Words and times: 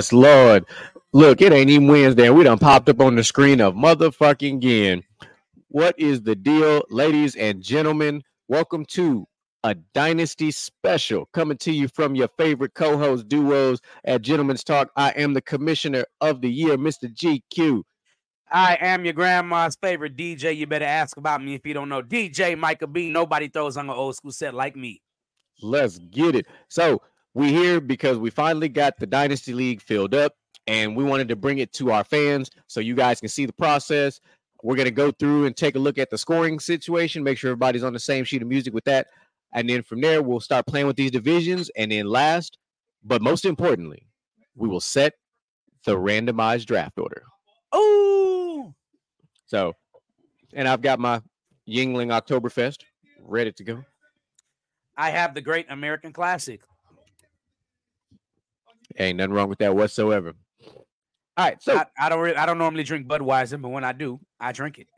Yes, 0.00 0.14
Lord. 0.14 0.64
Look, 1.12 1.42
it 1.42 1.52
ain't 1.52 1.68
even 1.68 1.86
Wednesday, 1.86 2.28
and 2.28 2.34
we 2.34 2.44
done 2.44 2.58
popped 2.58 2.88
up 2.88 3.02
on 3.02 3.16
the 3.16 3.22
screen 3.22 3.60
of 3.60 3.74
motherfucking 3.74 4.56
again. 4.56 5.02
What 5.68 5.94
is 5.98 6.22
the 6.22 6.34
deal, 6.34 6.82
ladies 6.88 7.36
and 7.36 7.62
gentlemen? 7.62 8.22
Welcome 8.48 8.86
to 8.92 9.26
a 9.62 9.74
Dynasty 9.74 10.52
special 10.52 11.28
coming 11.34 11.58
to 11.58 11.70
you 11.70 11.86
from 11.88 12.14
your 12.14 12.28
favorite 12.38 12.72
co 12.72 12.96
host 12.96 13.28
duos 13.28 13.82
at 14.06 14.22
Gentlemen's 14.22 14.64
Talk. 14.64 14.90
I 14.96 15.10
am 15.10 15.34
the 15.34 15.42
commissioner 15.42 16.06
of 16.22 16.40
the 16.40 16.50
year, 16.50 16.78
Mr. 16.78 17.14
GQ. 17.14 17.82
I 18.50 18.78
am 18.80 19.04
your 19.04 19.12
grandma's 19.12 19.76
favorite 19.82 20.16
DJ. 20.16 20.56
You 20.56 20.66
better 20.66 20.86
ask 20.86 21.18
about 21.18 21.44
me 21.44 21.52
if 21.52 21.66
you 21.66 21.74
don't 21.74 21.90
know. 21.90 22.00
DJ 22.00 22.56
Michael 22.56 22.88
B. 22.88 23.10
Nobody 23.10 23.48
throws 23.48 23.76
on 23.76 23.84
an 23.84 23.94
old 23.94 24.16
school 24.16 24.32
set 24.32 24.54
like 24.54 24.76
me. 24.76 25.02
Let's 25.60 25.98
get 25.98 26.36
it. 26.36 26.46
So 26.70 27.02
we 27.34 27.48
here 27.48 27.80
because 27.80 28.18
we 28.18 28.30
finally 28.30 28.68
got 28.68 28.98
the 28.98 29.06
Dynasty 29.06 29.52
League 29.52 29.80
filled 29.80 30.14
up 30.14 30.34
and 30.66 30.96
we 30.96 31.04
wanted 31.04 31.28
to 31.28 31.36
bring 31.36 31.58
it 31.58 31.72
to 31.74 31.92
our 31.92 32.04
fans 32.04 32.50
so 32.66 32.80
you 32.80 32.94
guys 32.94 33.20
can 33.20 33.28
see 33.28 33.46
the 33.46 33.52
process. 33.52 34.20
We're 34.62 34.76
going 34.76 34.86
to 34.86 34.90
go 34.90 35.10
through 35.10 35.46
and 35.46 35.56
take 35.56 35.74
a 35.74 35.78
look 35.78 35.98
at 35.98 36.10
the 36.10 36.18
scoring 36.18 36.60
situation, 36.60 37.22
make 37.22 37.38
sure 37.38 37.50
everybody's 37.50 37.84
on 37.84 37.92
the 37.92 37.98
same 37.98 38.24
sheet 38.24 38.42
of 38.42 38.48
music 38.48 38.74
with 38.74 38.84
that. 38.84 39.08
And 39.52 39.68
then 39.68 39.82
from 39.82 40.00
there, 40.00 40.22
we'll 40.22 40.40
start 40.40 40.66
playing 40.66 40.86
with 40.86 40.96
these 40.96 41.10
divisions. 41.10 41.70
And 41.76 41.90
then 41.90 42.06
last, 42.06 42.58
but 43.02 43.22
most 43.22 43.44
importantly, 43.44 44.06
we 44.54 44.68
will 44.68 44.80
set 44.80 45.14
the 45.84 45.96
randomized 45.96 46.66
draft 46.66 46.98
order. 46.98 47.22
Oh, 47.72 48.74
So, 49.46 49.74
and 50.52 50.68
I've 50.68 50.82
got 50.82 50.98
my 50.98 51.22
Yuengling 51.68 52.08
Oktoberfest 52.08 52.78
ready 53.20 53.52
to 53.52 53.64
go. 53.64 53.84
I 54.96 55.10
have 55.10 55.34
the 55.34 55.40
Great 55.40 55.66
American 55.70 56.12
Classic. 56.12 56.60
Ain't 58.98 59.18
nothing 59.18 59.32
wrong 59.32 59.48
with 59.48 59.58
that 59.58 59.74
whatsoever. 59.74 60.34
All 61.36 61.46
right, 61.46 61.62
so 61.62 61.76
I, 61.76 61.86
I 61.98 62.08
don't. 62.08 62.20
Really, 62.20 62.36
I 62.36 62.44
don't 62.44 62.58
normally 62.58 62.82
drink 62.82 63.06
Budweiser, 63.06 63.60
but 63.60 63.70
when 63.70 63.84
I 63.84 63.92
do, 63.92 64.20
I 64.38 64.52
drink 64.52 64.78
it. 64.78 64.88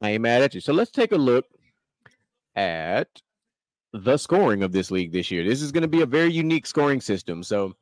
I 0.00 0.10
ain't 0.10 0.22
mad 0.22 0.42
at 0.42 0.54
you. 0.54 0.60
So 0.60 0.72
let's 0.72 0.90
take 0.90 1.12
a 1.12 1.16
look 1.16 1.44
at 2.56 3.08
the 3.92 4.16
scoring 4.16 4.62
of 4.62 4.72
this 4.72 4.90
league 4.90 5.12
this 5.12 5.30
year. 5.30 5.44
This 5.44 5.62
is 5.62 5.70
going 5.70 5.82
to 5.82 5.88
be 5.88 6.00
a 6.00 6.06
very 6.06 6.32
unique 6.32 6.66
scoring 6.66 7.00
system. 7.00 7.42
So 7.42 7.74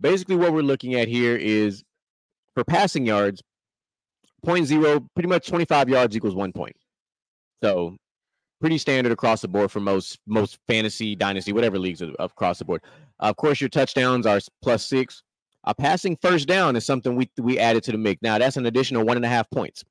basically, 0.00 0.36
what 0.36 0.52
we're 0.52 0.62
looking 0.62 0.94
at 0.94 1.06
here 1.06 1.36
is 1.36 1.84
for 2.54 2.64
passing 2.64 3.06
yards, 3.06 3.42
point 4.44 4.66
zero, 4.66 5.06
pretty 5.14 5.28
much 5.28 5.46
25 5.46 5.88
yards 5.88 6.16
equals 6.16 6.34
one 6.34 6.52
point. 6.52 6.76
So 7.62 7.96
pretty 8.60 8.78
standard 8.78 9.12
across 9.12 9.40
the 9.40 9.48
board 9.48 9.70
for 9.70 9.80
most 9.80 10.18
most 10.26 10.58
fantasy, 10.68 11.16
dynasty, 11.16 11.52
whatever 11.52 11.78
leagues 11.78 12.02
are 12.02 12.12
across 12.18 12.58
the 12.58 12.64
board. 12.64 12.82
of 13.20 13.36
course, 13.36 13.60
your 13.60 13.70
touchdowns 13.70 14.26
are 14.26 14.40
plus 14.62 14.86
six. 14.86 15.22
A 15.64 15.74
passing 15.74 16.16
first 16.16 16.48
down 16.48 16.76
is 16.76 16.84
something 16.86 17.16
we 17.16 17.30
we 17.38 17.58
added 17.58 17.82
to 17.84 17.92
the 17.92 17.98
mix. 17.98 18.22
Now 18.22 18.38
that's 18.38 18.56
an 18.56 18.66
additional 18.66 19.04
one 19.04 19.16
and 19.16 19.24
a 19.24 19.28
half 19.28 19.50
points. 19.50 19.84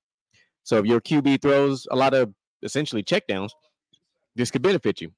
So 0.63 0.77
if 0.77 0.85
your 0.85 1.01
QB 1.01 1.41
throws 1.41 1.87
a 1.91 1.95
lot 1.95 2.13
of 2.13 2.33
essentially 2.63 3.03
checkdowns, 3.03 3.49
this 4.35 4.51
could 4.51 4.61
benefit 4.61 5.01
you. 5.01 5.11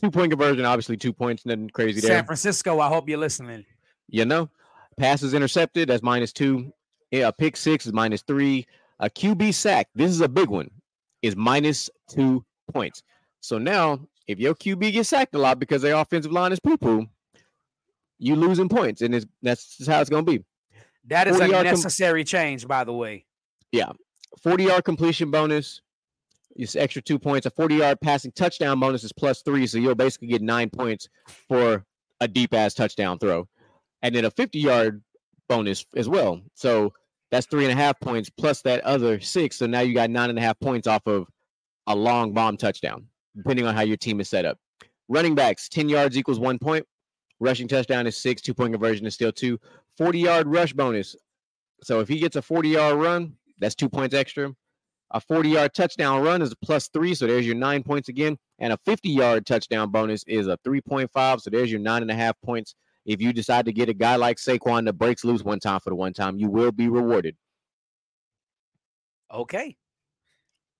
Two 0.00 0.10
point 0.10 0.30
conversion, 0.30 0.64
obviously 0.64 0.96
two 0.96 1.12
points, 1.12 1.46
nothing 1.46 1.70
crazy 1.70 2.00
there. 2.00 2.18
San 2.18 2.26
Francisco. 2.26 2.80
I 2.80 2.88
hope 2.88 3.08
you're 3.08 3.18
listening. 3.18 3.64
You 4.08 4.24
know, 4.24 4.50
passes 4.98 5.34
intercepted, 5.34 5.88
that's 5.88 6.02
minus 6.02 6.32
two. 6.32 6.72
Yeah, 7.10 7.28
a 7.28 7.32
pick 7.32 7.56
six 7.56 7.86
is 7.86 7.92
minus 7.92 8.22
three. 8.22 8.66
A 9.00 9.08
QB 9.10 9.54
sack, 9.54 9.88
this 9.94 10.10
is 10.10 10.20
a 10.20 10.28
big 10.28 10.48
one, 10.48 10.70
is 11.22 11.36
minus 11.36 11.90
two 12.08 12.44
points. 12.72 13.02
So 13.40 13.58
now, 13.58 14.00
if 14.26 14.38
your 14.38 14.54
QB 14.54 14.92
gets 14.92 15.08
sacked 15.08 15.34
a 15.34 15.38
lot 15.38 15.58
because 15.58 15.82
their 15.82 15.94
offensive 15.94 16.32
line 16.32 16.52
is 16.52 16.60
poo 16.60 16.76
poo, 16.76 17.06
you 18.18 18.34
losing 18.34 18.68
points, 18.68 19.02
and 19.02 19.14
it's, 19.14 19.26
that's 19.42 19.76
just 19.76 19.90
how 19.90 20.00
it's 20.00 20.10
going 20.10 20.24
to 20.24 20.32
be. 20.32 20.44
That 21.06 21.28
is 21.28 21.36
a 21.36 21.38
40 21.40 21.52
yard 21.52 21.66
com- 21.66 21.74
necessary 21.74 22.24
change, 22.24 22.66
by 22.66 22.84
the 22.84 22.92
way. 22.92 23.26
Yeah, 23.72 23.92
40 24.42 24.64
yard 24.64 24.84
completion 24.84 25.30
bonus 25.30 25.80
is 26.56 26.76
extra 26.76 27.02
two 27.02 27.18
points. 27.18 27.46
A 27.46 27.50
40 27.50 27.76
yard 27.76 28.00
passing 28.00 28.32
touchdown 28.32 28.80
bonus 28.80 29.04
is 29.04 29.12
plus 29.12 29.42
three. 29.42 29.66
So 29.66 29.78
you'll 29.78 29.94
basically 29.94 30.28
get 30.28 30.42
nine 30.42 30.70
points 30.70 31.08
for 31.48 31.84
a 32.20 32.28
deep 32.28 32.54
ass 32.54 32.74
touchdown 32.74 33.18
throw. 33.18 33.48
And 34.02 34.14
then 34.14 34.24
a 34.24 34.30
50 34.30 34.58
yard 34.58 35.02
bonus 35.48 35.84
as 35.94 36.08
well. 36.08 36.40
So 36.54 36.92
that's 37.30 37.46
three 37.46 37.64
and 37.64 37.72
a 37.72 37.80
half 37.80 37.98
points 38.00 38.30
plus 38.30 38.62
that 38.62 38.80
other 38.82 39.20
six. 39.20 39.56
So 39.56 39.66
now 39.66 39.80
you 39.80 39.94
got 39.94 40.10
nine 40.10 40.30
and 40.30 40.38
a 40.38 40.42
half 40.42 40.58
points 40.58 40.86
off 40.86 41.06
of 41.06 41.26
a 41.86 41.94
long 41.94 42.32
bomb 42.32 42.56
touchdown, 42.56 43.06
depending 43.36 43.66
on 43.66 43.74
how 43.74 43.82
your 43.82 43.96
team 43.96 44.20
is 44.20 44.28
set 44.28 44.44
up. 44.44 44.58
Running 45.08 45.34
backs, 45.34 45.68
10 45.68 45.88
yards 45.88 46.16
equals 46.18 46.40
one 46.40 46.58
point. 46.58 46.86
Rushing 47.38 47.68
touchdown 47.68 48.06
is 48.06 48.16
six. 48.16 48.40
Two 48.40 48.54
point 48.54 48.72
conversion 48.72 49.06
is 49.06 49.14
still 49.14 49.32
two. 49.32 49.58
40 49.96 50.18
yard 50.18 50.46
rush 50.48 50.72
bonus. 50.72 51.14
So 51.82 52.00
if 52.00 52.08
he 52.08 52.18
gets 52.18 52.36
a 52.36 52.42
40 52.42 52.70
yard 52.70 52.98
run, 52.98 53.34
that's 53.58 53.74
two 53.74 53.88
points 53.88 54.14
extra. 54.14 54.54
A 55.12 55.20
40 55.20 55.50
yard 55.50 55.74
touchdown 55.74 56.22
run 56.22 56.42
is 56.42 56.52
a 56.52 56.56
plus 56.56 56.88
three. 56.88 57.14
So 57.14 57.26
there's 57.26 57.46
your 57.46 57.54
nine 57.54 57.82
points 57.82 58.08
again. 58.08 58.38
And 58.58 58.72
a 58.72 58.78
50 58.78 59.10
yard 59.10 59.46
touchdown 59.46 59.90
bonus 59.90 60.24
is 60.26 60.48
a 60.48 60.58
3.5. 60.66 61.40
So 61.40 61.50
there's 61.50 61.70
your 61.70 61.80
nine 61.80 62.02
and 62.02 62.10
a 62.10 62.14
half 62.14 62.40
points. 62.42 62.74
If 63.04 63.20
you 63.20 63.32
decide 63.32 63.66
to 63.66 63.72
get 63.72 63.88
a 63.88 63.94
guy 63.94 64.16
like 64.16 64.38
Saquon 64.38 64.86
that 64.86 64.94
breaks 64.94 65.24
loose 65.24 65.44
one 65.44 65.60
time 65.60 65.78
for 65.80 65.90
the 65.90 65.96
one 65.96 66.12
time, 66.12 66.38
you 66.38 66.48
will 66.48 66.72
be 66.72 66.88
rewarded. 66.88 67.36
Okay. 69.32 69.76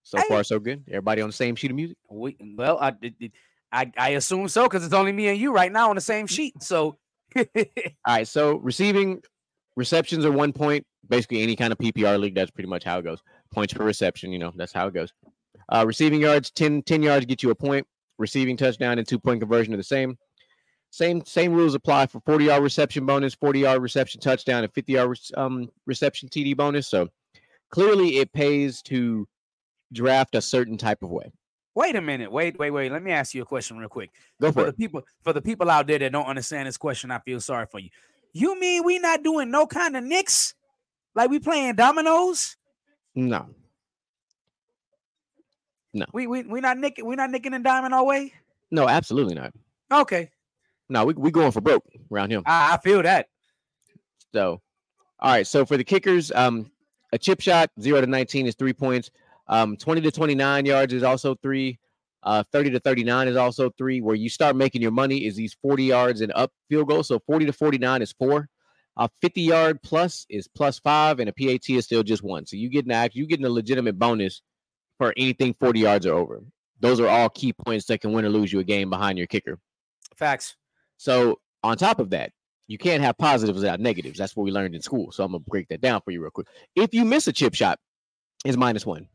So 0.06 0.18
far, 0.28 0.44
so 0.44 0.60
good. 0.60 0.84
Everybody 0.86 1.20
on 1.20 1.28
the 1.28 1.32
same 1.32 1.56
sheet 1.56 1.72
of 1.72 1.76
music. 1.76 1.96
We, 2.08 2.36
well, 2.56 2.78
I, 2.78 2.94
I 3.72 3.90
I 3.98 4.08
assume 4.10 4.46
so 4.48 4.62
because 4.64 4.84
it's 4.84 4.94
only 4.94 5.10
me 5.10 5.26
and 5.28 5.38
you 5.38 5.52
right 5.52 5.72
now 5.72 5.90
on 5.90 5.96
the 5.96 6.00
same 6.00 6.28
sheet. 6.28 6.62
So 6.62 6.98
All 7.36 7.64
right. 8.06 8.28
So 8.28 8.56
receiving 8.58 9.20
receptions 9.76 10.24
are 10.24 10.32
one 10.32 10.52
point. 10.52 10.86
Basically, 11.08 11.42
any 11.42 11.56
kind 11.56 11.72
of 11.72 11.78
PPR 11.78 12.18
league, 12.18 12.34
that's 12.34 12.50
pretty 12.50 12.68
much 12.68 12.84
how 12.84 12.98
it 12.98 13.04
goes. 13.04 13.20
Points 13.52 13.72
per 13.72 13.84
reception, 13.84 14.32
you 14.32 14.38
know, 14.38 14.52
that's 14.56 14.72
how 14.72 14.86
it 14.86 14.94
goes. 14.94 15.12
Uh, 15.68 15.84
receiving 15.86 16.20
yards, 16.20 16.50
10, 16.50 16.82
10 16.82 17.02
yards 17.02 17.26
get 17.26 17.42
you 17.42 17.50
a 17.50 17.54
point. 17.54 17.86
Receiving 18.18 18.56
touchdown 18.56 18.98
and 18.98 19.06
two 19.06 19.18
point 19.18 19.40
conversion 19.40 19.74
are 19.74 19.76
the 19.76 19.82
same. 19.82 20.16
Same 20.90 21.24
same 21.26 21.52
rules 21.52 21.74
apply 21.74 22.06
for 22.06 22.20
40 22.20 22.46
yard 22.46 22.62
reception 22.62 23.04
bonus, 23.04 23.34
40 23.34 23.60
yard 23.60 23.82
reception 23.82 24.20
touchdown, 24.20 24.64
and 24.64 24.72
50 24.72 24.92
yard 24.92 25.18
um, 25.36 25.68
reception 25.84 26.28
TD 26.28 26.56
bonus. 26.56 26.88
So 26.88 27.08
clearly, 27.70 28.18
it 28.18 28.32
pays 28.32 28.80
to 28.82 29.28
draft 29.92 30.34
a 30.34 30.40
certain 30.42 30.76
type 30.76 31.02
of 31.02 31.10
way. 31.10 31.32
wait 31.74 31.94
a 31.96 32.00
minute. 32.00 32.30
Wait, 32.32 32.58
wait, 32.58 32.70
wait. 32.70 32.90
Let 32.90 33.02
me 33.02 33.12
ask 33.12 33.34
you 33.34 33.42
a 33.42 33.46
question 33.46 33.76
real 33.78 33.88
quick. 33.88 34.10
Go 34.40 34.48
For 34.52 34.60
for 34.60 34.66
the 34.66 34.72
people 34.72 35.02
for 35.22 35.32
the 35.32 35.42
people 35.42 35.70
out 35.70 35.86
there 35.86 35.98
that 35.98 36.12
don't 36.12 36.26
understand 36.26 36.66
this 36.68 36.76
question, 36.76 37.10
I 37.10 37.18
feel 37.20 37.40
sorry 37.40 37.66
for 37.70 37.78
you. 37.78 37.90
You 38.32 38.58
mean 38.58 38.84
we 38.84 38.98
not 38.98 39.22
doing 39.22 39.50
no 39.50 39.66
kind 39.66 39.96
of 39.96 40.04
nicks? 40.04 40.54
Like 41.14 41.30
we 41.30 41.38
playing 41.38 41.74
dominoes? 41.76 42.56
No, 43.14 43.48
No. 45.94 46.04
We 46.12 46.26
we 46.26 46.42
we 46.42 46.60
not 46.60 46.76
nicking 46.78 47.06
we 47.06 47.16
not 47.16 47.30
nicking 47.30 47.54
and 47.54 47.64
diming 47.64 47.92
our 47.92 48.04
way? 48.04 48.32
no, 48.70 48.88
absolutely 48.88 49.34
not. 49.34 49.52
Okay. 49.90 50.30
No, 50.88 51.04
we 51.06 51.14
we 51.14 51.30
going 51.30 51.52
for 51.52 51.60
broke 51.60 51.84
around 52.12 52.30
here. 52.30 52.42
I, 52.44 52.74
I 52.74 52.76
feel 52.78 53.02
that. 53.02 53.28
So, 54.34 54.60
all 55.20 55.30
right. 55.32 55.46
So 55.46 55.64
for 55.64 55.76
the 55.76 55.84
kickers, 55.84 56.30
um, 56.32 56.70
a 57.12 57.18
chip 57.18 57.40
shot 57.40 57.70
zero 57.80 58.00
to 58.02 58.06
nineteen 58.06 58.46
is 58.46 58.54
three 58.54 58.74
points. 58.74 59.10
Um, 59.48 59.76
twenty 59.76 60.00
to 60.02 60.10
twenty 60.10 60.34
nine 60.34 60.66
yards 60.66 60.92
is 60.92 61.02
also 61.02 61.34
three. 61.42 61.78
Uh, 62.22 62.42
thirty 62.52 62.70
to 62.70 62.80
thirty 62.80 63.04
nine 63.04 63.28
is 63.28 63.36
also 63.36 63.70
three. 63.78 64.00
Where 64.00 64.16
you 64.16 64.28
start 64.28 64.56
making 64.56 64.82
your 64.82 64.90
money 64.90 65.26
is 65.26 65.36
these 65.36 65.54
forty 65.62 65.84
yards 65.84 66.20
and 66.20 66.32
up 66.34 66.52
field 66.68 66.88
goals. 66.88 67.08
So 67.08 67.20
forty 67.20 67.46
to 67.46 67.52
forty 67.52 67.78
nine 67.78 68.02
is 68.02 68.12
four. 68.12 68.48
A 68.96 69.08
fifty 69.20 69.42
yard 69.42 69.82
plus 69.82 70.26
is 70.28 70.48
plus 70.48 70.78
five, 70.78 71.20
and 71.20 71.28
a 71.28 71.32
PAT 71.32 71.68
is 71.68 71.84
still 71.84 72.02
just 72.02 72.22
one. 72.22 72.46
So 72.46 72.56
you 72.56 72.68
getting 72.68 72.92
act 72.92 73.14
you 73.14 73.26
getting 73.26 73.46
a 73.46 73.50
legitimate 73.50 73.98
bonus 73.98 74.42
for 74.98 75.12
anything 75.16 75.54
forty 75.54 75.80
yards 75.80 76.06
or 76.06 76.14
over. 76.14 76.42
Those 76.80 77.00
are 77.00 77.08
all 77.08 77.28
key 77.28 77.52
points 77.52 77.86
that 77.86 78.00
can 78.00 78.12
win 78.12 78.24
or 78.24 78.28
lose 78.28 78.52
you 78.52 78.60
a 78.60 78.64
game 78.64 78.90
behind 78.90 79.18
your 79.18 79.26
kicker. 79.26 79.58
Facts. 80.16 80.56
So 80.96 81.40
on 81.62 81.76
top 81.76 82.00
of 82.00 82.10
that, 82.10 82.32
you 82.68 82.78
can't 82.78 83.02
have 83.02 83.16
positives 83.18 83.60
without 83.60 83.80
negatives. 83.80 84.18
That's 84.18 84.34
what 84.34 84.44
we 84.44 84.50
learned 84.50 84.74
in 84.74 84.82
school. 84.82 85.12
So 85.12 85.24
I'm 85.24 85.32
gonna 85.32 85.44
break 85.46 85.68
that 85.68 85.80
down 85.80 86.00
for 86.00 86.10
you 86.10 86.20
real 86.20 86.30
quick. 86.30 86.48
If 86.74 86.92
you 86.92 87.04
miss 87.04 87.26
a 87.28 87.32
chip 87.32 87.54
shot, 87.54 87.78
it's 88.44 88.56
minus 88.56 88.84
one. 88.84 89.08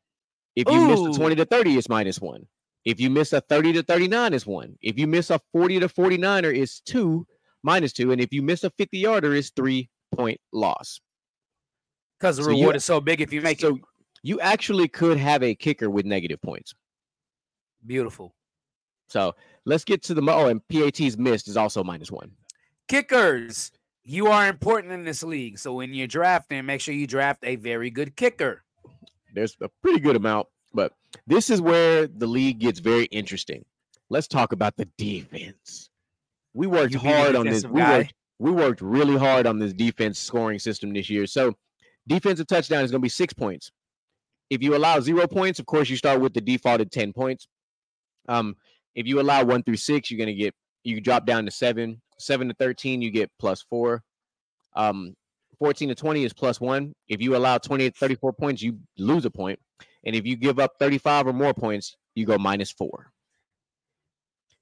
If 0.56 0.68
you 0.70 0.88
miss 0.88 1.00
Ooh. 1.00 1.12
a 1.12 1.14
20 1.14 1.36
to 1.36 1.46
30, 1.46 1.78
it's 1.78 1.90
minus 1.90 2.20
one. 2.20 2.46
If 2.84 3.00
you 3.00 3.10
miss 3.10 3.32
a 3.34 3.42
30 3.42 3.74
to 3.74 3.84
39, 3.84 4.34
it's 4.34 4.46
one. 4.46 4.76
If 4.82 4.98
you 4.98 5.08
miss 5.08 5.30
a 5.30 5.40
40 5.54 5.80
to 5.82 5.88
49er, 5.88 6.56
it's 6.56 6.80
two, 6.82 7.26
minus 7.64 7.94
two. 7.94 8.12
And 8.12 8.20
if 8.20 8.34
you 8.34 8.42
miss 8.42 8.64
a 8.64 8.70
50 8.72 8.98
yarder, 8.98 9.34
it's 9.36 9.52
three 9.52 9.90
point 10.16 10.40
loss. 10.52 11.00
Because 12.20 12.38
the 12.38 12.44
So 12.44 12.50
you- 12.50 12.58
reward 12.58 12.76
is 12.76 12.86
so 12.86 13.00
big 13.00 13.22
if 13.22 13.32
you 13.32 13.42
make 13.42 13.60
so 13.60 13.76
it. 13.76 13.82
you 14.24 14.40
actually 14.42 14.88
could 14.88 15.18
have 15.18 15.42
a 15.44 15.56
kicker 15.56 15.90
with 15.90 16.06
negative 16.06 16.42
points. 16.42 16.74
Beautiful. 17.86 18.36
So 19.08 19.36
let's 19.66 19.84
get 19.84 20.04
to 20.04 20.14
the 20.14 20.22
mo- 20.22 20.34
oh, 20.34 20.48
and 20.48 20.66
PAT's 20.68 21.18
missed 21.18 21.48
is 21.48 21.58
also 21.58 21.84
minus 21.84 22.12
one. 22.12 22.32
Kickers. 22.88 23.72
You 24.04 24.28
are 24.28 24.48
important 24.48 24.92
in 24.94 25.04
this 25.04 25.22
league. 25.24 25.60
So 25.60 25.74
when 25.74 25.94
you're 25.94 26.08
drafting, 26.08 26.66
make 26.66 26.82
sure 26.82 26.94
you 26.94 27.06
draft 27.08 27.44
a 27.44 27.56
very 27.58 27.90
good 27.92 28.16
kicker. 28.16 28.64
There's 29.34 29.56
a 29.62 29.70
pretty 29.82 30.00
good 30.00 30.16
amount, 30.16 30.48
but 30.74 30.94
this 31.28 31.50
is 31.50 31.62
where 31.62 32.08
the 32.08 32.28
league 32.28 32.60
gets 32.60 32.80
very 32.80 33.06
interesting. 33.06 33.66
Let's 34.10 34.28
talk 34.28 34.52
about 34.52 34.76
the 34.76 34.86
defense. 34.98 35.90
We 36.54 36.68
worked 36.68 36.94
You 36.94 37.00
being 37.00 37.14
a 37.14 37.18
hard 37.18 37.36
on 37.36 37.46
this. 37.46 37.66
We 37.66 37.82
worked, 37.82 38.14
we 38.40 38.52
worked 38.52 38.82
really 38.82 39.18
hard 39.18 39.48
on 39.48 39.60
this 39.60 39.74
defense 39.74 40.20
scoring 40.20 40.60
system 40.60 40.94
this 40.94 41.10
year. 41.10 41.26
So 41.28 41.56
defensive 42.08 42.48
touchdown 42.48 42.84
is 42.84 42.92
going 42.92 43.00
to 43.00 43.06
be 43.06 43.10
six 43.10 43.34
points. 43.34 43.72
If 44.50 44.62
you 44.62 44.76
allow 44.76 45.00
zero 45.00 45.28
points, 45.28 45.60
of 45.60 45.66
course, 45.66 45.90
you 45.90 45.96
start 45.96 46.20
with 46.20 46.34
the 46.34 46.42
defaulted 46.42 46.92
10 46.92 47.14
points. 47.14 47.48
Um, 48.28 48.56
if 48.96 49.08
you 49.08 49.22
allow 49.22 49.46
one 49.46 49.64
through 49.64 49.78
six, 49.78 50.12
you're 50.12 50.18
going 50.18 50.28
to 50.28 50.34
get, 50.34 50.54
you 50.84 51.00
drop 51.00 51.26
down 51.26 51.46
to 51.46 51.52
seven. 51.52 52.02
Seven 52.20 52.50
to 52.50 52.54
13, 52.56 53.02
you 53.02 53.12
get 53.12 53.32
plus 53.40 53.62
four. 53.62 54.04
Um, 54.76 55.16
14 55.62 55.90
to 55.90 55.96
20 55.96 56.24
is 56.24 56.34
plus 56.34 56.60
one. 56.60 56.92
If 57.08 57.22
you 57.22 57.36
allow 57.36 57.60
20 57.60 57.92
to 57.92 57.96
34 57.96 58.34
points, 58.34 58.64
you 58.64 58.80
lose 58.98 59.26
a 59.26 59.30
point. 59.30 59.60
And 60.04 60.16
if 60.16 60.26
you 60.26 60.36
give 60.36 60.58
up 60.58 60.72
35 60.80 61.28
or 61.28 61.34
more 61.34 61.54
points, 61.54 61.98
you 62.16 62.26
go 62.26 62.40
minus 62.40 62.72
four. 62.72 63.12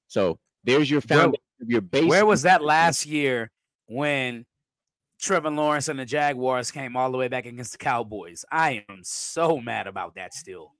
So 0.08 0.40
there's 0.66 0.92
your 0.92 1.00
foundation 1.00 1.42
of 1.62 1.70
your 1.70 1.80
base. 1.80 2.10
Where 2.10 2.26
was 2.26 2.42
that 2.42 2.62
last 2.62 3.06
year 3.06 3.50
when 3.88 4.46
Trevor 5.22 5.52
Lawrence 5.52 5.88
and 5.88 5.98
the 5.98 6.06
Jaguars 6.06 6.70
came 6.70 6.98
all 6.98 7.14
the 7.14 7.18
way 7.18 7.30
back 7.30 7.46
against 7.46 7.72
the 7.72 7.78
Cowboys? 7.78 8.44
I 8.52 8.84
am 8.90 9.00
so 9.04 9.58
mad 9.58 9.88
about 9.88 10.16
that 10.16 10.34
still. 10.34 10.74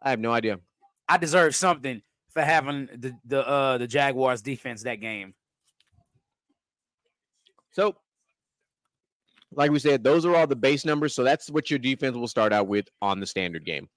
I 0.00 0.08
have 0.08 0.18
no 0.18 0.32
idea. 0.32 0.60
I 1.06 1.18
deserve 1.18 1.54
something 1.54 2.00
for 2.30 2.40
having 2.40 2.88
the 2.96 3.12
the 3.26 3.46
uh 3.46 3.76
the 3.76 3.86
Jaguars 3.86 4.40
defense 4.40 4.84
that 4.84 5.02
game. 5.02 5.34
So, 7.72 7.96
like 9.54 9.70
we 9.70 9.78
said, 9.78 10.02
those 10.02 10.24
are 10.24 10.34
all 10.34 10.46
the 10.46 10.56
base 10.56 10.84
numbers. 10.84 11.14
So 11.14 11.24
that's 11.24 11.50
what 11.50 11.70
your 11.70 11.78
defense 11.78 12.16
will 12.16 12.28
start 12.28 12.52
out 12.52 12.68
with 12.68 12.86
on 13.00 13.20
the 13.20 13.26
standard 13.26 13.64
game. 13.64 13.88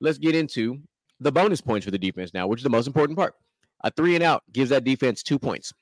Let's 0.00 0.18
get 0.18 0.34
into 0.34 0.80
the 1.20 1.32
bonus 1.32 1.60
points 1.60 1.84
for 1.84 1.90
the 1.90 1.98
defense 1.98 2.34
now, 2.34 2.46
which 2.46 2.60
is 2.60 2.64
the 2.64 2.70
most 2.70 2.86
important 2.86 3.18
part. 3.18 3.34
A 3.84 3.90
three 3.90 4.14
and 4.14 4.24
out 4.24 4.42
gives 4.52 4.70
that 4.70 4.84
defense 4.84 5.22
two 5.22 5.38
points. 5.38 5.72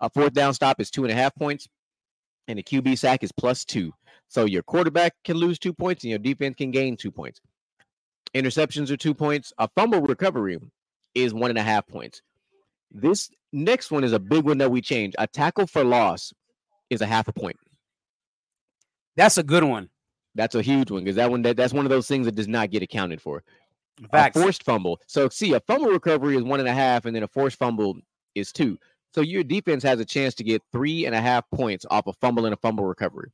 A 0.00 0.08
fourth 0.08 0.32
down 0.32 0.54
stop 0.54 0.80
is 0.80 0.90
two 0.90 1.04
and 1.04 1.12
a 1.12 1.14
half 1.14 1.34
points, 1.34 1.68
and 2.48 2.58
a 2.58 2.62
QB 2.62 2.98
sack 2.98 3.22
is 3.22 3.32
plus 3.32 3.64
two. 3.64 3.92
So 4.28 4.44
your 4.44 4.62
quarterback 4.62 5.14
can 5.24 5.36
lose 5.36 5.58
two 5.58 5.74
points, 5.74 6.04
and 6.04 6.10
your 6.10 6.18
defense 6.18 6.54
can 6.56 6.70
gain 6.70 6.96
two 6.96 7.10
points. 7.10 7.40
Interceptions 8.34 8.90
are 8.90 8.96
two 8.96 9.14
points. 9.14 9.52
A 9.58 9.68
fumble 9.74 10.00
recovery 10.00 10.58
is 11.14 11.34
one 11.34 11.50
and 11.50 11.58
a 11.58 11.62
half 11.62 11.86
points. 11.86 12.22
This 12.92 13.30
next 13.52 13.90
one 13.90 14.04
is 14.04 14.12
a 14.12 14.18
big 14.18 14.44
one 14.44 14.58
that 14.58 14.70
we 14.70 14.80
change. 14.80 15.14
A 15.18 15.26
tackle 15.26 15.66
for 15.66 15.84
loss 15.84 16.32
is 16.90 17.00
a 17.00 17.06
half 17.06 17.28
a 17.28 17.32
point. 17.32 17.56
That's 19.20 19.36
a 19.36 19.42
good 19.42 19.64
one. 19.64 19.90
That's 20.34 20.54
a 20.54 20.62
huge 20.62 20.90
one 20.90 21.04
because 21.04 21.16
that 21.16 21.30
one 21.30 21.42
that, 21.42 21.54
that's 21.54 21.74
one 21.74 21.84
of 21.84 21.90
those 21.90 22.08
things 22.08 22.24
that 22.24 22.34
does 22.34 22.48
not 22.48 22.70
get 22.70 22.82
accounted 22.82 23.20
for. 23.20 23.42
Facts. 24.10 24.34
A 24.34 24.40
forced 24.40 24.62
fumble. 24.62 24.98
So 25.06 25.28
see, 25.28 25.52
a 25.52 25.60
fumble 25.60 25.90
recovery 25.90 26.38
is 26.38 26.42
one 26.42 26.58
and 26.58 26.66
a 26.66 26.72
half, 26.72 27.04
and 27.04 27.14
then 27.14 27.22
a 27.22 27.28
forced 27.28 27.58
fumble 27.58 27.98
is 28.34 28.50
two. 28.50 28.78
So 29.14 29.20
your 29.20 29.44
defense 29.44 29.82
has 29.82 30.00
a 30.00 30.06
chance 30.06 30.34
to 30.36 30.44
get 30.44 30.62
three 30.72 31.04
and 31.04 31.14
a 31.14 31.20
half 31.20 31.44
points 31.52 31.84
off 31.90 32.06
a 32.06 32.14
fumble 32.14 32.46
and 32.46 32.54
a 32.54 32.56
fumble 32.56 32.86
recovery. 32.86 33.30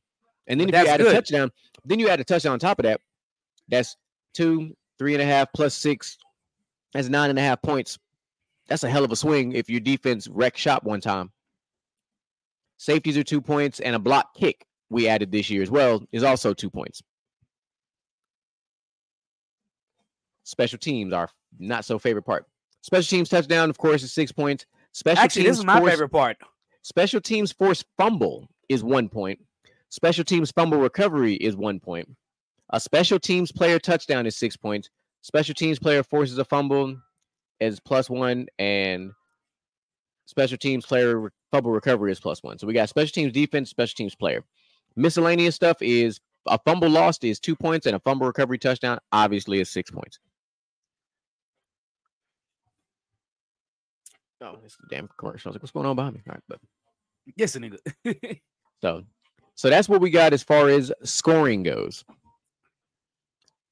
And 0.47 0.59
then 0.59 0.67
But 0.67 0.75
if 0.75 0.83
you 0.83 0.89
add 0.89 0.99
good. 0.99 1.07
a 1.07 1.13
touchdown, 1.13 1.51
then 1.85 1.99
you 1.99 2.09
add 2.09 2.19
a 2.19 2.25
touchdown 2.25 2.51
on 2.51 2.59
top 2.59 2.79
of 2.79 2.83
that. 2.83 2.99
That's 3.69 3.95
two, 4.33 4.75
three 4.99 5.13
and 5.13 5.21
a 5.21 5.25
half 5.25 5.47
plus 5.55 5.73
six. 5.73 6.17
That's 6.91 7.07
nine 7.07 7.29
and 7.29 7.39
a 7.39 7.43
half 7.43 7.61
points. 7.61 7.97
That's 8.67 8.83
a 8.83 8.89
hell 8.89 9.05
of 9.05 9.11
a 9.13 9.15
swing 9.15 9.53
if 9.53 9.69
your 9.69 9.79
defense 9.79 10.27
wreck 10.27 10.57
shop 10.57 10.83
one 10.83 10.99
time. 10.99 11.31
Safeties 12.75 13.17
are 13.17 13.23
two 13.23 13.39
points, 13.39 13.79
and 13.79 13.95
a 13.95 13.99
block 13.99 14.35
kick 14.35 14.66
we 14.89 15.07
added 15.07 15.31
this 15.31 15.49
year 15.49 15.61
as 15.61 15.69
well 15.71 16.03
is 16.11 16.23
also 16.23 16.53
two 16.53 16.69
points. 16.69 17.01
Special 20.43 20.79
teams 20.79 21.13
are 21.13 21.29
not 21.59 21.85
so 21.85 21.99
favorite 21.99 22.23
part. 22.23 22.45
Special 22.81 23.17
teams 23.17 23.29
touchdown, 23.29 23.69
of 23.69 23.77
course, 23.77 24.03
is 24.03 24.13
six 24.13 24.31
points. 24.31 24.65
Special 24.93 25.23
Actually, 25.23 25.43
teams 25.43 25.57
this 25.57 25.59
is 25.59 25.65
my 25.65 25.79
force- 25.79 25.91
favorite 25.91 26.09
part. 26.09 26.37
Special 26.83 27.19
teams 27.19 27.51
force 27.51 27.83
fumble 27.97 28.47
is 28.69 28.83
one 28.83 29.09
point. 29.09 29.39
Special 29.89 30.23
teams 30.23 30.51
fumble 30.51 30.77
recovery 30.79 31.35
is 31.35 31.55
one 31.55 31.79
point. 31.79 32.07
A 32.71 32.79
special 32.79 33.19
teams 33.19 33.51
player 33.51 33.79
touchdown 33.79 34.25
is 34.25 34.37
six 34.37 34.55
points. 34.55 34.89
Special 35.21 35.53
teams 35.53 35.79
player 35.79 36.03
forces 36.03 36.37
a 36.37 36.45
fumble 36.45 36.95
is 37.59 37.79
plus 37.81 38.09
one, 38.09 38.47
and 38.59 39.11
special 40.25 40.57
teams 40.57 40.85
player 40.85 41.29
fumble 41.51 41.71
recovery 41.71 42.11
is 42.11 42.19
plus 42.19 42.41
one. 42.43 42.57
So 42.57 42.67
we 42.67 42.73
got 42.73 42.87
special 42.89 43.11
teams 43.13 43.33
defense, 43.33 43.69
special 43.69 43.95
teams 43.95 44.15
player. 44.15 44.43
Miscellaneous 44.97 45.55
stuff 45.55 45.77
is 45.81 46.19
a 46.47 46.59
fumble 46.59 46.89
lost 46.89 47.23
is 47.23 47.39
two 47.39 47.55
points, 47.55 47.85
and 47.85 47.95
a 47.95 47.99
fumble 47.99 48.27
recovery 48.27 48.57
touchdown 48.57 48.99
obviously 49.11 49.59
is 49.59 49.69
six 49.69 49.89
points. 49.91 50.19
Oh, 54.41 54.57
it's 54.63 54.75
the 54.77 54.87
damn 54.89 55.09
commercial. 55.17 55.49
I 55.49 55.51
was 55.51 55.55
like, 55.55 55.63
what's 55.63 55.71
going 55.71 55.85
on 55.85 55.95
behind 55.95 56.15
me? 56.15 56.21
All 56.27 56.33
right, 56.33 56.43
but 56.47 56.59
Yes, 57.35 57.55
a 57.55 57.59
nigga. 57.59 58.39
so, 58.81 59.03
so 59.55 59.69
that's 59.69 59.89
what 59.89 60.01
we 60.01 60.09
got 60.09 60.33
as 60.33 60.43
far 60.43 60.69
as 60.69 60.91
scoring 61.03 61.63
goes. 61.63 62.05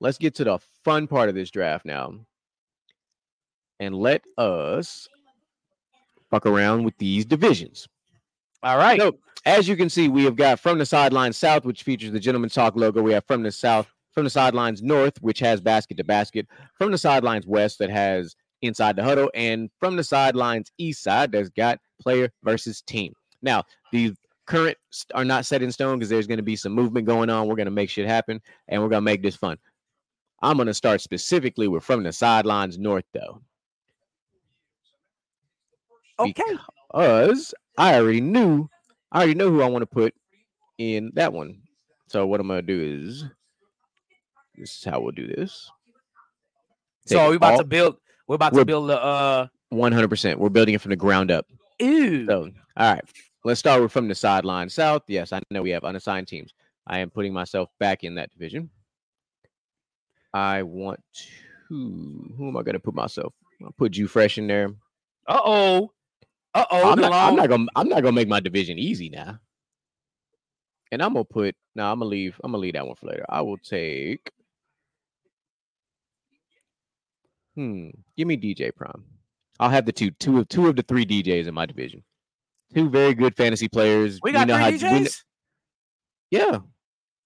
Let's 0.02 0.18
get 0.18 0.36
to 0.36 0.44
the 0.44 0.60
fun 0.84 1.08
part 1.08 1.30
of 1.30 1.36
this 1.36 1.52
draft 1.52 1.86
now, 1.86 2.14
and 3.80 3.96
let 3.96 4.24
us 4.38 5.08
fuck 6.30 6.46
around 6.46 6.84
with 6.84 6.98
these 6.98 7.26
divisions. 7.26 7.88
All 8.64 8.78
right. 8.78 9.00
So, 9.00 9.18
as 9.46 9.68
you 9.68 9.76
can 9.76 9.90
see, 9.90 10.08
we 10.08 10.24
have 10.26 10.36
got 10.36 10.60
from 10.60 10.78
the 10.78 10.86
sidelines 10.86 11.38
south, 11.38 11.66
which 11.66 11.84
features 11.84 12.12
the 12.12 12.20
Gentleman 12.20 12.50
Talk 12.50 12.76
logo. 12.76 13.02
We 13.02 13.14
have 13.14 13.26
from 13.26 13.44
the 13.44 13.52
south, 13.52 13.88
from 14.12 14.24
the 14.24 14.30
sidelines 14.30 14.82
north, 14.82 15.22
which 15.22 15.40
has 15.40 15.62
basket 15.62 15.98
to 15.98 16.04
basket. 16.04 16.48
From 16.78 16.92
the 16.92 16.98
sidelines 16.98 17.46
west, 17.46 17.80
that 17.80 17.90
has 17.90 18.36
inside 18.62 18.96
the 18.96 19.04
huddle, 19.04 19.30
and 19.36 19.70
from 19.80 19.96
the 19.96 20.04
sidelines 20.04 20.72
east 20.78 21.04
side, 21.04 21.32
that's 21.32 21.50
got 21.50 21.80
player 22.02 22.32
versus 22.44 22.82
team. 22.82 23.14
Now, 23.42 23.64
these 23.92 24.14
current 24.48 24.78
are 25.14 25.26
not 25.26 25.46
set 25.46 25.62
in 25.62 25.72
stone 25.72 26.00
because 26.00 26.10
there's 26.10 26.28
going 26.28 26.38
to 26.38 26.44
be 26.44 26.56
some 26.56 26.72
movement 26.72 27.06
going 27.06 27.30
on. 27.30 27.48
We're 27.48 27.56
going 27.56 27.66
to 27.66 27.72
make 27.72 27.90
shit 27.90 28.08
happen, 28.08 28.42
and 28.68 28.82
we're 28.82 28.90
going 28.90 29.02
to 29.02 29.06
make 29.06 29.22
this 29.22 29.36
fun. 29.36 29.58
I'm 30.42 30.58
going 30.58 30.68
to 30.68 30.74
start 30.74 31.02
specifically 31.02 31.68
with 31.68 31.84
from 31.84 32.04
the 32.04 32.12
sidelines 32.12 32.78
north, 32.78 33.06
though. 33.14 33.42
Okay. 36.18 36.44
because 36.92 37.54
I 37.78 37.96
already 37.96 38.22
knew, 38.22 38.70
I 39.12 39.18
already 39.20 39.36
know 39.36 39.50
who 39.50 39.62
I 39.62 39.68
want 39.70 39.82
to 39.84 39.88
put 39.88 40.14
in 40.78 41.12
that 41.16 41.34
one. 41.34 41.62
So 42.08 42.26
what 42.28 42.40
I'm 42.40 42.48
gonna 42.48 42.62
do 42.62 42.80
is, 42.82 43.26
this 44.56 44.78
is 44.78 44.84
how 44.84 45.02
we'll 45.02 45.12
do 45.12 45.28
this. 45.28 45.70
So 47.06 47.18
we're 47.26 47.30
we 47.32 47.36
about 47.36 47.58
to 47.58 47.64
build. 47.66 47.98
We're 48.28 48.36
about 48.36 48.50
to 48.50 48.56
We're- 48.56 48.66
build 48.66 48.90
the 48.90 49.02
uh. 49.02 49.48
100. 49.70 50.08
percent 50.08 50.40
We're 50.40 50.50
building 50.50 50.76
it 50.76 50.82
from 50.82 50.92
the 50.92 50.96
ground 50.96 51.32
up. 51.32 51.48
Ew. 51.80 52.26
So 52.28 52.52
all 52.78 52.94
right, 52.94 53.04
let's 53.44 53.60
start 53.60 53.82
with 53.82 53.92
from 53.92 54.08
the 54.08 54.16
sideline 54.16 54.70
south. 54.70 55.04
Yes, 55.08 55.34
I 55.34 55.42
know 55.52 55.64
we 55.64 55.72
have 55.72 55.84
unassigned 55.84 56.28
teams. 56.28 56.54
I 56.88 57.00
am 57.00 57.10
putting 57.10 57.34
myself 57.34 57.70
back 57.80 58.04
in 58.04 58.16
that 58.16 58.32
division. 58.32 58.70
I 60.34 60.64
want 60.64 61.02
to. 61.16 61.26
Who 61.70 62.48
am 62.48 62.58
I 62.58 62.64
gonna 62.64 62.80
put 62.80 62.94
myself? 62.94 63.34
I'll 63.64 63.72
put 63.78 63.98
you 63.98 64.08
fresh 64.08 64.38
in 64.38 64.48
there. 64.48 64.70
Uh 65.28 65.42
oh. 65.44 65.92
Uh 66.56 66.66
oh. 66.72 66.92
I'm, 66.92 67.00
not, 67.00 67.12
I'm 67.12 67.36
not 67.36 67.50
gonna 67.50 67.66
I'm 67.76 67.90
not 67.90 68.02
gonna 68.02 68.14
make 68.16 68.30
my 68.30 68.40
division 68.40 68.80
easy 68.80 69.10
now. 69.10 69.40
And 70.92 71.02
I'm 71.04 71.14
gonna 71.14 71.26
put 71.26 71.54
no, 71.76 71.92
I'm 71.92 72.00
gonna 72.00 72.10
leave. 72.10 72.40
I'm 72.44 72.52
gonna 72.52 72.62
leave 72.62 72.74
that 72.74 72.88
one 72.88 72.96
for 72.96 73.08
later. 73.08 73.26
I 73.28 73.42
will 73.42 73.58
take 73.58 74.32
hmm. 77.56 77.90
Give 78.18 78.28
me 78.28 78.38
DJ 78.38 78.74
Prime. 78.74 79.04
I'll 79.60 79.70
have 79.70 79.86
the 79.86 79.92
two, 79.92 80.12
two 80.12 80.40
of 80.40 80.48
two 80.48 80.68
of 80.68 80.76
the 80.76 80.84
three 80.84 81.06
DJs 81.06 81.48
in 81.48 81.54
my 81.54 81.66
division. 81.66 82.04
Two 82.74 82.90
very 82.90 83.14
good 83.14 83.36
fantasy 83.36 83.68
players. 83.68 84.20
We 84.22 84.32
got 84.32 84.48
know 84.48 84.56
three 84.56 84.78
how- 84.80 84.94
we 84.94 85.00
DJs. 85.06 85.24
yeah. 86.32 86.60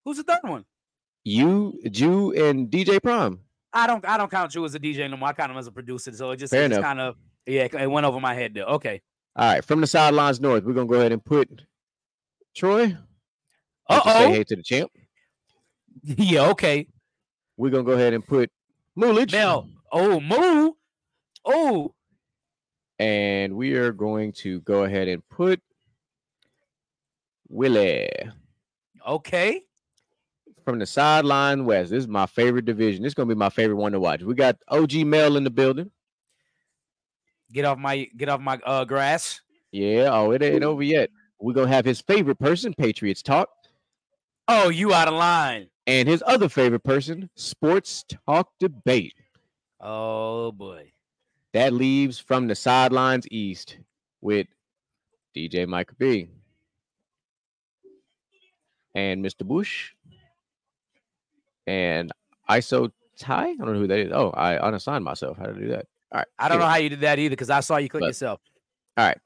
Who's 0.05 0.17
the 0.17 0.23
third 0.23 0.39
one? 0.43 0.65
You, 1.23 1.79
Jew, 1.91 2.31
and 2.31 2.69
DJ 2.71 3.01
Prime. 3.01 3.39
I 3.73 3.85
don't. 3.85 4.03
I 4.07 4.17
don't 4.17 4.31
count 4.31 4.55
you 4.55 4.65
as 4.65 4.73
a 4.73 4.79
DJ 4.79 5.09
no 5.09 5.17
more. 5.17 5.29
I 5.29 5.33
count 5.33 5.51
him 5.51 5.57
as 5.57 5.67
a 5.67 5.71
producer. 5.71 6.11
So 6.13 6.31
it 6.31 6.37
just, 6.37 6.51
Fair 6.51 6.63
it 6.63 6.69
just 6.69 6.79
enough. 6.79 6.87
kind 6.89 6.99
of 6.99 7.15
yeah. 7.45 7.67
It 7.79 7.91
went 7.91 8.05
over 8.07 8.19
my 8.19 8.33
head 8.33 8.53
there. 8.55 8.65
Okay. 8.65 9.01
All 9.35 9.53
right, 9.53 9.63
from 9.63 9.81
the 9.81 9.87
sidelines 9.87 10.39
north, 10.41 10.63
we're 10.63 10.73
gonna 10.73 10.87
go 10.87 10.95
ahead 10.95 11.11
and 11.11 11.23
put 11.23 11.47
Troy. 12.55 12.95
Uh 13.87 14.01
to 14.01 14.09
Say 14.11 14.25
oh. 14.25 14.29
hey 14.31 14.43
to 14.43 14.55
the 14.55 14.63
champ. 14.63 14.91
yeah. 16.03 16.49
Okay. 16.49 16.87
We're 17.57 17.69
gonna 17.71 17.83
go 17.83 17.91
ahead 17.93 18.13
and 18.13 18.25
put 18.25 18.49
Mulich. 18.97 19.31
Now. 19.31 19.67
Oh, 19.91 20.19
moo. 20.19 20.73
Oh. 21.45 21.93
and 22.99 23.55
we 23.55 23.73
are 23.73 23.91
going 23.91 24.31
to 24.33 24.59
go 24.61 24.83
ahead 24.83 25.07
and 25.07 25.27
put 25.29 25.59
Willie 27.47 28.09
Okay. 29.07 29.61
from 30.63 30.77
the 30.79 30.85
sideline 30.85 31.65
west. 31.65 31.89
This 31.91 32.03
is 32.03 32.07
my 32.07 32.25
favorite 32.27 32.65
division. 32.65 33.01
This 33.01 33.11
is 33.11 33.13
gonna 33.15 33.29
be 33.29 33.35
my 33.35 33.49
favorite 33.49 33.77
one 33.77 33.93
to 33.93 33.99
watch. 33.99 34.21
We 34.21 34.35
got 34.35 34.57
OG 34.67 34.93
Mel 35.05 35.37
in 35.37 35.43
the 35.43 35.49
building. 35.49 35.89
Get 37.51 37.65
off 37.65 37.77
my 37.77 38.07
get 38.17 38.29
off 38.29 38.39
my 38.41 38.59
uh 38.65 38.85
grass. 38.85 39.41
Yeah. 39.71 40.09
Oh, 40.11 40.31
it 40.31 40.41
ain't 40.43 40.63
over 40.63 40.83
yet. 40.83 41.09
We're 41.39 41.53
gonna 41.53 41.67
have 41.69 41.85
his 41.85 42.01
favorite 42.01 42.37
person, 42.39 42.73
Patriots 42.73 43.21
Talk, 43.21 43.49
Oh, 44.47 44.69
you 44.69 44.93
out 44.93 45.07
of 45.07 45.13
line. 45.13 45.67
and 45.87 46.07
his 46.07 46.23
other 46.27 46.49
favorite 46.49 46.83
person, 46.83 47.29
Sports 47.35 48.03
Talk 48.27 48.49
Debate. 48.59 49.13
Oh 49.79 50.51
boy. 50.51 50.91
That 51.53 51.73
leaves 51.73 52.19
from 52.19 52.47
the 52.47 52.55
sidelines 52.55 53.25
east 53.31 53.77
with 54.21 54.47
DJ 55.35 55.67
Micah 55.67 55.95
B. 55.97 56.27
and 58.95 59.23
Mr. 59.23 59.45
Bush 59.45 59.91
and 61.67 62.11
ISO 62.49 62.91
Ty. 63.17 63.49
I 63.49 63.55
don't 63.55 63.73
know 63.73 63.79
who 63.79 63.87
that 63.87 63.99
is. 63.99 64.11
Oh, 64.11 64.29
I 64.31 64.57
unassigned 64.57 65.03
myself. 65.03 65.37
How 65.37 65.45
to 65.45 65.53
do 65.53 65.67
that? 65.69 65.85
All 66.11 66.17
right. 66.19 66.27
I 66.39 66.49
don't 66.49 66.59
know 66.59 66.65
how 66.67 66.77
you 66.77 66.89
did 66.89 67.01
that 67.01 67.19
either 67.19 67.31
because 67.33 67.49
I 67.49 67.59
saw 67.59 67.77
you 67.77 67.89
click 67.89 68.01
But- 68.01 68.07
yourself. 68.07 68.39
All 68.97 69.05
right. 69.05 69.17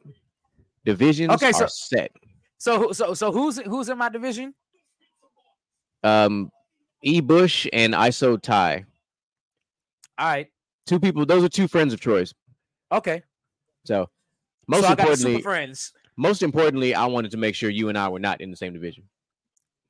Divisions 0.86 1.32
Okay, 1.34 1.48
are 1.50 1.54
so- 1.54 1.68
set. 1.68 2.12
So 2.58 2.92
so 2.92 3.14
so 3.14 3.32
who's 3.32 3.58
who's 3.60 3.90
in 3.90 3.98
my 3.98 4.10
division? 4.10 4.54
Um, 6.04 6.52
E. 7.02 7.22
Bush 7.22 7.68
and 7.74 7.94
ISO 7.94 8.42
Ty. 8.42 8.86
All 10.18 10.28
right. 10.28 10.48
Two 10.86 11.00
people. 11.00 11.26
Those 11.26 11.44
are 11.44 11.50
two 11.50 11.68
friends 11.68 11.94
of 11.94 12.00
Troy's. 12.00 12.34
Okay. 12.92 13.24
So, 13.86 14.10
most 14.68 14.82
so 14.84 14.88
I 14.88 14.96
got 14.96 14.98
super 14.98 15.12
importantly, 15.12 15.42
friends. 15.42 15.94
most 16.18 16.44
importantly, 16.44 16.96
I 16.96 17.06
wanted 17.06 17.32
to 17.32 17.38
make 17.38 17.56
sure 17.56 17.70
you 17.70 17.90
and 17.90 17.98
I 17.98 18.08
were 18.10 18.20
not 18.20 18.40
in 18.42 18.52
the 18.52 18.58
same 18.58 18.74
division. 18.74 19.04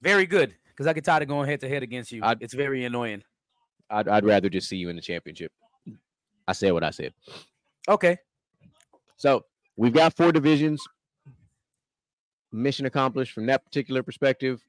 Very 0.01 0.25
good. 0.25 0.55
Because 0.69 0.87
I 0.87 0.93
get 0.93 1.03
tired 1.03 1.21
of 1.23 1.27
going 1.29 1.47
head 1.47 1.59
to 1.61 1.69
head 1.69 1.83
against 1.83 2.11
you. 2.11 2.21
I'd- 2.23 2.43
it's 2.43 2.53
very 2.55 2.85
annoying. 2.85 3.23
I'd, 3.89 4.07
I'd 4.07 4.25
rather 4.25 4.49
just 4.49 4.67
see 4.69 4.77
you 4.77 4.89
in 4.89 4.95
the 4.95 5.01
championship. 5.01 5.51
I 6.47 6.53
said 6.53 6.71
what 6.71 6.83
I 6.83 6.91
said. 6.91 7.13
Okay. 7.87 8.17
So 9.17 9.45
we've 9.75 9.93
got 9.93 10.15
four 10.15 10.31
divisions. 10.31 10.85
Mission 12.51 12.85
accomplished 12.85 13.33
from 13.33 13.45
that 13.47 13.63
particular 13.65 14.03
perspective. 14.03 14.61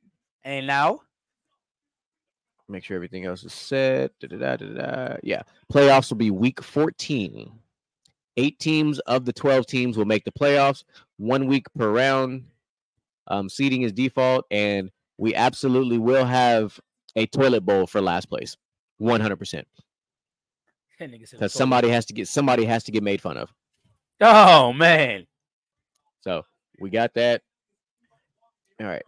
And 0.44 0.66
now 0.66 1.00
Make 2.68 2.84
sure 2.84 2.96
everything 2.96 3.26
else 3.26 3.44
is 3.44 3.52
set. 3.52 4.12
Da-da-da, 4.20 4.56
da-da-da. 4.56 5.16
Yeah. 5.22 5.42
Playoffs 5.72 6.10
will 6.10 6.16
be 6.16 6.30
week 6.30 6.62
14. 6.62 7.52
Eight 8.36 8.58
teams 8.58 8.98
of 9.00 9.24
the 9.24 9.32
12 9.32 9.66
teams 9.66 9.96
will 9.96 10.06
make 10.06 10.24
the 10.24 10.32
playoffs, 10.32 10.82
one 11.18 11.46
week 11.46 11.66
per 11.76 11.90
round. 11.90 12.44
Um, 13.28 13.48
seating 13.48 13.82
is 13.82 13.92
default, 13.92 14.44
and 14.50 14.90
we 15.18 15.34
absolutely 15.34 15.98
will 15.98 16.24
have 16.24 16.80
a 17.16 17.26
toilet 17.26 17.60
bowl 17.60 17.86
for 17.86 18.00
last 18.00 18.28
place. 18.28 18.56
100%. 19.00 19.62
that 20.98 21.10
nigga 21.10 21.28
said 21.28 21.38
Because 21.38 21.52
somebody 21.52 21.88
has 21.88 22.04
to 22.06 22.12
get 22.12 22.28
somebody 22.28 22.64
has 22.64 22.84
to 22.84 22.92
get 22.92 23.02
made 23.02 23.20
fun 23.20 23.36
of. 23.36 23.52
Oh 24.20 24.72
man. 24.72 25.26
So 26.20 26.44
we 26.80 26.90
got 26.90 27.14
that. 27.14 27.42
All 28.80 28.86
right. 28.86 29.04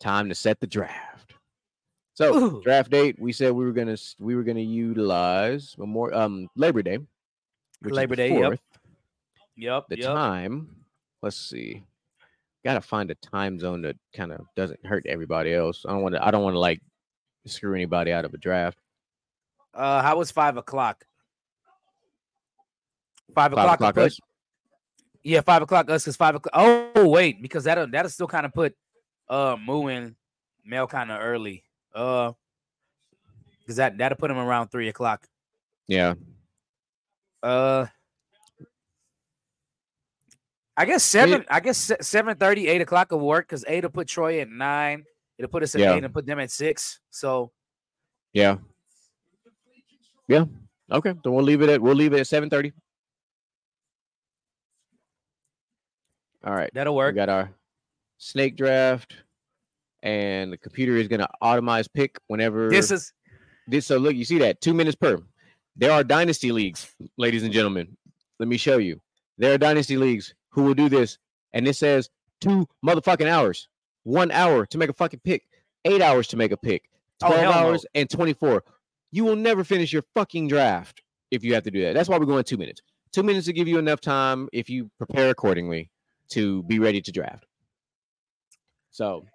Time 0.00 0.28
to 0.28 0.34
set 0.34 0.60
the 0.60 0.66
draft. 0.66 1.34
So 2.14 2.34
Ooh. 2.34 2.62
draft 2.62 2.90
date, 2.90 3.16
we 3.18 3.32
said 3.32 3.52
we 3.52 3.64
were 3.64 3.72
gonna 3.72 3.96
we 4.18 4.34
were 4.34 4.42
gonna 4.42 4.60
utilize 4.60 5.74
more 5.78 6.14
um 6.14 6.48
Labor 6.56 6.82
Day. 6.82 6.96
which 6.96 7.06
is 7.84 7.90
the 7.90 7.94
Labor 7.94 8.16
Day, 8.16 8.30
yep. 8.30 8.52
4th. 8.52 8.58
Yep. 9.56 9.84
The 9.88 9.98
yep. 9.98 10.14
time, 10.14 10.68
let's 11.22 11.36
see. 11.36 11.82
Gotta 12.64 12.80
find 12.80 13.10
a 13.10 13.14
time 13.16 13.58
zone 13.58 13.82
that 13.82 13.96
kind 14.14 14.32
of 14.32 14.46
doesn't 14.56 14.84
hurt 14.84 15.04
everybody 15.06 15.54
else. 15.54 15.84
I 15.86 15.92
don't 15.92 16.02
want 16.02 16.14
to. 16.14 16.26
I 16.26 16.30
don't 16.30 16.42
want 16.42 16.54
to 16.54 16.58
like 16.60 16.80
screw 17.44 17.74
anybody 17.74 18.12
out 18.12 18.24
of 18.24 18.34
a 18.34 18.38
draft. 18.38 18.78
Uh 19.76 20.02
how 20.02 20.16
was 20.16 20.30
five 20.30 20.56
o'clock? 20.56 21.04
Five 23.34 23.52
Five 23.52 23.74
o'clock. 23.74 23.98
us? 23.98 24.18
Yeah, 25.22 25.40
five 25.42 25.60
o'clock 25.62 25.90
us 25.90 26.04
because 26.04 26.16
five 26.16 26.34
o'clock. 26.36 26.52
Oh 26.54 27.08
wait, 27.08 27.42
because 27.42 27.64
that'll 27.64 27.86
that'll 27.88 28.10
still 28.10 28.26
kind 28.28 28.46
of 28.46 28.54
put 28.54 28.74
uh 29.28 29.56
Moo 29.62 29.88
and 29.88 30.14
Mel 30.64 30.86
kind 30.86 31.10
of 31.10 31.20
early. 31.20 31.62
Uh, 31.94 32.32
because 33.60 33.76
that 33.76 33.98
that'll 33.98 34.16
put 34.18 34.30
him 34.30 34.38
around 34.38 34.68
three 34.68 34.88
o'clock. 34.88 35.26
Yeah. 35.88 36.14
Uh, 37.42 37.86
I 40.76 40.84
guess 40.84 41.02
seven. 41.02 41.44
I 41.48 41.60
guess 41.60 41.78
se- 41.78 41.96
seven 42.02 42.36
thirty, 42.36 42.68
eight 42.68 42.80
o'clock 42.80 43.10
will 43.10 43.20
work 43.20 43.48
because 43.48 43.64
eight 43.66 43.82
will 43.82 43.90
put 43.90 44.08
Troy 44.08 44.40
at 44.40 44.48
nine. 44.48 45.04
It'll 45.38 45.50
put 45.50 45.62
us 45.62 45.74
at 45.74 45.80
Yeah. 45.80 45.94
eight 45.94 46.04
and 46.04 46.12
put 46.14 46.26
them 46.26 46.38
at 46.38 46.50
six. 46.50 47.00
So 47.10 47.50
Yeah. 48.32 48.56
Yeah. 50.28 50.44
Okay. 50.90 51.14
So 51.24 51.30
we'll 51.32 51.44
leave 51.44 51.62
it 51.62 51.68
at 51.68 51.80
we'll 51.80 51.94
leave 51.94 52.12
it 52.12 52.20
at 52.20 52.26
seven 52.26 52.50
thirty. 52.50 52.72
All 56.44 56.54
right. 56.54 56.70
that'll 56.74 56.94
We 56.94 56.98
work. 56.98 57.14
got 57.14 57.28
our 57.28 57.50
snake 58.18 58.56
draft, 58.56 59.14
and 60.02 60.52
the 60.52 60.56
computer 60.58 60.96
is 60.96 61.08
gonna 61.08 61.28
automate 61.42 61.88
pick 61.92 62.16
whenever 62.28 62.68
This 62.70 62.90
is 62.90 63.12
this. 63.66 63.86
So 63.86 63.98
look, 63.98 64.14
you 64.14 64.24
see 64.24 64.38
that 64.38 64.60
two 64.60 64.74
minutes 64.74 64.96
per. 64.96 65.18
There 65.76 65.90
are 65.92 66.02
dynasty 66.04 66.52
leagues, 66.52 66.94
ladies 67.18 67.42
and 67.42 67.52
gentlemen. 67.52 67.96
Let 68.38 68.48
me 68.48 68.56
show 68.56 68.78
you. 68.78 69.00
There 69.38 69.52
are 69.54 69.58
dynasty 69.58 69.96
leagues 69.96 70.34
who 70.50 70.62
will 70.62 70.74
do 70.74 70.88
this, 70.88 71.18
and 71.52 71.66
it 71.68 71.74
says 71.76 72.08
two 72.40 72.66
motherfucking 72.84 73.28
hours, 73.28 73.68
one 74.04 74.30
hour 74.30 74.64
to 74.66 74.78
make 74.78 74.88
a 74.88 74.94
fucking 74.94 75.20
pick, 75.24 75.42
eight 75.84 76.00
hours 76.00 76.28
to 76.28 76.36
make 76.36 76.52
a 76.52 76.56
pick, 76.56 76.88
Oh, 77.22 77.28
twelve 77.28 77.42
no. 77.42 77.50
hours 77.52 77.86
and 77.94 78.08
twenty-four. 78.08 78.62
You 79.10 79.24
will 79.24 79.36
never 79.36 79.64
finish 79.64 79.92
your 79.92 80.04
fucking 80.14 80.48
draft 80.48 81.02
if 81.30 81.44
you 81.44 81.54
have 81.54 81.62
to 81.64 81.70
do 81.70 81.82
that. 81.82 81.94
That's 81.94 82.08
why 82.08 82.18
we're 82.18 82.26
going 82.26 82.44
two 82.44 82.56
minutes. 82.56 82.82
Two 83.12 83.22
minutes 83.22 83.46
to 83.46 83.52
give 83.52 83.68
you 83.68 83.78
enough 83.78 84.00
time 84.00 84.48
if 84.52 84.68
you 84.68 84.90
prepare 84.98 85.30
accordingly 85.30 85.90
to 86.30 86.62
be 86.64 86.78
ready 86.78 87.00
to 87.00 87.12
draft. 87.12 87.46
So 88.90 89.26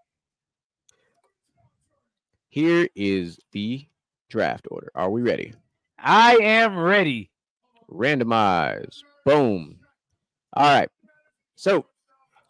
here 2.50 2.88
is 2.96 3.40
the 3.54 3.88
draft 4.30 4.68
order. 4.70 4.92
Are 4.94 5.10
we 5.10 5.22
ready? 5.22 5.54
I 5.98 6.38
am 6.38 6.78
ready. 6.78 7.32
Randomize. 7.90 9.00
Boom. 9.26 9.80
All 10.54 10.80
right. 10.80 10.90
So 11.56 11.86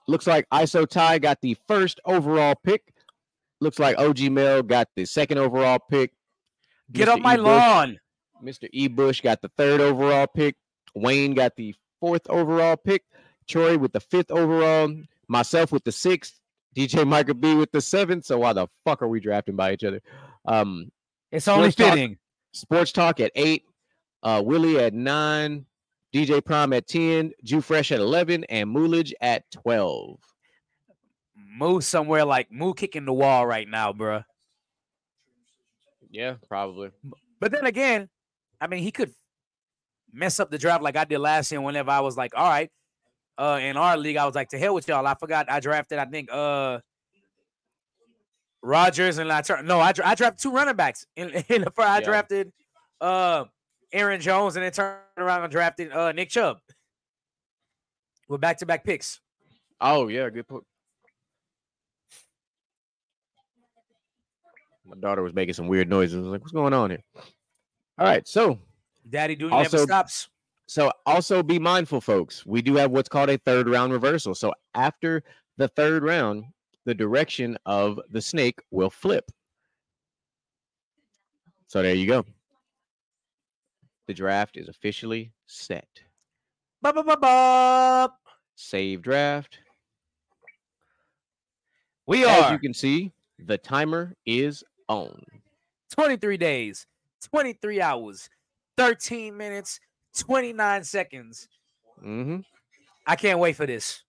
looks 0.08 0.26
like 0.28 0.48
ISO 0.50 0.88
Ty 0.88 1.20
got 1.20 1.40
the 1.42 1.56
first 1.68 2.00
overall 2.06 2.56
pick. 2.64 2.94
Looks 3.60 3.78
like 3.78 3.98
OG 4.00 4.32
Mel 4.32 4.64
got 4.64 4.88
the 4.96 5.06
second 5.06 5.38
overall 5.38 5.80
pick. 5.90 6.14
Get 6.92 7.08
Mr. 7.08 7.12
up 7.14 7.20
my 7.22 7.34
E. 7.34 7.38
Bush- 7.38 7.46
lawn. 7.46 8.00
Mr. 8.44 8.70
E. 8.72 8.88
Bush 8.88 9.22
got 9.22 9.42
the 9.42 9.50
third 9.58 9.82
overall 9.82 10.28
pick. 10.28 10.56
Wayne 10.96 11.34
got 11.34 11.56
the 11.56 11.76
fourth 12.00 12.28
overall 12.30 12.76
pick. 12.78 13.04
Troy 13.48 13.78
with 13.78 13.94
the 13.94 14.00
fifth 14.00 14.32
overall. 14.32 14.94
Myself 15.28 15.72
with 15.72 15.84
the 15.84 15.92
sixth. 15.92 16.40
DJ 16.76 17.06
Michael 17.08 17.36
B 17.36 17.54
with 17.56 17.72
the 17.72 17.82
seventh. 17.82 18.26
So 18.26 18.40
why 18.40 18.54
the 18.54 18.68
fuck 18.86 19.02
are 19.02 19.08
we 19.08 19.20
drafting 19.20 19.56
by 19.56 19.74
each 19.74 19.84
other? 19.84 20.02
Um, 20.46 20.92
It's 21.32 21.48
only 21.48 21.72
Sports 21.72 21.76
talk. 21.76 21.94
fitting. 21.94 22.18
Sports 22.54 22.92
Talk 22.92 23.20
at 23.20 23.32
eight. 23.36 23.64
Uh, 24.24 24.42
Willie 24.46 24.80
at 24.80 24.94
nine. 24.94 25.66
DJ 26.14 26.44
Prime 26.44 26.74
at 26.74 26.88
10. 26.88 27.32
Jew 27.44 27.62
Fresh 27.62 27.92
at 27.92 28.00
11. 28.00 28.44
And 28.46 28.70
Moolage 28.76 29.14
at 29.22 29.50
12. 29.52 30.20
Move 31.36 31.84
somewhere 31.84 32.26
like 32.26 32.52
Moo 32.52 32.74
kicking 32.74 33.06
the 33.06 33.14
wall 33.14 33.46
right 33.46 33.68
now, 33.68 33.94
bruh. 33.94 34.26
Yeah, 36.12 36.36
probably. 36.48 36.92
But 37.40 37.52
then 37.52 37.66
again, 37.66 38.10
I 38.60 38.68
mean, 38.68 38.84
he 38.84 38.92
could 38.92 39.14
mess 40.14 40.40
up 40.40 40.52
the 40.52 40.58
draft 40.58 40.84
like 40.84 40.98
I 40.98 41.06
did 41.06 41.20
last 41.20 41.52
year. 41.52 41.62
Whenever 41.62 41.90
I 41.90 42.02
was 42.02 42.18
like, 42.18 42.34
all 42.36 42.48
right, 42.48 42.70
uh, 43.38 43.60
in 43.62 43.78
our 43.78 43.98
league, 43.98 44.18
I 44.18 44.26
was 44.26 44.36
like, 44.36 44.50
to 44.50 44.58
hell 44.60 44.74
with 44.76 44.88
y'all. 44.88 45.08
I 45.08 45.16
forgot 45.16 45.50
I 45.50 45.60
drafted. 45.62 45.98
I 46.00 46.06
think 46.06 46.30
uh, 46.32 46.80
Rogers 48.62 49.18
and 49.18 49.32
I 49.32 49.42
turned. 49.42 49.68
No, 49.68 49.80
I, 49.80 49.94
I 50.04 50.16
drafted 50.16 50.40
two 50.40 50.52
running 50.52 50.76
backs. 50.76 51.06
In, 51.16 51.30
in 51.50 51.62
the 51.64 51.72
first, 51.72 51.88
I 51.88 52.00
Yeah. 52.00 52.06
drafted 52.06 52.52
uh 53.00 53.46
Aaron 53.94 54.22
Jones 54.22 54.56
and 54.56 54.64
then 54.64 54.72
turned 54.72 55.00
around 55.18 55.44
and 55.44 55.52
drafted 55.52 55.92
uh 55.92 56.12
Nick 56.12 56.30
Chubb 56.30 56.58
with 58.28 58.40
back 58.42 58.58
to 58.58 58.66
back 58.66 58.84
picks. 58.84 59.20
Oh, 59.80 60.08
yeah, 60.10 60.30
good 60.30 60.46
My 64.92 64.98
daughter 65.00 65.24
was 65.24 65.34
making 65.34 65.54
some 65.54 65.68
weird 65.68 65.90
noises. 65.90 66.18
I 66.18 66.20
was 66.20 66.28
like, 66.30 66.42
what's 66.42 66.52
going 66.52 66.74
on 66.74 66.90
here? 66.90 67.04
All 67.98 68.06
right, 68.06 68.28
so 68.28 68.60
Daddy 69.10 69.36
never 69.38 69.54
Also- 69.54 69.86
stops. 69.86 70.30
So 70.68 70.92
also 71.06 71.44
be 71.44 71.60
mindful, 71.60 72.00
folks. 72.00 72.46
We 72.46 72.62
do 72.62 72.76
have 72.76 72.92
what's 72.92 73.10
called 73.10 73.30
a 73.30 73.38
third 73.38 73.68
round 73.68 73.92
reversal. 73.92 74.34
So 74.34 74.54
after 74.74 75.22
the 75.58 75.68
third 75.68 76.04
round, 76.04 76.46
the 76.86 76.94
direction 76.94 77.58
of 77.66 78.00
the 78.10 78.22
snake 78.22 78.60
will 78.72 78.90
flip. 78.90 79.30
So 81.68 81.82
there 81.82 81.94
you 81.94 82.08
go. 82.08 82.26
The 84.08 84.14
draft 84.14 84.56
is 84.58 84.70
officially 84.70 85.32
set. 85.46 85.88
Ba 86.82 86.94
ba 86.94 87.04
ba 87.04 87.18
ba. 87.18 88.14
Save 88.56 89.02
draft. 89.02 89.60
We 92.08 92.24
As 92.24 92.44
are 92.44 92.54
you 92.54 92.60
can 92.60 92.74
see, 92.74 93.12
the 93.40 93.58
timer 93.58 94.16
is 94.26 94.64
on. 94.92 95.24
23 95.92 96.38
days, 96.38 96.86
23 97.30 97.82
hours, 97.82 98.30
13 98.78 99.36
minutes, 99.36 99.80
29 100.18 100.84
seconds. 100.84 101.48
hmm 102.02 102.40
I 103.08 103.16
can't 103.16 103.40
wait 103.40 103.56
for 103.56 103.66
this. 103.66 104.04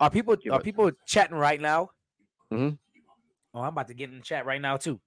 Are 0.00 0.10
people 0.10 0.36
are 0.50 0.60
people 0.60 0.90
chatting 1.06 1.36
right 1.36 1.60
now? 1.60 1.90
Mhm. 2.52 2.78
Oh, 3.54 3.60
I'm 3.60 3.68
about 3.68 3.88
to 3.88 3.94
get 3.94 4.10
in 4.10 4.16
the 4.16 4.22
chat 4.22 4.46
right 4.46 4.60
now 4.60 4.76
too. 4.76 5.00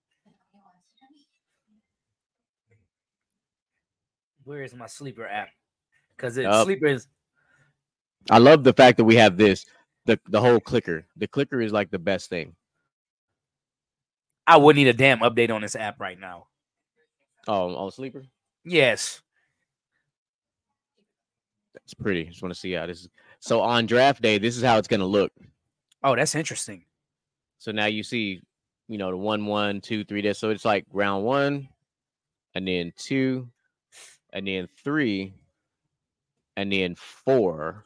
Where 4.43 4.63
is 4.63 4.73
my 4.73 4.87
sleeper 4.87 5.27
app? 5.27 5.49
Because 6.15 6.37
it 6.37 6.43
Yup. 6.43 6.65
sleeper 6.65 6.87
is 6.87 7.07
I 8.29 8.37
love 8.37 8.63
the 8.63 8.73
fact 8.73 8.97
that 8.97 9.05
we 9.05 9.15
have 9.15 9.37
this. 9.37 9.65
the 10.05 10.19
the 10.29 10.41
whole 10.41 10.59
clicker. 10.59 11.05
The 11.17 11.27
clicker 11.27 11.61
is 11.61 11.71
like 11.71 11.91
the 11.91 11.99
best 11.99 12.29
thing. 12.29 12.55
I 14.49 14.57
would 14.57 14.75
need 14.75 14.87
a 14.87 14.93
damn 14.93 15.19
update 15.19 15.51
on 15.51 15.61
this 15.61 15.75
app 15.75 15.99
right 15.99 16.19
now. 16.19 16.47
Oh, 17.47 17.75
on 17.75 17.91
sleeper. 17.91 18.23
Yes. 18.65 19.21
That's 21.75 21.93
pretty. 21.93 22.25
Just 22.25 22.41
want 22.41 22.51
to 22.51 22.59
see 22.59 22.71
how 22.71 22.87
this 22.87 23.01
is. 23.01 23.09
So 23.39 23.61
on 23.61 23.85
draft 23.85 24.23
day, 24.23 24.39
this 24.39 24.57
is 24.57 24.63
how 24.63 24.79
it's 24.79 24.87
gonna 24.87 25.05
look. 25.05 25.31
Oh, 26.03 26.15
that's 26.15 26.33
interesting. 26.33 26.83
So 27.59 27.71
now 27.71 27.85
you 27.85 28.01
see, 28.01 28.41
you 28.87 28.97
know, 28.97 29.11
the 29.11 29.17
one, 29.17 29.45
one, 29.45 29.81
two, 29.81 30.03
three. 30.03 30.23
There. 30.23 30.33
So 30.33 30.49
it's 30.49 30.65
like 30.65 30.87
round 30.91 31.23
one, 31.23 31.69
and 32.55 32.67
then 32.67 32.91
two, 32.97 33.47
and 34.33 34.47
then 34.47 34.67
three, 34.83 35.35
and 36.57 36.71
then 36.71 36.95
four, 36.95 37.85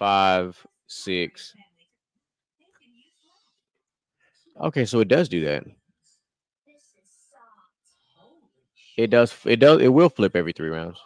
five, 0.00 0.66
six. 0.88 1.54
Okay, 4.60 4.84
so 4.84 5.00
it 5.00 5.08
does 5.08 5.28
do 5.28 5.44
that. 5.44 5.64
It 8.96 9.10
does. 9.10 9.34
It 9.44 9.56
does. 9.60 9.80
It 9.80 9.88
will 9.88 10.08
flip 10.08 10.34
every 10.34 10.52
three 10.52 10.68
rounds. 10.70 10.98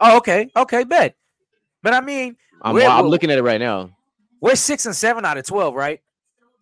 Oh, 0.00 0.18
okay. 0.18 0.50
Okay, 0.54 0.84
bet. 0.84 1.16
But 1.82 1.94
I 1.94 2.00
mean, 2.02 2.36
I'm, 2.62 2.76
I'm 2.76 3.06
looking 3.06 3.30
at 3.30 3.38
it 3.38 3.42
right 3.42 3.60
now. 3.60 3.90
we're 4.40 4.54
six 4.56 4.84
and 4.84 4.94
seven 4.94 5.24
out 5.24 5.38
of 5.38 5.46
twelve, 5.46 5.74
right? 5.74 6.00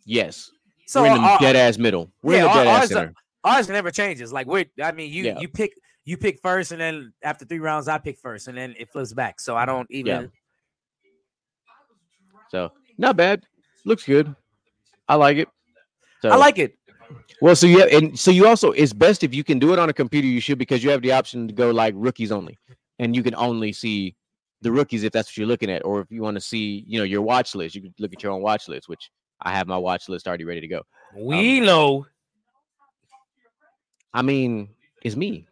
Yes, 0.07 0.51
So 0.87 1.03
we're 1.03 1.17
in 1.17 1.23
the 1.23 1.37
dead 1.41 1.57
ass 1.57 1.79
middle. 1.79 2.13
We're 2.23 2.39
in 2.41 2.45
yeah, 2.45 2.53
the 2.53 2.65
dead 2.65 2.67
ass 2.69 2.85
are- 2.85 2.87
center. 2.95 3.15
ours 3.43 3.69
never 3.69 3.91
changes. 3.91 4.33
Like 4.33 4.47
we're 4.47 4.67
I 4.83 4.93
mean, 4.93 5.11
you 5.13 5.25
Yeah. 5.25 5.39
you 5.41 5.49
pick 5.49 5.73
you 6.05 6.17
pick 6.19 6.39
first, 6.41 6.71
and 6.73 6.81
then 6.81 7.13
after 7.23 7.45
three 7.47 7.59
rounds, 7.59 7.89
I 7.89 7.99
pick 7.99 8.19
first, 8.19 8.47
and 8.47 8.57
then 8.57 8.75
it 8.79 8.93
flips 8.93 9.13
back. 9.15 9.41
So 9.41 9.57
I 9.57 9.65
don't 9.67 9.91
even 9.91 10.31
So 12.51 12.71
not 12.99 13.17
bad. 13.17 13.45
Looks 13.85 14.05
good. 14.05 14.35
I 15.09 15.17
like 15.17 15.39
it. 15.39 15.49
So, 16.25 16.31
I 16.31 16.37
like 16.37 16.59
it. 16.59 16.79
Well, 17.43 17.55
so 17.55 17.67
yeah, 17.67 17.85
and 17.93 18.19
so 18.19 18.31
you 18.31 18.47
also 18.47 18.71
it's 18.71 18.95
best 18.95 19.23
if 19.23 19.35
you 19.35 19.45
can 19.45 19.59
do 19.59 19.75
it 19.75 19.79
on 19.79 19.91
a 19.91 19.93
computer. 19.93 20.27
You 20.27 20.41
should 20.41 20.57
because 20.57 20.83
you 20.83 20.89
have 20.89 21.03
the 21.03 21.13
option 21.13 21.47
to 21.49 21.53
go 21.53 21.71
like 21.71 21.93
rookies 21.95 22.33
only, 22.33 22.59
and 22.99 23.15
you 23.15 23.23
can 23.23 23.35
only 23.35 23.75
see 23.75 24.17
the 24.63 24.73
rookies 24.73 25.05
if 25.05 25.13
that's 25.13 25.29
what 25.29 25.37
you're 25.37 25.47
looking 25.47 25.71
at, 25.71 25.85
or 25.85 26.01
if 26.01 26.11
you 26.11 26.23
want 26.23 26.37
to 26.37 26.41
see, 26.41 26.83
you 26.89 26.97
know, 26.97 27.05
your 27.05 27.21
watch 27.21 27.55
list. 27.55 27.75
You 27.75 27.83
can 27.83 27.95
look 27.99 28.15
at 28.15 28.23
your 28.23 28.33
own 28.33 28.41
watch 28.41 28.69
list, 28.69 28.89
which 28.89 29.11
I 29.43 29.53
have 29.53 29.67
my 29.67 29.77
watch 29.77 30.09
list 30.09 30.27
already 30.27 30.45
ready 30.45 30.63
to 30.63 30.67
go. 30.67 30.81
We 31.15 31.59
um, 31.59 31.67
know. 31.67 32.07
I 34.15 34.23
mean, 34.23 34.71
it's 35.03 35.15
me, 35.15 35.47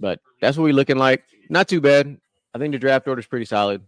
but 0.00 0.18
that's 0.40 0.56
what 0.56 0.64
we're 0.64 0.72
looking 0.72 0.98
like. 0.98 1.22
Not 1.48 1.68
too 1.68 1.80
bad. 1.80 2.18
I 2.52 2.58
think 2.58 2.72
the 2.72 2.78
draft 2.80 3.06
order 3.06 3.20
is 3.20 3.26
pretty 3.28 3.44
solid, 3.44 3.82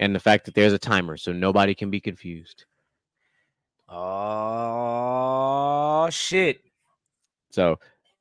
and 0.00 0.14
the 0.14 0.20
fact 0.20 0.44
that 0.44 0.54
there's 0.54 0.72
a 0.72 0.78
timer, 0.78 1.16
so 1.16 1.32
nobody 1.32 1.74
can 1.74 1.90
be 1.90 2.00
confused. 2.00 2.64
Oh 3.88 5.28
shit. 6.10 6.60
So 7.50 7.78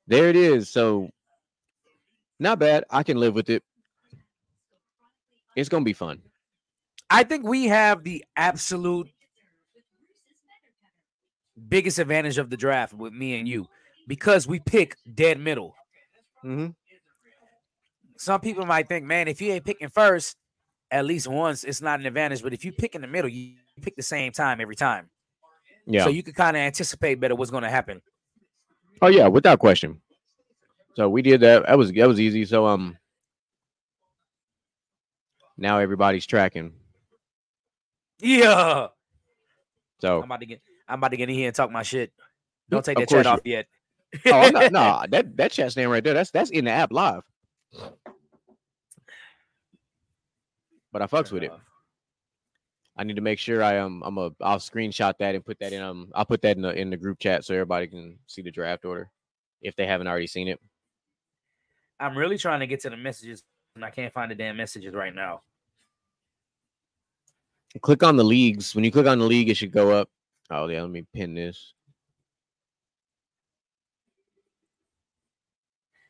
there 0.07 0.29
it 0.29 0.35
is. 0.35 0.69
So 0.69 1.09
not 2.39 2.59
bad. 2.59 2.85
I 2.89 3.03
can 3.03 3.17
live 3.17 3.35
with 3.35 3.49
it. 3.49 3.63
It's 5.55 5.69
gonna 5.69 5.85
be 5.85 5.93
fun. 5.93 6.21
I 7.09 7.23
think 7.23 7.45
we 7.45 7.65
have 7.65 8.03
the 8.03 8.23
absolute 8.35 9.09
biggest 11.69 11.99
advantage 11.99 12.37
of 12.37 12.49
the 12.49 12.57
draft 12.57 12.93
with 12.93 13.13
me 13.13 13.39
and 13.39 13.47
you 13.47 13.67
because 14.07 14.47
we 14.47 14.59
pick 14.59 14.95
dead 15.15 15.39
middle. 15.39 15.75
Mm-hmm. 16.43 16.67
Some 18.17 18.41
people 18.41 18.65
might 18.65 18.87
think, 18.87 19.05
man, 19.05 19.27
if 19.27 19.41
you 19.41 19.51
ain't 19.53 19.65
picking 19.65 19.89
first 19.89 20.37
at 20.91 21.05
least 21.05 21.27
once, 21.27 21.63
it's 21.63 21.81
not 21.81 21.99
an 21.99 22.05
advantage. 22.05 22.41
But 22.41 22.53
if 22.53 22.63
you 22.63 22.71
pick 22.71 22.95
in 22.95 23.01
the 23.01 23.07
middle, 23.07 23.29
you 23.29 23.55
pick 23.81 23.95
the 23.95 24.03
same 24.03 24.31
time 24.31 24.61
every 24.61 24.75
time. 24.75 25.09
Yeah. 25.85 26.03
So 26.03 26.09
you 26.09 26.23
can 26.23 26.33
kind 26.33 26.57
of 26.57 26.61
anticipate 26.61 27.19
better 27.19 27.35
what's 27.35 27.51
going 27.51 27.63
to 27.63 27.69
happen. 27.69 28.01
oh 29.01 29.07
yeah, 29.07 29.27
without 29.27 29.59
question. 29.59 30.01
So 30.95 31.07
we 31.09 31.21
did 31.21 31.41
that. 31.41 31.65
That 31.65 31.77
was 31.77 31.91
that 31.91 32.07
was 32.07 32.19
easy. 32.19 32.43
So 32.45 32.65
um 32.65 32.97
now 35.57 35.79
everybody's 35.79 36.25
tracking. 36.25 36.73
Yeah. 38.19 38.87
So 40.01 40.17
I'm 40.17 40.23
about 40.23 40.39
to 40.41 40.45
get 40.45 40.61
I'm 40.87 40.99
about 40.99 41.11
to 41.11 41.17
get 41.17 41.29
in 41.29 41.35
here 41.35 41.47
and 41.47 41.55
talk 41.55 41.71
my 41.71 41.83
shit. 41.83 42.11
Don't 42.69 42.83
take 42.83 42.97
that 42.97 43.09
chat 43.09 43.27
off 43.27 43.41
yet. 43.45 43.67
oh, 44.25 44.31
I'm 44.31 44.53
nah, 44.73 45.05
that 45.07 45.37
that 45.37 45.51
chat 45.51 45.71
stand 45.71 45.91
right 45.91 46.03
there. 46.03 46.13
That's 46.13 46.31
that's 46.31 46.49
in 46.49 46.65
the 46.65 46.71
app 46.71 46.91
live. 46.91 47.23
But 50.91 51.01
I 51.01 51.07
fucks 51.07 51.31
with 51.31 51.43
it. 51.43 51.51
I 52.97 53.03
need 53.03 53.15
to 53.15 53.21
make 53.21 53.37
sure 53.37 53.61
I 53.61 53.77
um 53.77 54.01
I'm 54.03 54.17
a 54.17 54.31
I'll 54.41 54.57
screenshot 54.57 55.13
that 55.19 55.35
and 55.35 55.45
put 55.45 55.59
that 55.59 55.71
in 55.71 55.81
um 55.81 56.11
I'll 56.15 56.25
put 56.25 56.41
that 56.41 56.55
in 56.55 56.63
the 56.63 56.73
in 56.73 56.89
the 56.89 56.97
group 56.97 57.19
chat 57.19 57.45
so 57.45 57.53
everybody 57.53 57.87
can 57.87 58.17
see 58.25 58.41
the 58.41 58.51
draft 58.51 58.85
order 58.85 59.11
if 59.61 59.75
they 59.75 59.85
haven't 59.85 60.07
already 60.07 60.27
seen 60.27 60.47
it. 60.47 60.59
I'm 61.99 62.17
really 62.17 62.37
trying 62.37 62.59
to 62.61 62.67
get 62.67 62.81
to 62.81 62.89
the 62.89 62.97
messages 62.97 63.43
and 63.75 63.85
I 63.85 63.91
can't 63.91 64.13
find 64.13 64.31
the 64.31 64.35
damn 64.35 64.57
messages 64.57 64.93
right 64.93 65.13
now. 65.13 65.41
Click 67.81 68.01
on 68.01 68.15
the 68.15 68.23
leagues. 68.23 68.73
When 68.73 68.83
you 68.83 68.91
click 68.91 69.05
on 69.05 69.19
the 69.19 69.25
league, 69.25 69.49
it 69.49 69.57
should 69.57 69.71
go 69.71 69.91
up. 69.91 70.09
Oh 70.49 70.67
yeah, 70.67 70.81
let 70.81 70.89
me 70.89 71.05
pin 71.13 71.35
this. 71.35 71.73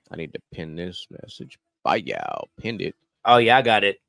I 0.10 0.16
need 0.16 0.34
to 0.34 0.40
pin 0.54 0.76
this 0.76 1.06
message. 1.10 1.60
Bye 1.84 2.04
yeah, 2.06 2.24
pinned 2.58 2.82
it. 2.82 2.96
Oh 3.26 3.38
yeah, 3.38 3.58
I 3.58 3.62
got 3.62 3.84
it. 3.84 4.00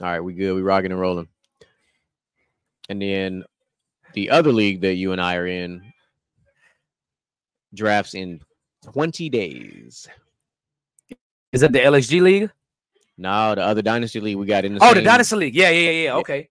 All 0.00 0.06
right, 0.06 0.20
we 0.20 0.34
good. 0.34 0.54
We 0.54 0.62
rocking 0.62 0.90
and 0.92 1.00
rolling. 1.00 1.28
And 2.88 3.00
then 3.00 3.44
the 4.12 4.30
other 4.30 4.52
league 4.52 4.80
that 4.82 4.94
you 4.94 5.12
and 5.12 5.20
I 5.20 5.36
are 5.36 5.46
in 5.46 5.92
drafts 7.74 8.14
in 8.14 8.40
20 8.84 9.28
days. 9.28 10.06
Is 11.52 11.60
that 11.62 11.72
the 11.72 11.78
LXG 11.80 12.20
league? 12.20 12.50
No, 13.18 13.54
the 13.54 13.62
other 13.62 13.80
dynasty 13.82 14.20
league 14.20 14.36
we 14.36 14.46
got 14.46 14.64
in 14.66 14.74
the 14.74 14.80
Oh, 14.84 14.92
the 14.92 15.00
Dynasty 15.00 15.36
League. 15.36 15.54
Yeah, 15.54 15.70
yeah, 15.70 15.80
yeah, 15.80 15.90
yeah. 15.90 16.02
Yeah. 16.04 16.16
Okay. 16.16 16.48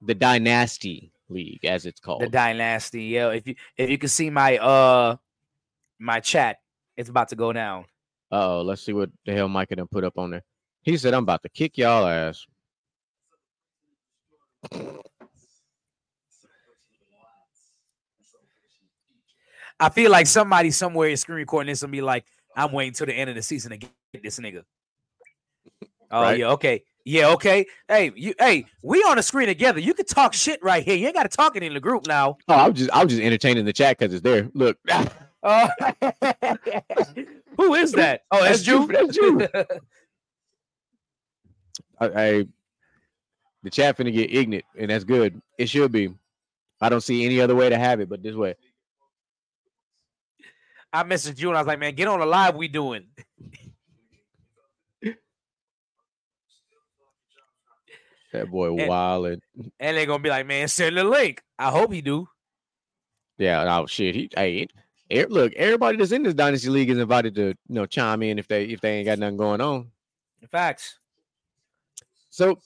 the 0.00 0.14
dynasty 0.14 1.12
league 1.28 1.64
as 1.64 1.86
it's 1.86 1.98
called. 1.98 2.22
The 2.22 2.28
Dynasty. 2.28 3.02
Yeah. 3.04 3.30
If 3.30 3.48
you 3.48 3.56
if 3.76 3.90
you 3.90 3.98
can 3.98 4.08
see 4.08 4.30
my 4.30 4.58
uh 4.58 5.16
my 5.98 6.20
chat, 6.20 6.58
it's 6.96 7.08
about 7.08 7.28
to 7.30 7.36
go 7.36 7.52
down. 7.52 7.86
oh, 8.30 8.62
let's 8.62 8.82
see 8.82 8.92
what 8.92 9.10
the 9.26 9.32
hell 9.32 9.48
Micah 9.48 9.74
done 9.76 9.88
put 9.88 10.04
up 10.04 10.18
on 10.18 10.30
there. 10.30 10.42
He 10.82 10.96
said, 10.96 11.14
I'm 11.14 11.24
about 11.24 11.42
to 11.42 11.48
kick 11.48 11.76
y'all 11.78 12.06
ass. 12.06 12.46
I 19.80 19.88
feel 19.88 20.10
like 20.10 20.26
somebody 20.26 20.70
somewhere 20.70 21.08
is 21.08 21.22
screen 21.22 21.38
recording 21.38 21.70
this 21.72 21.82
and 21.82 21.90
be 21.90 22.02
like, 22.02 22.24
I'm 22.56 22.72
waiting 22.72 22.92
till 22.92 23.06
the 23.06 23.14
end 23.14 23.30
of 23.30 23.36
the 23.36 23.42
season 23.42 23.70
to 23.72 23.76
get 23.78 23.90
this 24.22 24.38
nigga. 24.38 24.62
Oh 26.10 26.20
Right. 26.22 26.38
yeah, 26.38 26.50
okay. 26.50 26.84
Yeah, 27.04 27.30
okay. 27.30 27.66
Hey, 27.88 28.12
you 28.14 28.32
hey, 28.38 28.66
we 28.82 28.98
on 29.02 29.16
the 29.16 29.22
screen 29.22 29.48
together. 29.48 29.80
You 29.80 29.92
can 29.94 30.04
talk 30.06 30.34
shit 30.34 30.62
right 30.62 30.84
here. 30.84 30.94
You 30.96 31.06
ain't 31.06 31.16
gotta 31.16 31.28
talk 31.28 31.56
it 31.56 31.62
in 31.64 31.74
the 31.74 31.80
group 31.80 32.06
now. 32.06 32.36
Oh, 32.48 32.54
I'm 32.54 32.74
just 32.74 32.90
I 32.92 33.02
was 33.02 33.12
just 33.12 33.22
entertaining 33.22 33.64
the 33.64 33.72
chat 33.72 33.98
because 33.98 34.14
it's 34.14 34.22
there. 34.22 34.48
Look. 34.54 34.78
Uh, 35.42 35.68
who 37.56 37.74
is 37.74 37.90
that? 37.92 38.22
Oh, 38.30 38.44
that's, 38.44 38.64
That's 38.64 38.66
you, 38.68 38.86
Drew. 38.86 38.88
that's 38.88 39.16
you. 39.16 39.48
I, 42.00 42.06
I 42.06 42.46
the 43.62 43.70
chat 43.70 43.96
finna 43.96 44.12
get 44.12 44.32
ignorant, 44.34 44.64
and 44.76 44.90
that's 44.90 45.04
good. 45.04 45.40
It 45.58 45.68
should 45.68 45.92
be. 45.92 46.12
I 46.80 46.88
don't 46.88 47.00
see 47.00 47.24
any 47.24 47.40
other 47.40 47.54
way 47.54 47.68
to 47.68 47.78
have 47.78 48.00
it 48.00 48.08
but 48.08 48.22
this 48.22 48.34
way. 48.34 48.54
I 50.92 51.04
messaged 51.04 51.38
you 51.40 51.48
and 51.48 51.56
I 51.56 51.60
was 51.60 51.66
like, 51.68 51.78
man, 51.78 51.94
get 51.94 52.08
on 52.08 52.20
the 52.20 52.26
live 52.26 52.54
we 52.56 52.68
doing. 52.68 53.06
That 58.32 58.50
boy 58.50 58.74
And- 58.78 58.88
wild 58.88 59.26
and 59.26 59.42
they're 59.78 60.06
gonna 60.06 60.22
be 60.22 60.30
like, 60.30 60.46
man, 60.46 60.66
send 60.68 60.96
the 60.96 61.04
link. 61.04 61.42
I 61.58 61.70
hope 61.70 61.92
he 61.92 62.00
do. 62.00 62.28
yeah, 63.38 63.78
oh 63.78 63.86
shit. 63.86 64.14
He 64.14 64.30
hey, 64.34 64.68
look, 65.28 65.52
everybody 65.54 65.98
that's 65.98 66.12
in 66.12 66.22
this 66.22 66.32
dynasty 66.34 66.70
league 66.70 66.88
is 66.88 66.98
invited 66.98 67.34
to 67.34 67.48
you 67.48 67.54
know 67.68 67.84
chime 67.84 68.22
in 68.22 68.38
if 68.38 68.48
they 68.48 68.64
if 68.64 68.80
they 68.80 68.96
ain't 68.96 69.06
got 69.06 69.18
nothing 69.18 69.36
going 69.36 69.60
on. 69.60 69.90
Facts. 70.50 70.98
So 72.30 72.58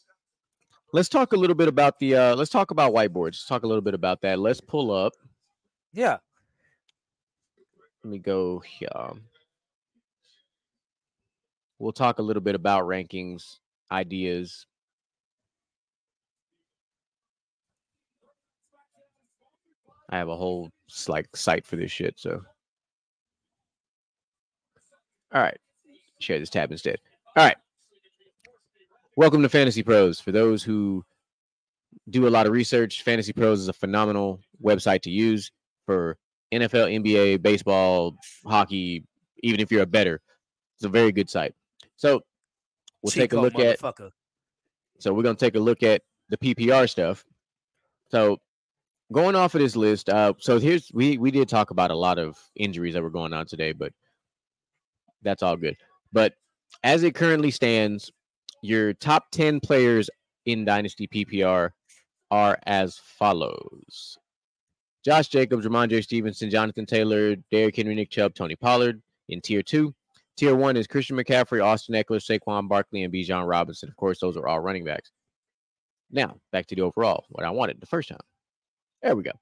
let's 0.97 1.11
talk 1.11 1.35
a 1.35 1.37
little 1.37 1.55
bit 1.55 1.69
about 1.69 1.99
the 1.99 2.17
uh 2.17 2.35
let's 2.35 2.51
talk 2.51 2.71
about 2.71 2.95
whiteboards. 2.95 3.35
Let's 3.35 3.47
talk 3.47 3.65
a 3.65 3.67
little 3.67 3.83
bit 3.83 3.93
about 3.93 4.23
that. 4.23 4.39
Let's 4.39 4.63
pull 4.63 4.91
up. 4.91 5.13
Yeah. 5.93 6.17
Let 8.03 8.11
me 8.11 8.19
go 8.19 8.61
here. 8.61 8.89
We'll 11.79 11.93
talk 11.93 12.19
a 12.19 12.23
little 12.23 12.41
bit 12.41 12.55
about 12.55 12.85
rankings, 12.85 13.59
ideas. 13.93 14.65
I 20.09 20.17
have 20.17 20.31
a 20.31 20.37
whole 20.37 20.71
like 21.09 21.37
site 21.37 21.67
for 21.67 21.77
this 21.77 21.93
shit, 21.93 22.15
so 22.17 22.41
all 25.35 25.43
right. 25.43 25.59
Share 26.21 26.39
this 26.39 26.49
tab 26.49 26.73
instead. 26.73 26.97
All 27.37 27.45
right. 27.45 27.57
Welcome 29.17 29.43
to 29.43 29.49
Fantasy 29.49 29.83
Pros. 29.83 30.21
For 30.21 30.31
those 30.31 30.63
who 30.63 31.05
do 32.11 32.29
a 32.29 32.31
lot 32.31 32.47
of 32.47 32.53
research, 32.53 33.03
Fantasy 33.03 33.33
Pros 33.33 33.61
is 33.61 33.69
a 33.69 33.73
phenomenal 33.73 34.41
website 34.63 35.01
to 35.03 35.11
use 35.11 35.51
for 35.87 36.17
NFL, 36.53 37.03
NBA, 37.03 37.43
baseball, 37.43 38.17
hockey, 38.47 39.05
even 39.43 39.59
if 39.59 39.73
you're 39.73 39.83
a 39.83 39.87
better. 39.87 40.21
It's 40.77 40.85
a 40.85 40.89
very 40.89 41.11
good 41.11 41.31
site. 41.31 41.55
So 41.97 42.23
we'll 43.03 43.11
take 43.11 43.33
a 43.33 43.41
look 43.41 43.59
at 43.59 43.81
so 44.99 45.13
we're 45.13 45.23
gonna 45.23 45.35
take 45.35 45.57
a 45.57 45.61
look 45.61 45.83
at 45.83 46.03
the 46.29 46.39
PPR 46.39 46.89
stuff. 46.89 47.25
So 48.11 48.39
going 49.13 49.35
off 49.35 49.55
of 49.55 49.61
this 49.61 49.77
list, 49.77 50.09
uh, 50.09 50.35
so 50.39 50.59
here's 50.59 50.91
we 50.93 51.19
we 51.19 51.31
did 51.31 51.49
talk 51.49 51.71
about 51.71 51.91
a 51.91 51.95
lot 51.95 52.19
of 52.19 52.39
injuries 52.55 52.95
that 52.95 53.03
were 53.03 53.11
going 53.11 53.33
on 53.33 53.47
today, 53.47 53.73
but 53.73 53.93
that's 55.23 55.43
all 55.43 55.57
good. 55.57 55.77
But 56.13 56.35
as 56.83 57.03
it 57.03 57.15
currently 57.15 57.51
stands, 57.51 58.11
your 58.67 58.93
top 58.95 59.31
ten 59.31 59.61
players 59.61 60.11
in 60.45 60.65
Dynasty 60.65 61.07
PPR 61.09 61.71
are 62.31 62.59
as 62.67 62.99
follows: 62.99 64.19
Josh 65.05 65.29
Jacobs, 65.29 65.67
Rhamondre 65.67 66.03
Stevenson, 66.03 66.51
Jonathan 66.51 66.87
Taylor, 66.87 67.37
Derrick 67.51 67.77
Henry, 67.77 67.95
Nick 67.95 68.11
Chubb, 68.11 68.35
Tony 68.35 68.57
Pollard 68.57 69.01
in 69.29 69.41
tier 69.41 69.63
two. 69.63 69.95
Tier 70.37 70.55
one 70.55 70.77
is 70.77 70.87
Christian 70.87 71.17
McCaffrey, 71.17 71.65
Austin 71.65 71.95
Ekeler, 71.95 72.21
Saquon 72.21 72.69
Barkley, 72.69 73.05
and 73.05 73.13
Bijan 73.13 73.49
Robinson. 73.49 73.89
Of 73.89 73.97
course, 73.97 74.21
those 74.21 74.37
are 74.37 74.47
all 74.47 74.61
running 74.61 74.85
backs. 74.85 75.11
Now, 76.11 76.37
back 76.53 76.67
to 76.67 76.75
the 76.75 76.83
overall, 76.83 77.25
what 77.31 77.45
I 77.45 77.51
wanted 77.51 77.81
the 77.81 77.87
first 77.87 78.11
time. 78.11 78.21
There 79.03 79.17
we 79.17 79.23
go. 79.23 79.33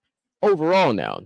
Overall, 0.43 0.93
now, 0.93 1.21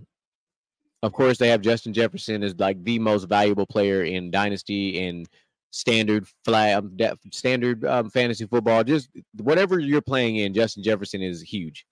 of 1.03 1.13
course, 1.13 1.37
they 1.37 1.49
have 1.49 1.61
Justin 1.61 1.93
Jefferson 1.93 2.43
as 2.43 2.59
like 2.59 2.83
the 2.83 2.99
most 2.99 3.25
valuable 3.25 3.65
player 3.65 4.03
in 4.03 4.31
Dynasty 4.31 5.07
and 5.07 5.27
standard 5.71 6.27
flat, 6.43 6.77
um, 6.77 6.97
standard 7.31 7.85
um, 7.85 8.09
fantasy 8.09 8.45
football. 8.45 8.83
Just 8.83 9.09
whatever 9.35 9.79
you're 9.79 10.01
playing 10.01 10.37
in, 10.37 10.53
Justin 10.53 10.83
Jefferson 10.83 11.21
is 11.21 11.41
huge. 11.41 11.85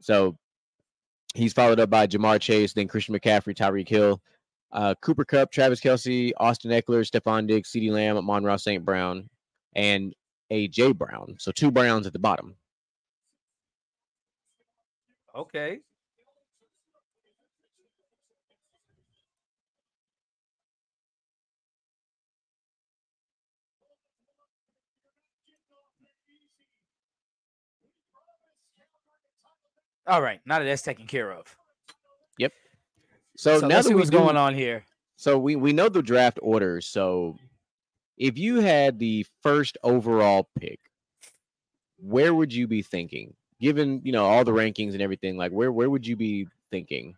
So 0.00 0.36
he's 1.34 1.52
followed 1.52 1.80
up 1.80 1.90
by 1.90 2.06
Ja'Marr 2.06 2.40
Chase, 2.40 2.72
then 2.72 2.88
Christian 2.88 3.14
McCaffrey, 3.14 3.54
Tyreek 3.54 3.88
Hill, 3.88 4.20
uh, 4.72 4.94
Cooper 5.00 5.24
Kupp, 5.24 5.50
Travis 5.50 5.80
Kelce, 5.80 6.32
Austin 6.38 6.70
Ekeler, 6.70 7.08
Stefon 7.08 7.46
Diggs, 7.46 7.70
CeeDee 7.70 7.90
Lamb, 7.90 8.16
Amon-Ra 8.16 8.56
St. 8.56 8.84
Brown, 8.84 9.28
and 9.74 10.14
AJ 10.52 10.96
Brown. 10.96 11.36
So 11.38 11.52
two 11.52 11.70
Browns 11.70 12.06
at 12.06 12.12
the 12.12 12.18
bottom. 12.18 12.56
Okay. 15.34 15.80
All 30.06 30.20
right, 30.20 30.40
now 30.44 30.58
that 30.58 30.64
that's 30.66 30.82
taken 30.82 31.06
care 31.06 31.32
of. 31.32 31.56
So, 33.36 33.58
So, 33.58 33.66
now 33.66 33.74
let's 33.74 33.86
that 33.86 33.88
see 33.90 33.94
what's 33.94 34.10
do- 34.10 34.18
going 34.18 34.36
on 34.36 34.54
here. 34.54 34.84
So 35.16 35.38
we 35.38 35.56
we 35.56 35.72
know 35.72 35.88
the 35.88 36.02
draft 36.02 36.38
order. 36.42 36.80
So 36.80 37.36
if 38.16 38.38
you 38.38 38.60
had 38.60 38.98
the 38.98 39.26
first 39.42 39.76
overall 39.82 40.48
pick, 40.58 40.80
where 41.96 42.34
would 42.34 42.52
you 42.52 42.66
be 42.66 42.82
thinking? 42.82 43.34
Given 43.60 44.00
you 44.04 44.12
know 44.12 44.24
all 44.24 44.44
the 44.44 44.52
rankings 44.52 44.92
and 44.92 45.02
everything, 45.02 45.36
like 45.36 45.52
where 45.52 45.72
where 45.72 45.88
would 45.88 46.06
you 46.06 46.16
be 46.16 46.46
thinking? 46.70 47.16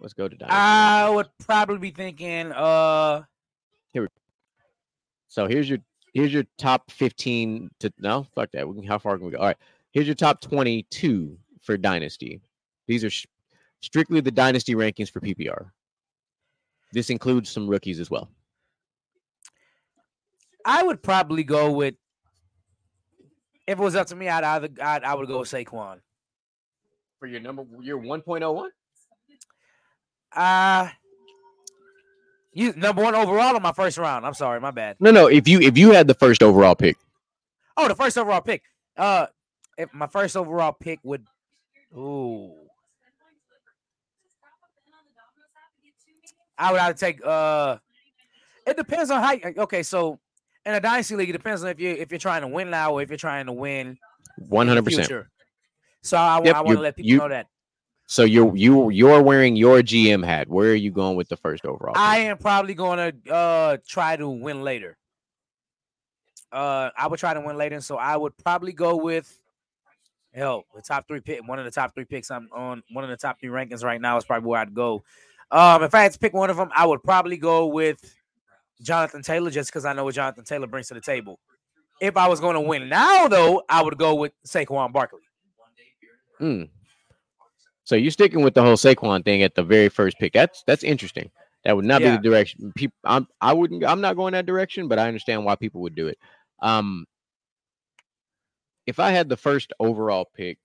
Let's 0.00 0.14
go 0.14 0.28
to 0.28 0.36
Dynasty. 0.36 0.54
I 0.54 1.08
would 1.08 1.28
probably 1.46 1.78
be 1.78 1.90
thinking, 1.90 2.52
uh, 2.52 3.22
Here. 3.94 4.08
So 5.28 5.46
here's 5.46 5.68
your 5.68 5.78
here's 6.14 6.32
your 6.32 6.44
top 6.56 6.90
15 6.90 7.70
to 7.80 7.92
no 7.98 8.26
fuck 8.34 8.50
that. 8.52 8.66
We 8.66 8.76
can, 8.76 8.84
how 8.84 8.98
far 8.98 9.18
can 9.18 9.26
we 9.26 9.32
go? 9.32 9.38
All 9.38 9.46
right. 9.46 9.56
Here's 9.92 10.06
your 10.06 10.14
top 10.14 10.40
22 10.40 11.36
for 11.60 11.76
Dynasty. 11.76 12.40
These 12.86 13.04
are 13.04 13.10
sh- 13.10 13.26
strictly 13.80 14.20
the 14.20 14.30
Dynasty 14.30 14.74
rankings 14.74 15.10
for 15.10 15.20
PPR. 15.20 15.70
This 16.92 17.10
includes 17.10 17.50
some 17.50 17.68
rookies 17.68 18.00
as 18.00 18.10
well. 18.10 18.30
I 20.64 20.82
would 20.82 21.02
probably 21.02 21.44
go 21.44 21.70
with. 21.72 21.94
If 23.66 23.78
it 23.78 23.82
was 23.82 23.96
up 23.96 24.06
to 24.08 24.16
me, 24.16 24.28
I'd 24.28 24.44
either 24.44 24.68
I'd, 24.80 25.04
I 25.04 25.14
would 25.14 25.26
go 25.26 25.40
with 25.40 25.50
Saquon. 25.50 26.00
For 27.18 27.26
your 27.26 27.40
number 27.40 27.64
your 27.80 27.98
1.01? 27.98 28.68
Uh 30.36 30.88
you 32.54 32.72
number 32.74 33.02
one 33.02 33.14
overall 33.14 33.54
in 33.56 33.62
my 33.62 33.72
first 33.72 33.98
round. 33.98 34.24
I'm 34.24 34.34
sorry, 34.34 34.60
my 34.60 34.70
bad. 34.70 34.96
No, 35.00 35.10
no. 35.10 35.26
If 35.26 35.46
you 35.48 35.60
if 35.60 35.76
you 35.76 35.92
had 35.92 36.06
the 36.06 36.14
first 36.14 36.42
overall 36.42 36.74
pick, 36.74 36.96
Oh, 37.76 37.88
the 37.88 37.94
first 37.96 38.16
overall 38.16 38.40
pick. 38.40 38.62
Uh, 38.96 39.26
if 39.76 39.92
my 39.92 40.06
first 40.06 40.36
overall 40.36 40.72
pick 40.72 41.00
would, 41.02 41.26
ooh, 41.96 42.52
I 46.56 46.70
would 46.72 46.80
have 46.80 46.94
to 46.94 46.98
take. 47.00 47.24
Uh, 47.24 47.78
it 48.66 48.76
depends 48.76 49.10
on 49.10 49.22
how. 49.22 49.34
Okay, 49.64 49.82
so 49.82 50.18
in 50.64 50.74
a 50.74 50.80
dynasty 50.80 51.16
league, 51.16 51.30
it 51.30 51.32
depends 51.32 51.62
on 51.64 51.70
if 51.70 51.80
you 51.80 51.90
if 51.90 52.10
you're 52.10 52.18
trying 52.18 52.42
to 52.42 52.48
win 52.48 52.70
now 52.70 52.92
or 52.92 53.02
if 53.02 53.08
you're 53.10 53.16
trying 53.18 53.46
to 53.46 53.52
win 53.52 53.98
100%. 54.48 54.86
future. 54.86 55.30
So 56.02 56.16
I, 56.16 56.40
Yep, 56.44 56.54
want 56.56 56.68
to 56.68 56.82
let 56.82 56.96
people 56.96 57.10
you- 57.10 57.18
know 57.18 57.28
that 57.28 57.46
So 58.06 58.24
you're 58.24 58.54
you 58.54 58.90
you're 58.90 59.22
wearing 59.22 59.56
your 59.56 59.80
GM 59.80 60.24
hat. 60.24 60.48
Where 60.48 60.70
are 60.70 60.74
you 60.74 60.90
going 60.90 61.16
with 61.16 61.28
the 61.28 61.36
first 61.36 61.64
overall? 61.64 61.94
I 61.96 62.18
am 62.18 62.38
probably 62.38 62.74
going 62.74 62.98
to 62.98 63.32
uh 63.32 63.76
try 63.86 64.16
to 64.16 64.28
win 64.28 64.62
later. 64.62 64.96
Uh, 66.52 66.90
I 66.96 67.08
would 67.08 67.18
try 67.18 67.34
to 67.34 67.40
win 67.40 67.56
later, 67.56 67.80
so 67.80 67.96
I 67.96 68.16
would 68.16 68.36
probably 68.36 68.72
go 68.72 68.96
with 68.96 69.36
hell 70.32 70.64
the 70.74 70.82
top 70.82 71.08
three 71.08 71.20
pick. 71.20 71.46
One 71.48 71.58
of 71.58 71.64
the 71.64 71.70
top 71.70 71.94
three 71.94 72.04
picks 72.04 72.30
I'm 72.30 72.48
on. 72.52 72.82
One 72.92 73.04
of 73.04 73.10
the 73.10 73.16
top 73.16 73.40
three 73.40 73.48
rankings 73.48 73.82
right 73.82 74.00
now 74.00 74.16
is 74.18 74.24
probably 74.24 74.46
where 74.46 74.60
I'd 74.60 74.74
go. 74.74 75.02
Um, 75.50 75.82
if 75.82 75.94
I 75.94 76.02
had 76.02 76.12
to 76.12 76.18
pick 76.18 76.32
one 76.32 76.50
of 76.50 76.56
them, 76.56 76.70
I 76.74 76.86
would 76.86 77.02
probably 77.02 77.36
go 77.36 77.66
with 77.66 78.14
Jonathan 78.82 79.22
Taylor, 79.22 79.50
just 79.50 79.70
because 79.70 79.84
I 79.84 79.92
know 79.92 80.04
what 80.04 80.14
Jonathan 80.14 80.44
Taylor 80.44 80.66
brings 80.66 80.88
to 80.88 80.94
the 80.94 81.00
table. 81.00 81.38
If 82.00 82.16
I 82.16 82.28
was 82.28 82.40
going 82.40 82.54
to 82.54 82.60
win 82.60 82.88
now, 82.88 83.28
though, 83.28 83.62
I 83.68 83.82
would 83.82 83.96
go 83.96 84.14
with 84.14 84.32
Saquon 84.46 84.92
Barkley. 84.92 85.20
Mm. 86.40 86.68
So 87.84 87.96
you're 87.96 88.10
sticking 88.10 88.42
with 88.42 88.54
the 88.54 88.62
whole 88.62 88.74
Saquon 88.76 89.24
thing 89.24 89.42
at 89.42 89.54
the 89.54 89.62
very 89.62 89.88
first 89.88 90.18
pick. 90.18 90.32
That's 90.32 90.62
that's 90.66 90.82
interesting. 90.82 91.30
That 91.64 91.76
would 91.76 91.84
not 91.84 92.00
Yeah. 92.00 92.12
be 92.12 92.16
the 92.16 92.22
direction 92.22 92.72
people. 92.74 92.96
I'm 93.04 93.26
I 93.40 93.52
wouldn't. 93.52 93.84
I'm 93.84 94.00
not 94.00 94.16
going 94.16 94.32
that 94.32 94.46
direction, 94.46 94.88
but 94.88 94.98
I 94.98 95.06
understand 95.08 95.44
why 95.44 95.54
people 95.56 95.80
would 95.82 95.94
do 95.94 96.08
it. 96.08 96.18
Um, 96.60 97.06
if 98.86 98.98
I 98.98 99.10
had 99.10 99.28
the 99.28 99.36
first 99.36 99.72
overall 99.80 100.26
pick, 100.34 100.58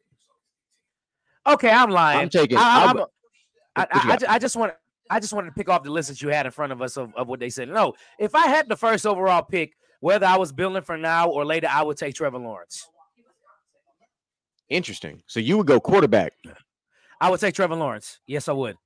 Okay, 1.48 1.70
I'm 1.70 1.90
lying. 1.90 2.20
I'm 2.20 2.30
taking. 2.30 2.58
I, 2.58 2.86
I'm- 2.86 2.98
I, 3.76 3.88
I, 3.92 4.18
I, 4.28 4.34
I 4.36 4.40
just 4.40 4.56
want 4.56 4.74
I 5.10 5.20
just 5.20 5.32
wanted 5.34 5.48
to 5.48 5.54
pick 5.54 5.70
off 5.70 5.84
the 5.84 5.92
list 5.92 6.10
that 6.10 6.22
you 6.22 6.30
had 6.30 6.46
in 6.46 6.52
front 6.52 6.72
of 6.72 6.82
us 6.82 6.98
of, 6.98 7.14
of 7.16 7.28
what 7.28 7.40
they 7.40 7.50
said. 7.50 7.70
No, 7.70 7.94
if 8.20 8.36
I 8.36 8.48
had 8.48 8.68
the 8.68 8.76
first 8.76 9.06
overall 9.08 9.42
pick, 9.42 9.74
whether 10.02 10.26
I 10.26 10.38
was 10.38 10.52
building 10.52 10.84
for 10.84 10.98
now 10.98 11.30
or 11.30 11.46
later, 11.46 11.68
I 11.72 11.82
would 11.82 11.98
take 11.98 12.14
Trevor 12.16 12.38
Lawrence. 12.40 12.88
interesting. 14.70 15.22
So 15.28 15.40
you 15.40 15.58
would 15.58 15.68
go 15.68 15.80
quarterback. 15.80 16.34
I 17.22 17.30
would 17.30 17.40
take 17.40 17.56
Trevor 17.56 17.76
Lawrence. 17.76 18.20
Yes, 18.28 18.48
I 18.48 18.54
would. 18.54 18.78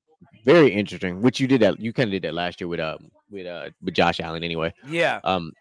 Very 0.44 0.72
interesting. 0.72 1.20
Which 1.20 1.38
you 1.40 1.46
did 1.46 1.60
that. 1.62 1.78
You 1.80 1.92
kind 1.92 2.08
of 2.08 2.12
did 2.12 2.22
that 2.22 2.34
last 2.34 2.60
year 2.60 2.68
with 2.68 2.80
um 2.80 3.10
with 3.30 3.46
uh 3.46 3.70
with 3.82 3.94
Josh 3.94 4.20
Allen 4.20 4.42
anyway. 4.42 4.72
Yeah, 4.88 5.20
Um, 5.24 5.52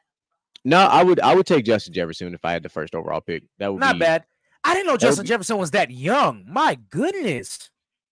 no, 0.66 0.78
I 0.78 1.04
would 1.04 1.20
I 1.20 1.36
would 1.36 1.46
take 1.46 1.66
Justin 1.66 1.94
Jefferson 1.94 2.34
if 2.34 2.46
I 2.46 2.52
had 2.54 2.64
the 2.64 2.70
first 2.70 2.96
overall 2.96 3.22
pick. 3.22 3.44
That 3.60 3.72
would 3.74 3.80
not 3.80 3.96
be, 3.96 4.00
bad. 4.00 4.24
I 4.64 4.74
didn't 4.74 4.88
know 4.88 4.98
Justin 4.98 5.24
be- 5.24 5.30
Jefferson 5.30 5.58
was 5.58 5.72
that 5.72 5.92
young. 5.92 6.46
My 6.48 6.78
goodness. 6.90 7.70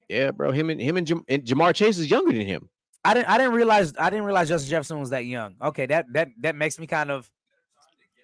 Yeah, 0.10 0.32
bro. 0.32 0.52
Him 0.52 0.70
and 0.70 0.82
him 0.82 0.98
and, 0.98 1.08
Jam- 1.08 1.24
and 1.30 1.44
Ja'Marr 1.44 1.74
Chase 1.74 1.98
is 1.98 2.12
younger 2.12 2.34
than 2.34 2.46
him. 2.46 2.70
I 3.06 3.14
didn't 3.14 3.30
I 3.30 3.38
didn't 3.38 3.54
realize 3.54 3.94
I 3.98 4.10
didn't 4.10 4.26
realize 4.26 4.50
Justin 4.50 4.70
Jefferson 4.70 5.00
was 5.00 5.12
that 5.12 5.26
young. 5.26 5.56
Okay, 5.62 5.86
that 5.86 6.06
that 6.14 6.28
that 6.42 6.56
makes 6.56 6.78
me 6.78 6.86
kind 6.88 7.10
of 7.10 7.32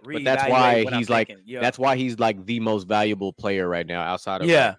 But 0.04 0.24
that's 0.26 0.50
why 0.50 0.86
I'm 0.88 0.94
he's 0.94 1.10
like 1.10 1.34
yeah. 1.46 1.62
that's 1.62 1.80
why 1.80 1.96
he's 1.96 2.20
like 2.20 2.46
the 2.46 2.60
most 2.60 2.88
valuable 2.88 3.32
player 3.32 3.68
right 3.68 3.88
now 3.88 4.02
outside 4.02 4.42
of 4.42 4.50
uh, 4.50 4.52
yeah. 4.52 4.76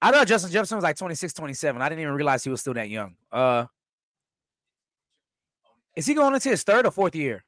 I 0.00 0.12
thought 0.12 0.26
Justin 0.26 0.52
Jefferson 0.52 0.76
was 0.76 0.84
like 0.84 0.96
26, 0.96 1.32
27. 1.32 1.82
I 1.82 1.88
didn't 1.88 2.02
even 2.02 2.14
realize 2.14 2.44
he 2.44 2.50
was 2.50 2.60
still 2.60 2.74
that 2.74 2.88
young. 2.88 3.16
Uh 3.32 3.66
is 5.96 6.06
he 6.06 6.14
going 6.14 6.34
into 6.34 6.48
his 6.48 6.62
third 6.62 6.86
or 6.86 6.92
fourth 6.92 7.16
year? 7.16 7.44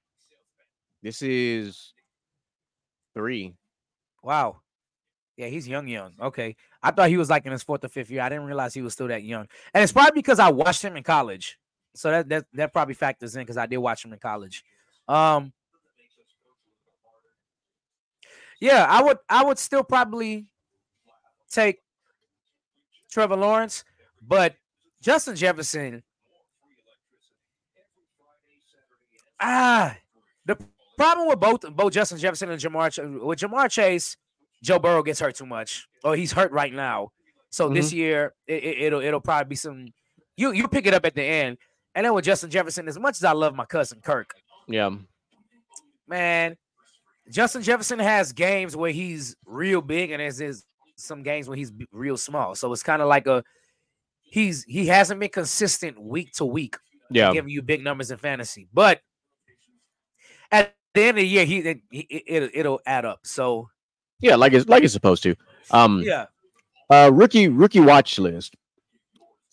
This 1.02 1.22
is 1.22 1.94
three. 3.14 3.54
Wow. 4.22 4.60
Yeah, 5.36 5.46
he's 5.46 5.68
young, 5.68 5.86
young. 5.86 6.12
Okay. 6.20 6.56
I 6.82 6.90
thought 6.90 7.08
he 7.08 7.16
was 7.16 7.30
like 7.30 7.46
in 7.46 7.52
his 7.52 7.62
fourth 7.62 7.84
or 7.84 7.88
fifth 7.88 8.10
year. 8.10 8.22
I 8.22 8.28
didn't 8.28 8.44
realize 8.44 8.74
he 8.74 8.82
was 8.82 8.92
still 8.92 9.08
that 9.08 9.22
young. 9.22 9.46
And 9.72 9.82
it's 9.82 9.92
probably 9.92 10.12
because 10.20 10.38
I 10.38 10.50
watched 10.50 10.84
him 10.84 10.96
in 10.96 11.02
college. 11.04 11.58
So 11.94 12.10
that 12.10 12.28
that, 12.28 12.46
that 12.54 12.72
probably 12.72 12.94
factors 12.94 13.36
in 13.36 13.42
because 13.42 13.56
I 13.56 13.66
did 13.66 13.78
watch 13.78 14.04
him 14.04 14.12
in 14.12 14.18
college. 14.18 14.64
Um 15.06 15.52
Yeah, 18.60 18.84
I 18.88 19.02
would 19.02 19.18
I 19.28 19.44
would 19.44 19.58
still 19.58 19.82
probably 19.82 20.46
take 21.50 21.78
Trevor 23.10 23.36
Lawrence, 23.36 23.84
but 24.26 24.54
Justin 25.02 25.36
Jefferson 25.36 26.02
Ah, 29.42 29.96
the 30.44 30.56
problem 30.98 31.28
with 31.28 31.40
both 31.40 31.60
both 31.74 31.92
Justin 31.92 32.18
Jefferson 32.18 32.50
and 32.50 32.60
Ja'Marr 32.60 32.90
Ch- 32.92 33.22
with 33.24 33.38
Ja'Marr 33.38 33.70
Chase, 33.70 34.16
Joe 34.62 34.78
Burrow 34.78 35.02
gets 35.02 35.18
hurt 35.20 35.34
too 35.34 35.46
much. 35.46 35.86
Oh, 36.04 36.12
he's 36.12 36.32
hurt 36.32 36.52
right 36.52 36.72
now. 36.72 37.12
So 37.50 37.64
Mm-hmm. 37.66 37.74
this 37.74 37.92
year 37.92 38.34
it, 38.46 38.62
it, 38.62 38.78
it'll 38.82 39.00
it'll 39.00 39.20
probably 39.20 39.48
be 39.48 39.56
some 39.56 39.88
you 40.36 40.52
you 40.52 40.68
pick 40.68 40.86
it 40.86 40.92
up 40.94 41.06
at 41.06 41.14
the 41.14 41.22
end. 41.22 41.56
And 41.94 42.04
then 42.06 42.14
with 42.14 42.24
Justin 42.24 42.50
Jefferson, 42.50 42.86
as 42.86 42.98
much 42.98 43.16
as 43.16 43.24
I 43.24 43.32
love 43.32 43.54
my 43.54 43.64
cousin 43.64 44.00
Kirk, 44.02 44.34
Yeah. 44.68 44.90
man, 46.06 46.56
Justin 47.30 47.62
Jefferson 47.62 47.98
has 47.98 48.32
games 48.32 48.76
where 48.76 48.92
he's 48.92 49.34
real 49.44 49.80
big, 49.82 50.12
and 50.12 50.20
there's, 50.20 50.36
there's 50.38 50.64
some 51.00 51.22
games 51.22 51.48
when 51.48 51.58
he's 51.58 51.72
real 51.92 52.16
small. 52.16 52.54
So 52.54 52.72
it's 52.72 52.82
kind 52.82 53.02
of 53.02 53.08
like 53.08 53.26
a 53.26 53.42
he's 54.20 54.64
he 54.64 54.86
hasn't 54.86 55.20
been 55.20 55.30
consistent 55.30 56.00
week 56.00 56.32
to 56.34 56.44
week, 56.44 56.76
Yeah. 57.10 57.32
giving 57.32 57.50
you 57.50 57.62
big 57.62 57.82
numbers 57.82 58.10
in 58.10 58.18
fantasy. 58.18 58.68
But 58.72 59.00
at 60.52 60.74
the 60.94 61.02
end 61.02 61.10
of 61.10 61.22
the 61.22 61.28
year, 61.28 61.44
he, 61.44 61.58
it, 61.58 61.80
it, 61.90 62.50
it'll 62.54 62.80
add 62.86 63.04
up. 63.04 63.20
So 63.24 63.68
Yeah, 64.20 64.36
like 64.36 64.52
it's 64.52 64.68
like 64.68 64.82
it's 64.84 64.92
supposed 64.92 65.22
to. 65.24 65.34
Um 65.70 66.02
yeah, 66.04 66.26
uh 66.90 67.10
rookie 67.12 67.48
rookie 67.48 67.80
watch 67.80 68.18
list. 68.18 68.56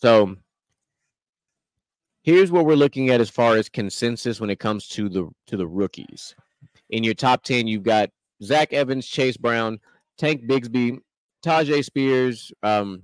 So 0.00 0.36
here's 2.22 2.50
what 2.52 2.66
we're 2.66 2.76
looking 2.76 3.10
at 3.10 3.20
as 3.20 3.30
far 3.30 3.56
as 3.56 3.68
consensus 3.68 4.40
when 4.40 4.50
it 4.50 4.58
comes 4.58 4.88
to 4.88 5.08
the 5.08 5.28
to 5.46 5.56
the 5.56 5.66
rookies. 5.66 6.34
In 6.90 7.04
your 7.04 7.14
top 7.14 7.42
10, 7.42 7.66
you've 7.66 7.82
got 7.82 8.10
Zach 8.42 8.72
Evans, 8.72 9.06
Chase 9.06 9.36
Brown, 9.36 9.78
Tank 10.16 10.44
Bigsby, 10.46 10.98
Tyjae 11.44 11.84
Spears, 11.84 12.52
um, 12.62 13.02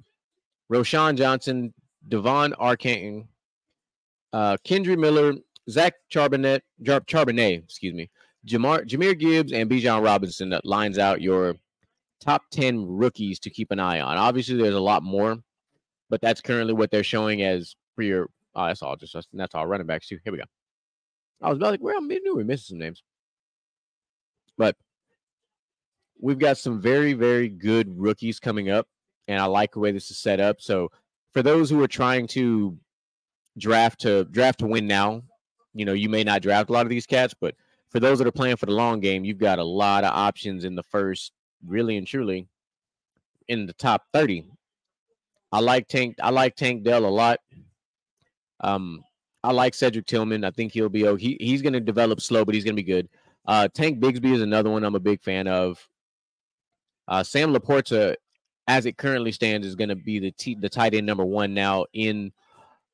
Roschon 0.73 1.16
Johnson, 1.16 1.73
Devon 2.09 2.53
Achane, 2.61 3.27
uh, 4.33 4.57
Kendre 4.66 4.99
Miller, 4.99 5.35
Zach 5.70 5.94
Charbonnet, 6.12 6.61
Charbonnet, 6.83 7.64
excuse 7.64 7.94
me, 7.94 8.11
Jamar, 8.47 8.87
Jahmyr 8.87 9.18
Gibbs, 9.18 9.53
and 9.53 9.70
Bijan 9.70 10.05
Robinson 10.05 10.51
that 10.51 10.64
lines 10.64 10.99
out 10.99 11.23
your 11.23 11.57
top 12.20 12.42
10 12.51 12.87
rookies 12.87 13.38
to 13.40 13.51
keep 13.51 13.70
an 13.70 13.81
eye 13.81 14.01
on. 14.01 14.16
Obviously, 14.16 14.57
there's 14.57 14.75
a 14.75 14.81
lot 14.81 15.03
more, 15.03 15.38
but 16.11 16.20
that's 16.20 16.40
currently 16.40 16.75
what 16.75 16.90
they're 16.90 17.05
showing 17.05 17.42
as 17.42 17.75
for 17.94 18.03
your. 18.03 18.29
Oh, 18.55 18.66
that's 18.66 18.83
all. 18.83 18.97
Just 18.97 19.16
that's, 19.33 19.55
all 19.55 19.66
running 19.66 19.87
backs 19.87 20.07
too. 20.07 20.18
Here 20.23 20.33
we 20.33 20.38
go. 20.38 20.44
I 21.42 21.49
was 21.49 21.59
about 21.59 21.73
like, 21.73 21.83
well, 21.83 22.01
we 22.01 22.20
knew 22.20 22.37
we 22.37 22.44
missing 22.44 22.75
some 22.75 22.79
names, 22.79 23.03
but 24.57 24.77
we've 26.20 26.38
got 26.38 26.59
some 26.59 26.81
very, 26.81 27.12
very 27.12 27.48
good 27.48 27.98
rookies 27.98 28.40
coming 28.40 28.70
up, 28.70 28.87
and 29.29 29.40
I 29.40 29.46
like 29.46 29.72
the 29.72 29.81
way 29.81 29.92
this 29.92 30.11
is 30.11 30.18
set 30.18 30.40
up. 30.40 30.61
So, 30.61 30.90
for 31.33 31.42
those 31.42 31.70
who 31.70 31.83
are 31.83 31.88
trying 31.88 32.27
to 32.29 32.77
draft 33.59 34.00
to 34.03 34.24
draft 34.24 34.61
to 34.61 34.66
win 34.66 34.87
now, 34.87 35.22
you 35.74 35.85
know, 35.85 35.92
you 35.92 36.09
may 36.09 36.24
not 36.24 36.42
draft 36.42 36.70
a 36.70 36.72
lot 36.72 36.87
of 36.87 36.90
these 36.90 37.07
cats, 37.07 37.35
but 37.38 37.55
for 37.90 38.00
those 38.00 38.18
that 38.18 38.27
are 38.27 38.33
playing 38.33 38.57
for 38.57 38.66
the 38.66 38.72
long 38.72 39.00
game, 39.00 39.24
you've 39.24 39.38
got 39.38 39.59
a 39.59 39.64
lot 39.64 40.05
of 40.05 40.12
options 40.12 40.64
in 40.64 40.74
the 40.74 40.83
first, 40.83 41.33
really 41.66 41.96
and 41.96 42.07
truly, 42.07 42.48
in 43.48 43.66
the 43.66 43.72
top 43.72 44.05
30. 44.12 44.44
I 45.53 45.61
like 45.61 45.87
Tank, 45.88 46.16
I 46.22 46.31
like 46.31 46.57
Tank 46.57 46.83
Dell 46.83 47.05
a 47.05 47.09
lot. 47.09 47.38
Um, 48.61 49.05
I 49.44 49.53
like 49.53 49.74
Cedric 49.74 50.07
Tillman. 50.07 50.42
I 50.42 50.50
think 50.50 50.72
he'll 50.72 50.88
be 50.88 51.07
oh, 51.07 51.16
he 51.16 51.37
he's 51.38 51.61
gonna 51.61 51.79
develop 51.79 52.20
slow, 52.22 52.46
but 52.46 52.55
he's 52.55 52.64
gonna 52.64 52.74
be 52.74 52.83
good. 52.83 53.11
Uh 53.46 53.68
Tank 53.68 54.00
Bigsby 54.00 54.35
is 54.35 54.40
another 54.40 54.70
one 54.70 54.85
I'm 54.85 54.94
a 54.94 55.00
big 55.00 55.20
fan 55.20 55.46
of. 55.46 55.87
Uh 57.09 57.23
Sam 57.23 57.55
LaPorta, 57.55 58.17
as 58.69 58.87
it 58.87 58.97
currently 58.97 59.33
stands, 59.33 59.67
is 59.67 59.77
gonna 59.77 59.97
be 59.97 60.19
the 60.19 60.31
t- 60.33 60.57
the 60.59 60.69
tight 60.69 60.95
end 60.95 61.07
number 61.07 61.25
one 61.25 61.55
now 61.55 61.87
in 61.93 62.33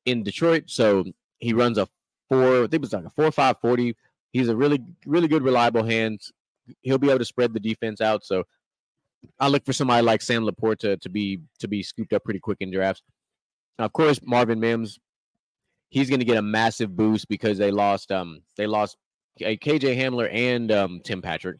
in 0.05 0.23
Detroit. 0.23 0.63
So 0.67 1.05
he 1.39 1.53
runs 1.53 1.77
a 1.77 1.87
four, 2.29 2.57
I 2.57 2.61
think 2.61 2.75
it 2.75 2.81
was 2.81 2.93
like 2.93 3.05
a 3.05 3.09
four 3.09 3.31
five 3.31 3.57
forty. 3.61 3.95
He's 4.33 4.47
a 4.47 4.55
really, 4.55 4.81
really 5.05 5.27
good, 5.27 5.43
reliable 5.43 5.83
hand. 5.83 6.21
He'll 6.81 6.97
be 6.97 7.09
able 7.09 7.19
to 7.19 7.25
spread 7.25 7.53
the 7.53 7.59
defense 7.59 7.99
out. 7.99 8.23
So 8.23 8.43
I 9.39 9.47
look 9.47 9.65
for 9.65 9.73
somebody 9.73 10.03
like 10.03 10.21
Sam 10.21 10.45
LaPorta 10.45 10.99
to 10.99 11.09
be 11.09 11.41
to 11.59 11.67
be 11.67 11.83
scooped 11.83 12.13
up 12.13 12.23
pretty 12.23 12.39
quick 12.39 12.57
in 12.61 12.71
drafts. 12.71 13.03
Of 13.77 13.93
course, 13.93 14.19
Marvin 14.23 14.59
Mims, 14.59 14.99
he's 15.89 16.09
going 16.09 16.19
to 16.19 16.25
get 16.25 16.37
a 16.37 16.41
massive 16.41 16.95
boost 16.95 17.27
because 17.27 17.57
they 17.57 17.71
lost 17.71 18.11
um 18.11 18.41
they 18.57 18.67
lost 18.67 18.97
KJ 19.39 19.97
Hamler 19.97 20.29
and 20.31 20.71
um, 20.71 21.01
Tim 21.03 21.21
Patrick, 21.21 21.57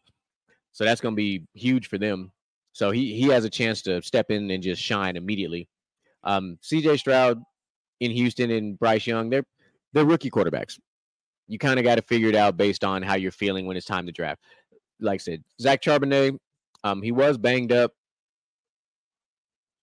so 0.71 0.83
that's 0.83 1.01
going 1.01 1.15
to 1.15 1.17
be 1.17 1.45
huge 1.53 1.87
for 1.87 1.97
them. 1.97 2.31
So 2.73 2.91
he 2.91 3.13
he 3.13 3.27
has 3.27 3.45
a 3.45 3.49
chance 3.49 3.81
to 3.83 4.01
step 4.01 4.31
in 4.31 4.49
and 4.49 4.63
just 4.63 4.81
shine 4.81 5.15
immediately. 5.15 5.67
Um, 6.23 6.57
CJ 6.63 6.99
Stroud 6.99 7.41
in 7.99 8.11
Houston 8.11 8.51
and 8.51 8.79
Bryce 8.79 9.05
Young, 9.05 9.29
they're 9.29 9.45
they're 9.93 10.05
rookie 10.05 10.31
quarterbacks. 10.31 10.79
You 11.47 11.59
kind 11.59 11.79
of 11.79 11.83
got 11.83 11.95
to 11.95 12.01
figure 12.03 12.29
it 12.29 12.35
out 12.35 12.55
based 12.55 12.83
on 12.83 13.01
how 13.01 13.15
you're 13.15 13.31
feeling 13.31 13.65
when 13.65 13.75
it's 13.75 13.85
time 13.85 14.05
to 14.05 14.11
draft. 14.11 14.41
Like 14.99 15.15
I 15.15 15.23
said, 15.23 15.43
Zach 15.59 15.81
Charbonnet, 15.81 16.37
um, 16.83 17.01
he 17.01 17.11
was 17.11 17.37
banged 17.37 17.71
up, 17.71 17.91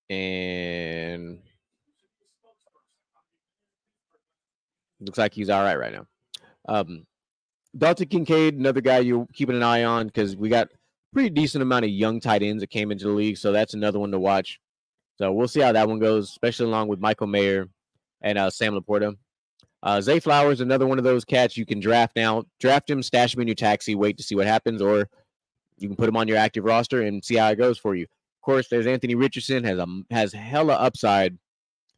and 0.08 1.40
looks 5.00 5.18
like 5.18 5.34
he's 5.34 5.50
all 5.50 5.62
right 5.62 5.78
right 5.78 5.92
now. 5.92 6.06
Um, 6.68 7.06
Dalton 7.76 8.08
Kincaid, 8.08 8.54
another 8.54 8.80
guy 8.80 8.98
you're 8.98 9.26
keeping 9.32 9.56
an 9.56 9.62
eye 9.62 9.84
on 9.84 10.06
because 10.06 10.36
we 10.36 10.48
got 10.48 10.68
pretty 11.18 11.30
decent 11.30 11.62
amount 11.62 11.84
of 11.84 11.90
young 11.90 12.20
tight 12.20 12.44
ends 12.44 12.62
that 12.62 12.70
came 12.70 12.92
into 12.92 13.06
the 13.06 13.10
league, 13.10 13.36
so 13.36 13.50
that's 13.50 13.74
another 13.74 13.98
one 13.98 14.12
to 14.12 14.20
watch. 14.20 14.60
So 15.16 15.32
we'll 15.32 15.48
see 15.48 15.58
how 15.58 15.72
that 15.72 15.88
one 15.88 15.98
goes, 15.98 16.30
especially 16.30 16.66
along 16.66 16.86
with 16.86 17.00
Michael 17.00 17.26
Mayer 17.26 17.68
and 18.20 18.38
uh, 18.38 18.50
Sam 18.50 18.78
LaPorta. 18.78 19.16
Uh, 19.82 20.00
Zay 20.00 20.20
Flowers, 20.20 20.60
another 20.60 20.86
one 20.86 20.96
of 20.96 21.02
those 21.02 21.24
cats 21.24 21.56
you 21.56 21.66
can 21.66 21.80
draft 21.80 22.14
now. 22.14 22.44
Draft 22.60 22.88
him, 22.88 23.02
stash 23.02 23.34
him 23.34 23.40
in 23.40 23.48
your 23.48 23.56
taxi, 23.56 23.96
wait 23.96 24.16
to 24.18 24.22
see 24.22 24.36
what 24.36 24.46
happens, 24.46 24.80
or 24.80 25.08
you 25.78 25.88
can 25.88 25.96
put 25.96 26.08
him 26.08 26.16
on 26.16 26.28
your 26.28 26.36
active 26.36 26.62
roster 26.62 27.02
and 27.02 27.24
see 27.24 27.34
how 27.34 27.48
it 27.48 27.56
goes 27.56 27.78
for 27.78 27.96
you. 27.96 28.04
Of 28.04 28.42
course, 28.42 28.68
there's 28.68 28.86
Anthony 28.86 29.16
Richardson 29.16 29.64
has 29.64 29.80
a 29.80 29.86
has 30.12 30.32
hella 30.32 30.74
upside, 30.74 31.36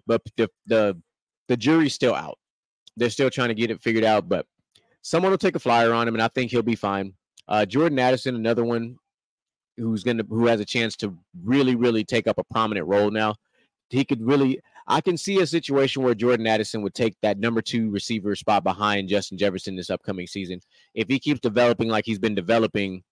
but 0.06 0.22
the 0.38 0.48
the 0.64 0.96
the 1.48 1.58
jury's 1.58 1.92
still 1.92 2.14
out. 2.14 2.38
They're 2.96 3.10
still 3.10 3.28
trying 3.28 3.48
to 3.48 3.54
get 3.54 3.70
it 3.70 3.82
figured 3.82 4.04
out, 4.04 4.30
but 4.30 4.46
someone 5.02 5.30
will 5.30 5.36
take 5.36 5.56
a 5.56 5.60
flyer 5.60 5.92
on 5.92 6.08
him, 6.08 6.14
and 6.14 6.22
I 6.22 6.28
think 6.28 6.50
he'll 6.50 6.62
be 6.62 6.74
fine. 6.74 7.12
Uh, 7.46 7.66
Jordan 7.66 7.98
Addison, 7.98 8.34
another 8.34 8.64
one 8.64 8.96
who's 9.80 10.04
gonna 10.04 10.24
who 10.28 10.46
has 10.46 10.60
a 10.60 10.64
chance 10.64 10.96
to 10.96 11.16
really 11.42 11.74
really 11.74 12.04
take 12.04 12.26
up 12.26 12.38
a 12.38 12.44
prominent 12.44 12.86
role 12.86 13.10
now. 13.10 13.34
He 13.88 14.04
could 14.04 14.22
really. 14.22 14.60
I 14.86 15.00
can 15.00 15.16
see 15.16 15.40
a 15.40 15.46
situation 15.46 16.02
where 16.02 16.14
Jordan 16.16 16.48
Addison 16.48 16.82
would 16.82 16.94
take 16.94 17.14
that 17.22 17.38
number 17.38 17.62
two 17.62 17.90
receiver 17.90 18.34
spot 18.34 18.64
behind 18.64 19.08
Justin 19.08 19.38
Jefferson 19.38 19.76
this 19.76 19.90
upcoming 19.90 20.26
season. 20.26 20.60
If 20.94 21.06
he 21.06 21.20
keeps 21.20 21.38
developing 21.38 21.88
like 21.88 22.04
he's 22.06 22.18
been 22.18 22.34
developing, 22.34 23.04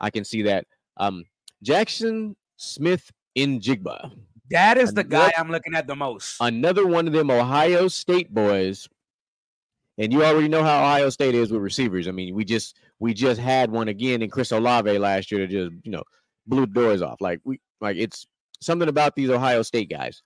I 0.00 0.08
can 0.10 0.24
see 0.24 0.42
that. 0.42 0.66
Um, 0.96 1.24
Jackson 1.62 2.34
Smith 2.56 3.10
in 3.34 3.60
Jigba, 3.60 4.10
that 4.50 4.78
is 4.78 4.94
the 4.94 5.04
guy 5.04 5.32
I'm 5.36 5.50
looking 5.50 5.74
at 5.74 5.86
the 5.86 5.96
most. 5.96 6.36
another 6.40 6.86
one 6.86 7.06
of 7.06 7.12
them 7.12 7.30
Ohio 7.30 7.88
State 7.88 8.32
boys. 8.32 8.88
And 9.98 10.12
you 10.12 10.24
already 10.24 10.48
know 10.48 10.62
how 10.62 10.78
Ohio 10.78 11.10
State 11.10 11.34
is 11.34 11.50
with 11.50 11.60
receivers. 11.60 12.06
I 12.06 12.12
mean, 12.12 12.34
we 12.34 12.44
just 12.44 12.78
we 13.00 13.12
just 13.12 13.40
had 13.40 13.70
one 13.70 13.88
again 13.88 14.22
in 14.22 14.30
Chris 14.30 14.52
Olave 14.52 14.96
last 14.98 15.30
year 15.30 15.40
that 15.40 15.50
just 15.50 15.72
you 15.82 15.90
know 15.90 16.04
blew 16.46 16.66
doors 16.66 17.02
off. 17.02 17.20
Like 17.20 17.40
we 17.44 17.60
like 17.80 17.96
it's 17.96 18.26
something 18.60 18.88
about 18.88 19.16
these 19.16 19.30
Ohio 19.30 19.62
State 19.62 19.90
guys. 19.90 20.22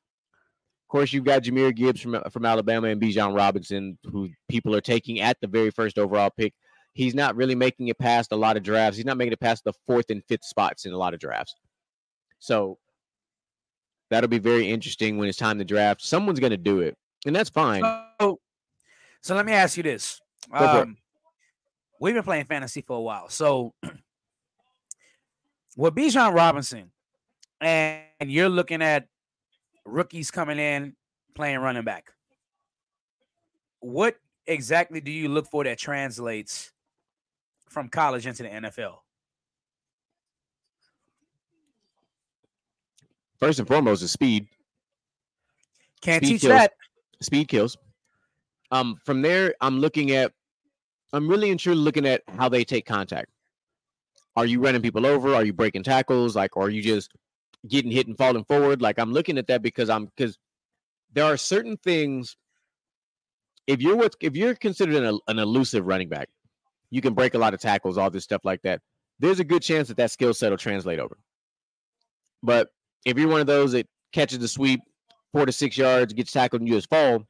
Of 0.84 0.88
course, 0.92 1.12
you've 1.12 1.24
got 1.24 1.42
Jahmyr 1.42 1.74
Gibbs 1.74 2.00
from 2.02 2.20
from 2.30 2.44
Alabama 2.44 2.88
and 2.88 3.00
Bijan 3.00 3.34
Robinson, 3.34 3.98
who 4.10 4.28
people 4.48 4.74
are 4.74 4.80
taking 4.82 5.20
at 5.20 5.38
the 5.40 5.46
very 5.48 5.70
first 5.70 5.98
overall 5.98 6.30
pick. 6.30 6.52
He's 6.92 7.14
not 7.14 7.34
really 7.34 7.54
making 7.54 7.88
it 7.88 7.98
past 7.98 8.32
a 8.32 8.36
lot 8.36 8.58
of 8.58 8.62
drafts. 8.62 8.98
He's 8.98 9.06
not 9.06 9.16
making 9.16 9.32
it 9.32 9.40
past 9.40 9.64
the 9.64 9.72
fourth 9.86 10.10
and 10.10 10.22
fifth 10.28 10.44
spots 10.44 10.84
in 10.84 10.92
a 10.92 10.98
lot 10.98 11.14
of 11.14 11.20
drafts. 11.20 11.54
So 12.38 12.78
that'll 14.10 14.28
be 14.28 14.38
very 14.38 14.68
interesting 14.68 15.16
when 15.16 15.30
it's 15.30 15.38
time 15.38 15.58
to 15.58 15.64
draft. 15.64 16.02
Someone's 16.02 16.38
going 16.38 16.50
to 16.50 16.58
do 16.58 16.80
it, 16.80 16.98
and 17.24 17.34
that's 17.34 17.48
fine. 17.48 17.82
So, 18.20 18.38
so 19.22 19.34
let 19.36 19.46
me 19.46 19.52
ask 19.52 19.76
you 19.76 19.84
this. 19.84 20.20
Um, 20.52 20.96
we've 22.00 22.14
been 22.14 22.24
playing 22.24 22.44
fantasy 22.44 22.82
for 22.82 22.98
a 22.98 23.00
while. 23.00 23.28
So 23.28 23.72
with 25.76 25.94
Bijan 25.94 26.34
Robinson, 26.34 26.90
and 27.60 28.02
you're 28.20 28.48
looking 28.48 28.82
at 28.82 29.06
rookies 29.86 30.30
coming 30.32 30.58
in 30.58 30.94
playing 31.34 31.60
running 31.60 31.84
back, 31.84 32.12
what 33.78 34.16
exactly 34.46 35.00
do 35.00 35.12
you 35.12 35.28
look 35.28 35.46
for 35.46 35.62
that 35.64 35.78
translates 35.78 36.72
from 37.68 37.88
college 37.88 38.26
into 38.26 38.42
the 38.42 38.48
NFL? 38.48 38.96
First 43.38 43.60
and 43.60 43.68
foremost 43.68 44.02
is 44.02 44.10
speed. 44.10 44.48
Can't 46.00 46.24
Speed 46.24 46.32
teach 46.32 46.40
kills. 46.42 46.52
that. 46.52 46.72
Speed 47.20 47.48
kills. 47.48 47.76
Um, 48.72 48.96
from 49.04 49.22
there, 49.22 49.54
I'm 49.60 49.80
looking 49.80 50.12
at. 50.12 50.32
I'm 51.14 51.28
really 51.28 51.50
and 51.50 51.60
truly 51.60 51.80
looking 51.80 52.06
at 52.06 52.22
how 52.38 52.48
they 52.50 52.64
take 52.64 52.86
contact. 52.86 53.30
Are 54.36 54.46
you 54.46 54.60
running 54.60 54.82
people 54.82 55.06
over? 55.06 55.34
Are 55.34 55.44
you 55.44 55.52
breaking 55.54 55.84
tackles? 55.84 56.36
Like, 56.36 56.56
or 56.56 56.66
are 56.66 56.70
you 56.70 56.82
just 56.82 57.12
getting 57.68 57.92
hit 57.92 58.08
and 58.08 58.18
falling 58.18 58.44
forward? 58.44 58.82
Like, 58.82 58.98
I'm 58.98 59.12
looking 59.12 59.38
at 59.38 59.46
that 59.48 59.62
because 59.62 59.90
I'm 59.90 60.06
because 60.06 60.38
there 61.12 61.24
are 61.24 61.36
certain 61.38 61.76
things. 61.78 62.36
If 63.66 63.82
you're 63.82 63.96
what 63.96 64.16
if 64.20 64.36
you're 64.36 64.54
considered 64.56 64.96
an, 64.96 65.20
an 65.28 65.38
elusive 65.38 65.86
running 65.86 66.08
back, 66.08 66.28
You 66.90 67.00
can 67.00 67.14
break 67.14 67.34
a 67.34 67.38
lot 67.38 67.54
of 67.54 67.60
tackles, 67.60 67.98
all 67.98 68.10
this 68.10 68.24
stuff 68.24 68.42
like 68.44 68.62
that. 68.62 68.82
There's 69.18 69.40
a 69.40 69.44
good 69.44 69.62
chance 69.62 69.88
that 69.88 69.96
that 69.98 70.10
skill 70.10 70.34
set 70.34 70.50
will 70.50 70.58
translate 70.58 71.00
over. 71.00 71.16
But 72.42 72.68
if 73.06 73.18
you're 73.18 73.28
one 73.28 73.40
of 73.40 73.46
those 73.46 73.72
that 73.72 73.86
catches 74.12 74.40
the 74.40 74.48
sweep 74.48 74.82
four 75.32 75.46
to 75.46 75.52
six 75.52 75.78
yards, 75.78 76.12
gets 76.12 76.32
tackled, 76.32 76.62
and 76.62 76.68
you 76.68 76.76
just 76.76 76.90
fall, 76.90 77.26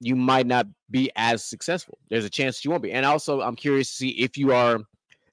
you 0.00 0.16
might 0.16 0.46
not 0.46 0.66
be 0.90 1.10
as 1.16 1.44
successful. 1.44 1.98
There's 2.10 2.24
a 2.24 2.30
chance 2.30 2.64
you 2.64 2.70
won't 2.70 2.82
be. 2.82 2.92
And 2.92 3.06
also, 3.06 3.40
I'm 3.40 3.56
curious 3.56 3.88
to 3.90 3.94
see 3.94 4.08
if 4.10 4.36
you 4.36 4.52
are 4.52 4.80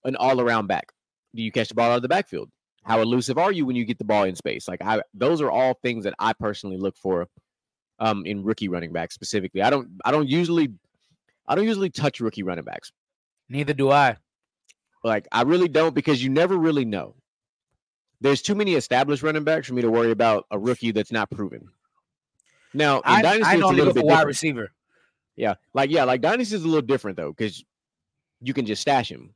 an 0.06 0.15
all-around 0.15 0.67
back. 0.67 0.91
Do 1.36 1.41
you 1.41 1.52
catch 1.52 1.69
the 1.69 1.76
ball 1.76 1.91
out 1.91 1.97
of 1.97 2.02
the 2.02 2.08
backfield? 2.08 2.50
How 2.84 3.02
elusive 3.02 3.38
are 3.38 3.52
you 3.52 3.65
when 3.65 3.76
you 3.76 3.86
get 3.86 3.97
the 3.97 4.06
ball 4.06 4.24
in 4.24 4.36
space? 4.36 4.67
Like 4.67 4.82
I, 4.84 5.02
those 5.13 5.41
are 5.41 5.52
all 5.52 5.76
things 5.82 6.04
that 6.06 6.13
I 6.19 6.34
personally 6.34 6.78
look 6.78 6.97
for 6.97 7.28
um, 8.00 8.26
in 8.26 8.43
rookie 8.43 8.69
running 8.69 8.91
backs 8.91 9.13
specifically. 9.13 9.62
I 9.62 9.69
don't, 9.69 9.88
I 10.04 10.12
don't 10.12 10.28
usually, 10.28 10.74
I 11.47 11.56
don't 11.56 11.65
usually 11.65 11.89
touch 11.89 12.19
rookie 12.19 12.43
running 12.43 12.65
backs. 12.65 12.91
Neither 13.50 13.74
do 13.74 13.91
I. 13.91 14.17
Like 15.04 15.28
I 15.32 15.43
really 15.43 15.67
don't 15.67 15.93
because 15.95 16.24
you 16.24 16.30
never 16.30 16.58
really 16.58 16.86
know. 16.86 17.15
There's 18.21 18.41
too 18.41 18.56
many 18.56 18.76
established 18.76 19.24
running 19.24 19.43
backs 19.43 19.67
for 19.67 19.74
me 19.74 19.82
to 19.82 19.89
worry 19.89 20.12
about 20.12 20.45
a 20.52 20.60
rookie 20.60 20.91
that's 20.91 21.12
not 21.12 21.30
proven. 21.32 21.69
Now, 22.73 23.01
I, 23.03 23.21
Dynasty, 23.21 23.43
I 23.43 23.55
little 23.55 23.71
look 23.86 23.95
for 23.95 24.01
bit 24.01 24.05
wide 24.05 24.25
different. 24.25 24.27
receiver. 24.27 24.71
Yeah, 25.36 25.55
like 25.73 25.89
yeah, 25.89 26.03
like 26.03 26.21
Dynasty 26.21 26.55
is 26.55 26.63
a 26.63 26.67
little 26.67 26.81
different 26.81 27.17
though 27.17 27.31
because 27.31 27.63
you 28.41 28.53
can 28.53 28.65
just 28.65 28.81
stash 28.81 29.12
him. 29.12 29.34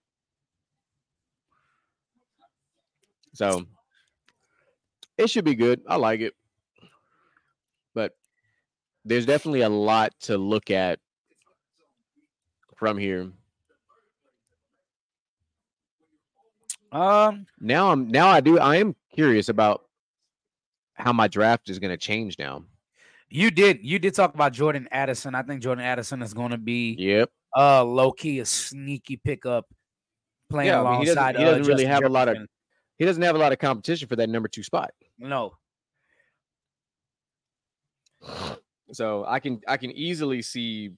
So 3.34 3.66
it 5.18 5.30
should 5.30 5.46
be 5.46 5.56
good. 5.56 5.82
I 5.88 5.96
like 5.98 6.22
it, 6.22 6.34
but 7.94 8.14
there's 9.04 9.26
definitely 9.26 9.62
a 9.62 9.70
lot 9.70 10.14
to 10.22 10.38
look 10.38 10.72
at 10.72 11.00
from 12.78 12.98
here. 12.98 13.32
Um, 16.92 17.46
Now 17.60 17.92
I'm 17.92 18.08
now 18.08 18.28
I 18.30 18.40
do 18.40 18.58
I 18.60 18.78
am 18.78 18.96
curious 19.14 19.50
about 19.50 19.84
how 20.94 21.12
my 21.12 21.28
draft 21.28 21.70
is 21.70 21.80
going 21.80 21.92
to 21.92 21.98
change 21.98 22.40
now. 22.40 22.64
You 23.36 23.52
did 23.52 23.80
you 23.84 24.00
did 24.00 24.14
talk 24.16 24.34
about 24.34 24.54
Jordan 24.54 24.88
Addison. 24.92 25.36
I 25.36 25.42
think 25.44 25.62
Jordan 25.62 25.84
Addison 25.84 26.22
is 26.22 26.34
going 26.34 26.52
to 26.52 26.58
be 26.58 26.96
Yep. 26.98 27.30
uh 27.56 27.84
low 27.84 28.12
key 28.12 28.40
a 28.40 28.46
sneaky 28.46 29.18
pickup 29.18 29.66
playing 30.50 30.70
Yeah, 30.70 30.82
I 30.84 30.92
mean, 30.92 31.00
he 31.02 31.06
doesn't- 31.08 31.18
alongside. 31.18 31.38
he 31.40 31.44
doesn't 31.44 31.62
uh, 31.64 31.68
really 31.68 31.84
Justin 31.84 31.92
have 32.04 32.04
a 32.06 32.10
lot 32.14 32.28
of- 32.30 32.38
He 32.98 33.06
doesn't 33.06 33.24
have 33.24 33.36
a 33.36 33.40
lot 33.40 33.52
of 33.52 33.60
competition 33.60 34.08
for 34.08 34.16
that 34.16 34.30
number 34.30 34.48
2 34.48 34.64
spot. 34.64 34.92
no. 35.18 35.58
So 38.92 39.26
I 39.28 39.40
can 39.40 39.62
I 39.68 39.78
can 39.78 39.92
easily 39.92 40.42
see, 40.42 40.92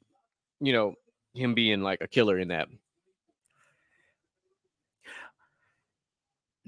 you 0.59 0.73
know, 0.73 0.93
him 1.33 1.53
being 1.55 1.81
like 1.81 2.01
a 2.01 2.07
killer 2.07 2.37
in 2.39 2.49
that. 2.49 2.67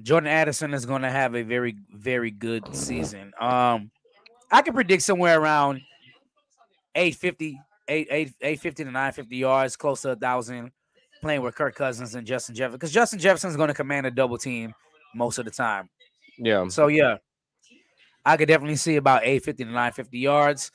Jordan 0.01 0.29
Addison 0.29 0.73
is 0.73 0.85
going 0.85 1.01
to 1.01 1.09
have 1.11 1.35
a 1.35 1.43
very, 1.43 1.75
very 1.91 2.31
good 2.31 2.73
season. 2.73 3.33
Um, 3.39 3.91
I 4.51 4.61
can 4.61 4.73
predict 4.73 5.03
somewhere 5.03 5.39
around 5.39 5.81
850, 6.95 7.59
8, 7.87 8.07
8, 8.09 8.27
850 8.41 8.83
to 8.83 8.91
950 8.91 9.35
yards, 9.37 9.75
close 9.75 10.01
to 10.01 10.11
a 10.11 10.15
thousand, 10.15 10.71
playing 11.21 11.41
with 11.41 11.55
Kirk 11.55 11.75
Cousins 11.75 12.15
and 12.15 12.25
Justin 12.25 12.55
Jefferson. 12.55 12.77
Because 12.77 12.91
Justin 12.91 13.19
Jefferson 13.19 13.49
is 13.49 13.55
going 13.55 13.67
to 13.67 13.73
command 13.73 14.05
a 14.07 14.11
double 14.11 14.37
team 14.37 14.73
most 15.15 15.37
of 15.37 15.45
the 15.45 15.51
time. 15.51 15.89
Yeah. 16.37 16.67
So 16.69 16.87
yeah, 16.87 17.17
I 18.25 18.37
could 18.37 18.47
definitely 18.47 18.75
see 18.77 18.95
about 18.95 19.23
850 19.23 19.63
to 19.65 19.69
950 19.69 20.17
yards. 20.17 20.71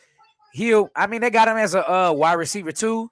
He'll, 0.53 0.89
I 0.95 1.07
mean, 1.09 1.21
they 1.21 1.31
got 1.31 1.49
him 1.49 1.57
as 1.57 1.75
a 1.75 1.91
uh, 1.91 2.13
wide 2.13 2.35
receiver 2.35 2.71
too. 2.73 3.11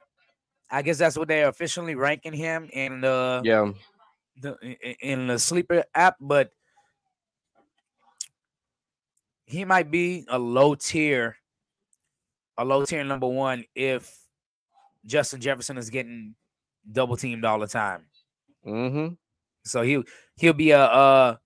I 0.70 0.82
guess 0.82 0.98
that's 0.98 1.18
what 1.18 1.28
they're 1.28 1.48
officially 1.48 1.94
ranking 1.94 2.32
him 2.32 2.68
in 2.72 3.00
the 3.00 3.42
Yeah. 3.44 3.72
the 4.40 4.56
in 5.00 5.26
the 5.26 5.38
sleeper 5.38 5.84
app, 5.94 6.16
but 6.20 6.50
he 9.52 9.64
might 9.64 9.90
be 9.90 10.24
a 10.28 10.38
low 10.38 10.74
tier, 10.74 11.36
a 12.58 12.64
low 12.64 12.84
tier 12.84 13.04
number 13.04 13.28
one 13.28 13.64
if 13.74 14.16
Justin 15.06 15.40
Jefferson 15.40 15.76
is 15.78 15.90
getting 15.90 16.34
double 16.90 17.16
teamed 17.16 17.44
all 17.44 17.58
the 17.58 17.66
time. 17.66 18.02
Mm-hmm. 18.66 19.14
So 19.64 19.82
he'll 19.82 20.04
he'll 20.36 20.52
be 20.52 20.70
a 20.70 20.82
a, 20.84 21.40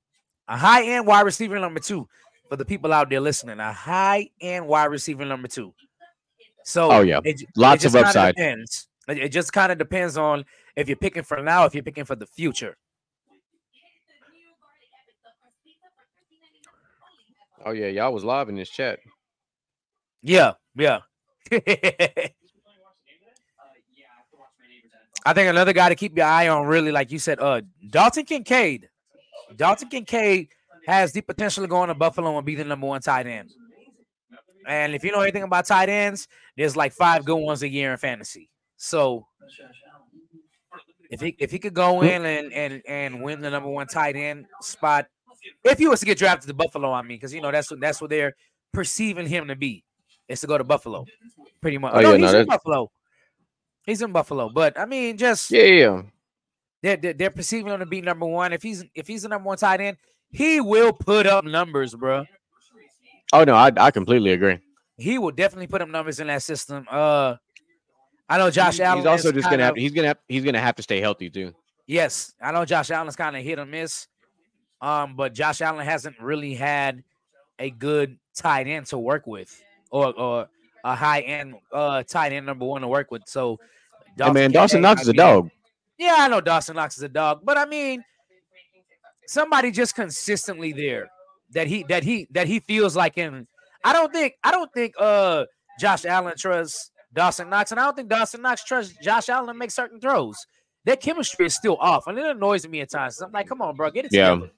a 0.48 0.56
high 0.56 0.84
end 0.84 1.06
wide 1.06 1.22
receiver 1.26 1.58
number 1.58 1.80
two 1.80 2.08
for 2.48 2.56
the 2.56 2.64
people 2.64 2.92
out 2.92 3.10
there 3.10 3.20
listening. 3.20 3.58
A 3.60 3.72
high 3.72 4.30
end 4.40 4.66
wide 4.66 4.86
receiver 4.86 5.24
number 5.24 5.48
two. 5.48 5.74
So 6.64 6.90
Oh, 6.90 7.00
yeah. 7.02 7.20
it, 7.24 7.38
j- 7.38 7.46
it 7.56 7.80
just 7.80 7.94
kinda 7.94 8.08
upside. 8.08 8.34
Depends. 8.36 8.88
It, 9.08 9.18
it 9.18 9.28
just 9.32 9.52
kind 9.52 9.70
of 9.70 9.78
depends 9.78 10.16
on 10.16 10.44
if 10.76 10.88
you're 10.88 10.96
picking 10.96 11.22
for 11.22 11.42
now, 11.42 11.64
if 11.64 11.74
you're 11.74 11.82
picking 11.84 12.04
for 12.04 12.16
the 12.16 12.26
future. 12.26 12.76
Oh 17.66 17.72
yeah, 17.72 17.88
y'all 17.88 18.12
was 18.12 18.22
live 18.22 18.48
in 18.48 18.54
this 18.54 18.70
chat. 18.70 19.00
Yeah, 20.22 20.52
yeah. 20.76 21.00
I 21.52 22.30
think 25.32 25.48
another 25.48 25.72
guy 25.72 25.88
to 25.88 25.96
keep 25.96 26.16
your 26.16 26.26
eye 26.26 26.46
on, 26.46 26.68
really, 26.68 26.92
like 26.92 27.10
you 27.10 27.18
said, 27.18 27.40
uh, 27.40 27.62
Dalton 27.90 28.24
Kincaid. 28.24 28.88
Dalton 29.56 29.88
Kincaid 29.88 30.50
has 30.86 31.10
the 31.10 31.22
potential 31.22 31.64
to 31.64 31.68
go 31.68 31.84
to 31.84 31.94
Buffalo 31.94 32.36
and 32.36 32.46
be 32.46 32.54
the 32.54 32.62
number 32.62 32.86
one 32.86 33.00
tight 33.00 33.26
end. 33.26 33.50
And 34.68 34.94
if 34.94 35.02
you 35.02 35.10
know 35.10 35.22
anything 35.22 35.42
about 35.42 35.66
tight 35.66 35.88
ends, 35.88 36.28
there's 36.56 36.76
like 36.76 36.92
five 36.92 37.24
good 37.24 37.34
ones 37.34 37.64
a 37.64 37.68
year 37.68 37.90
in 37.90 37.98
fantasy. 37.98 38.48
So 38.76 39.26
if 41.10 41.20
he 41.20 41.34
if 41.40 41.50
he 41.50 41.58
could 41.58 41.74
go 41.74 42.02
in 42.02 42.24
and 42.24 42.52
and 42.52 42.82
and 42.86 43.22
win 43.22 43.40
the 43.40 43.50
number 43.50 43.68
one 43.68 43.88
tight 43.88 44.14
end 44.14 44.46
spot, 44.60 45.08
if 45.64 45.78
he 45.78 45.88
was 45.88 46.00
to 46.00 46.06
get 46.06 46.18
drafted 46.18 46.48
to 46.48 46.54
Buffalo, 46.54 46.92
I 46.92 47.02
mean, 47.02 47.16
because 47.16 47.34
you 47.34 47.40
know 47.40 47.50
that's 47.50 47.70
what 47.70 47.80
that's 47.80 48.00
what 48.00 48.10
they're 48.10 48.34
perceiving 48.72 49.26
him 49.26 49.48
to 49.48 49.56
be, 49.56 49.84
is 50.28 50.40
to 50.40 50.46
go 50.46 50.58
to 50.58 50.64
Buffalo, 50.64 51.04
pretty 51.60 51.78
much. 51.78 51.92
Oh, 51.94 52.00
no, 52.00 52.12
yeah, 52.12 52.18
he's 52.18 52.32
no, 52.32 52.40
in 52.40 52.46
Buffalo. 52.46 52.90
He's 53.86 54.02
in 54.02 54.12
Buffalo, 54.12 54.48
but 54.48 54.78
I 54.78 54.84
mean, 54.84 55.16
just 55.16 55.50
Yeah, 55.50 55.62
yeah. 55.62 56.02
they're, 56.82 56.96
they're 56.96 57.12
they're 57.12 57.30
perceiving 57.30 57.72
him 57.72 57.80
to 57.80 57.86
be 57.86 58.00
number 58.00 58.26
one. 58.26 58.52
If 58.52 58.62
he's 58.62 58.84
if 58.94 59.06
he's 59.06 59.22
the 59.22 59.28
number 59.28 59.46
one 59.46 59.58
tight 59.58 59.80
end, 59.80 59.96
he 60.30 60.60
will 60.60 60.92
put 60.92 61.26
up 61.26 61.44
numbers, 61.44 61.94
bro. 61.94 62.24
Oh 63.32 63.44
no, 63.44 63.54
I 63.54 63.70
I 63.76 63.90
completely 63.90 64.32
agree. 64.32 64.58
He 64.98 65.18
will 65.18 65.30
definitely 65.30 65.66
put 65.66 65.82
up 65.82 65.88
numbers 65.88 66.20
in 66.20 66.26
that 66.28 66.42
system. 66.42 66.86
Uh, 66.90 67.36
I 68.28 68.38
know 68.38 68.50
Josh 68.50 68.80
Allen. 68.80 68.98
He's 68.98 69.06
also 69.06 69.30
just 69.30 69.48
gonna 69.48 69.62
have 69.62 69.76
he's 69.76 69.92
gonna 69.92 70.08
have, 70.08 70.18
he's 70.26 70.44
gonna 70.44 70.60
have 70.60 70.74
to 70.76 70.82
stay 70.82 71.00
healthy 71.00 71.30
too. 71.30 71.54
Yes, 71.86 72.34
I 72.42 72.50
know 72.50 72.64
Josh 72.64 72.90
Allen's 72.90 73.14
kind 73.14 73.36
of 73.36 73.42
hit 73.42 73.60
or 73.60 73.66
miss. 73.66 74.08
Um, 74.80 75.16
but 75.16 75.32
Josh 75.34 75.60
Allen 75.60 75.84
hasn't 75.84 76.20
really 76.20 76.54
had 76.54 77.02
a 77.58 77.70
good 77.70 78.18
tight 78.34 78.66
end 78.66 78.86
to 78.86 78.98
work 78.98 79.26
with, 79.26 79.62
or 79.90 80.12
or 80.18 80.48
a 80.84 80.94
high 80.94 81.20
end 81.20 81.54
uh 81.72 82.02
tight 82.02 82.32
end 82.32 82.46
number 82.46 82.64
one 82.64 82.82
to 82.82 82.88
work 82.88 83.10
with. 83.10 83.22
So, 83.26 83.58
Hey, 84.18 84.30
man, 84.32 84.52
Dawson 84.52 84.80
Knox 84.80 85.02
is 85.02 85.08
a 85.08 85.12
dog. 85.12 85.50
Yeah, 85.98 86.16
I 86.18 86.28
know 86.28 86.40
Dawson 86.40 86.76
Knox 86.76 86.96
is 86.96 87.02
a 87.02 87.08
dog, 87.08 87.40
but 87.42 87.56
I 87.56 87.64
mean, 87.64 88.04
somebody 89.26 89.70
just 89.70 89.94
consistently 89.94 90.72
there 90.72 91.08
that 91.52 91.66
he 91.66 91.84
that 91.88 92.04
he 92.04 92.26
that 92.30 92.46
he 92.46 92.60
feels 92.60 92.96
like 92.96 93.18
in. 93.18 93.46
I 93.84 93.92
don't 93.92 94.12
think 94.12 94.34
I 94.44 94.50
don't 94.50 94.72
think 94.72 94.94
uh 94.98 95.44
Josh 95.78 96.04
Allen 96.04 96.34
trusts 96.36 96.90
Dawson 97.12 97.48
Knox, 97.48 97.70
and 97.70 97.80
I 97.80 97.84
don't 97.84 97.96
think 97.96 98.08
Dawson 98.08 98.42
Knox 98.42 98.64
trusts 98.64 98.94
Josh 99.02 99.28
Allen 99.28 99.46
to 99.46 99.54
make 99.54 99.70
certain 99.70 100.00
throws. 100.00 100.46
Their 100.86 100.96
chemistry 100.96 101.46
is 101.46 101.54
still 101.54 101.76
off, 101.78 102.06
and 102.06 102.16
it 102.16 102.24
annoys 102.24 102.66
me 102.66 102.80
at 102.80 102.90
times. 102.90 103.20
I'm 103.20 103.32
like, 103.32 103.48
come 103.48 103.60
on, 103.60 103.74
bro, 103.74 103.90
get 103.90 104.04
it 104.04 104.12
Yeah. 104.12 104.30
together. 104.36 104.52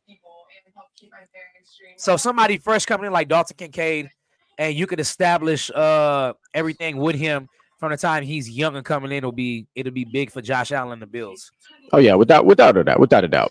So 1.96 2.18
somebody 2.18 2.58
fresh 2.58 2.84
coming 2.84 3.06
in 3.06 3.12
like 3.12 3.28
Dalton 3.28 3.56
Kincaid, 3.56 4.10
and 4.58 4.74
you 4.74 4.86
could 4.86 5.00
establish 5.00 5.70
uh 5.70 6.34
everything 6.52 6.98
with 6.98 7.16
him 7.16 7.48
from 7.80 7.92
the 7.92 7.96
time 7.96 8.24
he's 8.24 8.48
young 8.48 8.76
and 8.76 8.84
coming 8.84 9.10
in. 9.10 9.16
It'll 9.18 9.32
be 9.32 9.66
it'll 9.74 9.92
be 9.92 10.04
big 10.04 10.30
for 10.30 10.42
Josh 10.42 10.70
Allen 10.70 10.92
and 10.92 11.02
the 11.02 11.06
Bills. 11.06 11.50
Oh 11.92 11.98
yeah, 11.98 12.14
without 12.14 12.44
without 12.44 12.76
a 12.76 12.84
doubt, 12.84 13.00
without 13.00 13.24
a 13.24 13.28
doubt. 13.28 13.50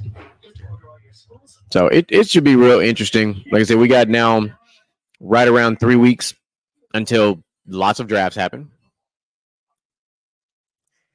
So 1.71 1.88
it, 1.88 2.05
it 2.09 2.30
should 2.30 2.43
be 2.43 2.55
real 2.55 2.80
interesting. 2.80 3.43
Like 3.51 3.61
I 3.61 3.63
said, 3.63 3.78
we 3.78 3.88
got 3.88 4.07
now 4.07 4.47
right 5.19 5.47
around 5.47 5.80
three 5.80 5.95
weeks 5.95 6.34
until 6.93 7.43
lots 7.67 7.99
of 7.99 8.07
drafts 8.07 8.38
happen. 8.38 8.69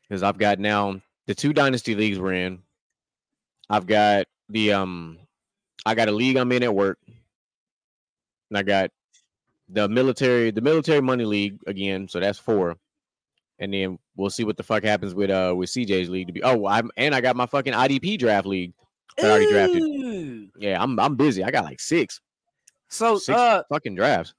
Because 0.08 0.22
I've 0.22 0.36
got 0.38 0.58
now 0.58 1.00
the 1.26 1.34
two 1.34 1.52
dynasty 1.52 1.94
leagues 1.94 2.18
we're 2.18 2.34
in. 2.34 2.60
I've 3.70 3.86
got 3.86 4.26
the 4.48 4.72
um 4.72 5.18
I 5.86 5.94
got 5.94 6.08
a 6.08 6.12
league 6.12 6.36
I'm 6.36 6.52
in 6.52 6.62
at 6.62 6.74
work. 6.74 6.98
And 8.50 8.58
I 8.58 8.62
got 8.62 8.90
the 9.68 9.88
military, 9.88 10.50
the 10.50 10.60
military 10.60 11.00
money 11.00 11.24
league 11.24 11.58
again. 11.66 12.06
So 12.08 12.20
that's 12.20 12.38
four. 12.38 12.76
And 13.58 13.72
then 13.72 13.98
we'll 14.16 14.30
see 14.30 14.44
what 14.44 14.56
the 14.56 14.62
fuck 14.62 14.82
happens 14.84 15.14
with 15.14 15.30
uh 15.30 15.54
with 15.56 15.70
CJ's 15.70 16.10
league 16.10 16.26
to 16.26 16.32
be. 16.32 16.42
Oh, 16.42 16.66
I'm 16.66 16.90
and 16.96 17.14
I 17.14 17.20
got 17.20 17.36
my 17.36 17.46
fucking 17.46 17.72
IDP 17.72 18.18
draft 18.18 18.46
league. 18.46 18.72
I 19.18 19.26
already 19.26 19.50
drafted. 19.50 19.82
Ooh. 19.82 20.48
Yeah, 20.58 20.82
I'm 20.82 20.98
I'm 20.98 21.16
busy. 21.16 21.44
I 21.44 21.50
got 21.50 21.64
like 21.64 21.80
six, 21.80 22.20
So 22.88 23.18
six 23.18 23.38
uh 23.38 23.62
fucking 23.68 23.94
drafts. 23.94 24.34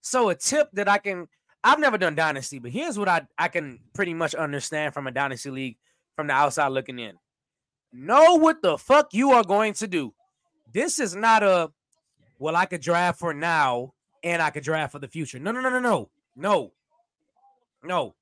so 0.00 0.28
a 0.28 0.34
tip 0.34 0.68
that 0.74 0.88
I 0.88 0.98
can 0.98 1.28
I've 1.64 1.80
never 1.80 1.98
done 1.98 2.14
dynasty, 2.14 2.58
but 2.60 2.70
here's 2.70 2.98
what 2.98 3.08
I 3.08 3.26
I 3.38 3.48
can 3.48 3.80
pretty 3.94 4.14
much 4.14 4.34
understand 4.34 4.94
from 4.94 5.06
a 5.06 5.10
dynasty 5.10 5.50
league 5.50 5.76
from 6.18 6.26
the 6.26 6.32
outside 6.32 6.66
looking 6.72 6.98
in. 6.98 7.12
Know 7.92 8.34
what 8.38 8.60
the 8.60 8.76
fuck 8.76 9.14
you 9.14 9.30
are 9.30 9.44
going 9.44 9.72
to 9.74 9.86
do. 9.86 10.12
This 10.72 10.98
is 10.98 11.14
not 11.14 11.44
a 11.44 11.70
well, 12.40 12.56
I 12.56 12.66
could 12.66 12.80
draft 12.80 13.20
for 13.20 13.32
now 13.32 13.94
and 14.24 14.42
I 14.42 14.50
could 14.50 14.64
draft 14.64 14.90
for 14.90 14.98
the 14.98 15.06
future. 15.06 15.38
No, 15.38 15.52
no, 15.52 15.60
no, 15.60 15.70
no, 15.70 15.78
no, 15.78 16.10
no, 16.34 16.72
no. 17.84 18.14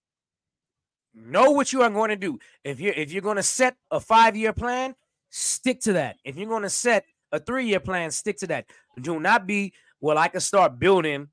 Know 1.15 1.53
what 1.53 1.73
you 1.73 1.81
are 1.81 1.89
going 1.89 2.11
to 2.11 2.17
do. 2.17 2.39
If 2.65 2.81
you're 2.81 2.93
if 2.93 3.13
you're 3.13 3.23
going 3.23 3.39
to 3.39 3.43
set 3.43 3.77
a 3.91 3.99
five 3.99 4.37
year 4.37 4.53
plan, 4.53 4.95
stick 5.31 5.81
to 5.81 5.95
that. 5.95 6.17
If 6.23 6.37
you're 6.37 6.51
going 6.51 6.65
to 6.65 6.71
set 6.71 7.07
a 7.33 7.41
three 7.41 7.67
year 7.67 7.81
plan, 7.81 8.11
stick 8.11 8.37
to 8.41 8.47
that. 8.49 8.67
Do 9.01 9.21
not 9.21 9.47
be 9.47 9.73
well. 10.03 10.19
I 10.19 10.29
can 10.29 10.41
start 10.41 10.79
building 10.79 11.29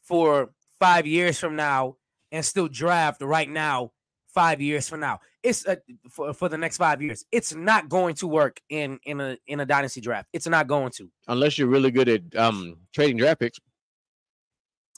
for 0.00 0.52
five 0.80 1.06
years 1.06 1.38
from 1.38 1.54
now 1.54 1.96
and 2.32 2.42
still 2.42 2.66
draft 2.66 3.20
right 3.20 3.50
now. 3.50 3.92
Five 4.28 4.60
years 4.60 4.88
from 4.88 5.00
now, 5.00 5.20
it's 5.42 5.66
a, 5.66 5.78
for, 6.10 6.32
for 6.32 6.48
the 6.48 6.58
next 6.58 6.76
five 6.76 7.00
years. 7.00 7.24
It's 7.30 7.54
not 7.54 7.88
going 7.88 8.14
to 8.16 8.26
work 8.26 8.60
in 8.68 8.98
in 9.04 9.20
a 9.20 9.38
in 9.46 9.60
a 9.60 9.66
dynasty 9.66 10.00
draft. 10.00 10.28
It's 10.32 10.46
not 10.46 10.66
going 10.66 10.92
to 10.92 11.10
unless 11.28 11.58
you're 11.58 11.68
really 11.68 11.90
good 11.90 12.08
at 12.08 12.36
um 12.36 12.76
trading 12.92 13.16
draft 13.16 13.40
picks. 13.40 13.58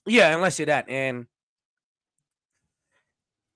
Yeah, 0.07 0.35
unless 0.35 0.59
you're 0.59 0.67
that, 0.67 0.89
and 0.89 1.27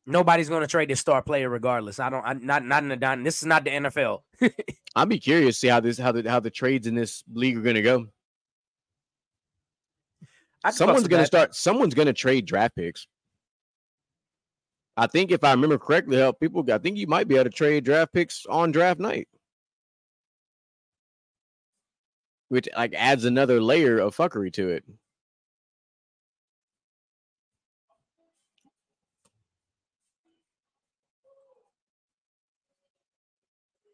nobody's 0.06 0.48
going 0.48 0.60
to 0.60 0.66
trade 0.66 0.90
this 0.90 1.00
star 1.00 1.22
player 1.22 1.48
regardless. 1.48 1.98
I 1.98 2.10
don't. 2.10 2.24
I, 2.24 2.34
not 2.34 2.64
not 2.64 2.82
in 2.82 2.90
the 2.90 2.96
dynasty. 2.96 3.24
This 3.24 3.38
is 3.38 3.46
not 3.46 3.64
the 3.64 3.70
NFL. 3.70 4.22
I'd 4.96 5.08
be 5.08 5.18
curious 5.18 5.56
to 5.56 5.60
see 5.60 5.68
how 5.68 5.80
this 5.80 5.98
how 5.98 6.12
the 6.12 6.28
how 6.28 6.40
the 6.40 6.50
trades 6.50 6.86
in 6.86 6.94
this 6.94 7.24
league 7.32 7.56
are 7.56 7.62
going 7.62 7.76
to 7.76 7.82
go. 7.82 8.06
Someone's 10.70 11.08
going 11.08 11.22
to 11.22 11.26
start. 11.26 11.54
Someone's 11.54 11.94
going 11.94 12.06
to 12.06 12.12
trade 12.12 12.46
draft 12.46 12.76
picks. 12.76 13.06
I 14.96 15.06
think 15.08 15.30
if 15.32 15.42
I 15.42 15.50
remember 15.50 15.78
correctly, 15.78 16.16
help 16.16 16.38
people. 16.38 16.64
I 16.72 16.78
think 16.78 16.96
you 16.96 17.06
might 17.06 17.26
be 17.26 17.34
able 17.34 17.44
to 17.44 17.50
trade 17.50 17.84
draft 17.84 18.12
picks 18.12 18.46
on 18.46 18.70
draft 18.70 19.00
night, 19.00 19.28
which 22.48 22.68
like 22.76 22.94
adds 22.94 23.24
another 23.24 23.60
layer 23.60 23.98
of 23.98 24.16
fuckery 24.16 24.52
to 24.52 24.68
it. 24.68 24.84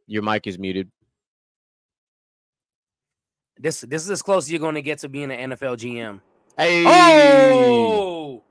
Your 0.07 0.23
mic 0.23 0.47
is 0.47 0.59
muted. 0.59 0.91
This 3.59 3.83
this 3.83 4.03
is 4.03 4.11
as 4.11 4.23
close 4.23 4.45
as 4.45 4.51
you're 4.51 4.61
going 4.61 4.75
to 4.75 4.83
get 4.83 4.99
to 4.99 5.09
being 5.09 5.31
an 5.31 5.51
NFL 5.51 5.77
GM. 5.79 6.21
Hey. 6.59 6.85
Oh. 6.87 8.43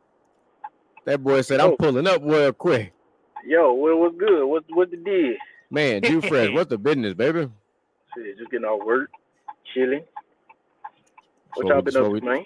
That 1.10 1.24
boy 1.24 1.42
said, 1.42 1.60
"I'm 1.60 1.76
pulling 1.76 2.06
up 2.06 2.22
real 2.24 2.54
quick." 2.54 2.94
Yo, 3.44 3.74
what 3.74 3.98
was 3.98 4.14
good? 4.16 4.46
What 4.46 4.64
what 4.70 4.92
the 4.92 4.98
deal? 4.98 5.34
Man, 5.72 6.04
you 6.04 6.22
fresh. 6.22 6.52
What's 6.54 6.70
the 6.70 6.78
business, 6.88 7.16
baby? 7.16 7.50
Shit, 8.14 8.38
just 8.38 8.52
getting 8.52 8.68
off 8.68 8.86
work, 8.86 9.10
chilling. 9.74 10.04
What 11.56 11.66
y'all 11.66 11.82
been 11.82 11.98
up 11.98 12.12
to, 12.12 12.22
man? 12.22 12.46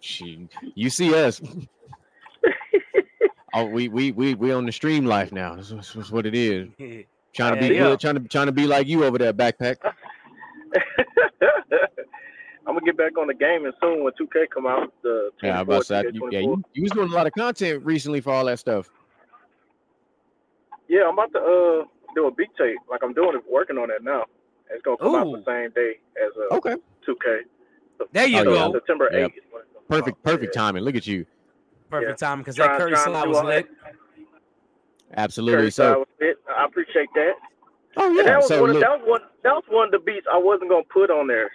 She, 0.00 0.48
you 0.74 0.90
see 0.90 1.14
us. 1.14 1.40
oh, 3.54 3.66
we 3.66 3.86
we 3.86 4.10
we 4.10 4.34
we 4.34 4.50
on 4.50 4.66
the 4.66 4.72
stream 4.72 5.06
life 5.06 5.30
now. 5.30 5.54
That's, 5.54 5.70
that's 5.70 6.10
what 6.10 6.26
it 6.26 6.34
is. 6.34 6.66
Trying 7.32 7.54
to 7.54 7.60
be 7.60 7.76
yeah. 7.76 7.82
good, 7.84 8.00
trying 8.00 8.14
to 8.16 8.20
trying 8.28 8.46
to 8.46 8.52
be 8.52 8.66
like 8.66 8.88
you 8.88 9.04
over 9.04 9.18
there, 9.18 9.32
backpack. 9.32 9.76
I'm 12.70 12.76
gonna 12.76 12.86
get 12.86 12.96
back 12.96 13.18
on 13.18 13.26
the 13.26 13.34
gaming 13.34 13.72
soon 13.82 14.04
when 14.04 14.12
2K 14.12 14.48
come 14.54 14.64
out. 14.64 14.92
The 15.02 15.32
yeah, 15.42 15.60
about 15.60 15.88
that. 15.88 16.14
You, 16.14 16.28
yeah, 16.30 16.38
you, 16.38 16.62
you 16.72 16.82
was 16.84 16.92
doing 16.92 17.10
a 17.10 17.12
lot 17.12 17.26
of 17.26 17.32
content 17.32 17.84
recently 17.84 18.20
for 18.20 18.32
all 18.32 18.44
that 18.44 18.60
stuff. 18.60 18.88
Yeah, 20.86 21.08
I'm 21.08 21.14
about 21.14 21.32
to 21.32 21.40
uh 21.40 21.84
do 22.14 22.28
a 22.28 22.30
beat 22.30 22.50
tape. 22.56 22.78
Like 22.88 23.00
I'm 23.02 23.12
doing 23.12 23.34
it, 23.34 23.42
working 23.50 23.76
on 23.76 23.90
it 23.90 24.04
now. 24.04 24.24
It's 24.70 24.82
gonna 24.82 24.98
come 24.98 25.14
Ooh. 25.14 25.16
out 25.16 25.44
the 25.44 25.44
same 25.44 25.70
day 25.72 25.98
as 26.24 26.30
uh 26.52 26.54
okay 26.58 26.76
2K. 27.08 27.40
So, 27.98 28.06
there 28.12 28.28
you 28.28 28.38
oh, 28.38 28.44
go. 28.44 28.72
September 28.74 29.10
8th. 29.12 29.32
Perfect, 29.88 30.22
perfect 30.22 30.54
yeah. 30.54 30.62
timing. 30.62 30.84
Look 30.84 30.94
at 30.94 31.08
you. 31.08 31.26
Perfect 31.90 32.22
yeah. 32.22 32.28
timing 32.28 32.44
because 32.44 32.54
that 32.54 32.78
Curry 32.78 32.96
slide 32.96 33.26
was 33.26 33.42
lit. 33.42 33.68
Absolutely. 35.16 35.72
So 35.72 36.06
I 36.56 36.64
appreciate 36.66 37.08
that. 37.16 37.32
Oh 37.96 38.12
yeah. 38.12 38.22
that 38.22 38.36
was, 38.36 38.46
so 38.46 38.60
one, 38.60 38.70
of, 38.70 38.80
that 38.80 38.90
was 38.90 39.02
one. 39.06 39.20
That 39.42 39.54
was 39.54 39.64
one 39.68 39.86
of 39.86 39.90
the 39.90 39.98
beats 39.98 40.26
I 40.32 40.38
wasn't 40.38 40.70
gonna 40.70 40.84
put 40.84 41.10
on 41.10 41.26
there 41.26 41.50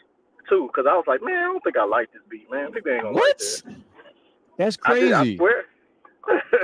too, 0.49 0.67
because 0.67 0.85
I 0.89 0.95
was 0.95 1.05
like, 1.07 1.21
man, 1.23 1.37
I 1.37 1.41
don't 1.43 1.63
think 1.63 1.77
I 1.77 1.85
like 1.85 2.11
this 2.11 2.21
beat, 2.29 2.49
man. 2.51 2.71
People 2.71 2.91
ain't 2.91 3.03
gonna 3.03 3.15
what? 3.15 3.41
Like 3.65 3.75
That's 4.57 4.77
crazy. 4.77 5.13
I, 5.13 5.21
I 5.21 5.35
swear. 5.35 5.65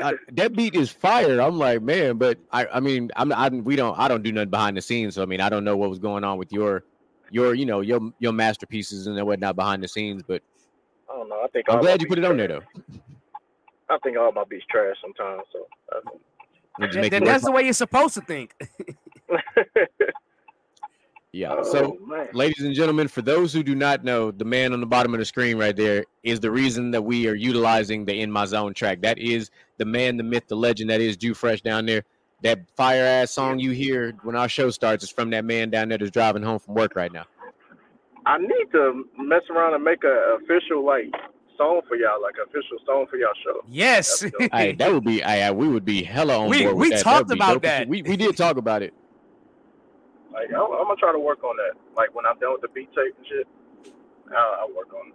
I, 0.02 0.14
that 0.32 0.56
beat 0.56 0.76
is 0.76 0.92
fired. 0.92 1.40
I'm 1.40 1.58
like, 1.58 1.82
man, 1.82 2.18
but 2.18 2.40
I, 2.52 2.66
I 2.68 2.80
mean, 2.80 3.12
I'm, 3.16 3.32
I, 3.32 3.50
we 3.50 3.76
don't, 3.76 3.98
I 3.98 4.08
don't 4.08 4.24
do 4.24 4.32
nothing 4.32 4.50
behind 4.50 4.78
the 4.78 4.82
scenes. 4.82 5.16
So 5.16 5.22
I 5.22 5.26
mean, 5.26 5.42
I 5.42 5.50
don't 5.50 5.64
know 5.64 5.78
what 5.78 5.90
was 5.90 6.00
going 6.00 6.24
on 6.24 6.38
with 6.38 6.52
your, 6.52 6.84
your, 7.30 7.54
you 7.54 7.66
know, 7.66 7.82
your, 7.82 8.00
your 8.20 8.34
masterpieces 8.34 9.08
and 9.08 9.24
whatnot 9.26 9.56
behind 9.56 9.84
the 9.84 9.88
scenes. 9.88 10.24
But 10.24 10.42
I 11.10 11.16
don't 11.16 11.30
know. 11.30 11.42
I 11.44 11.48
think 11.50 11.66
I'm 11.70 11.82
glad 11.82 12.02
you 12.02 12.08
put 12.08 12.18
it 12.18 12.26
on 12.26 12.38
there 12.38 12.48
though. 12.48 12.62
I 13.90 13.98
think 14.00 14.18
all 14.18 14.32
my 14.32 14.44
beats 14.46 14.66
trash 14.70 14.96
sometimes. 15.02 15.44
So. 15.52 15.68
Uh, 15.96 16.00
that, 16.80 17.24
that's 17.24 17.44
the 17.44 17.52
way 17.52 17.64
you're 17.64 17.74
supposed 17.74 18.14
to 18.16 18.22
think. 18.22 18.56
yeah. 21.34 21.56
Oh, 21.58 21.64
so, 21.64 21.98
man. 22.06 22.28
ladies 22.34 22.64
and 22.64 22.76
gentlemen, 22.76 23.08
for 23.08 23.22
those 23.22 23.54
who 23.54 23.64
do 23.64 23.74
not 23.74 24.04
know, 24.04 24.32
the 24.32 24.44
man 24.44 24.74
on 24.74 24.82
the 24.82 24.86
bottom 24.86 25.14
of 25.14 25.20
the 25.20 25.26
screen 25.26 25.58
right 25.58 25.76
there 25.76 26.06
is 26.24 26.40
the 26.42 26.52
reason 26.52 26.92
that 26.92 27.04
we 27.04 27.28
are 27.28 27.36
utilizing 27.36 28.06
the 28.06 28.20
In 28.20 28.32
My 28.32 28.46
Zone 28.46 28.74
track. 28.74 29.02
That 29.02 29.18
is 29.18 29.50
the 29.78 29.86
man, 29.86 30.18
the 30.18 30.24
myth, 30.24 30.44
the 30.48 30.56
legend. 30.56 30.90
That 30.90 31.00
is 31.00 31.16
Drew 31.16 31.34
Fresh 31.34 31.62
down 31.62 31.86
there. 31.86 32.04
That 32.44 32.60
fire 32.76 33.04
ass 33.04 33.32
song 33.32 33.60
you 33.60 33.72
hear 33.72 34.14
when 34.24 34.36
our 34.36 34.50
show 34.50 34.72
starts 34.72 35.04
is 35.04 35.10
from 35.10 35.30
that 35.30 35.46
man 35.46 35.70
down 35.70 35.90
there 35.90 35.98
that's 35.98 36.12
driving 36.12 36.44
home 36.44 36.60
from 36.60 36.74
work 36.74 36.96
right 36.96 37.14
now. 37.14 37.26
I 38.26 38.38
need 38.38 38.72
to 38.74 39.06
mess 39.18 39.44
around 39.50 39.74
and 39.74 39.84
make 39.84 40.04
a 40.04 40.38
official 40.42 40.86
like 40.86 41.12
song 41.58 41.82
for 41.88 41.96
y'all, 41.96 42.22
like 42.22 42.36
official 42.44 42.78
song 42.86 43.06
for 43.10 43.18
y'all 43.18 43.30
show. 43.44 43.64
Yes, 43.70 44.26
hey, 44.52 44.74
that 44.74 44.92
would 44.92 45.06
be. 45.06 45.24
I, 45.24 45.52
we 45.52 45.68
would 45.68 45.86
be 45.86 46.04
hella 46.04 46.40
on 46.40 46.50
we, 46.50 46.64
board. 46.64 46.76
We 46.76 46.90
that. 46.90 47.00
talked 47.04 47.32
about 47.32 47.62
that. 47.62 47.88
We 47.88 48.02
we 48.02 48.18
did 48.18 48.36
talk 48.36 48.58
about 48.58 48.82
it. 48.82 48.94
Like 50.34 50.50
I'm, 50.50 50.62
I'm, 50.62 50.88
gonna 50.88 50.96
try 50.96 51.12
to 51.12 51.20
work 51.20 51.44
on 51.44 51.56
that. 51.58 51.80
Like 51.96 52.14
when 52.16 52.26
I'm 52.26 52.40
done 52.40 52.54
with 52.54 52.62
the 52.62 52.70
beat 52.70 52.90
tape 52.94 53.16
and 53.18 53.28
shit, 53.28 53.48
I'll, 54.36 54.62
I'll 54.62 54.76
work 54.76 54.94
on 54.94 55.10
it. 55.10 55.14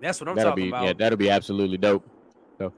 That's 0.00 0.20
what 0.20 0.28
I'm 0.28 0.36
that'll 0.36 0.52
talking 0.52 0.64
be, 0.64 0.68
about. 0.68 0.84
Yeah, 0.84 0.92
that'll 0.94 1.18
be 1.18 1.30
absolutely 1.30 1.76
dope. 1.76 2.08
So, 2.58 2.72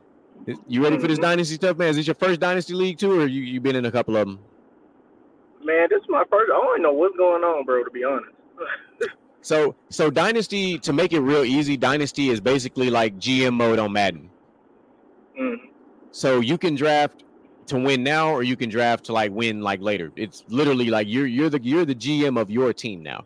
you 0.66 0.82
ready 0.82 0.96
mm-hmm. 0.96 1.02
for 1.02 1.08
this 1.08 1.18
mm-hmm. 1.18 1.22
dynasty 1.22 1.54
stuff, 1.54 1.76
man? 1.76 1.88
Is 1.88 1.96
this 1.96 2.06
your 2.06 2.14
first 2.14 2.40
dynasty 2.40 2.74
league 2.74 2.98
too, 2.98 3.20
or 3.20 3.26
you 3.26 3.42
you 3.42 3.60
been 3.60 3.76
in 3.76 3.86
a 3.86 3.92
couple 3.92 4.16
of 4.16 4.26
them? 4.26 4.40
Man, 5.62 5.86
this 5.90 6.00
is 6.00 6.08
my 6.08 6.24
first. 6.30 6.50
I 6.52 6.60
don't 6.60 6.82
know 6.82 6.92
what's 6.92 7.16
going 7.16 7.44
on, 7.44 7.64
bro. 7.64 7.84
To 7.84 7.90
be 7.90 8.04
honest. 8.04 8.30
So 9.42 9.74
so 9.90 10.08
Dynasty 10.08 10.78
to 10.78 10.92
make 10.92 11.12
it 11.12 11.20
real 11.20 11.44
easy, 11.44 11.76
Dynasty 11.76 12.30
is 12.30 12.40
basically 12.40 12.90
like 12.90 13.18
GM 13.18 13.54
mode 13.54 13.80
on 13.80 13.92
Madden. 13.92 14.30
Mm. 15.38 15.56
So 16.12 16.40
you 16.40 16.56
can 16.56 16.76
draft 16.76 17.24
to 17.66 17.78
win 17.78 18.02
now, 18.02 18.30
or 18.30 18.42
you 18.42 18.56
can 18.56 18.68
draft 18.68 19.04
to 19.04 19.12
like 19.12 19.32
win 19.32 19.60
like 19.60 19.80
later. 19.80 20.12
It's 20.16 20.44
literally 20.48 20.86
like 20.86 21.06
you're 21.08 21.26
you're 21.26 21.50
the 21.50 21.60
you're 21.62 21.84
the 21.84 21.94
GM 21.94 22.40
of 22.40 22.50
your 22.50 22.72
team 22.72 23.02
now. 23.02 23.24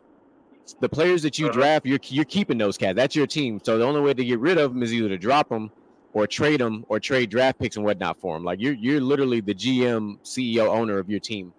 The 0.80 0.88
players 0.88 1.22
that 1.22 1.38
you 1.38 1.46
uh-huh. 1.46 1.54
draft, 1.54 1.86
you're 1.86 1.98
you're 2.04 2.24
keeping 2.24 2.58
those 2.58 2.76
cats. 2.76 2.96
That's 2.96 3.14
your 3.16 3.26
team. 3.26 3.60
So 3.62 3.78
the 3.78 3.84
only 3.84 4.00
way 4.00 4.14
to 4.14 4.24
get 4.24 4.38
rid 4.38 4.58
of 4.58 4.72
them 4.72 4.82
is 4.82 4.92
either 4.92 5.08
to 5.08 5.18
drop 5.18 5.48
them 5.48 5.70
or 6.12 6.26
trade 6.26 6.60
them 6.60 6.84
or 6.88 6.98
trade 6.98 7.30
draft 7.30 7.58
picks 7.58 7.76
and 7.76 7.84
whatnot 7.84 8.20
for 8.20 8.34
them. 8.34 8.44
Like 8.44 8.60
you're 8.60 8.74
you're 8.74 9.00
literally 9.00 9.40
the 9.40 9.54
GM, 9.54 10.18
CEO, 10.24 10.66
owner 10.66 10.98
of 10.98 11.08
your 11.08 11.20
team. 11.20 11.52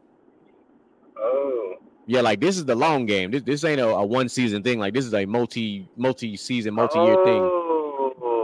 Oh. 1.17 1.75
Yeah, 2.05 2.21
like 2.21 2.39
this 2.39 2.57
is 2.57 2.65
the 2.65 2.75
long 2.75 3.05
game. 3.05 3.32
This 3.32 3.43
this 3.43 3.63
ain't 3.63 3.80
a, 3.80 3.88
a 3.88 4.05
one 4.05 4.30
season 4.30 4.63
thing. 4.63 4.80
Like 4.80 4.93
this 4.93 5.05
is 5.05 5.13
a 5.13 5.25
multi 5.25 5.88
multi 5.95 6.36
season, 6.36 6.73
multi 6.73 6.99
year 6.99 7.15
oh, 7.17 7.25
thing. 7.25 7.67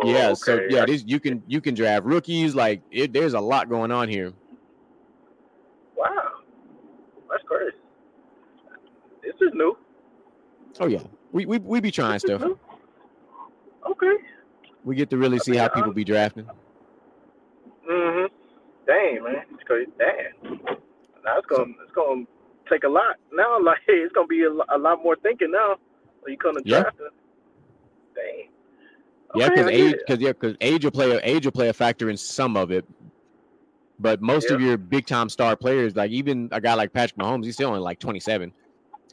Yeah, 0.03 0.29
okay. 0.29 0.35
so 0.35 0.61
yeah, 0.69 0.85
this 0.85 1.03
you 1.05 1.19
can 1.19 1.43
you 1.47 1.61
can 1.61 1.75
draft 1.75 2.05
rookies. 2.05 2.55
Like 2.55 2.81
it, 2.91 3.13
there's 3.13 3.33
a 3.33 3.39
lot 3.39 3.69
going 3.69 3.91
on 3.91 4.09
here. 4.09 4.33
Wow, 5.95 6.09
that's 7.29 7.43
crazy. 7.45 7.75
This 9.23 9.35
is 9.41 9.53
new. 9.53 9.77
Oh 10.79 10.87
yeah, 10.87 11.03
we 11.31 11.45
we 11.45 11.59
we 11.59 11.79
be 11.79 11.91
trying 11.91 12.13
this 12.13 12.23
stuff. 12.23 12.41
Okay. 13.89 14.15
We 14.83 14.95
get 14.95 15.09
to 15.11 15.17
really 15.17 15.39
see 15.39 15.55
how 15.55 15.67
people 15.69 15.93
be 15.93 16.03
drafting. 16.03 16.47
Mhm. 17.89 18.29
Dang 18.85 19.23
man, 19.23 19.45
it's 19.53 19.63
crazy. 19.63 19.91
Damn. 19.97 20.59
Now 21.23 21.37
it's 21.37 21.47
gonna 21.47 21.73
it's 21.83 21.91
gonna 21.93 22.25
take 22.69 22.83
a 22.83 22.89
lot 22.89 23.15
now. 23.31 23.61
Like 23.61 23.79
it's 23.87 24.13
gonna 24.13 24.27
be 24.27 24.43
a, 24.43 24.51
a 24.75 24.77
lot 24.77 25.03
more 25.03 25.15
thinking 25.17 25.51
now. 25.51 25.77
Are 26.25 26.29
you 26.29 26.37
gonna 26.37 26.61
draft 26.61 26.95
yeah. 26.99 26.99
Dang. 26.99 27.02
Yeah, 29.35 29.49
because 29.49 29.67
age, 29.67 29.95
because 30.05 30.21
yeah, 30.21 30.29
because 30.29 30.55
age 30.61 30.83
will 30.83 30.91
play 30.91 31.11
a 31.11 31.19
age 31.23 31.45
will 31.45 31.51
play 31.51 31.69
a 31.69 31.73
factor 31.73 32.09
in 32.09 32.17
some 32.17 32.55
of 32.55 32.71
it. 32.71 32.85
But 33.99 34.21
most 34.21 34.49
yeah. 34.49 34.55
of 34.55 34.61
your 34.61 34.77
big 34.77 35.05
time 35.05 35.29
star 35.29 35.55
players, 35.55 35.95
like 35.95 36.11
even 36.11 36.49
a 36.51 36.59
guy 36.59 36.73
like 36.73 36.93
Patrick 36.93 37.17
Mahomes, 37.17 37.45
he's 37.45 37.55
still 37.55 37.69
only 37.69 37.79
like 37.79 37.99
27. 37.99 38.51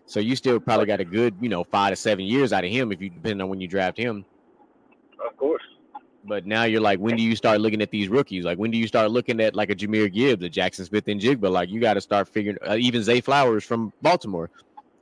So 0.07 0.19
you 0.19 0.35
still 0.35 0.59
probably 0.59 0.87
got 0.87 1.01
a 1.01 1.05
good, 1.05 1.37
you 1.41 1.49
know, 1.49 1.63
five 1.63 1.91
to 1.91 1.97
seven 1.97 2.25
years 2.25 2.53
out 2.53 2.65
of 2.65 2.71
him 2.71 2.91
if 2.91 3.01
you 3.01 3.11
depending 3.11 3.41
on 3.41 3.49
when 3.49 3.61
you 3.61 3.69
draft 3.69 3.97
him. 3.97 4.25
Of 5.25 5.37
course. 5.37 5.63
But 6.25 6.47
now 6.47 6.65
you're 6.65 6.81
like, 6.81 6.99
when 6.99 7.17
do 7.17 7.23
you 7.23 7.37
start 7.37 7.61
looking 7.61 7.81
at 7.81 7.91
these 7.91 8.09
rookies? 8.09 8.45
Like, 8.45 8.59
when 8.59 8.71
do 8.71 8.79
you 8.79 8.87
start 8.87 9.11
looking 9.11 9.41
at 9.41 9.55
like 9.55 9.71
a 9.71 9.75
Jahmyr 9.75 10.13
Gibbs, 10.13 10.45
a 10.45 10.51
Jaxon 10.51 10.87
Smith-Njigba? 10.87 11.51
Like, 11.51 11.71
you 11.71 11.81
got 11.81 11.95
to 11.95 12.01
start 12.01 12.29
figuring. 12.29 12.59
Uh, 12.67 12.77
even 12.79 13.03
Zay 13.03 13.21
Flowers 13.21 13.65
from 13.65 13.93
Baltimore. 14.03 14.51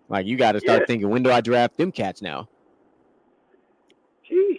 Like, 0.08 0.26
you 0.26 0.36
got 0.36 0.52
to 0.52 0.60
start 0.60 0.80
Yeah. 0.80 0.86
thinking, 0.86 1.08
when 1.10 1.22
do 1.22 1.32
I 1.32 1.40
draft 1.40 1.76
them 1.76 1.90
cats 1.90 2.22
now? 2.22 2.48
Jeez. 4.30 4.58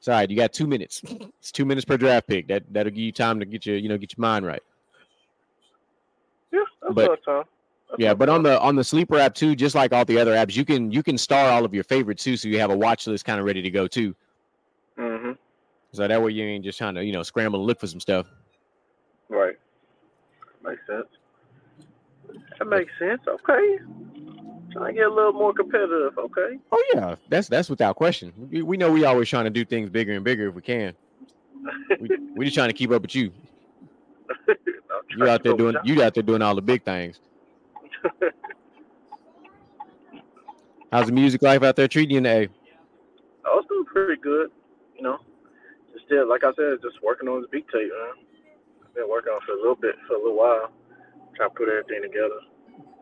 It's 0.00 0.08
all 0.08 0.14
right. 0.14 0.28
You 0.30 0.36
got 0.36 0.52
two 0.52 0.66
minutes. 0.66 1.02
It's 1.38 1.52
two 1.52 1.64
minutes 1.66 1.84
per 1.84 1.96
draft 1.98 2.26
pick. 2.26 2.48
That 2.48 2.64
that'll 2.72 2.90
give 2.90 2.98
you 3.04 3.12
time 3.12 3.38
to 3.38 3.44
get 3.46 3.64
your 3.66 3.76
you 3.76 3.88
know 3.88 3.98
get 3.98 4.16
your 4.16 4.22
mind 4.22 4.46
right. 4.46 4.62
Yeah, 6.52 6.60
that's 6.82 6.94
But- 6.94 7.24
time. 7.24 7.44
That's 7.90 8.00
Yeah, 8.02 8.14
but 8.14 8.28
on 8.28 8.42
the 8.44 8.58
on 8.60 8.76
the 8.76 8.84
sleeper 8.84 9.16
app 9.18 9.34
too, 9.34 9.54
just 9.56 9.74
like 9.74 9.92
all 9.92 10.04
the 10.04 10.18
other 10.18 10.32
apps, 10.32 10.56
you 10.56 10.64
can 10.64 10.90
you 10.92 11.02
can 11.02 11.18
star 11.18 11.50
all 11.50 11.64
of 11.64 11.74
your 11.74 11.84
favorites 11.84 12.22
too, 12.24 12.36
so 12.36 12.48
you 12.48 12.58
have 12.60 12.70
a 12.70 12.76
watch 12.76 13.06
list 13.06 13.24
kind 13.24 13.40
of 13.40 13.44
ready 13.46 13.60
to 13.62 13.70
go 13.70 13.86
too. 13.88 14.14
Mhm. 14.96 15.36
So 15.92 16.06
that 16.06 16.22
way 16.22 16.30
you 16.32 16.44
ain't 16.44 16.64
just 16.64 16.78
trying 16.78 16.94
to 16.94 17.04
you 17.04 17.12
know 17.12 17.22
scramble 17.22 17.58
and 17.60 17.66
look 17.66 17.80
for 17.80 17.86
some 17.88 18.00
stuff. 18.00 18.26
Right. 19.28 19.56
Makes 20.64 20.86
sense. 20.86 21.06
That 22.58 22.64
makes 22.66 22.92
sense. 22.98 23.20
Okay. 23.26 23.78
Trying 24.72 24.86
to 24.86 24.92
get 24.92 25.06
a 25.06 25.14
little 25.14 25.32
more 25.32 25.52
competitive. 25.52 26.16
Okay. 26.16 26.58
Oh 26.70 26.84
yeah, 26.94 27.16
that's 27.28 27.48
that's 27.48 27.68
without 27.68 27.96
question. 27.96 28.32
We, 28.36 28.62
we 28.62 28.76
know 28.76 28.90
we 28.92 29.04
always 29.04 29.28
trying 29.28 29.44
to 29.44 29.50
do 29.50 29.64
things 29.64 29.90
bigger 29.90 30.12
and 30.12 30.24
bigger 30.24 30.48
if 30.48 30.54
we 30.54 30.62
can. 30.62 30.94
We 32.00 32.08
we 32.36 32.44
just 32.44 32.54
trying 32.54 32.68
to 32.68 32.74
keep 32.74 32.90
up 32.90 33.02
with 33.02 33.14
you. 33.14 33.32
You 35.16 35.28
out 35.28 35.42
there 35.42 35.54
doing 35.54 35.74
you 35.84 36.02
out 36.02 36.14
there 36.14 36.22
doing 36.22 36.40
all 36.40 36.54
the 36.54 36.62
big 36.62 36.84
things. 36.84 37.18
How's 40.92 41.06
the 41.06 41.12
music 41.12 41.42
life 41.42 41.62
out 41.62 41.76
there 41.76 41.88
treating 41.88 42.12
you 42.12 42.18
in 42.18 42.22
the 42.24 42.30
oh, 42.30 42.42
A? 42.42 42.48
I 43.44 43.48
was 43.54 43.64
doing 43.68 43.84
pretty 43.86 44.20
good. 44.20 44.50
You 44.96 45.02
know, 45.02 45.18
just 45.92 46.06
still 46.06 46.28
like 46.28 46.44
I 46.44 46.52
said, 46.56 46.78
just 46.82 47.02
working 47.02 47.28
on 47.28 47.40
this 47.40 47.50
beat 47.50 47.66
tape, 47.72 47.90
man. 47.90 48.24
I've 48.86 48.94
been 48.94 49.08
working 49.08 49.32
on 49.32 49.38
it 49.38 49.44
for 49.46 49.52
a 49.52 49.56
little 49.56 49.74
bit, 49.74 49.96
for 50.06 50.14
a 50.14 50.18
little 50.18 50.38
while, 50.38 50.70
trying 51.36 51.50
to 51.50 51.54
put 51.56 51.68
everything 51.68 52.02
together. 52.02 52.40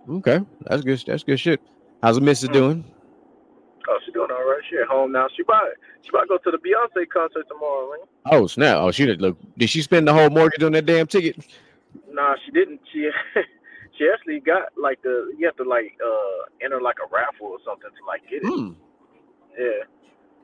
Okay, 0.08 0.40
that's 0.62 0.82
good. 0.82 1.02
That's 1.06 1.22
good 1.24 1.38
shit. 1.38 1.60
How's 2.02 2.14
the 2.16 2.20
missus 2.22 2.48
Mm. 2.48 2.52
doing? 2.52 2.84
Oh, 3.88 3.98
she 4.04 4.12
doing 4.12 4.30
all 4.30 4.44
right. 4.44 4.60
She 4.70 4.76
at 4.76 4.86
home 4.86 5.12
now. 5.12 5.28
She 5.36 5.42
about 5.42 5.68
she 6.02 6.08
about 6.10 6.22
to 6.22 6.26
go 6.28 6.38
to 6.38 6.50
the 6.50 6.58
Beyonce 6.58 7.08
concert 7.08 7.46
tomorrow. 7.48 7.92
Oh 8.26 8.46
snap! 8.46 8.78
Oh, 8.78 8.90
she 8.90 9.06
did 9.06 9.20
look. 9.20 9.36
Did 9.56 9.70
she 9.70 9.82
spend 9.82 10.06
the 10.08 10.12
whole 10.14 10.30
mortgage 10.30 10.62
on 10.62 10.72
that 10.72 10.86
damn 10.86 11.06
ticket? 11.06 11.36
Nah, 12.10 12.36
she 12.44 12.50
didn't. 12.52 12.80
She 12.92 13.08
she 13.98 14.08
actually 14.12 14.40
got 14.40 14.68
like 14.80 15.00
the 15.02 15.32
you 15.38 15.46
have 15.46 15.56
to 15.56 15.64
like 15.64 15.96
uh 16.04 16.64
enter 16.64 16.80
like 16.80 16.96
a 17.04 17.08
raffle 17.14 17.46
or 17.48 17.58
something 17.64 17.90
to 17.90 18.04
like 18.06 18.22
get 18.28 18.42
it. 18.42 18.46
Hmm. 18.46 18.72
Yeah. 19.58 19.84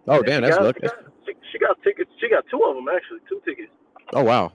Oh 0.09 0.19
And 0.19 0.27
damn, 0.27 0.43
that's 0.43 0.57
got, 0.57 0.65
luck. 0.65 0.77
She 0.81 0.87
got, 0.89 0.97
she, 1.27 1.33
she 1.53 1.59
got 1.59 1.83
tickets. 1.83 2.11
She 2.21 2.29
got 2.29 2.45
two 2.51 2.61
of 2.65 2.75
them 2.77 2.87
actually, 2.89 3.21
two 3.29 3.41
tickets. 3.45 3.71
Oh 4.13 4.25
wow. 4.25 4.53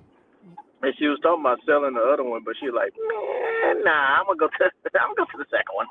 And 0.81 0.93
she 0.97 1.07
was 1.07 1.19
talking 1.21 1.41
about 1.41 1.59
selling 1.65 1.93
the 1.93 2.01
other 2.01 2.23
one, 2.23 2.41
but 2.45 2.55
she 2.59 2.71
like, 2.71 2.93
man, 2.95 3.83
nah, 3.83 4.19
I'm 4.19 4.25
gonna 4.25 4.39
go 4.39 4.47
to 4.47 4.63
I'm 4.99 5.13
gonna 5.15 5.17
go 5.17 5.25
to 5.25 5.37
the 5.37 5.45
second 5.51 5.75
one. 5.75 5.87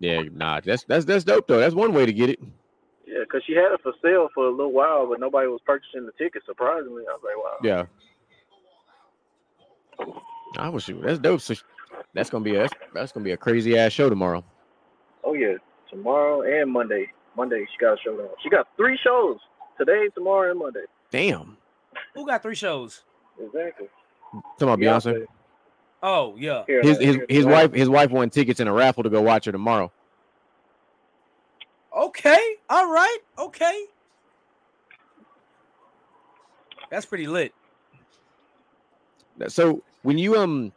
Yeah, 0.00 0.22
nah, 0.32 0.60
that's 0.60 0.82
that's 0.84 1.04
that's 1.04 1.22
dope 1.22 1.46
though. 1.46 1.60
That's 1.60 1.76
one 1.76 1.94
way 1.94 2.06
to 2.06 2.12
get 2.12 2.28
it. 2.28 2.40
yeah, 3.06 3.20
because 3.20 3.42
she 3.46 3.52
had 3.54 3.70
it 3.72 3.80
for 3.84 3.92
sale 4.02 4.28
for 4.34 4.46
a 4.46 4.50
little 4.50 4.72
while, 4.72 5.06
but 5.06 5.20
nobody 5.20 5.46
was 5.46 5.60
purchasing 5.64 6.06
the 6.06 6.12
ticket. 6.18 6.42
Surprisingly, 6.44 7.04
I 7.08 7.12
was 7.12 7.22
like, 7.24 7.36
wow. 7.36 7.58
Yeah. 7.62 7.84
I 10.58 10.68
was 10.68 10.82
shoot. 10.82 11.00
That's 11.02 11.20
dope. 11.20 11.40
So 11.40 11.54
that's 12.14 12.30
gonna 12.30 12.44
be 12.44 12.56
a 12.56 12.62
that's, 12.62 12.74
that's 12.92 13.12
gonna 13.12 13.22
be 13.22 13.30
a 13.30 13.36
crazy 13.36 13.78
ass 13.78 13.92
show 13.92 14.08
tomorrow. 14.08 14.44
Oh 15.22 15.34
yeah, 15.34 15.54
tomorrow 15.88 16.42
and 16.42 16.70
Monday. 16.70 17.12
Monday 17.36 17.64
she 17.72 17.78
got 17.78 17.94
a 17.94 17.96
show. 18.04 18.28
She 18.42 18.50
got 18.50 18.66
three 18.76 18.98
shows 19.04 19.38
today, 19.78 20.08
tomorrow, 20.14 20.50
and 20.50 20.58
Monday. 20.58 20.84
Damn. 21.12 21.56
Who 22.14 22.26
got 22.26 22.42
three 22.42 22.54
shows? 22.54 23.02
Exactly. 23.40 23.88
Talking 24.58 24.68
about 24.68 24.78
Beyonce. 24.78 25.26
Oh 26.02 26.34
yeah. 26.36 26.64
His 26.66 26.98
his 26.98 27.18
his 27.28 27.46
wife 27.46 27.72
his 27.72 27.88
wife 27.88 28.10
won 28.10 28.30
tickets 28.30 28.60
in 28.60 28.68
a 28.68 28.72
raffle 28.72 29.02
to 29.02 29.10
go 29.10 29.22
watch 29.22 29.44
her 29.44 29.52
tomorrow. 29.52 29.92
Okay. 31.96 32.56
All 32.68 32.90
right. 32.90 33.18
Okay. 33.38 33.84
That's 36.90 37.06
pretty 37.06 37.26
lit. 37.26 37.54
So 39.48 39.82
when 40.02 40.18
you 40.18 40.36
um 40.36 40.72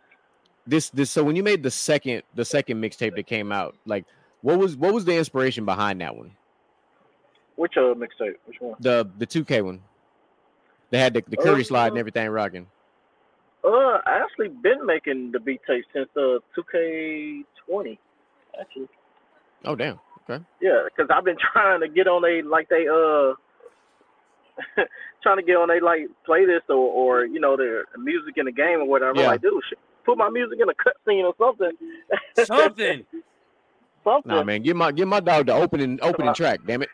this 0.68 0.90
this 0.90 1.12
so 1.12 1.24
when 1.24 1.36
you 1.36 1.44
made 1.44 1.64
the 1.64 1.72
second 1.72 2.24
the 2.36 2.46
second 2.46 2.82
mixtape 2.82 3.16
that 3.16 3.28
came 3.28 3.52
out, 3.52 3.76
like 3.86 4.06
what 4.42 4.60
was 4.60 4.78
what 4.78 4.94
was 4.94 5.06
the 5.06 5.16
inspiration 5.16 5.66
behind 5.66 6.02
that 6.02 6.16
one? 6.16 6.32
Which 7.56 7.78
uh 7.78 7.96
mixtape? 7.96 8.36
Which 8.46 8.58
one? 8.60 8.76
The 8.80 9.10
the 9.18 9.26
2K 9.26 9.64
one. 9.64 9.82
They 10.92 11.00
had 11.00 11.14
the, 11.14 11.24
the 11.28 11.38
curry 11.38 11.62
Uh, 11.62 11.66
slide 11.66 11.88
and 11.90 11.98
everything 11.98 12.30
rocking. 12.30 12.68
Uh, 13.64 14.00
I 14.06 14.22
actually 14.24 14.50
been 14.50 14.86
making 14.86 15.32
the 15.32 15.40
beat 15.40 15.62
tape 15.68 15.86
since 15.94 16.10
uh 16.16 16.40
2K20. 16.58 17.98
Actually, 18.60 18.88
Oh 19.66 19.76
damn. 19.76 20.00
Okay. 20.30 20.44
Yeah, 20.62 20.84
because 20.86 21.10
I've 21.14 21.26
been 21.26 21.38
trying 21.54 21.82
to 21.82 21.88
get 21.88 22.08
on 22.08 22.24
a 22.24 22.48
like 22.48 22.70
they 22.70 22.88
uh 22.88 23.34
trying 25.24 25.38
to 25.38 25.44
get 25.44 25.56
on 25.56 25.70
a 25.70 25.84
like 25.84 26.08
playlist 26.28 26.70
or 26.70 26.76
or 26.76 27.26
you 27.26 27.40
know 27.40 27.58
the 27.58 27.84
music 27.98 28.36
in 28.38 28.46
the 28.46 28.52
game 28.52 28.80
or 28.80 28.86
whatever. 28.86 29.18
Yeah. 29.18 29.24
I'm 29.26 29.32
like, 29.32 29.42
dude, 29.42 29.62
shit, 29.68 29.80
put 30.06 30.18
my 30.18 30.30
music 30.30 30.60
in 30.62 30.70
a 30.70 30.74
cutscene 30.74 31.24
or 31.24 31.34
something. 31.40 31.72
Something. 32.46 33.06
something. 34.04 34.32
Nah 34.32 34.44
man, 34.44 34.62
give 34.62 34.78
my 34.78 34.92
give 34.92 35.08
my 35.08 35.20
dog 35.20 35.48
the 35.48 35.54
opening 35.54 36.00
opening 36.02 36.34
track, 36.36 36.60
damn 36.66 36.84
it. 36.84 36.90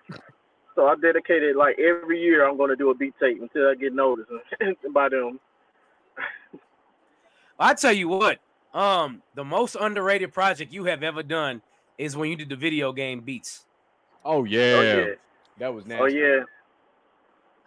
So 0.75 0.87
I 0.87 0.95
dedicated 0.95 1.55
like 1.55 1.77
every 1.79 2.21
year 2.21 2.47
I'm 2.47 2.57
going 2.57 2.69
to 2.69 2.75
do 2.75 2.89
a 2.91 2.95
beat 2.95 3.13
tape 3.19 3.41
until 3.41 3.67
I 3.69 3.75
get 3.75 3.93
noticed 3.93 4.29
by 4.93 5.09
them. 5.09 5.39
I 7.59 7.73
tell 7.73 7.91
you 7.93 8.07
what. 8.07 8.39
Um, 8.73 9.21
the 9.35 9.43
most 9.43 9.75
underrated 9.79 10.33
project 10.33 10.71
you 10.71 10.85
have 10.85 11.03
ever 11.03 11.23
done 11.23 11.61
is 11.97 12.15
when 12.15 12.29
you 12.29 12.37
did 12.37 12.49
the 12.49 12.55
video 12.55 12.93
game 12.93 13.19
beats. 13.19 13.65
Oh 14.23 14.45
yeah. 14.45 14.59
Oh 14.77 14.81
yeah. 14.81 15.05
That 15.59 15.73
was 15.73 15.85
nasty. 15.85 16.01
Oh 16.03 16.05
yeah. 16.07 16.43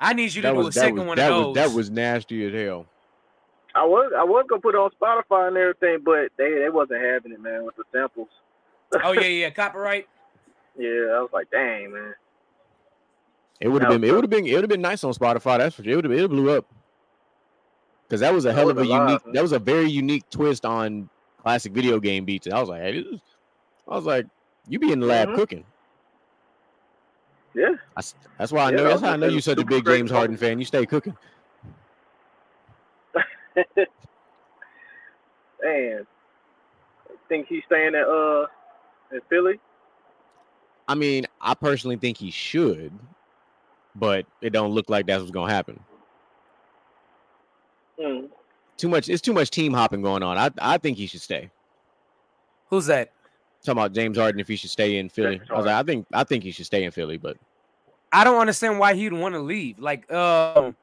I 0.00 0.12
need 0.14 0.34
you 0.34 0.42
to 0.42 0.48
That 0.48 0.52
do 0.54 0.58
was, 0.58 0.68
a 0.76 0.80
second 0.80 0.96
was, 0.96 1.06
one 1.06 1.16
that 1.18 1.30
of 1.30 1.36
was 1.36 1.44
those. 1.44 1.54
that 1.70 1.76
was 1.76 1.90
nasty 1.90 2.46
as 2.46 2.52
hell. 2.54 2.86
I 3.74 3.84
was 3.84 4.12
I 4.16 4.24
was 4.24 4.46
gonna 4.48 4.62
put 4.62 4.74
it 4.74 4.78
on 4.78 4.90
Spotify 5.00 5.48
and 5.48 5.56
everything, 5.56 5.98
but 6.04 6.30
they 6.38 6.54
they 6.58 6.70
wasn't 6.70 7.02
having 7.02 7.32
it, 7.32 7.40
man, 7.40 7.64
with 7.64 7.76
the 7.76 7.84
samples. 7.92 8.28
oh 9.02 9.12
yeah, 9.12 9.20
yeah, 9.26 9.50
copyright. 9.50 10.08
Yeah, 10.78 10.88
I 10.88 11.20
was 11.20 11.30
like, 11.32 11.50
dang, 11.50 11.92
man. 11.92 12.14
It 13.60 13.68
would 13.68 13.82
have 13.82 13.90
been 13.90 14.04
it 14.04 14.12
would 14.12 14.24
have 14.24 14.30
been 14.30 14.46
it 14.46 14.54
would 14.54 14.64
have 14.64 14.70
been 14.70 14.82
nice 14.82 15.04
on 15.04 15.12
Spotify. 15.14 15.58
That's 15.58 15.74
for 15.76 15.82
sure. 15.84 15.92
It 15.92 15.96
would 15.96 16.04
have 16.04 16.12
it 16.12 16.28
blew 16.28 16.50
up. 16.50 16.66
Cause 18.10 18.20
that 18.20 18.34
was 18.34 18.44
a 18.44 18.52
hell 18.52 18.68
of 18.70 18.76
a 18.76 18.80
was 18.80 18.88
a 18.88 18.92
lot, 18.92 19.08
unique. 19.08 19.22
That 19.32 19.42
was 19.42 19.52
a 19.52 19.58
very 19.58 19.88
unique 19.90 20.24
twist 20.30 20.64
on 20.66 21.08
classic 21.38 21.72
video 21.72 21.98
game 21.98 22.24
beats. 22.24 22.46
I 22.46 22.60
was 22.60 22.68
like, 22.68 22.82
hey, 22.82 22.98
is, 22.98 23.20
I 23.88 23.94
was 23.96 24.04
like, 24.04 24.26
you 24.66 24.78
be 24.78 24.92
in 24.92 25.00
the 25.00 25.06
lab 25.06 25.30
Mhm. 25.30 25.34
cooking. 25.36 25.64
Yeah. 27.54 27.74
That's, 27.96 28.14
that's 28.38 28.52
why 28.52 28.64
I 28.66 28.70
Yeah, 28.70 28.76
know. 28.76 28.84
That's 28.84 29.02
how 29.02 29.12
I 29.12 29.16
know 29.16 29.28
you're 29.28 29.40
such 29.40 29.58
a 29.58 29.64
big 29.64 29.86
James 29.86 30.10
Harden 30.10 30.36
fan. 30.36 30.58
You 30.58 30.64
stay 30.64 30.84
cooking. 30.86 31.16
Man. 35.62 36.06
Think 37.28 37.46
he's 37.48 37.62
staying 37.66 37.94
at 37.94 38.06
uh 38.06 38.46
in 39.12 39.20
Philly? 39.30 39.58
I 40.86 40.94
mean, 40.94 41.24
I 41.40 41.54
personally 41.54 41.96
think 41.96 42.18
he 42.18 42.30
should, 42.30 42.98
but 43.94 44.26
it 44.40 44.50
don't 44.50 44.72
look 44.72 44.88
like 44.90 45.06
that's 45.06 45.20
what's 45.20 45.30
gonna 45.30 45.52
happen. 45.52 45.80
Hmm. 48.00 48.26
Too 48.76 48.88
much. 48.88 49.08
It's 49.08 49.22
too 49.22 49.32
much 49.32 49.50
team 49.50 49.72
hopping 49.72 50.02
going 50.02 50.22
on. 50.22 50.36
I 50.36 50.50
I 50.58 50.78
think 50.78 50.96
he 50.96 51.06
should 51.06 51.22
stay. 51.22 51.50
Who's 52.70 52.86
that? 52.86 53.12
Talking 53.64 53.78
about 53.78 53.92
James 53.92 54.18
Harden 54.18 54.40
if 54.40 54.48
he 54.48 54.56
should 54.56 54.70
stay 54.70 54.98
in 54.98 55.08
Philly. 55.08 55.40
I 55.50 55.56
was 55.56 55.66
like, 55.66 55.74
I 55.74 55.82
think 55.82 56.06
I 56.12 56.24
think 56.24 56.44
he 56.44 56.50
should 56.50 56.66
stay 56.66 56.84
in 56.84 56.90
Philly, 56.90 57.16
but 57.16 57.36
I 58.14 58.22
don't 58.22 58.40
understand 58.40 58.78
why 58.78 58.94
he'd 58.94 59.12
want 59.12 59.34
to 59.34 59.40
leave. 59.40 59.80
Like, 59.80 60.10
um, 60.12 60.76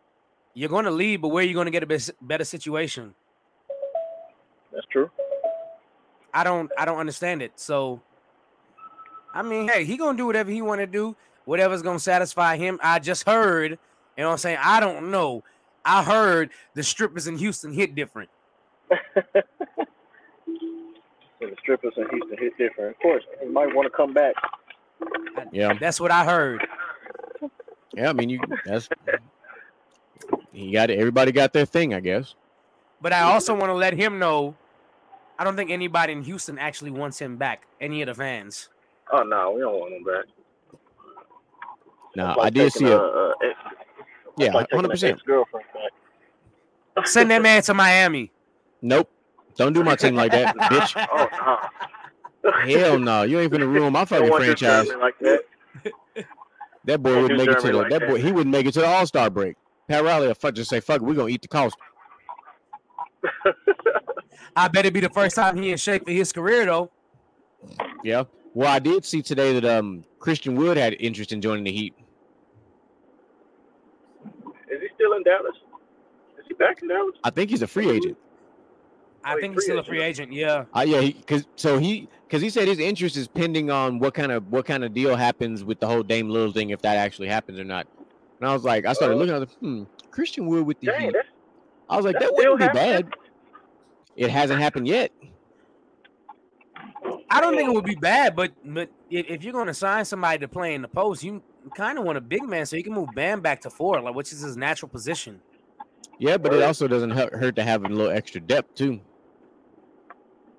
you're 0.54 0.68
going 0.68 0.84
to 0.84 0.92
leave, 0.92 1.22
but 1.22 1.30
where 1.30 1.42
are 1.42 1.48
you 1.48 1.54
going 1.54 1.66
to 1.66 1.72
get 1.72 1.82
a 1.82 2.14
better 2.22 2.44
situation? 2.44 3.16
That's 4.74 4.86
true. 4.88 5.10
I 6.34 6.44
don't, 6.44 6.70
I 6.78 6.84
don't 6.84 6.98
understand 6.98 7.42
it. 7.42 7.54
So, 7.56 8.02
I 9.34 9.44
mean, 9.44 9.70
hey, 9.70 9.86
he 9.86 9.96
gonna 9.96 10.18
do 10.18 10.26
whatever 10.26 10.52
he 10.52 10.62
want 10.62 10.82
to 10.82 10.88
do, 10.88 11.16
whatever's 11.46 11.82
gonna 11.82 12.00
satisfy 12.00 12.58
him. 12.58 12.80
I 12.82 13.00
just 13.00 13.28
heard, 13.28 13.72
you 13.72 13.78
know, 14.18 14.28
what 14.28 14.32
I'm 14.34 14.38
saying, 14.38 14.58
I 14.62 14.80
don't 14.80 15.12
know. 15.12 15.44
I 15.84 16.04
heard 16.04 16.52
the 16.76 16.84
strippers 16.84 17.28
in 17.28 17.38
Houston 17.38 17.74
hit 17.74 17.96
different. 17.96 18.30
And 21.42 21.52
the 21.52 21.56
strippers 21.60 21.94
in 21.98 22.08
Houston 22.12 22.38
hit 22.38 22.56
different. 22.58 22.96
Of 22.96 23.02
course, 23.02 23.24
he 23.42 23.48
might 23.48 23.74
want 23.74 23.88
to 23.88 23.90
come 23.90 24.14
back. 24.14 24.36
yeah, 25.52 25.74
That's 25.74 26.00
what 26.00 26.12
I 26.12 26.24
heard. 26.24 26.68
yeah. 27.96 28.10
I 28.10 28.14
mean, 28.14 28.30
you 28.30 28.40
that's 28.64 28.88
he 30.52 30.72
got 30.72 30.92
it. 30.92 31.00
Everybody 31.00 31.32
got 31.32 31.52
their 31.52 31.66
thing, 31.66 31.96
I 31.96 32.00
guess. 32.00 32.36
But 33.02 33.12
I 33.12 33.22
also 33.22 33.56
want 33.56 33.70
to 33.70 33.74
let 33.74 33.94
him 33.96 34.20
know. 34.20 34.56
I 35.40 35.44
don't 35.44 35.56
think 35.56 35.72
anybody 35.72 36.14
in 36.14 36.22
Houston 36.24 36.60
actually 36.60 36.92
wants 36.92 37.18
him 37.18 37.38
back. 37.38 37.64
Any 37.80 38.04
of 38.04 38.06
the 38.08 38.14
fans. 38.14 38.70
Oh 39.12 39.24
no, 39.24 39.52
we 39.52 39.62
don't 39.62 39.74
want 39.80 39.94
him 39.94 40.04
back. 40.04 40.26
Now 42.16 42.36
Like 42.36 42.48
I 42.48 42.50
did 42.50 42.74
see 42.74 42.86
a, 42.86 42.98
a 42.98 43.30
a 43.30 43.36
yeah, 44.38 44.52
like 44.54 44.68
hundred 44.72 44.86
an 44.86 44.92
percent. 44.92 45.14
ex-girlfriend 45.14 45.66
back. 45.74 47.08
Send 47.08 47.32
that 47.32 47.42
man 47.42 47.62
to 47.64 47.74
Miami. 47.74 48.32
Nope. 48.82 49.10
Don't 49.56 49.74
do 49.74 49.84
my 49.84 49.96
team 49.96 50.16
like 50.16 50.32
that, 50.32 50.56
bitch. 50.58 51.08
Oh 51.12 51.28
no. 52.44 52.52
Hell 52.80 53.00
no. 53.00 53.24
You 53.24 53.40
ain't 53.40 53.52
gonna 53.52 53.68
ruin 53.68 53.94
my 53.94 54.06
fucking 54.06 54.32
franchise. 54.32 54.88
Like 55.00 55.18
that. 55.20 55.44
That 56.86 57.04
boy 57.04 57.22
wouldn't 57.22 57.40
do 57.40 57.46
make 57.46 57.50
it 57.50 57.60
to 57.62 57.68
the 57.68 57.74
like 57.74 57.90
that 57.90 58.00
that. 58.02 58.10
boy 58.10 58.22
he 58.22 58.32
wouldn't 58.32 58.52
make 58.52 58.66
it 58.66 58.74
to 58.74 58.80
the 58.82 58.88
All 58.88 59.06
Star 59.06 59.30
break. 59.30 59.56
Pat 59.88 60.04
Riley 60.04 60.28
will 60.28 60.34
fuck 60.36 60.56
just 60.56 60.70
say 60.70 60.80
fuck. 60.80 60.98
it, 60.98 61.04
We 61.04 61.14
gonna 61.16 61.28
eat 61.30 61.42
the 61.44 61.48
cost. 61.48 61.76
I 64.56 64.68
bet 64.68 64.86
it 64.86 64.94
be 64.94 65.00
the 65.00 65.10
first 65.10 65.36
time 65.36 65.58
he 65.58 65.72
in 65.72 65.78
shape 65.78 66.06
for 66.06 66.12
his 66.12 66.32
career 66.34 66.66
though. 66.66 66.92
Yeah. 68.04 68.24
Well, 68.54 68.72
I 68.72 68.80
did 68.80 69.06
see 69.06 69.22
today 69.22 69.54
that 69.60 69.66
um 69.66 70.04
Christian 70.20 70.56
Wood 70.56 70.78
had 70.78 70.96
interest 71.00 71.32
in 71.32 71.42
joining 71.42 71.64
the 71.64 71.72
Heat. 71.72 71.94
Is 74.70 74.82
he 74.82 74.88
still 74.96 75.14
in 75.14 75.24
Dallas? 75.24 75.56
Is 76.40 76.46
he 76.48 76.54
back 76.56 76.82
in 76.82 76.88
Dallas? 76.90 77.16
I 77.24 77.30
think 77.30 77.50
he's 77.50 77.62
a 77.62 77.68
free 77.68 77.90
agent. 77.90 78.18
I 79.24 79.36
Oh, 79.36 79.40
think 79.40 79.54
he's 79.54 79.64
he's 79.64 79.64
still 79.66 79.80
a 79.80 79.84
free 79.84 79.98
free 79.98 80.04
agent. 80.04 80.34
Yeah. 80.34 80.66
Uh, 80.76 80.84
yeah, 80.88 81.02
because 81.02 81.46
so 81.56 81.78
he 81.78 82.10
because 82.28 82.42
he 82.42 82.50
said 82.50 82.68
his 82.68 82.80
interest 82.80 83.16
is 83.18 83.28
pending 83.28 83.70
on 83.70 84.00
what 84.00 84.14
kind 84.14 84.32
of 84.32 84.48
what 84.48 84.66
kind 84.66 84.84
of 84.84 84.94
deal 84.94 85.16
happens 85.16 85.64
with 85.64 85.80
the 85.80 85.88
whole 85.88 86.04
Dame 86.04 86.28
Lillard 86.28 86.54
thing, 86.54 86.72
if 86.72 86.82
that 86.82 86.98
actually 86.98 87.28
happens 87.28 87.60
or 87.60 87.64
not. 87.64 87.88
And 88.40 88.50
I 88.50 88.54
was 88.54 88.64
like, 88.64 88.86
I 88.86 88.94
started 88.94 89.16
Uh, 89.16 89.18
looking 89.18 89.36
at 89.36 89.40
the 89.48 89.56
hmm, 89.60 89.84
Christian 90.12 90.48
Wood 90.48 90.66
with 90.66 90.80
the 90.80 90.88
Dang, 90.88 91.02
Heat. 91.02 91.16
I 91.90 91.96
was 91.98 92.06
like, 92.06 92.18
that's 92.20 92.26
that 92.26 92.34
wouldn't 92.36 92.60
be 92.60 92.66
still 92.66 92.74
bad. 92.74 93.14
It 94.16 94.30
hasn't 94.30 94.60
happened 94.60 94.88
yet. 94.88 95.12
I 97.32 97.40
don't 97.40 97.56
think 97.56 97.70
it 97.70 97.74
would 97.74 97.86
be 97.86 97.96
bad, 97.96 98.36
but 98.36 98.52
but 98.66 98.90
if, 99.10 99.26
if 99.28 99.44
you're 99.44 99.54
going 99.54 99.68
to 99.68 99.74
sign 99.74 100.04
somebody 100.04 100.40
to 100.40 100.48
play 100.48 100.74
in 100.74 100.82
the 100.82 100.88
post, 100.88 101.24
you 101.24 101.42
kind 101.76 101.98
of 101.98 102.04
want 102.04 102.18
a 102.18 102.22
big 102.22 102.44
man 102.44 102.66
so 102.66 102.76
you 102.76 102.84
can 102.84 102.94
move 102.94 103.10
Bam 103.16 103.40
back 103.40 103.62
to 103.62 103.70
four, 103.70 104.02
like 104.02 104.14
which 104.14 104.34
is 104.34 104.42
his 104.42 104.58
natural 104.58 104.90
position. 104.90 105.40
Yeah, 106.20 106.38
but 106.38 106.54
it 106.54 106.62
also 106.62 106.88
doesn't 106.88 107.12
hurt, 107.12 107.34
hurt 107.34 107.56
to 107.56 107.64
have 107.64 107.84
a 107.84 107.88
little 107.88 108.12
extra 108.12 108.42
depth 108.42 108.76
too. 108.76 109.00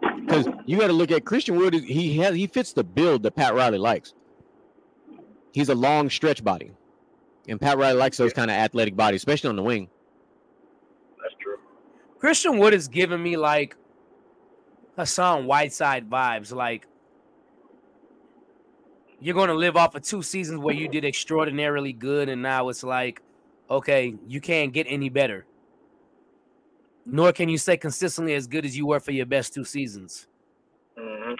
Because 0.00 0.48
you 0.66 0.78
got 0.78 0.86
to 0.86 0.92
look 0.92 1.10
at 1.10 1.24
Christian 1.24 1.56
Wood. 1.56 1.74
He 1.74 2.16
has 2.18 2.34
he 2.34 2.46
fits 2.46 2.72
the 2.72 2.84
build 2.84 3.22
that 3.24 3.36
Pat 3.36 3.54
Riley 3.54 3.78
likes. 3.78 4.14
He's 5.52 5.68
a 5.68 5.74
long 5.74 6.08
stretch 6.08 6.42
body, 6.42 6.72
and 7.48 7.60
Pat 7.60 7.76
Riley 7.76 7.98
likes 7.98 8.16
those 8.16 8.32
kind 8.32 8.50
of 8.50 8.56
athletic 8.56 8.96
bodies, 8.96 9.20
especially 9.20 9.50
on 9.50 9.56
the 9.56 9.62
wing. 9.62 9.88
that's 11.22 11.34
true. 11.38 11.58
Christian 12.18 12.58
Wood 12.58 12.72
is 12.72 12.88
giving 12.88 13.22
me 13.22 13.36
like 13.36 13.76
Hassan 14.97 15.47
Whiteside 15.47 16.09
vibes. 16.09 16.53
Like 16.53 16.86
you're 19.22 19.34
going 19.34 19.49
to 19.49 19.55
live 19.55 19.76
off 19.76 19.95
of 19.95 20.03
two 20.03 20.20
seasons 20.22 20.59
where 20.59 20.74
you 20.74 20.88
did 20.88 21.05
extraordinarily 21.05 21.93
good, 21.93 22.28
and 22.28 22.43
now 22.43 22.68
it's 22.68 22.82
like, 22.82 23.22
okay, 23.70 24.16
you 24.26 24.40
can't 24.40 24.72
get 24.72 24.86
any 24.88 25.09
better. 25.09 25.47
Nor 27.07 27.32
can 27.32 27.49
you 27.49 27.57
stay 27.57 27.76
consistently 27.76 28.34
as 28.34 28.49
good 28.49 28.64
as 28.64 28.76
you 28.76 28.86
were 28.86 28.99
for 28.99 29.12
your 29.12 29.26
best 29.26 29.55
two 29.55 29.64
seasons. 29.64 30.26
hmm 30.99 31.34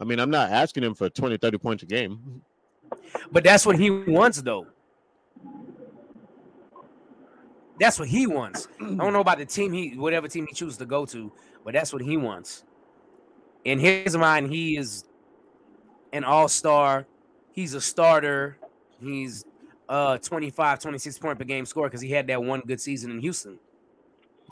I 0.00 0.04
mean, 0.04 0.20
I'm 0.20 0.30
not 0.30 0.50
asking 0.50 0.84
him 0.84 0.94
for 0.94 1.10
20, 1.10 1.38
30 1.38 1.58
points 1.58 1.82
a 1.82 1.86
game. 1.86 2.40
But 3.32 3.42
that's 3.42 3.66
what 3.66 3.76
he 3.76 3.90
wants, 3.90 4.40
though. 4.40 4.68
That's 7.80 7.98
what 7.98 8.08
he 8.08 8.26
wants. 8.26 8.68
I 8.80 8.84
don't 8.84 8.98
know 9.12 9.20
about 9.20 9.38
the 9.38 9.46
team 9.46 9.72
he, 9.72 9.96
whatever 9.96 10.26
team 10.28 10.46
he 10.46 10.54
chooses 10.54 10.78
to 10.78 10.86
go 10.86 11.06
to, 11.06 11.30
but 11.64 11.74
that's 11.74 11.92
what 11.92 12.02
he 12.02 12.16
wants. 12.16 12.64
In 13.64 13.78
his 13.78 14.16
mind, 14.16 14.50
he 14.50 14.76
is 14.76 15.04
an 16.12 16.24
all-star. 16.24 17.06
He's 17.52 17.74
a 17.74 17.80
starter. 17.80 18.56
He's 19.00 19.44
uh 19.88 20.18
25, 20.18 20.80
26 20.80 21.18
point 21.18 21.38
per 21.38 21.44
game 21.44 21.64
score 21.66 21.86
because 21.86 22.00
he 22.00 22.10
had 22.10 22.26
that 22.26 22.42
one 22.42 22.60
good 22.66 22.80
season 22.80 23.10
in 23.10 23.20
Houston. 23.20 23.58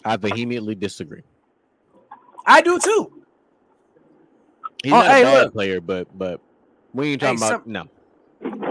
I 0.04 0.16
vehemently 0.16 0.74
disagree. 0.74 1.22
I 2.46 2.60
do 2.62 2.78
too. 2.78 3.22
He's 4.84 4.92
Oh, 4.92 4.96
not 4.96 5.06
hey, 5.06 5.22
a 5.22 5.24
bad 5.24 5.42
look. 5.44 5.52
player, 5.52 5.80
but 5.80 6.06
but 6.16 6.40
we 6.94 7.12
ain't 7.12 7.22
Hey, 7.22 7.28
talking 7.34 7.38
about 7.42 7.64
some- 7.64 7.72
no. 7.72 7.88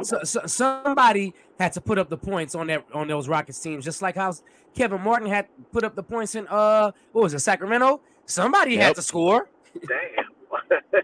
So, 0.06 0.24
so 0.24 0.42
somebody 0.46 1.34
had 1.60 1.74
to 1.74 1.82
put 1.82 1.98
up 1.98 2.10
the 2.10 2.18
points 2.18 2.56
on 2.56 2.68
that 2.68 2.86
on 2.94 3.08
those 3.08 3.28
Rockets 3.28 3.60
teams, 3.60 3.84
just 3.84 4.02
like 4.02 4.16
how 4.16 4.34
Kevin 4.76 5.02
Martin 5.02 5.28
had 5.28 5.48
put 5.72 5.84
up 5.84 5.96
the 5.96 6.04
points 6.04 6.36
in 6.36 6.48
uh 6.48 6.92
what 7.12 7.22
was 7.24 7.34
it 7.34 7.40
Sacramento? 7.40 8.02
Somebody 8.26 8.76
had 8.78 8.96
to 8.96 9.02
score. 9.02 9.50
Damn. 9.88 10.26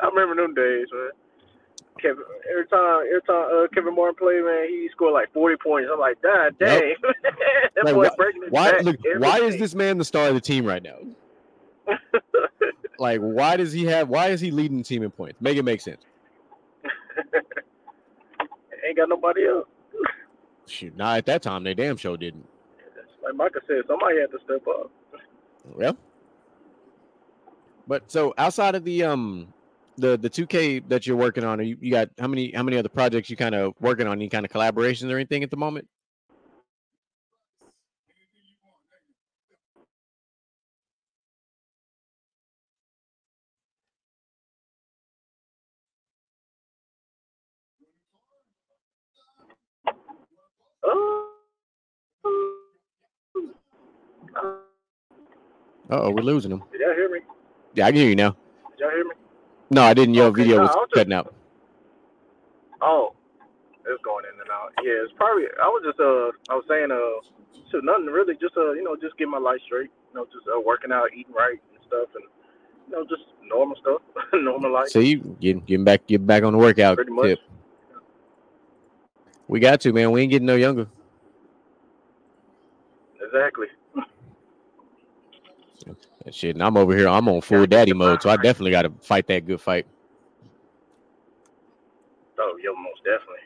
I 0.00 0.06
remember 0.08 0.34
them 0.42 0.54
days, 0.54 0.86
man. 0.92 1.10
Kevin, 2.02 2.24
every 2.50 2.66
time, 2.66 3.04
every 3.08 3.22
time 3.22 3.64
uh, 3.64 3.66
Kevin 3.72 3.94
Martin 3.94 4.16
played, 4.16 4.42
man, 4.44 4.66
he 4.68 4.88
scored 4.92 5.12
like 5.14 5.32
forty 5.32 5.56
points. 5.62 5.88
I'm 5.92 5.98
like, 6.00 6.20
God 6.22 6.54
Yep. 6.60 6.80
dang, 6.80 6.94
that 7.76 7.84
Like, 7.84 7.94
boy 7.94 8.02
why- 8.08 8.16
breaking 8.16 8.42
his 8.42 8.50
Why 8.50 8.70
back 8.72 8.82
look? 8.82 8.96
Why 9.18 9.38
is 9.40 9.56
this 9.58 9.74
man 9.74 9.98
the 9.98 10.04
star 10.04 10.28
of 10.28 10.34
the 10.34 10.40
team 10.40 10.64
right 10.66 10.82
now? 10.82 10.98
Like, 12.96 13.18
why 13.20 13.56
does 13.56 13.72
he 13.72 13.84
have? 13.86 14.08
Why 14.08 14.28
is 14.28 14.40
he 14.40 14.52
leading 14.52 14.78
the 14.78 14.84
team 14.84 15.02
in 15.02 15.10
points? 15.10 15.40
Make 15.40 15.56
it 15.56 15.64
make 15.64 15.80
sense. 15.80 16.00
Ain't 18.86 18.96
got 18.96 19.08
nobody 19.08 19.46
else. 19.46 19.66
Shoot, 20.66 20.96
not 20.96 21.18
at 21.18 21.26
that 21.26 21.42
time. 21.42 21.64
They 21.64 21.74
damn 21.74 21.96
sure 21.96 22.16
didn't. 22.16 22.46
Like 23.22 23.34
Micah 23.34 23.60
said, 23.66 23.82
somebody 23.86 24.20
had 24.20 24.30
to 24.30 24.38
step 24.44 24.66
up. 24.68 24.90
Well, 25.74 25.96
but 27.86 28.10
so 28.10 28.34
outside 28.36 28.74
of 28.74 28.84
the 28.84 29.02
um 29.04 29.52
the 29.96 30.18
the 30.18 30.28
two 30.28 30.46
K 30.46 30.80
that 30.80 31.06
you're 31.06 31.16
working 31.16 31.44
on, 31.44 31.60
are 31.60 31.62
you, 31.62 31.78
you 31.80 31.90
got 31.90 32.10
how 32.18 32.26
many 32.26 32.52
how 32.52 32.62
many 32.62 32.76
other 32.76 32.88
projects 32.88 33.30
you 33.30 33.36
kind 33.36 33.54
of 33.54 33.74
working 33.80 34.06
on? 34.06 34.12
Any 34.14 34.28
kind 34.28 34.44
of 34.44 34.50
collaborations 34.50 35.10
or 35.10 35.16
anything 35.16 35.42
at 35.42 35.50
the 35.50 35.56
moment? 35.56 35.88
Oh. 50.84 51.30
Uh 54.36 54.52
oh, 55.90 56.10
we're 56.10 56.22
losing 56.22 56.50
them. 56.50 56.62
Did 56.72 56.80
y'all 56.80 56.94
hear 56.94 57.10
me? 57.10 57.20
Yeah, 57.74 57.86
I 57.86 57.90
can 57.90 58.00
hear 58.00 58.08
you 58.08 58.16
now. 58.16 58.30
Did 58.70 58.80
y'all 58.80 58.90
hear 58.90 59.04
me? 59.04 59.10
No, 59.70 59.82
I 59.82 59.94
didn't. 59.94 60.14
Your 60.14 60.26
Okay, 60.26 60.42
video 60.42 60.56
no, 60.56 60.62
was 60.62 60.70
just- 60.74 60.92
cutting 60.94 61.12
out. 61.12 61.34
Oh, 62.80 63.14
it's 63.86 64.02
going 64.02 64.24
in 64.32 64.40
and 64.40 64.50
out. 64.50 64.72
Yeah, 64.82 65.04
it's 65.04 65.12
probably. 65.16 65.44
I 65.62 65.66
was 65.68 65.82
just 65.86 66.00
uh, 66.00 66.32
I 66.52 66.56
was 66.56 66.64
saying 66.68 66.90
uh, 66.90 67.20
so 67.70 67.78
nothing 67.82 68.06
really. 68.06 68.34
Just 68.40 68.56
uh, 68.56 68.72
you 68.72 68.82
know, 68.84 68.96
just 68.96 69.16
get 69.18 69.28
my 69.28 69.38
life 69.38 69.60
straight. 69.66 69.90
You 70.12 70.20
know, 70.20 70.26
just 70.26 70.46
uh, 70.54 70.60
working 70.60 70.92
out, 70.92 71.08
eating 71.16 71.32
right 71.34 71.60
and 71.74 71.84
stuff, 71.86 72.08
and 72.14 72.24
you 72.88 72.92
know, 72.92 73.04
just 73.04 73.22
normal 73.42 73.76
stuff, 73.80 74.02
normal 74.34 74.72
life. 74.72 74.88
So 74.88 74.98
you 75.00 75.18
getting 75.40 75.60
getting 75.64 75.84
back 75.84 76.06
getting 76.06 76.26
back 76.26 76.42
on 76.42 76.52
the 76.52 76.58
workout 76.58 76.96
Pretty 76.96 77.12
much. 77.12 77.24
tip. 77.26 77.38
We 79.54 79.60
got 79.60 79.80
to 79.82 79.92
man. 79.92 80.10
We 80.10 80.20
ain't 80.22 80.32
getting 80.32 80.46
no 80.46 80.56
younger. 80.56 80.88
Exactly. 83.24 83.68
And 86.24 86.34
shit, 86.34 86.56
and 86.56 86.62
I'm 86.64 86.76
over 86.76 86.96
here. 86.96 87.06
I'm 87.06 87.28
on 87.28 87.40
full 87.40 87.58
Gotta 87.58 87.68
daddy 87.68 87.92
mode, 87.92 88.20
so 88.20 88.30
I 88.30 88.36
definitely 88.36 88.72
got 88.72 88.82
to 88.82 88.92
fight 89.00 89.28
that 89.28 89.46
good 89.46 89.60
fight. 89.60 89.86
Oh, 92.36 92.56
yo, 92.60 92.74
most 92.74 93.04
definitely. 93.04 93.36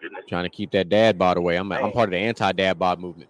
Goodness. 0.00 0.24
Trying 0.26 0.44
to 0.44 0.48
keep 0.48 0.70
that 0.70 0.88
dad 0.88 1.18
bod 1.18 1.36
away. 1.36 1.56
I'm 1.56 1.70
I'm 1.70 1.92
part 1.92 2.08
of 2.08 2.12
the 2.12 2.16
anti 2.16 2.50
dad 2.52 2.78
bod 2.78 2.98
movement. 2.98 3.28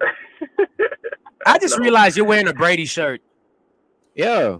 I 1.46 1.58
just 1.60 1.78
No. 1.78 1.84
realized 1.84 2.16
you're 2.16 2.26
wearing 2.26 2.48
a 2.48 2.52
Brady 2.54 2.86
shirt 2.86 3.22
Yeah, 4.16 4.56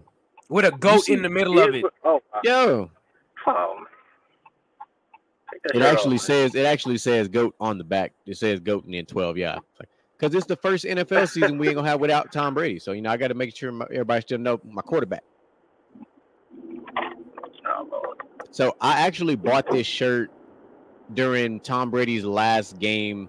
with 0.49 0.67
a 0.67 0.71
goat 0.71 1.01
see- 1.07 1.15
in 1.15 1.23
the 1.23 1.31
middle 1.31 1.59
of 1.59 1.75
it. 1.75 1.85
Oh, 2.05 2.23
wow. 2.33 2.41
yeah. 2.45 2.85
Oh, 3.49 3.75
man. 3.79 3.87
Take 3.87 3.87
that 3.87 3.96
It 5.75 5.83
actually 5.83 6.19
says 6.19 6.55
it 6.55 6.67
actually 6.67 6.99
says 6.99 7.29
goat 7.29 7.55
on 7.61 7.79
the 7.79 7.85
back. 7.85 8.13
It 8.27 8.37
says 8.37 8.61
goat 8.61 8.85
and 8.85 8.95
then 8.95 9.07
twelve. 9.07 9.37
Yeah, 9.37 9.59
because 10.19 10.35
it's 10.35 10.47
the 10.47 10.57
first 10.57 10.85
NFL 10.85 11.29
season 11.33 11.59
we 11.59 11.69
ain't 11.69 11.77
gonna 11.77 11.89
have 11.89 12.01
without 12.01 12.33
Tom 12.33 12.55
Brady. 12.55 12.79
So 12.79 12.93
you 12.93 13.03
know 13.03 13.11
I 13.11 13.17
got 13.17 13.29
to 13.29 13.35
make 13.35 13.55
sure 13.57 13.73
my, 13.73 13.87
everybody 13.87 14.21
still 14.23 14.39
know 14.39 14.61
my 14.65 14.83
quarterback. 14.83 15.25
Oh, 17.67 18.15
So 18.51 18.77
I 18.81 19.01
actually 19.01 19.37
bought 19.37 19.71
this 19.71 19.87
shirt 19.87 20.31
during 21.15 21.61
Tom 21.61 21.91
Brady's 21.91 22.25
last 22.25 22.79
game 22.79 23.29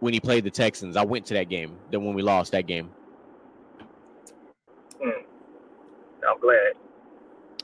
when 0.00 0.12
he 0.12 0.20
played 0.20 0.44
the 0.44 0.50
Texans. 0.50 0.96
I 0.96 1.04
went 1.04 1.26
to 1.26 1.34
that 1.34 1.48
game. 1.48 1.76
Then 1.90 2.04
when 2.04 2.14
we 2.14 2.22
lost 2.22 2.52
that 2.52 2.66
game. 2.66 2.90
Hmm. 5.00 5.10
I'm 6.28 6.40
glad. 6.40 6.72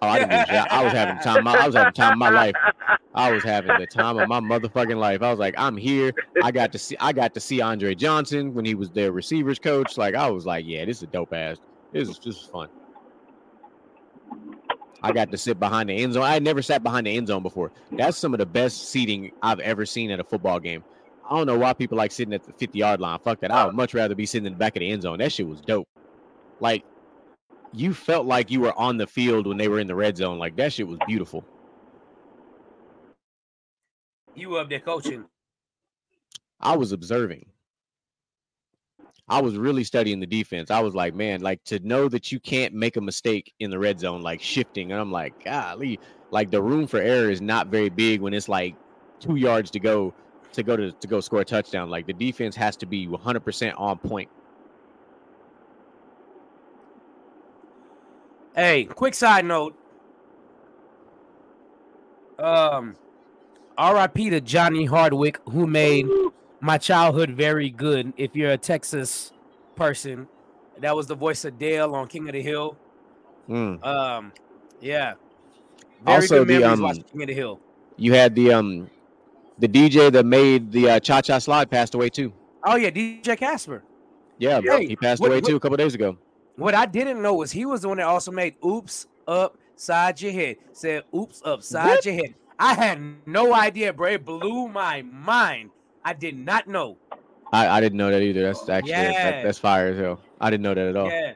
Oh, 0.03 0.09
I 0.09 0.19
didn't. 0.19 0.33
I 0.73 0.85
was 0.85 0.93
having 0.93 1.23
time. 1.23 1.49
I 1.49 1.67
was 1.67 1.75
having 1.75 1.93
time 1.93 2.13
of 2.13 2.19
my 2.19 2.31
life. 2.31 2.55
I 3.15 3.31
was 3.31 3.45
having 3.45 3.79
the 3.79 3.87
time 3.87 4.19
of 4.19 4.29
my 4.29 4.41
motherfucking 4.41 4.97
life. 4.99 5.23
I 5.23 5.31
was 5.31 5.39
like, 5.39 5.55
I'm 5.57 5.77
here. 5.77 6.13
I 6.43 6.51
got 6.51 6.73
to 6.73 6.79
see. 6.79 6.97
I 6.99 7.13
got 7.13 7.33
to 7.35 7.41
see 7.41 7.61
Andre 7.61 7.95
Johnson 7.95 8.53
when 8.55 8.65
he 8.65 8.75
was 8.75 8.91
their 8.91 9.13
receivers 9.13 9.59
coach. 9.59 9.97
Like 9.97 10.15
I 10.15 10.31
was 10.31 10.47
like, 10.47 10.65
yeah, 10.67 10.85
this 10.85 10.99
is 10.99 11.03
a 11.05 11.07
dope 11.07 11.33
ass. 11.33 11.59
This 11.93 12.09
is 12.09 12.19
this 12.19 12.37
is 12.37 12.43
fun. 12.43 12.69
I 15.03 15.13
got 15.13 15.31
to 15.31 15.39
sit 15.39 15.61
behind 15.61 15.91
the 15.91 16.03
end 16.03 16.15
zone. 16.15 16.25
I 16.25 16.39
never 16.39 16.63
sat 16.63 16.83
behind 16.83 17.07
the 17.07 17.17
end 17.17 17.29
zone 17.29 17.43
before. 17.43 17.71
That's 17.93 18.17
some 18.17 18.33
of 18.33 18.39
the 18.39 18.47
best 18.47 18.89
seating 18.89 19.33
I've 19.43 19.61
ever 19.61 19.85
seen 19.85 20.11
at 20.11 20.19
a 20.19 20.25
football 20.25 20.59
game. 20.59 20.83
I 21.29 21.37
don't 21.37 21.47
know 21.47 21.59
why 21.59 21.73
people 21.75 21.99
like 21.99 22.11
sitting 22.11 22.35
at 22.35 22.43
the 22.43 22.53
50 22.53 22.79
yard 22.79 23.01
line. 23.01 23.19
Fuck 23.21 23.41
that. 23.41 23.51
I 23.51 23.67
would 23.67 23.75
much 23.75 23.95
rather 23.95 24.15
be 24.15 24.27
sitting 24.27 24.47
in 24.47 24.55
the 24.55 24.59
back 24.59 24.77
of 24.77 24.81
the 24.81 24.91
end 24.91 25.03
zone. 25.03 25.19
That 25.19 25.31
shit 25.31 25.47
was 25.47 25.61
dope. 25.61 25.89
Like, 26.59 26.85
you 27.73 27.93
felt 27.93 28.27
like 28.27 28.51
you 28.51 28.61
were 28.61 28.77
on 28.79 28.97
the 28.97 29.07
field 29.07 29.47
when 29.47 29.57
they 29.57 29.69
were 29.69 29.79
in 29.79 29.87
the 29.87 29.95
red 29.95 30.17
zone. 30.17 30.39
Like, 30.39 30.57
that 30.57 30.73
shit 30.73 30.89
was 30.89 30.99
beautiful. 31.07 31.45
You 34.35 34.51
were 34.51 34.61
up 34.61 34.69
there 34.69 34.81
coaching? 34.81 35.25
I 36.61 36.77
was 36.77 36.93
observing. 36.93 37.47
I 39.29 39.41
was 39.41 39.57
really 39.57 39.85
studying 39.85 40.21
the 40.21 40.27
defense. 40.27 40.71
I 40.71 40.81
was 40.81 40.95
like, 40.95 41.15
man, 41.15 41.41
like 41.41 41.65
to 41.65 41.79
know 41.81 42.09
that 42.09 42.31
you 42.31 42.39
can't 42.41 42.75
make 42.75 42.97
a 42.97 43.01
mistake 43.01 43.55
in 43.59 43.71
the 43.71 43.79
red 43.79 43.99
zone, 43.99 44.23
like 44.23 44.41
shifting. 44.41 44.93
And 44.93 45.01
I'm 45.01 45.11
like, 45.13 45.45
golly, 45.45 45.99
like 46.31 46.51
the 46.51 46.63
room 46.63 46.87
for 46.87 46.99
error 46.99 47.31
is 47.31 47.41
not 47.41 47.69
very 47.69 47.89
big 47.89 48.21
when 48.21 48.35
it's 48.35 48.49
like 48.49 48.75
two 49.21 49.37
yards 49.37 49.71
to 49.71 49.81
go 49.81 50.13
to 50.53 50.63
go 50.63 50.77
to, 50.77 50.93
to 50.93 51.07
go 51.07 51.21
score 51.21 51.41
a 51.41 51.45
touchdown. 51.45 51.89
Like 51.89 52.07
the 52.07 52.13
defense 52.13 52.55
has 52.57 52.77
to 52.79 52.87
be 52.87 53.07
100% 53.07 53.81
on 53.81 53.99
point. 53.99 54.29
Hey, 58.55 58.85
quick 58.85 59.15
side 59.15 59.47
note. 59.47 59.75
Um, 62.39 62.95
R.I.P. 63.77 64.31
to 64.31 64.41
Johnny 64.41 64.85
Hardwick, 64.85 65.41
who 65.51 65.67
made 65.67 66.07
my 66.61 66.79
childhood 66.79 67.31
very 67.31 67.71
good. 67.71 68.13
If 68.17 68.35
you're 68.37 68.53
a 68.53 68.59
Texas 68.59 69.33
person, 69.77 70.29
that 70.81 70.95
was 70.95 71.07
the 71.07 71.15
voice 71.15 71.45
of 71.45 71.59
Dale 71.59 71.95
on 71.95 72.07
King 72.09 72.29
of 72.29 72.33
the 72.35 72.43
Hill. 72.43 72.77
Mm. 73.49 73.85
Um, 73.85 74.33
yeah. 74.81 75.15
Very 76.05 76.17
Also, 76.17 76.45
good 76.45 76.63
the, 76.63 76.65
um, 76.65 76.81
King 77.13 77.23
of 77.23 77.29
the 77.29 77.35
Hill. 77.35 77.61
You 77.97 78.13
had 78.15 78.35
the 78.35 78.53
um 78.53 78.91
the 79.59 79.69
DJ 79.69 80.11
that 80.13 80.27
made 80.27 80.73
the 80.73 80.91
uh, 80.91 81.01
cha 81.01 81.21
cha 81.21 81.39
slide 81.39 81.71
passed 81.71 81.95
away 81.95 82.09
too. 82.11 82.33
Oh 82.65 82.77
yeah, 82.77 82.91
DJ 82.91 83.37
Casper. 83.39 83.83
Yeah, 84.39 84.61
Yeah. 84.65 84.79
he 84.81 84.97
passed 84.97 85.21
What- 85.21 85.29
away 85.31 85.37
what- 85.41 85.49
too 85.49 85.57
a 85.57 85.61
couple 85.61 85.77
days 85.77 85.95
ago. 85.95 86.17
What 86.57 86.75
I 86.75 86.87
didn't 86.87 87.21
know 87.23 87.35
was 87.35 87.51
he 87.53 87.67
was 87.67 87.83
the 87.83 87.89
one 87.89 87.97
that 87.99 88.07
also 88.07 88.31
made 88.33 88.55
"Oops 88.65 89.07
Upside 89.29 90.21
Your 90.21 90.33
Head." 90.33 90.57
Said 90.73 91.05
"Oops 91.15 91.41
Upside 91.45 91.87
What? 91.87 92.05
Your 92.07 92.15
Head." 92.15 92.35
I 92.59 92.75
had 92.75 93.01
no 93.27 93.53
idea, 93.53 93.93
bro. 93.93 94.13
It 94.13 94.25
blew 94.25 94.69
my 94.69 95.03
mind. 95.03 95.71
I 96.05 96.13
did 96.13 96.37
not 96.37 96.67
know. 96.69 96.97
I, 97.53 97.69
I 97.69 97.81
didn't 97.81 97.99
know 97.99 98.11
that 98.11 98.23
either. 98.23 98.43
That's 98.43 98.69
actually 98.69 98.93
that- 98.93 99.43
that's 99.45 99.59
fire 99.59 99.89
as 99.89 99.99
hell. 99.99 100.21
I 100.41 100.51
didn't 100.51 100.63
know 100.63 100.75
that 100.75 100.87
at 100.89 100.97
all. 100.97 101.09
Yeah, 101.09 101.33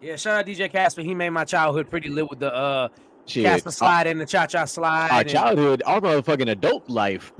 yeah. 0.00 0.16
Shout 0.16 0.40
out 0.40 0.46
DJ 0.46 0.70
Casper. 0.70 1.02
He 1.02 1.14
made 1.14 1.30
my 1.30 1.44
childhood 1.44 1.88
pretty 1.90 2.08
lit 2.08 2.28
with 2.30 2.38
the 2.40 2.52
uh 2.54 2.88
Shit. 3.26 3.44
Casper 3.44 3.68
Our, 3.68 3.72
slide 3.72 4.06
and 4.06 4.18
the 4.20 4.24
cha 4.26 4.46
cha 4.46 4.64
slide. 4.64 5.10
our 5.10 5.20
and- 5.20 5.28
childhood, 5.28 5.82
our 5.86 6.00
motherfucking 6.00 6.50
adult 6.50 6.88
life. 6.88 7.32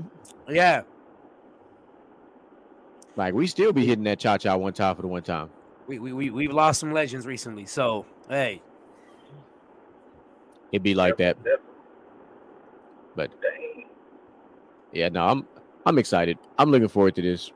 yeah, 0.47 0.81
Like 3.15 3.33
we 3.33 3.47
still 3.47 3.73
be 3.73 3.85
hitting 3.85 4.03
that 4.05 4.19
cha 4.19 4.37
cha 4.37 4.55
one 4.55 4.73
time 4.73 4.95
for 4.95 5.01
the 5.01 5.07
one 5.07 5.23
time. 5.23 5.49
we 5.87 5.97
we 5.99 6.13
we 6.13 6.29
we've 6.29 6.51
lost 6.53 6.79
some 6.79 6.91
legends 6.93 7.25
recently. 7.25 7.65
So 7.65 8.05
hey, 8.29 8.61
It'd 10.71 10.83
be 10.83 10.93
like 10.93 11.17
that. 11.17 11.37
Yep. 13.19 13.31
But 13.31 13.41
Dang. 13.41 13.85
yeah, 14.93 15.09
no, 15.09 15.25
I'm 15.25 15.47
I'm 15.85 15.97
excited. 15.97 16.37
I'm 16.57 16.71
looking 16.71 16.87
forward 16.87 17.15
to 17.15 17.21
this. 17.21 17.51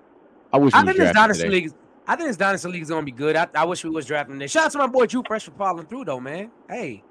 I 0.51 0.57
wish 0.57 0.74
I 0.74 0.84
think 0.84 0.97
this 0.97 1.11
drafting 1.11 1.22
dynasty 1.22 1.43
today. 1.43 1.55
league. 1.55 1.74
I 2.07 2.16
think 2.16 2.28
this 2.30 2.38
dynasty 2.38 2.68
league 2.70 2.82
is 2.82 2.89
gonna 2.89 3.03
be 3.05 3.11
good. 3.11 3.36
I, 3.36 3.47
I 3.55 3.66
wish 3.66 3.84
we 3.84 3.89
was 3.89 4.05
drafting 4.05 4.38
this. 4.38 4.51
Shout 4.51 4.66
out 4.66 4.72
to 4.74 4.78
my 4.78 4.88
boy 4.88 5.05
Drew 5.05 5.24
Fresh 5.26 5.45
for 5.45 5.51
following 5.51 5.86
through 5.88 6.05
though, 6.05 6.20
man. 6.20 6.51
Hey, 6.70 7.03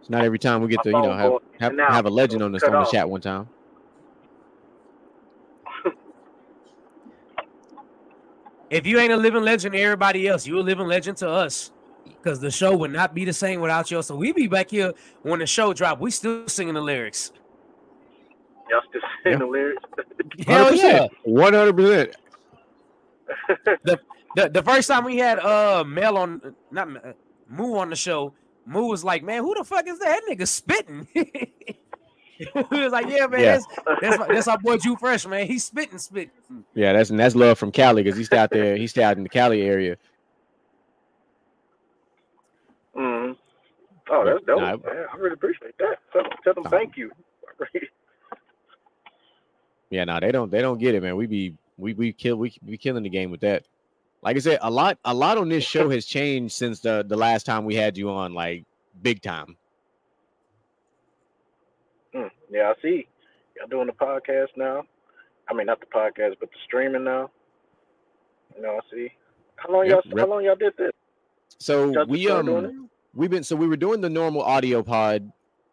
It's 0.00 0.08
not 0.10 0.24
every 0.24 0.38
time 0.38 0.62
we 0.62 0.68
get 0.68 0.82
to 0.84 0.90
you 0.90 0.92
know 1.02 1.12
have 1.12 1.30
going 1.30 1.42
have, 1.60 1.72
in 1.72 1.80
and 1.80 1.88
out. 1.88 1.92
have 1.92 2.06
a 2.06 2.10
legend 2.10 2.42
on 2.42 2.52
the 2.52 2.60
Cut 2.60 2.68
on 2.70 2.72
the 2.82 2.86
off. 2.86 2.90
chat 2.90 3.08
one 3.08 3.20
time. 3.20 3.48
if 8.70 8.86
you 8.86 8.98
ain't 8.98 9.12
a 9.12 9.16
living 9.16 9.42
legend 9.42 9.72
to 9.74 9.80
everybody 9.80 10.26
else, 10.28 10.46
you 10.46 10.58
a 10.58 10.60
living 10.60 10.86
legend 10.86 11.16
to 11.18 11.28
us. 11.28 11.72
Because 12.22 12.40
the 12.40 12.50
show 12.50 12.76
would 12.76 12.92
not 12.92 13.14
be 13.14 13.24
the 13.24 13.32
same 13.32 13.60
without 13.60 13.90
you. 13.90 14.02
So 14.02 14.16
we 14.16 14.32
be 14.32 14.46
back 14.46 14.70
here 14.70 14.92
when 15.22 15.38
the 15.40 15.46
show 15.46 15.72
drop. 15.72 16.00
We 16.00 16.10
still 16.10 16.48
singing 16.48 16.74
the 16.74 16.80
lyrics. 16.80 17.32
Y'all 18.70 18.80
still 18.88 19.00
saying 19.24 19.34
Yeah. 19.34 19.38
the 19.38 19.46
lyrics? 19.46 19.82
Hell 20.46 20.74
yeah. 20.74 21.06
one 21.24 21.54
hundred 21.54 21.76
percent. 21.76 22.16
The, 24.36 24.48
the 24.50 24.62
first 24.62 24.86
time 24.88 25.04
we 25.04 25.16
had 25.16 25.38
uh 25.40 25.82
Mel 25.84 26.16
on 26.18 26.54
not 26.70 26.88
Mel, 26.90 27.02
uh, 27.04 27.12
Moo 27.48 27.76
on 27.76 27.88
the 27.90 27.96
show, 27.96 28.34
Moo 28.66 28.82
was 28.82 29.02
like, 29.02 29.24
"Man, 29.24 29.42
who 29.42 29.54
the 29.54 29.64
fuck 29.64 29.88
is 29.88 29.98
that, 30.00 30.20
that 30.28 30.38
nigga 30.38 30.46
spitting?" 30.46 31.08
he 31.14 31.26
was 32.70 32.92
like, 32.92 33.06
"Yeah, 33.08 33.26
man, 33.26 33.40
Yeah. 33.40 33.52
that's 33.58 33.66
that's, 34.02 34.18
my, 34.18 34.26
that's 34.28 34.46
our 34.48 34.58
boy 34.58 34.76
Drew 34.76 34.96
Fresh, 34.96 35.26
man. 35.26 35.46
He's 35.46 35.64
spitting, 35.64 35.98
spitting." 35.98 36.30
Yeah, 36.74 36.92
that's 36.92 37.08
and 37.10 37.18
that's 37.18 37.34
love 37.34 37.58
from 37.58 37.72
Cali 37.72 38.02
because 38.02 38.18
he's 38.18 38.30
out 38.32 38.50
there. 38.50 38.76
He's 38.76 38.96
out 38.98 39.16
in 39.16 39.22
the 39.22 39.28
Cali 39.30 39.62
area. 39.62 39.96
Mm 42.98 43.36
Oh, 44.10 44.24
that's 44.24 44.42
dope. 44.46 44.84
Man. 44.84 45.06
I 45.12 45.16
really 45.16 45.34
appreciate 45.34 45.76
that. 45.78 45.98
Tell, 46.12 46.22
tell 46.42 46.54
them 46.54 46.64
thank 46.70 46.96
you. 46.96 47.10
Yeah, 49.90 50.04
no, 50.04 50.20
they 50.20 50.32
don't. 50.32 50.50
They 50.50 50.60
don't 50.60 50.78
get 50.78 50.94
it, 50.94 51.02
man. 51.02 51.16
We 51.16 51.26
be 51.26 51.54
we 51.78 51.94
we 51.94 52.12
kill 52.12 52.36
we 52.36 52.52
be 52.64 52.76
killing 52.76 53.02
the 53.04 53.08
game 53.08 53.30
with 53.30 53.40
that. 53.40 53.64
Like 54.22 54.36
I 54.36 54.40
said, 54.40 54.58
a 54.60 54.70
lot 54.70 54.98
a 55.04 55.14
lot 55.14 55.38
on 55.38 55.48
this 55.48 55.64
show 55.64 55.88
has 55.88 56.04
changed 56.04 56.54
since 56.54 56.80
the 56.80 57.04
the 57.08 57.16
last 57.16 57.46
time 57.46 57.64
we 57.64 57.74
had 57.74 57.96
you 57.96 58.10
on, 58.10 58.34
like 58.34 58.64
big 59.00 59.22
time. 59.22 59.56
Mm, 62.14 62.30
yeah, 62.50 62.70
I 62.76 62.82
see. 62.82 63.06
Y'all 63.56 63.66
doing 63.68 63.86
the 63.86 63.92
podcast 63.94 64.48
now. 64.56 64.84
I 65.50 65.54
mean, 65.54 65.66
not 65.66 65.80
the 65.80 65.86
podcast, 65.86 66.34
but 66.38 66.50
the 66.50 66.58
streaming 66.66 67.04
now. 67.04 67.30
You 68.56 68.62
know, 68.62 68.76
I 68.76 68.80
see. 68.94 69.10
How 69.56 69.72
long 69.72 69.86
Yep, 69.86 70.04
y'all? 70.04 70.14
rep- 70.14 70.26
How 70.26 70.30
long 70.34 70.44
y'all 70.44 70.56
did 70.56 70.76
this? 70.76 70.92
So 71.58 72.04
we 72.06 72.28
um 72.30 72.88
we've 73.14 73.30
been 73.30 73.42
so 73.42 73.56
we 73.56 73.66
were 73.66 73.76
doing 73.76 74.00
the 74.00 74.08
normal 74.08 74.42
audio 74.42 74.82
pod, 74.82 75.30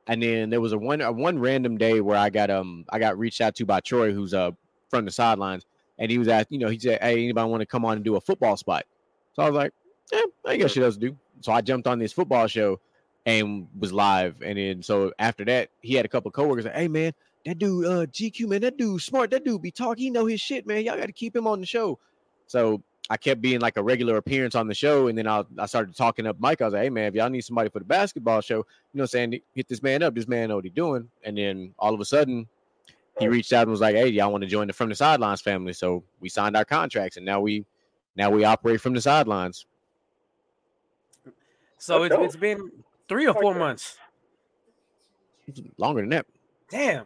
and 0.08 0.22
then 0.22 0.50
there 0.50 0.62
was 0.62 0.74
a 0.74 0.78
one 0.78 1.02
a 1.02 1.12
one 1.12 1.40
random 1.40 1.78
day 1.78 2.02
where 2.02 2.18
I 2.18 2.30
got 2.30 2.50
um 2.50 2.86
I 2.90 3.00
got 3.00 3.18
reached 3.18 3.42
out 3.42 3.56
to 3.56 3.66
by 3.66 3.80
Troy, 3.82 4.12
who's 4.12 4.34
uh 4.34 4.52
from 4.90 5.06
the 5.06 5.12
sidelines, 5.12 5.66
and 6.00 6.10
he 6.10 6.18
was 6.18 6.28
at 6.28 6.52
you 6.52 6.58
know 6.58 6.70
he 6.70 6.80
said, 6.80 7.02
hey, 7.02 7.24
anybody 7.24 7.50
want 7.50 7.62
to 7.62 7.68
come 7.68 7.86
on 7.86 7.98
and 7.98 8.04
do 8.04 8.16
a 8.16 8.22
football 8.22 8.58
spot? 8.58 8.86
So 9.34 9.44
I 9.44 9.50
was 9.50 9.56
like, 9.56 9.74
yeah, 10.12 10.22
I 10.46 10.58
guess 10.58 10.72
she 10.72 10.80
does 10.80 10.98
do. 10.98 11.16
So 11.42 11.52
I 11.52 11.62
jumped 11.62 11.88
on 11.88 12.00
this 12.00 12.14
football 12.14 12.48
show 12.48 12.80
and 13.28 13.68
was 13.78 13.94
live, 13.94 14.42
and 14.42 14.58
then 14.58 14.82
so 14.82 15.14
after 15.20 15.46
that 15.46 15.70
he 15.82 15.94
had 15.94 16.06
a 16.06 16.10
couple 16.10 16.30
of 16.30 16.34
coworkers 16.34 16.66
like, 16.66 16.76
hey 16.76 16.88
man, 16.88 17.14
that 17.46 17.60
dude 17.60 17.86
uh 17.86 18.06
GQ 18.08 18.48
man, 18.48 18.62
that 18.62 18.78
dude 18.78 19.02
smart, 19.02 19.30
that 19.32 19.44
dude 19.46 19.62
be 19.62 19.72
talking, 19.72 20.06
he 20.06 20.10
know 20.10 20.26
his 20.26 20.42
shit, 20.42 20.66
man. 20.66 20.84
Y'all 20.84 20.98
got 20.98 21.06
to 21.06 21.14
keep 21.14 21.36
him 21.36 21.46
on 21.46 21.60
the 21.60 21.66
show. 21.68 22.00
So 22.48 22.82
I 23.10 23.18
kept 23.18 23.40
being 23.40 23.60
like 23.60 23.78
a 23.78 23.84
regular 23.84 24.18
appearance 24.18 24.56
on 24.56 24.68
the 24.68 24.74
show, 24.74 25.08
and 25.08 25.18
then 25.18 25.28
I 25.28 25.44
I 25.60 25.68
started 25.68 25.96
talking 25.96 26.26
up 26.26 26.40
Mike. 26.40 26.62
I 26.62 26.66
was 26.66 26.74
like, 26.74 26.84
"Hey 26.84 26.90
man, 26.90 27.06
if 27.06 27.14
y'all 27.16 27.30
need 27.30 27.42
somebody 27.42 27.70
for 27.70 27.80
the 27.80 27.86
basketball 27.86 28.42
show, 28.42 28.58
you 28.58 28.64
know, 28.94 29.02
what 29.02 29.04
I'm 29.04 29.08
saying 29.08 29.42
hit 29.54 29.68
this 29.68 29.84
man 29.84 30.02
up. 30.02 30.16
This 30.16 30.28
man 30.28 30.50
know 30.50 30.56
what 30.56 30.64
he 30.66 30.72
doing." 30.72 31.08
And 31.24 31.38
then 31.38 31.74
all 31.78 31.94
of 31.94 32.00
a 32.00 32.06
sudden, 32.06 32.48
he 33.20 33.28
reached 33.28 33.54
out 33.54 33.64
and 33.64 33.72
was 33.72 33.82
like, 33.82 33.96
"Hey, 33.96 34.08
y'all 34.08 34.32
want 34.32 34.42
to 34.44 34.48
join 34.50 34.68
the 34.68 34.74
From 34.74 34.90
the 34.90 34.96
Sidelines 34.96 35.42
family?" 35.42 35.74
So 35.74 36.04
we 36.20 36.30
signed 36.30 36.58
our 36.58 36.66
contracts, 36.66 37.18
and 37.18 37.26
now 37.26 37.42
we 37.42 37.66
now 38.16 38.32
we 38.32 38.44
operate 38.44 38.82
from 38.82 38.94
the 38.94 39.02
sidelines. 39.02 39.68
So 41.78 42.04
it's, 42.04 42.16
it's 42.18 42.36
been 42.36 42.72
three 43.08 43.28
or 43.28 43.34
four 43.34 43.54
that. 43.54 43.60
months. 43.60 43.98
Longer 45.78 46.02
than 46.02 46.10
that. 46.10 46.26
Damn. 46.72 47.06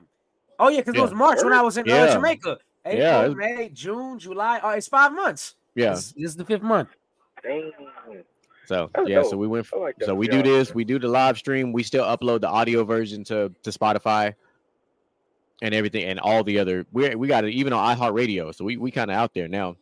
Oh 0.60 0.70
yeah, 0.70 0.78
because 0.80 0.96
Yeah. 0.96 1.02
it 1.02 1.04
was 1.04 1.14
March 1.14 1.44
when 1.44 1.52
I 1.52 1.62
was 1.62 1.78
in 1.78 1.90
uh, 1.90 1.94
Yeah. 1.94 2.14
Jamaica. 2.14 2.58
April, 2.86 3.02
Yeah, 3.02 3.28
May, 3.34 3.70
June, 3.70 4.18
July. 4.18 4.62
Oh, 4.64 4.70
it's 4.70 4.88
five 4.88 5.12
months. 5.12 5.56
Yeah. 5.80 5.92
This, 5.92 6.12
this 6.14 6.26
is 6.32 6.36
the 6.36 6.46
fifth 6.46 6.62
month. 6.62 6.90
Dang. 7.44 7.72
So 8.66 8.90
That's 8.94 9.10
yeah, 9.10 9.24
so 9.24 9.36
we 9.36 9.48
went. 9.48 9.68
I 9.74 9.78
like. 9.80 9.96
So 10.04 10.14
we 10.14 10.28
for 10.28 10.34
do 10.34 10.44
this. 10.44 10.76
We 10.76 10.84
do 10.84 11.00
the 11.00 11.08
live 11.08 11.38
stream. 11.40 11.74
We 11.74 11.82
still 11.82 12.06
upload 12.06 12.42
the 12.42 12.50
audio 12.50 12.84
version 12.84 13.24
to 13.26 13.52
to 13.64 13.70
Spotify 13.72 14.36
and 15.64 15.74
everything, 15.74 16.04
and 16.06 16.20
all 16.20 16.44
the 16.44 16.60
other. 16.60 16.86
We 16.92 17.16
we 17.16 17.28
got 17.28 17.46
it 17.46 17.52
even 17.54 17.74
on 17.74 17.98
iHeartRadio. 17.98 18.54
So 18.54 18.64
we 18.66 18.78
we 18.78 18.92
kind 18.92 19.10
of 19.10 19.18
out 19.18 19.34
there 19.34 19.48
now. 19.48 19.76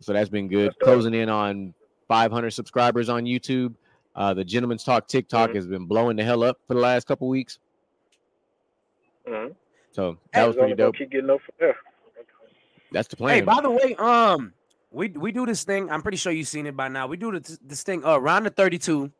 So 0.00 0.12
that's 0.12 0.28
been 0.30 0.48
good. 0.48 0.68
That's 0.70 0.76
dope. 0.78 0.86
Closing 0.86 1.14
in 1.14 1.28
on 1.28 1.74
500 2.08 2.50
subscribers 2.50 3.08
on 3.08 3.24
YouTube. 3.24 3.74
Uh, 4.16 4.34
the 4.34 4.42
Gentleman's 4.44 4.82
Talk 4.82 5.06
TikTok 5.06 5.50
Mhm. 5.50 5.54
has 5.54 5.66
been 5.68 5.84
blowing 5.86 6.16
the 6.16 6.24
hell 6.24 6.42
up 6.42 6.58
for 6.66 6.74
the 6.74 6.80
last 6.80 7.06
couple 7.06 7.28
weeks. 7.28 7.60
Mhm. 9.28 9.54
So 9.92 10.18
that 10.32 10.40
Hey, 10.40 10.46
was 10.48 10.56
pretty 10.56 10.74
dope. 10.74 10.96
Keep 10.96 11.10
getting 11.10 11.30
up 11.30 11.40
from 11.42 11.54
there. 11.60 11.76
That's 12.90 13.06
the 13.06 13.16
plan. 13.16 13.36
Hey, 13.36 13.42
plan. 13.42 13.56
by 13.56 13.62
the 13.62 13.70
way, 13.70 13.94
um, 13.96 14.52
we 14.90 15.08
we 15.08 15.32
do 15.32 15.46
this 15.46 15.64
thing. 15.64 15.90
I'm 15.90 16.02
pretty 16.02 16.16
sure 16.16 16.32
you've 16.32 16.48
seen 16.48 16.66
it 16.66 16.76
by 16.76 16.88
now. 16.88 17.06
We 17.06 17.16
do 17.16 17.38
this, 17.38 17.58
this 17.64 17.82
thing 17.82 18.04
uh, 18.04 18.18
around 18.18 18.44
the 18.44 18.50
32, 18.50 19.10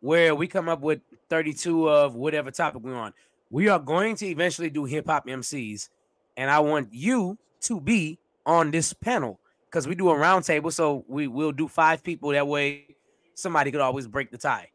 where 0.00 0.34
we 0.34 0.46
come 0.46 0.68
up 0.68 0.80
with 0.80 1.00
32 1.30 1.88
of 1.88 2.14
whatever 2.14 2.50
topic 2.50 2.82
we're 2.82 2.94
on. 2.94 3.12
We 3.50 3.68
are 3.68 3.78
going 3.78 4.16
to 4.16 4.26
eventually 4.26 4.70
do 4.70 4.84
hip 4.84 5.06
hop 5.06 5.26
MCs, 5.26 5.88
and 6.36 6.50
I 6.50 6.60
want 6.60 6.92
you 6.92 7.38
to 7.62 7.80
be 7.80 8.18
on 8.44 8.70
this 8.70 8.92
panel 8.92 9.40
because 9.66 9.88
we 9.88 9.94
do 9.94 10.10
a 10.10 10.14
roundtable. 10.14 10.72
So 10.72 11.04
we 11.08 11.26
will 11.26 11.52
do 11.52 11.68
five 11.68 12.02
people 12.02 12.30
that 12.30 12.46
way. 12.46 12.96
somebody 13.34 13.70
could 13.70 13.80
always 13.80 14.06
break 14.06 14.30
the 14.30 14.38
tie. 14.38 14.70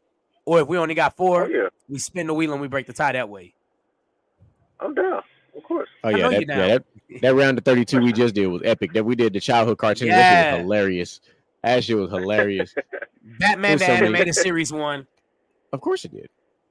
Or 0.46 0.60
if 0.60 0.68
we 0.68 0.76
only 0.78 0.94
got 0.94 1.12
Oh 1.12 1.16
four, 1.16 1.48
yeah, 1.48 1.68
we 1.88 1.98
spin 1.98 2.26
the 2.26 2.34
wheel 2.34 2.52
and 2.52 2.60
we 2.60 2.68
break 2.68 2.86
the 2.86 2.92
tie 2.92 3.12
that 3.12 3.28
way. 3.28 3.54
I'm 4.80 4.94
down. 4.94 5.22
Of 5.56 5.62
course. 5.62 5.88
Oh 6.02 6.08
yeah, 6.10 6.28
that, 6.28 6.46
yeah 6.48 6.56
that, 6.68 6.84
that 7.22 7.34
round 7.34 7.58
of 7.58 7.64
32 7.64 8.00
we 8.00 8.12
just 8.12 8.34
did 8.34 8.46
was 8.48 8.62
epic. 8.64 8.92
That 8.92 9.04
we 9.04 9.14
did 9.14 9.32
the 9.32 9.40
childhood 9.40 9.78
cartoon. 9.78 10.08
That 10.08 10.14
shit 10.14 10.46
Yeah. 10.46 10.52
was 10.54 10.60
hilarious. 10.62 11.20
That 11.62 11.84
shit 11.84 11.96
was 11.96 12.10
hilarious. 12.10 12.74
Batman 13.38 13.78
There's 13.78 13.80
the 13.80 13.86
so 13.86 13.92
many- 13.94 14.06
animated 14.06 14.34
series 14.34 14.72
one. 14.72 15.06
of 15.72 15.80
course 15.80 16.04
it 16.04 16.12
did. 16.12 16.28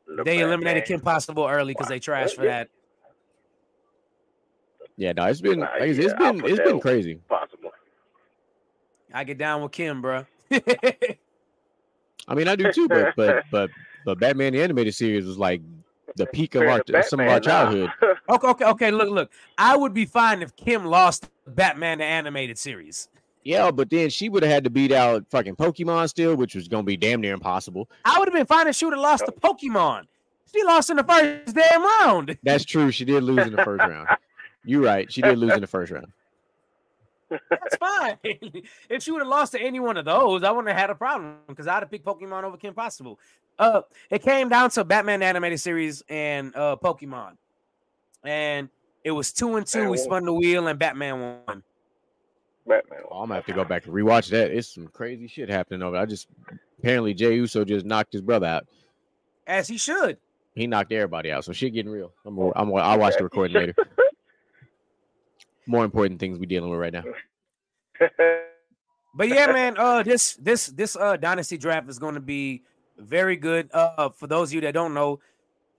The 0.08 0.24
They 0.24 0.40
eliminated 0.40 0.86
Kim 0.86 1.00
Possible 1.00 1.48
early 1.48 1.74
because 1.74 1.88
they 1.88 2.00
trashed 2.00 2.36
for 2.36 2.44
that. 2.46 2.70
Yeah, 4.98 5.14
no, 5.14 5.26
it's 5.26 5.42
been 5.42 5.60
Nah, 5.60 5.70
like 5.80 5.96
yeah, 5.96 6.04
it's 6.06 6.14
I'll 6.14 6.34
been 6.34 6.42
put 6.42 6.50
it's 6.52 6.60
that 6.60 6.66
been 6.68 6.80
crazy. 6.80 7.16
Possible. 7.28 7.72
I 9.14 9.24
get 9.24 9.38
down 9.40 9.62
with 9.64 9.72
Kim, 9.72 10.02
bro. 10.02 10.26
I 10.52 12.36
mean, 12.36 12.48
I 12.48 12.56
do 12.56 12.72
too, 12.72 12.88
but 12.88 13.16
but 13.16 13.44
but 13.52 13.70
but 14.06 14.20
Batman 14.20 14.54
the 14.54 14.62
animated 14.62 14.94
series 14.94 15.26
was 15.26 15.38
like 15.40 15.62
the 16.16 16.26
peak 16.28 16.54
of 16.56 16.62
Compared 16.62 16.92
our 16.96 17.04
some 17.04 17.20
of 17.22 17.28
our 17.28 17.40
Batman, 17.40 17.64
nah. 17.76 17.90
childhood. 17.90 17.90
okay, 18.30 18.48
okay, 18.48 18.66
okay. 18.66 18.92
Look, 18.92 19.10
look. 19.10 19.32
I 19.58 19.76
would 19.76 19.94
be 19.94 20.06
fine 20.06 20.42
if 20.42 20.56
Kim 20.56 20.86
lost 20.86 21.30
Batman 21.48 22.00
the 22.00 22.06
animated 22.06 22.58
series. 22.58 23.10
Yeah, 23.44 23.72
but 23.72 23.90
then 23.90 24.10
she 24.10 24.30
would 24.30 24.44
have 24.44 24.52
had 24.52 24.64
to 24.64 24.70
beat 24.70 24.92
out 24.92 25.26
fucking 25.30 25.58
Pokemon 25.58 26.10
still, 26.10 26.36
which 26.36 26.56
was 26.56 26.68
gonna 26.68 26.84
be 26.84 26.98
damn 26.98 27.20
near 27.22 27.34
impossible. 27.34 27.90
I 28.06 28.18
would 28.18 28.28
have 28.28 28.34
been 28.34 28.46
fine 28.46 28.68
if 28.68 28.76
she 28.76 28.86
would 28.86 28.94
have 28.94 29.04
lost 29.04 29.26
to 29.26 29.32
Pokemon. 29.32 30.04
She 30.54 30.64
lost 30.64 30.90
in 30.90 30.98
the 30.98 31.04
first 31.04 31.56
damn 31.56 31.84
round. 31.84 32.38
That's 32.44 32.64
true. 32.64 32.92
She 32.92 33.06
did 33.06 33.24
lose 33.24 33.46
in 33.46 33.56
the 33.56 33.64
first 33.64 33.80
round. 33.80 34.08
You're 34.64 34.82
right. 34.82 35.12
She 35.12 35.22
did 35.22 35.38
lose 35.38 35.54
in 35.54 35.62
the 35.62 35.68
first 35.68 35.92
round. 35.92 36.08
That's 37.50 37.76
fine. 37.78 38.18
if 38.24 39.02
she 39.02 39.12
would 39.12 39.20
have 39.20 39.28
lost 39.28 39.54
to 39.54 39.62
any 39.62 39.80
one 39.80 39.98
of 39.98 40.06
those, 40.06 40.44
I 40.44 40.52
wouldn't 40.52 40.70
have 40.70 40.78
had 40.78 40.90
a 40.90 40.96
problem 40.96 41.38
because 41.48 41.68
I'd 41.68 41.80
have 41.80 41.90
picked 41.90 42.06
Pokemon 42.06 42.44
over 42.44 42.58
Kim 42.58 42.74
Possible. 42.74 43.20
Uh, 43.58 43.82
it 44.10 44.22
came 44.22 44.50
down 44.50 44.70
to 44.72 44.84
Batman 44.84 45.20
the 45.20 45.26
animated 45.26 45.60
series 45.60 46.04
and 46.10 46.56
uh 46.56 46.76
Pokemon, 46.82 47.34
and 48.26 48.70
it 49.04 49.12
was 49.12 49.32
two 49.34 49.56
and 49.56 49.66
two. 49.66 49.80
Man, 49.80 49.90
We 49.90 49.98
whoa. 49.98 50.04
spun 50.04 50.26
the 50.26 50.34
wheel 50.34 50.68
and 50.68 50.78
Batman 50.80 51.20
won. 51.48 51.64
Batman. 52.68 53.00
Oh, 53.12 53.22
I'm 53.22 53.28
gonna 53.28 53.36
have 53.36 53.46
to 53.48 53.54
go 53.54 53.66
back 53.66 53.86
and 53.86 53.94
rewatch 53.94 54.30
that. 54.30 54.52
It's 54.52 54.74
some 54.74 54.88
crazy 54.88 55.28
shit 55.28 55.50
happening 55.50 55.82
over. 55.82 55.94
There. 55.94 56.02
I 56.02 56.06
just 56.06 56.28
apparently 56.80 57.14
Jey 57.14 57.36
Uso 57.36 57.66
just 57.66 57.86
knocked 57.86 58.14
his 58.14 58.22
brother 58.22 58.48
out. 58.48 58.68
As 59.46 59.68
he 59.68 59.78
should. 59.78 60.18
He 60.56 60.68
knocked 60.68 60.92
everybody 60.92 61.32
out. 61.32 61.44
So 61.44 61.52
shit 61.52 61.74
getting 61.74 61.92
real. 61.92 62.14
I'm 62.26 62.36
gonna, 62.36 62.52
I'm 62.56 62.70
gonna, 62.70 62.82
I'll 62.84 63.00
watch 63.00 63.16
the 63.18 63.24
recording 63.24 63.56
later. 63.58 63.76
More 65.66 65.84
important 65.84 66.20
things 66.20 66.38
we 66.40 66.46
dealing 66.46 66.70
with 66.70 66.80
right 66.80 66.94
now. 66.94 67.04
But 69.16 69.30
yeah, 69.30 69.48
man, 69.48 69.76
uh 69.78 70.04
this 70.04 70.36
this 70.36 70.68
this 70.68 70.96
uh 70.96 71.18
dynasty 71.18 71.58
draft 71.58 71.90
is 71.90 72.00
going 72.00 72.16
to 72.16 72.20
be 72.22 72.64
very 72.98 73.36
good. 73.36 73.70
Uh 73.74 74.10
for 74.10 74.28
those 74.28 74.50
of 74.50 74.54
you 74.56 74.62
that 74.62 74.74
don't 74.74 74.94
know, 74.94 75.20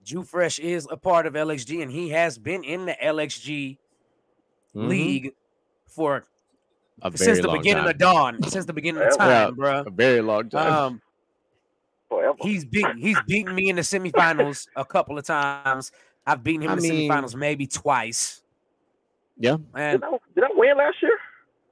Drew 0.04 0.22
Fresh 0.22 0.58
is 0.58 0.86
a 0.90 0.96
part 0.96 1.26
of 1.26 1.34
LXG 1.34 1.82
and 1.82 1.90
he 1.90 2.10
has 2.10 2.38
been 2.38 2.62
in 2.64 2.84
the 2.86 2.92
LXG 3.02 3.78
Mhm. 4.74 4.88
league 4.88 5.34
for 5.86 6.24
A 7.02 7.10
very 7.10 7.16
since 7.18 7.40
the 7.40 7.48
long 7.48 7.58
beginning 7.58 7.84
time. 7.84 7.90
of 7.90 7.98
dawn, 7.98 8.42
since 8.44 8.64
the 8.66 8.72
beginning 8.72 9.02
of 9.02 9.08
Yeah. 9.12 9.16
time, 9.46 9.56
bruh. 9.56 9.86
A 9.86 9.90
very 9.90 10.20
long 10.20 10.48
time. 10.50 10.72
Um 10.72 11.02
Forever. 12.08 12.36
he's 12.42 12.64
beaten 12.64 12.98
he's 12.98 13.18
beaten 13.26 13.54
me 13.54 13.68
in 13.70 13.76
the 13.76 13.82
semifinals 13.82 14.68
a 14.76 14.84
couple 14.84 15.16
of 15.18 15.24
times. 15.24 15.90
I've 16.26 16.42
beaten 16.44 16.62
him 16.62 16.70
I 16.70 16.72
in 16.74 16.78
the 16.80 16.88
mean- 16.90 17.10
semifinals 17.10 17.34
maybe 17.34 17.66
twice. 17.66 18.42
yeah, 19.38 19.56
And 19.74 20.00
Did 20.00 20.08
I, 20.08 20.18
did 20.34 20.44
I 20.44 20.48
win 20.54 20.76
last 20.76 20.96
year? 21.02 21.18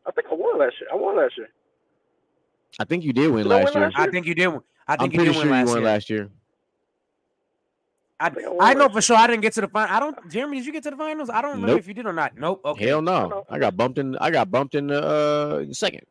I 0.07 0.11
think 0.11 0.26
I 0.30 0.35
won 0.35 0.59
last 0.59 0.74
year. 0.80 0.89
I 0.93 0.97
won 0.97 1.16
last 1.16 1.37
year. 1.39 1.49
I 2.80 2.85
think 2.85 3.05
you 3.05 3.12
did 3.12 3.30
win 3.30 3.45
Did 3.45 3.49
last 3.51 3.64
win 3.66 3.74
year. 3.74 3.91
last 3.91 3.99
I 3.99 4.11
think 4.11 4.26
you 4.26 4.35
did. 4.35 4.49
win- 4.49 4.62
I 4.89 4.97
I'm 4.99 5.05
you 5.12 5.18
pretty 5.18 5.33
did 5.33 5.35
sure 5.41 5.51
win 5.51 5.61
you 5.61 5.66
won 5.66 5.76
year. 5.76 5.85
last 5.85 6.11
year. 6.11 6.30
I, 8.23 8.31
I 8.61 8.75
know 8.75 8.89
for 8.89 9.01
sure 9.03 9.16
I 9.16 9.27
didn't 9.27 9.43
get 9.43 9.53
to 9.55 9.62
the 9.62 9.68
final. 9.68 9.95
I 9.95 9.99
don't. 9.99 10.31
Jeremy, 10.31 10.59
did 10.59 10.66
you 10.66 10.73
get 10.73 10.83
to 10.85 10.91
the 10.91 10.97
finals? 10.97 11.29
I 11.29 11.43
don't 11.43 11.53
remember 11.53 11.68
Nope. 11.73 11.81
if 11.81 11.89
you 11.89 11.95
did 11.95 12.07
or 12.07 12.12
not. 12.12 12.37
Nope. 12.39 12.61
Okay. 12.64 12.87
Hell 12.87 13.03
no. 13.03 13.45
I 13.51 13.59
got 13.59 13.77
bumped 13.77 13.99
in. 13.99 14.16
I 14.18 14.31
got 14.31 14.51
bumped 14.51 14.75
in 14.75 14.87
the 14.87 15.03
uh, 15.03 15.73
second. 15.73 16.03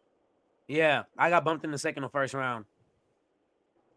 Yeah, 0.68 1.04
I 1.18 1.30
got 1.30 1.44
bumped 1.44 1.64
in 1.66 1.72
the 1.72 1.78
second 1.78 2.04
or 2.04 2.10
first 2.10 2.34
round. 2.34 2.66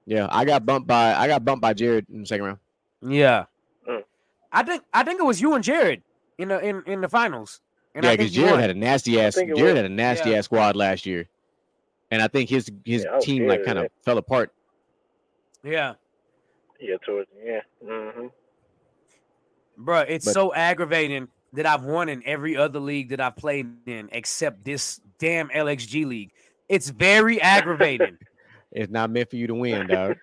Yeah, 0.07 0.29
I 0.31 0.45
got 0.45 0.65
bumped 0.67 0.87
by. 0.87 1.15
I 1.15 1.27
got 1.27 1.45
bumped 1.45 1.63
by 1.63 1.75
Jared 1.75 2.07
in 2.13 2.21
the 2.21 2.27
second 2.27 2.45
round. 2.47 2.59
Yeah. 3.03 3.45
Mm. 3.89 4.03
I 4.53 4.63
think 4.63 4.83
I 4.93 5.03
think 5.03 5.21
it 5.21 5.25
was 5.25 5.41
you 5.41 5.55
and 5.55 5.65
Jared 5.65 6.03
in 6.39 6.49
the 6.49 6.61
in, 6.61 6.83
in 6.87 7.01
the 7.01 7.09
finals. 7.09 7.61
And 7.95 8.05
yeah, 8.05 8.11
I 8.11 8.17
because 8.17 8.33
Jared 8.33 8.61
had 8.61 8.71
a 8.71 8.75
nasty 8.75 9.21
ass. 9.21 9.35
Jared 9.35 9.53
was. 9.53 9.75
had 9.75 9.85
a 9.85 9.89
nasty 9.89 10.31
Yeah. 10.31 10.39
ass 10.39 10.45
squad 10.45 10.77
last 10.77 11.07
year, 11.07 11.27
and 12.11 12.21
I 12.23 12.29
think 12.29 12.51
his 12.51 12.71
his 12.85 13.05
Yeah, 13.05 13.19
team 13.21 13.47
like 13.47 13.65
kind 13.65 13.79
of 13.79 13.89
fell 14.05 14.19
apart. 14.19 14.53
Yeah. 15.63 15.95
Yeah, 16.85 16.97
towards 17.05 17.29
yeah. 17.43 17.61
Mm-hmm. 17.85 18.27
Bruh, 19.83 20.05
it's 20.09 20.25
But- 20.27 20.35
so 20.35 20.53
aggravating 20.55 21.29
that 21.55 21.67
I've 21.67 21.85
won 21.85 22.09
in 22.09 22.23
every 22.27 22.57
other 22.57 22.79
league 22.81 23.09
that 23.11 23.21
I've 23.21 23.37
played 23.37 23.67
in 23.87 24.09
except 24.13 24.65
this 24.65 25.01
damn 25.19 25.49
LXG 25.49 26.05
league. 26.05 26.31
It's 26.69 26.91
very 26.91 27.41
aggravating. 27.57 28.19
It's 28.73 28.91
not 28.93 29.11
meant 29.11 29.31
for 29.31 29.37
you 29.37 29.47
to 29.47 29.55
win, 29.55 29.87
dog. 29.87 30.17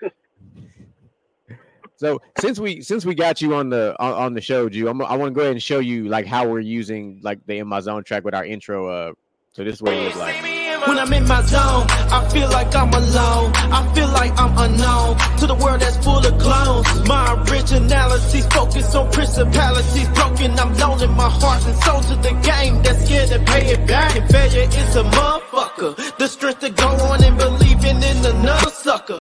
so 1.95 2.19
since 2.39 2.59
we 2.59 2.81
since 2.81 3.05
we 3.05 3.15
got 3.15 3.41
you 3.41 3.55
on 3.55 3.69
the 3.69 3.95
on, 3.99 4.13
on 4.13 4.33
the 4.33 4.41
show, 4.41 4.69
Jew, 4.69 4.87
I'm, 4.87 5.01
I 5.01 5.15
want 5.15 5.33
to 5.33 5.35
go 5.35 5.41
ahead 5.41 5.53
and 5.53 5.63
show 5.63 5.79
you 5.79 6.09
like 6.09 6.25
how 6.27 6.47
we're 6.47 6.59
using 6.59 7.21
like 7.23 7.39
the 7.47 7.57
in 7.59 7.67
my 7.67 7.79
zone 7.79 8.03
track 8.03 8.23
with 8.23 8.35
our 8.35 8.45
intro. 8.45 8.87
Uh, 8.87 9.13
so 9.53 9.63
this 9.63 9.75
is 9.75 9.81
what 9.81 9.93
it 9.93 10.03
looks 10.03 10.17
like. 10.17 10.60
When 10.87 10.97
I'm 10.97 11.13
in 11.13 11.27
my 11.27 11.41
zone, 11.43 11.85
I 12.11 12.27
feel 12.33 12.49
like 12.49 12.73
I'm 12.75 12.93
alone. 12.93 13.51
I 13.55 13.91
feel 13.93 14.07
like 14.09 14.33
I'm 14.39 14.57
unknown 14.57 15.17
to 15.37 15.47
the 15.47 15.55
world 15.55 15.79
that's 15.81 15.97
full 16.03 16.25
of 16.25 16.37
clones. 16.39 17.07
My 17.07 17.33
originality's 17.43 18.47
focused 18.47 18.95
on 18.95 19.11
principalities 19.11 20.07
broken. 20.09 20.57
I'm 20.59 20.73
loaning 20.75 21.15
my 21.15 21.29
heart 21.29 21.65
and 21.67 21.75
soul 21.83 22.01
to 22.01 22.15
the 22.15 22.33
game 22.41 22.81
that's 22.81 23.05
scared 23.05 23.29
to 23.29 23.39
pay 23.51 23.73
it 23.73 23.87
back. 23.87 24.15
And 24.15 24.27
failure 24.29 24.67
is 24.67 24.95
a 24.95 25.03
motherfucker. 25.03 26.17
The 26.17 26.27
strength 26.27 26.61
to 26.61 26.69
go 26.71 26.87
on 26.87 27.23
and 27.23 27.37
believing 27.37 27.97
in 27.97 28.25
another 28.25 28.71
sucker. 28.71 29.19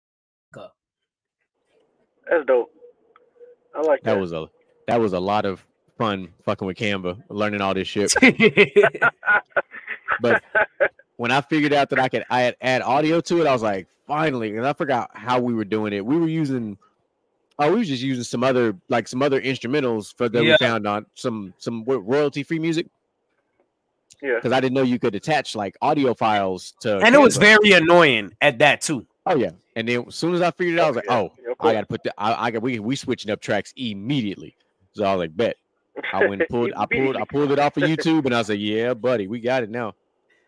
That's 2.28 2.46
dope. 2.46 2.70
I 3.76 3.80
like 3.82 4.02
that. 4.02 4.14
That 4.14 4.20
was 4.20 4.32
a 4.32 4.48
that 4.88 5.00
was 5.00 5.12
a 5.12 5.20
lot 5.20 5.44
of 5.44 5.64
fun 5.98 6.28
fucking 6.44 6.66
with 6.66 6.78
Canva, 6.78 7.22
learning 7.28 7.60
all 7.60 7.74
this 7.74 7.86
shit. 7.88 8.12
But 10.20 10.42
when 11.24 11.30
I 11.30 11.40
figured 11.40 11.72
out 11.72 11.88
that 11.88 11.98
I 11.98 12.10
could 12.10 12.22
I 12.28 12.42
had 12.42 12.56
add 12.60 12.82
audio 12.82 13.18
to 13.18 13.40
it, 13.40 13.46
I 13.46 13.52
was 13.54 13.62
like, 13.62 13.88
finally. 14.06 14.58
And 14.58 14.66
I 14.66 14.74
forgot 14.74 15.08
how 15.14 15.40
we 15.40 15.54
were 15.54 15.64
doing 15.64 15.94
it. 15.94 16.04
We 16.04 16.18
were 16.18 16.28
using 16.28 16.76
oh, 17.58 17.70
we 17.70 17.78
were 17.78 17.84
just 17.84 18.02
using 18.02 18.24
some 18.24 18.44
other 18.44 18.76
like 18.90 19.08
some 19.08 19.22
other 19.22 19.40
instrumentals 19.40 20.14
for 20.14 20.28
that 20.28 20.44
Yeah. 20.44 20.50
we 20.50 20.56
found 20.58 20.86
on 20.86 21.06
some 21.14 21.54
some 21.56 21.82
royalty 21.86 22.42
free 22.42 22.58
music 22.58 22.88
yeah. 24.20 24.34
because 24.34 24.52
I 24.52 24.60
didn't 24.60 24.74
know 24.74 24.82
you 24.82 24.98
could 24.98 25.14
attach 25.14 25.56
like 25.56 25.78
audio 25.80 26.12
files 26.12 26.74
to 26.80 26.98
and 26.98 27.14
it 27.14 27.18
was 27.22 27.38
very 27.38 27.72
annoying 27.72 28.30
at 28.42 28.58
that 28.58 28.82
too. 28.82 29.06
oh 29.24 29.34
yeah. 29.34 29.52
And 29.76 29.88
then 29.88 30.04
as 30.06 30.16
soon 30.16 30.34
as 30.34 30.42
I 30.42 30.50
figured 30.50 30.76
it 30.76 30.80
out, 30.82 30.84
I 30.84 30.88
was 30.88 30.96
like, 30.96 31.06
yeah. 31.08 31.16
oh, 31.16 31.32
Yeah, 31.42 31.52
of 31.52 31.66
I 31.66 31.72
gotta 31.72 31.86
put 31.86 32.02
the 32.02 32.12
I, 32.18 32.48
I 32.48 32.50
got 32.50 32.60
we 32.60 32.80
we 32.80 32.96
switching 32.96 33.30
up 33.30 33.40
tracks 33.40 33.72
immediately. 33.78 34.56
So 34.92 35.04
I 35.04 35.14
was 35.14 35.20
like, 35.20 35.34
bet. 35.34 35.56
I 36.12 36.26
went 36.26 36.42
and 36.42 36.48
pulled 36.50 36.74
I 36.76 36.84
pulled 36.84 37.16
I 37.16 37.24
pulled 37.24 37.50
it 37.50 37.58
off 37.58 37.78
of 37.78 37.84
YouTube 37.84 38.26
and 38.26 38.34
I 38.34 38.40
was 38.40 38.50
like, 38.50 38.60
yeah, 38.60 38.92
buddy, 38.92 39.26
we 39.26 39.40
got 39.40 39.62
it 39.62 39.70
now. 39.70 39.94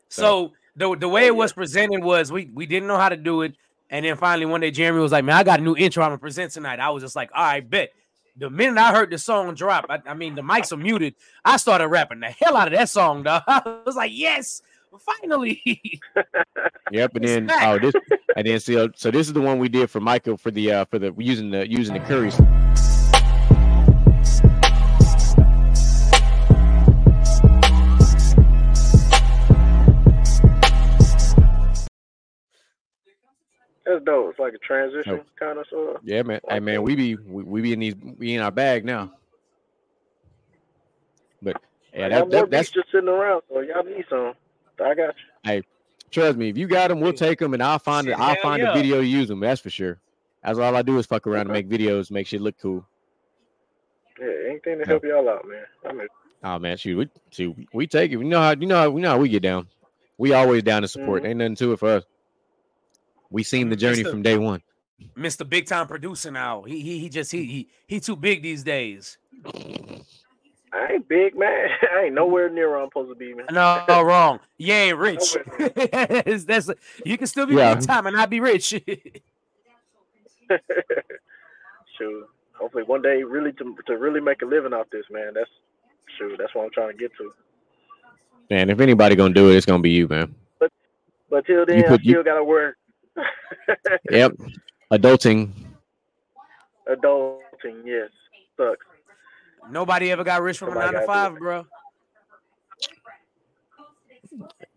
So 0.09 0.53
the 0.77 0.97
the 0.97 1.09
way 1.09 1.25
Oh, 1.25 1.27
it 1.27 1.37
was 1.37 1.53
presented 1.53 2.03
was 2.03 2.31
we 2.31 2.51
we 2.53 2.67
didn't 2.67 2.89
know 2.89 2.99
how 2.99 3.09
to 3.09 3.17
do 3.17 3.43
it, 3.43 3.55
and 3.91 4.05
then 4.05 4.17
finally 4.17 4.47
one 4.47 4.61
day 4.61 4.71
Jeremy 4.71 5.01
was 5.01 5.13
like, 5.13 5.25
"Man, 5.25 5.37
I 5.37 5.43
got 5.43 5.61
a 5.61 5.63
new 5.63 5.77
intro 5.77 6.05
I'm 6.05 6.11
gonna 6.11 6.19
present 6.19 6.53
tonight." 6.53 6.81
I 6.81 6.91
was 6.91 7.03
just 7.03 7.17
like, 7.17 7.31
"All 7.35 7.43
right, 7.43 7.69
bet." 7.69 7.91
The 8.39 8.51
minute 8.51 8.77
I 8.77 8.93
heard 8.93 9.11
the 9.11 9.17
song 9.17 9.55
drop, 9.55 9.87
I, 9.89 9.99
I 10.07 10.13
mean 10.13 10.35
the 10.35 10.43
mics 10.43 10.71
are 10.71 10.77
muted. 10.77 11.15
I 11.43 11.57
started 11.57 11.89
rapping 11.89 12.21
the 12.21 12.27
hell 12.27 12.55
out 12.55 12.69
of 12.69 12.75
that 12.79 12.91
song, 12.91 13.23
dog. 13.23 13.43
I 13.49 13.81
was 13.87 13.97
like, 13.97 14.13
"Yes, 14.15 14.61
finally!" 15.01 16.01
Yep, 16.93 17.17
and 17.17 17.25
then 17.25 17.51
oh 17.63 17.79
this 17.81 17.95
and 18.37 18.47
then 18.47 18.61
so 18.61 18.89
so 18.95 19.11
this 19.11 19.27
is 19.27 19.33
the 19.33 19.41
one 19.41 19.59
we 19.59 19.69
did 19.69 19.91
for 19.91 19.99
Michael 19.99 20.37
for 20.37 20.53
the 20.53 20.71
uh 20.71 20.85
for 20.85 21.01
the 21.01 21.13
using 21.19 21.51
the 21.51 21.69
using 21.69 21.95
the 21.95 22.01
curries. 22.01 22.39
That's 33.87 34.05
dope. 34.05 34.31
It's 34.31 34.39
like 34.39 34.53
a 34.55 34.59
transition 34.59 35.17
Nope. 35.17 35.27
kind 35.39 35.59
of 35.59 35.67
sort. 35.71 36.01
Yeah, 36.03 36.23
man. 36.23 36.41
Hey 36.49 36.59
man, 36.61 36.83
we 36.83 36.97
be 36.97 37.15
we, 37.17 37.43
we 37.45 37.61
be 37.63 37.73
in 37.73 37.79
these 37.81 37.95
we 38.19 38.35
in 38.35 38.41
our 38.43 38.51
bag 38.51 38.85
now. 38.85 39.13
But 41.41 41.57
yeah, 41.95 42.07
I 42.07 42.09
that, 42.09 42.31
that, 42.31 42.51
that's 42.51 42.71
just 42.71 42.91
sitting 42.91 43.09
around, 43.09 43.43
so 43.49 43.61
y'all 43.61 43.85
need 43.85 44.05
some. 44.11 44.35
I 44.85 44.95
got 44.95 44.99
you. 44.99 45.13
Hey, 45.45 45.63
trust 46.11 46.37
me. 46.37 46.49
If 46.49 46.59
you 46.59 46.67
got 46.67 46.89
them, 46.89 47.01
we'll 47.01 47.13
take 47.13 47.39
them, 47.39 47.55
and 47.55 47.63
I'll 47.63 47.79
find 47.79 48.09
it. 48.09 48.19
I'll 48.19 48.37
find 48.43 48.61
yeah. 48.61 48.73
a 48.73 48.75
video 48.75 49.01
to 49.01 49.07
use 49.07 49.29
them. 49.29 49.41
That's 49.41 49.61
for 49.61 49.71
sure. 49.71 49.99
That's 50.43 50.59
all 50.59 50.75
I 50.77 50.83
do 50.83 50.99
is 50.99 51.07
fuck 51.07 51.27
around 51.27 51.43
and 51.43 51.53
make 51.53 51.69
videos, 51.69 52.11
make 52.11 52.27
shit 52.27 52.41
look 52.41 52.57
cool. 52.61 52.85
Yeah, 54.21 54.27
anything 54.49 54.79
to 54.79 54.81
Yeah. 54.81 54.87
help 54.87 55.05
y'all 55.05 55.29
out, 55.29 55.47
man. 55.47 55.65
I 55.89 55.93
mean, 55.93 56.09
Oh 56.43 56.59
man, 56.59 56.77
shoot, 56.77 56.97
we 56.99 57.09
shoot, 57.31 57.57
we 57.73 57.87
take 57.87 58.13
it. 58.13 58.17
We 58.17 58.25
know 58.25 58.41
how 58.41 58.51
you 58.51 58.67
know 58.67 58.77
how 58.77 58.91
we 58.91 59.01
know 59.01 59.11
how 59.11 59.19
we 59.19 59.29
get 59.29 59.43
down. 59.43 59.69
We 60.19 60.33
always 60.33 60.63
down 60.63 60.83
to 60.83 60.89
support. 60.89 61.23
Mhm. 61.23 61.29
Ain't 61.29 61.39
nothing 61.39 61.55
to 61.57 61.73
it 61.73 61.79
for 61.79 61.89
us. 61.89 62.05
We 63.31 63.43
seen 63.43 63.69
the 63.69 63.77
journey 63.77 64.03
Mr. 64.05 64.11
from 64.11 64.23
day 64.23 64.37
one. 64.39 64.63
Mr. 65.17 65.49
Big 65.49 65.67
Time 65.67 65.87
Producer 65.87 66.31
now. 66.31 66.63
He 66.63 66.81
he 66.81 66.99
he 66.99 67.09
just 67.09 67.31
he 67.33 67.45
he 67.45 67.69
he 67.87 68.01
too 68.01 68.17
big 68.17 68.43
these 68.43 68.63
days. 68.63 69.19
I 70.73 70.93
ain't 70.93 71.09
big, 71.09 71.37
man. 71.37 71.69
I 71.95 72.05
ain't 72.05 72.15
nowhere 72.15 72.49
near 72.49 72.71
where 72.71 72.79
I'm 72.81 72.89
supposed 72.89 73.11
to 73.11 73.15
be, 73.15 73.35
man. 73.35 73.47
No, 73.53 73.83
no 73.89 74.03
wrong. 74.11 74.41
You 74.59 74.73
ain't 74.73 74.99
rich. 74.99 75.37
That's- 75.59 76.45
that's 76.45 76.71
you 77.05 77.19
can 77.19 77.27
still 77.27 77.47
be 77.47 77.55
Yeah. 77.55 77.75
big 77.75 77.85
time 77.87 78.07
and 78.07 78.17
not 78.17 78.31
be 78.31 78.41
rich. 78.41 78.75
Shoot. 81.99 82.29
Hopefully 82.55 82.85
one 82.85 83.03
day 83.03 83.23
really 83.23 83.53
to 83.53 83.77
to 83.87 83.99
really 83.99 84.21
make 84.21 84.41
a 84.43 84.47
living 84.47 84.73
off 84.73 84.87
this, 84.91 85.05
man. 85.11 85.33
That's 85.35 85.51
shoot, 86.19 86.37
that's 86.39 86.55
what 86.55 86.65
I'm 86.65 86.71
trying 86.71 86.93
to 86.93 86.97
get 86.97 87.11
to. 87.19 87.33
Man, 88.51 88.71
if 88.71 88.81
anybody 88.81 89.15
gonna 89.17 89.35
do 89.35 89.51
it, 89.51 89.57
it's 89.57 89.67
gonna 89.67 89.83
be 89.83 89.91
you, 89.91 90.09
man. 90.09 90.35
But 90.59 90.73
but 91.29 91.45
till 91.47 91.67
then, 91.67 91.79
You 91.79 91.85
put- 91.85 92.01
I 92.01 92.03
you- 92.03 92.13
still 92.13 92.23
gotta 92.25 92.45
work. 92.45 92.77
Yep. 94.11 94.33
Adulting. 94.93 95.51
Adulting, 96.89 97.83
yes. 97.85 98.11
Sucks. 98.57 98.87
Nobody 99.71 100.11
ever 100.13 100.25
got 100.25 100.43
rich 100.43 100.59
from 100.59 100.73
a 100.73 100.75
nine 100.75 100.87
to 100.87 100.93
gotta 100.93 101.01
do 101.01 101.07
five, 101.07 101.33
it. 101.33 101.39
bro. 101.39 101.67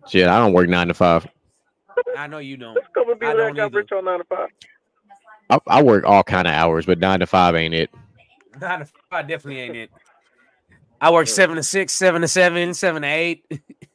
Shit, 0.07 0.27
I 0.27 0.39
don't 0.39 0.53
work 0.53 0.67
nine 0.67 0.87
to 0.87 0.93
five. 0.93 1.27
I 2.17 2.27
know 2.27 2.39
you 2.39 2.57
don't. 2.57 2.75
Let's 2.75 2.87
go 2.93 3.03
with 3.05 3.21
I 3.23 3.33
don't 3.33 3.55
got 3.55 3.67
either. 3.67 3.77
rich 3.77 3.91
on 3.91 4.05
nine 4.05 4.19
to 4.19 4.25
five. 4.25 4.49
I, 5.49 5.59
I 5.67 5.83
work 5.83 6.05
all 6.05 6.23
kind 6.23 6.47
of 6.47 6.53
hours, 6.53 6.85
but 6.85 6.99
nine 6.99 7.19
to 7.19 7.27
five 7.27 7.55
ain't 7.55 7.73
it. 7.73 7.89
Nine 8.59 8.79
to 8.79 8.87
five 9.09 9.27
definitely 9.27 9.61
ain't 9.61 9.75
it. 9.75 9.91
I 11.01 11.11
work 11.11 11.27
seven 11.27 11.55
to 11.55 11.63
six, 11.63 11.93
seven 11.93 12.21
to 12.21 12.27
seven, 12.27 12.73
seven 12.73 13.03
to 13.03 13.07
eight. 13.07 13.45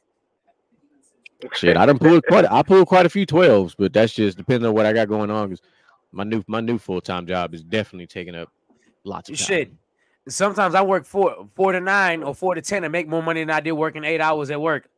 Shit, 1.53 1.77
I 1.77 1.85
done 1.85 1.97
pulled 1.99 2.25
quite. 2.27 2.45
I 2.51 2.61
pulled 2.63 2.87
quite 2.87 3.05
a 3.05 3.09
few 3.09 3.25
twelves, 3.25 3.75
but 3.77 3.93
that's 3.93 4.13
just 4.13 4.37
depending 4.37 4.67
on 4.67 4.73
what 4.75 4.85
I 4.85 4.93
got 4.93 5.07
going 5.07 5.29
on. 5.29 5.49
Because 5.49 5.65
my 6.11 6.23
new 6.23 6.43
my 6.47 6.59
new 6.61 6.77
full 6.77 7.01
time 7.01 7.25
job 7.27 7.53
is 7.53 7.63
definitely 7.63 8.07
taking 8.07 8.35
up 8.35 8.49
lots 9.03 9.29
of 9.29 9.37
time. 9.37 9.45
Shit. 9.45 9.71
Sometimes 10.27 10.73
I 10.75 10.81
work 10.81 11.05
four 11.05 11.47
four 11.55 11.71
to 11.71 11.79
nine 11.79 12.23
or 12.23 12.33
four 12.33 12.55
to 12.55 12.61
ten 12.61 12.83
and 12.83 12.91
make 12.91 13.07
more 13.07 13.21
money 13.21 13.41
than 13.41 13.51
I 13.51 13.59
did 13.59 13.73
working 13.73 14.03
eight 14.03 14.21
hours 14.21 14.49
at 14.49 14.59
work. 14.59 14.89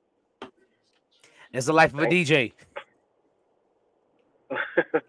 That's 1.52 1.66
the 1.66 1.74
life 1.74 1.93
of 1.93 2.00
a 2.00 2.06
DJ. 2.08 2.54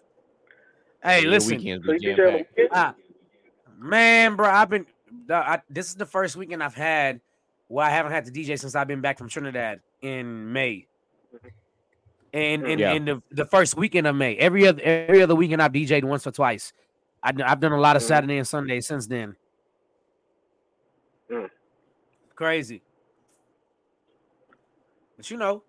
Hey, 1.03 1.25
listen, 1.25 1.57
weekends 1.59 1.87
So 1.87 1.93
be 1.93 1.99
you 2.01 2.17
jam 2.17 2.19
DJ 2.19 2.27
on 2.27 2.33
the 2.33 2.39
packed. 2.39 2.57
weekend? 2.57 2.69
Ah, 2.73 2.95
man, 3.79 4.35
bro, 4.37 4.49
I've 4.51 4.69
been. 4.69 4.85
the- 5.27 5.37
I, 5.37 5.63
this 5.71 5.87
is 5.89 5.95
the 5.95 6.05
first 6.05 6.35
weekend 6.35 6.61
I've 6.63 6.75
had 6.75 7.21
where 7.69 7.87
I 7.87 7.91
haven't 7.91 8.11
had 8.13 8.25
to 8.27 8.33
DJ 8.33 8.59
since 8.59 8.75
I've 8.75 8.89
been 8.89 9.01
back 9.01 9.17
from 9.17 9.29
Trinidad 9.29 9.81
in 10.03 10.53
May. 10.53 10.87
And 12.33 12.67
in, 12.67 12.79
Yeah. 12.79 12.93
in 12.93 13.05
the, 13.07 13.23
the 13.31 13.45
first 13.47 13.77
weekend 13.77 14.07
of 14.07 14.15
May, 14.15 14.37
every 14.37 14.67
other 14.67 14.83
every 14.83 15.23
other 15.23 15.35
weekend 15.35 15.63
I've 15.63 15.73
DJed 15.73 16.05
once 16.05 16.27
or 16.27 16.31
twice. 16.31 16.73
I, 17.23 17.33
have 17.47 17.59
done 17.61 17.73
a 17.73 17.81
lot 17.81 17.97
of 17.97 18.03
Mhm. 18.03 18.07
Saturday 18.07 18.37
and 18.39 18.47
Sunday 18.47 18.81
since 18.81 19.07
then. 19.07 19.35
Mm. 21.31 21.49
Crazy, 22.35 22.83
but 25.17 25.31
you 25.31 25.37
know, 25.37 25.63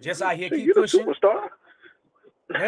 just 0.00 0.20
out 0.22 0.36
here 0.36 0.48
keep 0.50 0.66
you 0.66 0.74
pushing. 0.74 1.04
superstar. 1.06 1.48
No, 2.50 2.58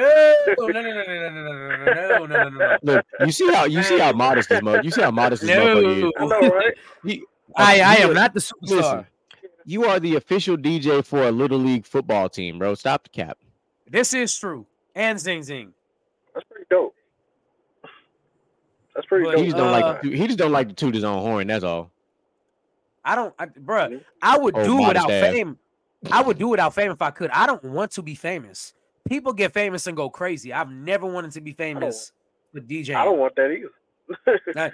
no, 0.59 0.67
no, 0.69 0.81
no, 0.81 0.93
no, 0.93 0.93
no, 0.93 1.31
no, 1.31 1.43
no, 1.43 1.95
no, 1.95 2.27
no, 2.27 2.27
no, 2.27 2.49
no. 2.49 2.77
Look, 2.83 3.07
you 3.21 3.33
see 3.33 3.53
how 3.53 3.65
you 3.65 3.83
see 3.83 3.99
how 3.99 4.13
modest 4.13 4.49
this 4.49 4.63
mo- 4.63 4.81
you 4.83 4.91
see 4.91 5.03
how 5.03 5.11
modest 5.11 5.43
this 5.43 5.51
motherfucker 5.51 5.97
is. 5.97 6.03
No. 6.03 6.13
I 6.37 6.41
know, 6.41 6.55
right? 6.55 6.75
He- 7.05 7.25
I, 7.57 7.81
I 7.81 7.97
you 7.99 8.09
am 8.09 8.15
not 8.15 8.33
the 8.35 8.41
superstar. 8.41 8.63
Listen, 8.63 9.07
you 9.65 9.85
are 9.85 9.99
the 10.01 10.17
official 10.17 10.57
DJ 10.57 11.05
for 11.05 11.23
a 11.23 11.31
little 11.33 11.59
league 11.59 11.87
football 11.87 12.29
team, 12.29 12.59
bro. 12.59 12.75
Stop 12.75 13.05
the 13.05 13.09
cap. 13.11 13.39
This 13.89 14.15
is 14.15 14.37
true. 14.37 14.67
And 14.95 15.19
Zing 15.19 15.43
Zing. 15.43 15.73
That's 16.35 16.47
pretty 16.49 16.67
dope. 16.71 16.95
That's 18.95 19.07
pretty 19.07 19.25
But 19.25 19.33
dope. 19.33 19.41
He 19.41 19.47
just 19.47 19.57
don't 19.57 19.69
Uh, 19.69 19.81
like 19.81 20.03
to, 20.03 20.11
he 20.11 20.27
just 20.27 20.39
don't 20.39 20.53
like 20.53 20.69
to 20.69 20.75
toot 20.75 20.95
his 20.95 21.05
own 21.05 21.21
horn. 21.21 21.47
That's 21.47 21.65
all. 21.65 21.91
I 23.05 23.15
don't, 23.17 23.35
I, 23.39 23.47
bruh. 23.47 24.01
I 24.23 24.39
would 24.39 24.57
Oh, 24.57 24.65
do 24.65 24.77
without 24.77 25.11
ass. 25.11 25.33
fame. 25.33 25.59
I 26.11 26.23
would 26.23 26.39
do 26.39 26.49
without 26.49 26.75
fame 26.75 26.91
if 26.91 27.03
I 27.03 27.11
could. 27.11 27.31
I 27.31 27.47
don't 27.47 27.63
want 27.65 27.91
to 27.93 28.03
be 28.03 28.15
famous. 28.15 28.75
People 29.09 29.33
get 29.33 29.53
famous 29.53 29.87
and 29.87 29.97
go 29.97 30.09
crazy. 30.09 30.53
I've 30.53 30.71
never 30.71 31.07
wanted 31.07 31.33
to 31.33 31.41
be 31.41 31.53
famous 31.53 32.13
with 32.53 32.69
DJ. 32.69 32.95
I 32.95 33.05
don't 33.05 33.19
want 33.19 33.35
that 33.37 33.51
either. 33.51 34.73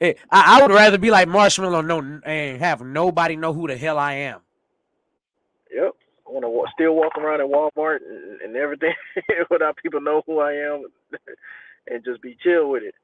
Eh, 0.00 0.14
I, 0.30 0.58
I 0.58 0.62
would 0.62 0.70
rather 0.70 0.98
be 0.98 1.10
like 1.10 1.28
Marshmello, 1.28 1.84
no, 1.84 2.20
and 2.24 2.60
have 2.60 2.80
nobody 2.82 3.36
know 3.36 3.52
who 3.52 3.68
the 3.68 3.76
hell 3.76 3.98
I 3.98 4.14
am. 4.14 4.40
Yep. 5.72 5.94
I 6.26 6.30
want 6.32 6.44
to 6.44 6.72
still 6.72 6.94
walk 6.94 7.16
around 7.18 7.40
at 7.40 7.46
Walmart 7.46 7.98
and, 8.08 8.40
and 8.40 8.56
everything 8.56 8.94
without 9.50 9.76
people 9.76 10.00
know 10.00 10.22
who 10.26 10.38
I 10.38 10.52
am, 10.52 10.84
and 11.88 12.04
just 12.04 12.22
be 12.22 12.36
chill 12.42 12.70
with 12.70 12.82
it. 12.82 12.94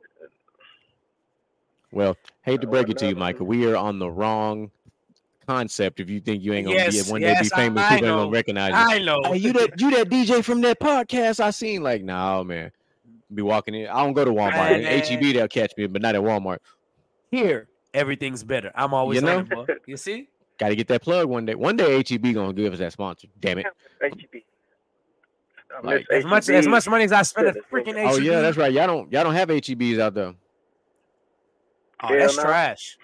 Well, 1.93 2.17
hate 2.43 2.61
to 2.61 2.67
break 2.67 2.89
it 2.89 2.99
to 2.99 3.09
you. 3.09 3.17
Michael. 3.17 3.47
We 3.47 3.67
are 3.67 3.77
on 3.77 3.99
the 3.99 4.11
wrong 4.11 4.71
concept 5.47 6.01
if 6.01 6.11
you 6.11 6.21
think 6.21 6.43
you 6.43 6.53
ain't 6.53 6.67
gonna 6.67 6.77
Yes, 6.77 7.05
be 7.07 7.11
one 7.13 7.21
day 7.21 7.35
be 7.41 7.49
famous, 7.49 7.83
I 7.85 7.95
people 7.95 8.09
ain't 8.09 8.17
know. 8.17 8.23
gonna 8.25 8.31
recognize 8.31 8.71
you. 8.71 8.77
I 8.77 8.99
know. 8.99 9.23
Hey, 9.25 9.37
you 9.37 9.53
that 9.53 9.81
you 9.81 9.91
that 9.93 10.09
DJ 10.09 10.45
from 10.45 10.61
that 10.63 10.81
podcast 10.81 11.41
I 11.41 11.51
seen? 11.51 11.83
Like, 11.83 12.03
no, 12.03 12.43
man. 12.45 12.73
Be 13.35 13.43
walking 13.43 13.75
in. 13.75 13.89
I 13.89 14.05
don't 14.05 14.13
go 14.13 14.25
to 14.25 14.31
Walmart. 14.31 14.79
In 14.79 14.85
HEB, 14.85 15.35
they'll 15.35 15.49
catch 15.49 15.73
me, 15.77 15.87
but 15.87 16.01
not 16.01 16.15
at 16.15 16.21
Walmart. 16.21 16.59
Here, 17.31 17.69
everything's 17.95 18.45
better. 18.45 18.71
I'm 18.75 18.95
always 18.95 19.17
You 19.21 19.27
know? 19.27 19.37
learning, 19.39 19.47
boy. 19.67 19.67
You 19.87 19.97
see? 19.97 20.29
Got 20.59 20.71
to 20.71 20.77
get 20.77 20.89
that 20.89 21.03
plug 21.03 21.29
one 21.29 21.45
day. 21.45 21.55
One 21.55 21.77
day 21.77 21.97
HEB 22.09 22.33
gonna 22.35 22.53
give 22.53 22.73
us 22.73 22.79
that 22.79 22.93
sponsor. 22.93 23.29
Damn 23.39 23.59
it. 23.59 23.67
HEB. 24.01 24.43
Like, 25.83 26.07
As 26.11 26.25
much 26.25 26.49
as 26.49 26.67
much 26.67 26.89
money 26.89 27.05
as 27.05 27.13
I 27.13 27.21
spend 27.23 27.49
at 27.49 27.55
Shit, 27.55 27.71
freaking 27.71 28.11
Oh 28.11 28.17
yeah, 28.17 28.41
that's 28.41 28.57
right. 28.57 28.73
Y'all 28.73 28.87
don't 28.87 29.13
y'all 29.13 29.25
don't 29.25 29.35
have 29.35 29.51
HEBs 29.51 29.99
out 29.99 30.15
there. 30.15 30.33
Oh, 32.03 32.09
Hell 32.09 32.19
that's 32.19 32.37
no. 32.39 32.43
trash. 32.45 32.97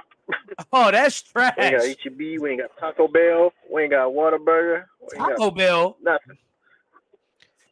Oh, 0.73 0.91
that's 0.91 1.21
trash. 1.21 1.55
We 1.59 1.65
ain't 1.65 1.73
got 1.77 1.83
trash. 1.85 1.97
HEB. 2.05 2.19
We 2.41 2.51
ain't 2.53 2.61
got 2.61 2.71
Taco 2.79 3.09
Bell. 3.09 3.53
We 3.71 3.83
ain't 3.83 3.91
got 3.91 4.09
Whataburger. 4.09 4.85
We 5.01 5.19
ain't 5.19 5.29
Taco 5.29 5.51
got 5.51 5.57
Bell. 5.57 5.97
nothing. 6.03 6.39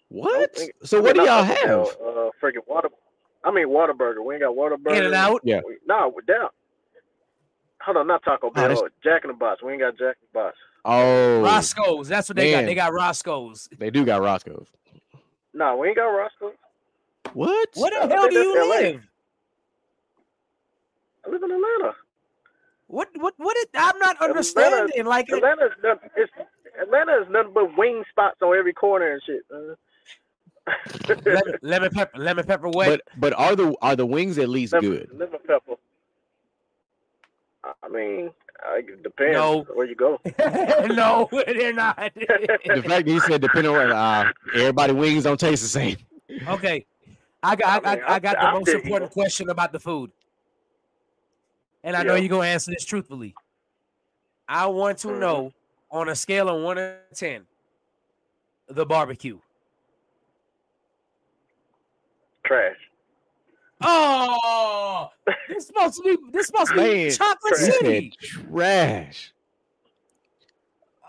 What? 0.08 0.50
Nope. 0.58 0.70
So 0.82 1.00
what 1.00 1.14
do 1.14 1.22
y'all 1.22 1.44
have? 1.44 1.70
Uh, 1.70 2.30
freaking 2.42 2.66
Water. 2.66 2.90
I 3.44 3.50
mean 3.50 3.68
Whataburger. 3.68 4.24
We 4.24 4.34
ain't 4.34 4.42
got 4.42 4.54
Whataburger. 4.56 4.96
In 4.96 5.06
and 5.06 5.14
out. 5.14 5.40
Yeah. 5.44 5.60
We, 5.66 5.76
no, 5.86 6.12
we're 6.14 6.22
down. 6.22 6.50
Hold 7.82 7.96
on, 7.96 8.06
not 8.06 8.22
Taco 8.22 8.48
oh, 8.48 8.50
Bell. 8.50 8.68
that's- 8.68 8.90
Jack 9.02 9.24
in 9.24 9.28
the 9.28 9.34
Box. 9.34 9.62
We 9.62 9.72
ain't 9.72 9.80
got 9.80 9.92
Jack 9.92 10.16
in 10.20 10.28
the 10.32 10.38
Box. 10.38 10.56
Oh, 10.84 11.42
Roscoe's. 11.42 12.08
That's 12.08 12.28
what 12.28 12.36
they 12.36 12.52
got. 12.52 12.64
They 12.64 12.74
got 12.74 12.92
Roscoe's. 12.92 13.68
they 13.78 13.90
do 13.90 14.04
got 14.04 14.22
Roscoe's. 14.22 14.68
No, 15.52 15.76
we 15.76 15.88
ain't 15.88 15.96
got 15.96 16.06
Roscoe's. 16.06 16.54
What? 17.32 17.68
What 17.74 17.92
the 17.92 18.02
I 18.02 18.16
hell 18.18 18.28
do 18.28 18.34
you 18.38 18.54
that's 18.54 18.66
LA. 18.68 18.74
live? 18.88 19.02
I 21.26 21.30
live 21.30 21.42
in 21.42 21.50
Atlanta. 21.50 21.94
What 22.86 23.08
what 23.16 23.34
what 23.36 23.56
is 23.58 23.66
I'm 23.74 23.98
not 23.98 24.16
Atlanta- 24.16 24.24
understanding. 24.30 25.04
Like 25.06 25.28
it- 25.28 25.36
Atlanta's 25.36 25.72
nothing. 25.82 26.10
It's, 26.16 26.32
Atlanta 26.80 27.12
is 27.22 27.28
nothing 27.30 27.52
but 27.52 27.76
wing 27.76 28.02
spots 28.10 28.40
on 28.42 28.56
every 28.56 28.72
corner 28.72 29.12
and 29.12 29.22
shit. 29.24 29.42
man. 29.50 29.76
Lemon, 31.24 31.42
lemon 31.62 31.90
pepper, 31.90 32.18
lemon 32.18 32.44
pepper 32.46 32.68
wet. 32.68 33.00
But 33.16 33.20
but 33.20 33.32
are 33.34 33.56
the 33.56 33.74
are 33.82 33.96
the 33.96 34.06
wings 34.06 34.38
at 34.38 34.48
least 34.48 34.72
lemon, 34.72 34.90
good? 34.90 35.08
lemon 35.12 35.38
pepper. 35.46 35.74
I- 37.64 37.72
I 37.82 37.88
mean, 37.88 38.30
I, 38.64 38.78
it 38.78 39.02
depends 39.02 39.34
No. 39.34 39.62
where 39.74 39.86
you 39.86 39.94
go. 39.94 40.20
no, 40.38 41.28
they're 41.46 41.72
not. 41.72 41.96
The 42.14 42.82
fact 42.86 43.06
that 43.06 43.08
he 43.08 43.20
said 43.20 43.40
depending 43.40 43.74
on 43.74 43.90
uh, 43.90 44.30
everybody 44.54 44.92
wings 44.92 45.24
don't 45.24 45.38
taste 45.40 45.62
the 45.62 45.68
same. 45.68 45.96
okay. 46.48 46.86
I 47.42 47.56
got 47.56 47.86
I, 47.86 47.90
I 47.92 47.94
mean, 47.96 48.04
I, 48.06 48.14
I 48.14 48.18
got 48.18 48.32
the 48.36 48.42
I'm 48.44 48.54
most 48.54 48.66
big. 48.66 48.84
important 48.84 49.10
question 49.12 49.48
about 49.48 49.72
the 49.72 49.80
food. 49.80 50.10
And 51.82 51.96
I 51.96 52.02
know 52.02 52.14
you're 52.14 52.28
gonna 52.28 52.46
answer 52.48 52.70
this 52.70 52.84
truthfully. 52.84 53.34
I 54.46 54.66
want 54.66 54.98
to 54.98 55.08
Mhm. 55.08 55.18
know 55.20 55.52
on 55.90 56.08
a 56.10 56.14
scale 56.14 56.48
of 56.50 56.62
one 56.62 56.76
to 56.76 56.96
ten, 57.14 57.46
the 58.68 58.84
barbecue. 58.84 59.38
Trash. 62.50 62.74
Oh, 63.80 65.08
this 65.48 65.68
supposed 65.68 65.94
to 65.98 66.02
be 66.02 66.16
this 66.32 66.48
supposed 66.48 66.70
to 66.72 66.74
be 66.74 66.80
Man, 67.04 67.10
chocolate 67.12 67.54
trash. 67.54 67.74
City. 67.78 68.12
trash. 68.20 69.32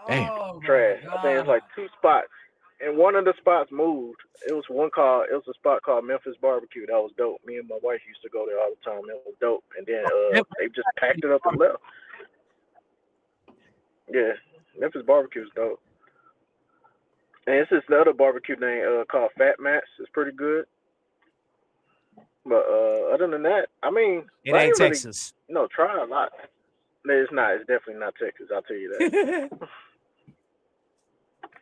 Damn. 0.08 0.30
Oh, 0.32 0.62
Trash. 0.64 1.00
I 1.12 1.22
think 1.24 1.40
it's 1.40 1.48
like 1.48 1.64
two 1.76 1.88
spots, 1.98 2.28
and 2.80 2.96
one 2.96 3.16
of 3.16 3.26
the 3.26 3.34
spots 3.40 3.72
moved. 3.72 4.20
It 4.48 4.54
was 4.54 4.66
one 4.70 4.92
called. 4.92 5.26
It 5.32 5.34
was 5.34 5.48
a 5.50 5.54
spot 5.56 5.82
called 5.82 6.06
Memphis 6.06 6.36
Barbecue. 6.40 6.86
That 6.86 6.94
was 6.94 7.12
dope. 7.18 7.42
Me 7.44 7.58
and 7.58 7.68
my 7.68 7.80
wife 7.82 8.02
used 8.08 8.22
to 8.22 8.30
go 8.30 8.46
there 8.46 8.60
all 8.60 8.70
the 8.70 8.90
time. 8.90 9.02
It 9.10 9.20
was 9.26 9.34
dope. 9.42 9.64
And 9.76 9.88
then 9.88 10.06
uh, 10.06 10.44
they 10.60 10.68
just 10.68 10.88
packed 10.98 11.24
it 11.24 11.32
up 11.32 11.42
and 11.46 11.60
left. 11.60 11.78
Yeah, 14.14 14.34
Memphis 14.80 15.02
Barbecue 15.08 15.42
is 15.42 15.50
dope. 15.56 15.82
And 17.48 17.56
it's 17.56 17.72
this 17.72 17.82
other 17.92 18.14
barbecue 18.14 18.56
name 18.58 18.84
uh, 18.88 19.06
called 19.06 19.32
Fat 19.40 19.56
Matt's. 19.60 19.88
It's 20.00 20.10
pretty 20.12 20.32
good. 20.38 20.66
But 22.46 22.64
uh, 22.70 23.14
other 23.14 23.28
than 23.30 23.44
that, 23.44 23.68
I 23.84 23.92
mean, 23.92 24.26
It 24.44 24.54
I 24.54 24.64
ain't 24.64 24.80
really, 24.80 24.90
Texas. 24.92 25.34
You 25.48 25.56
know, 25.56 25.68
try 25.74 26.02
a 26.02 26.06
lot. 26.06 26.32
No, 27.06 27.14
It's 27.14 27.32
not. 27.32 27.54
It's 27.54 27.62
definitely 27.68 28.00
not 28.00 28.14
Texas. 28.22 28.48
I'll 28.54 28.62
tell 28.64 28.78
you 28.78 28.96
that. 29.00 29.50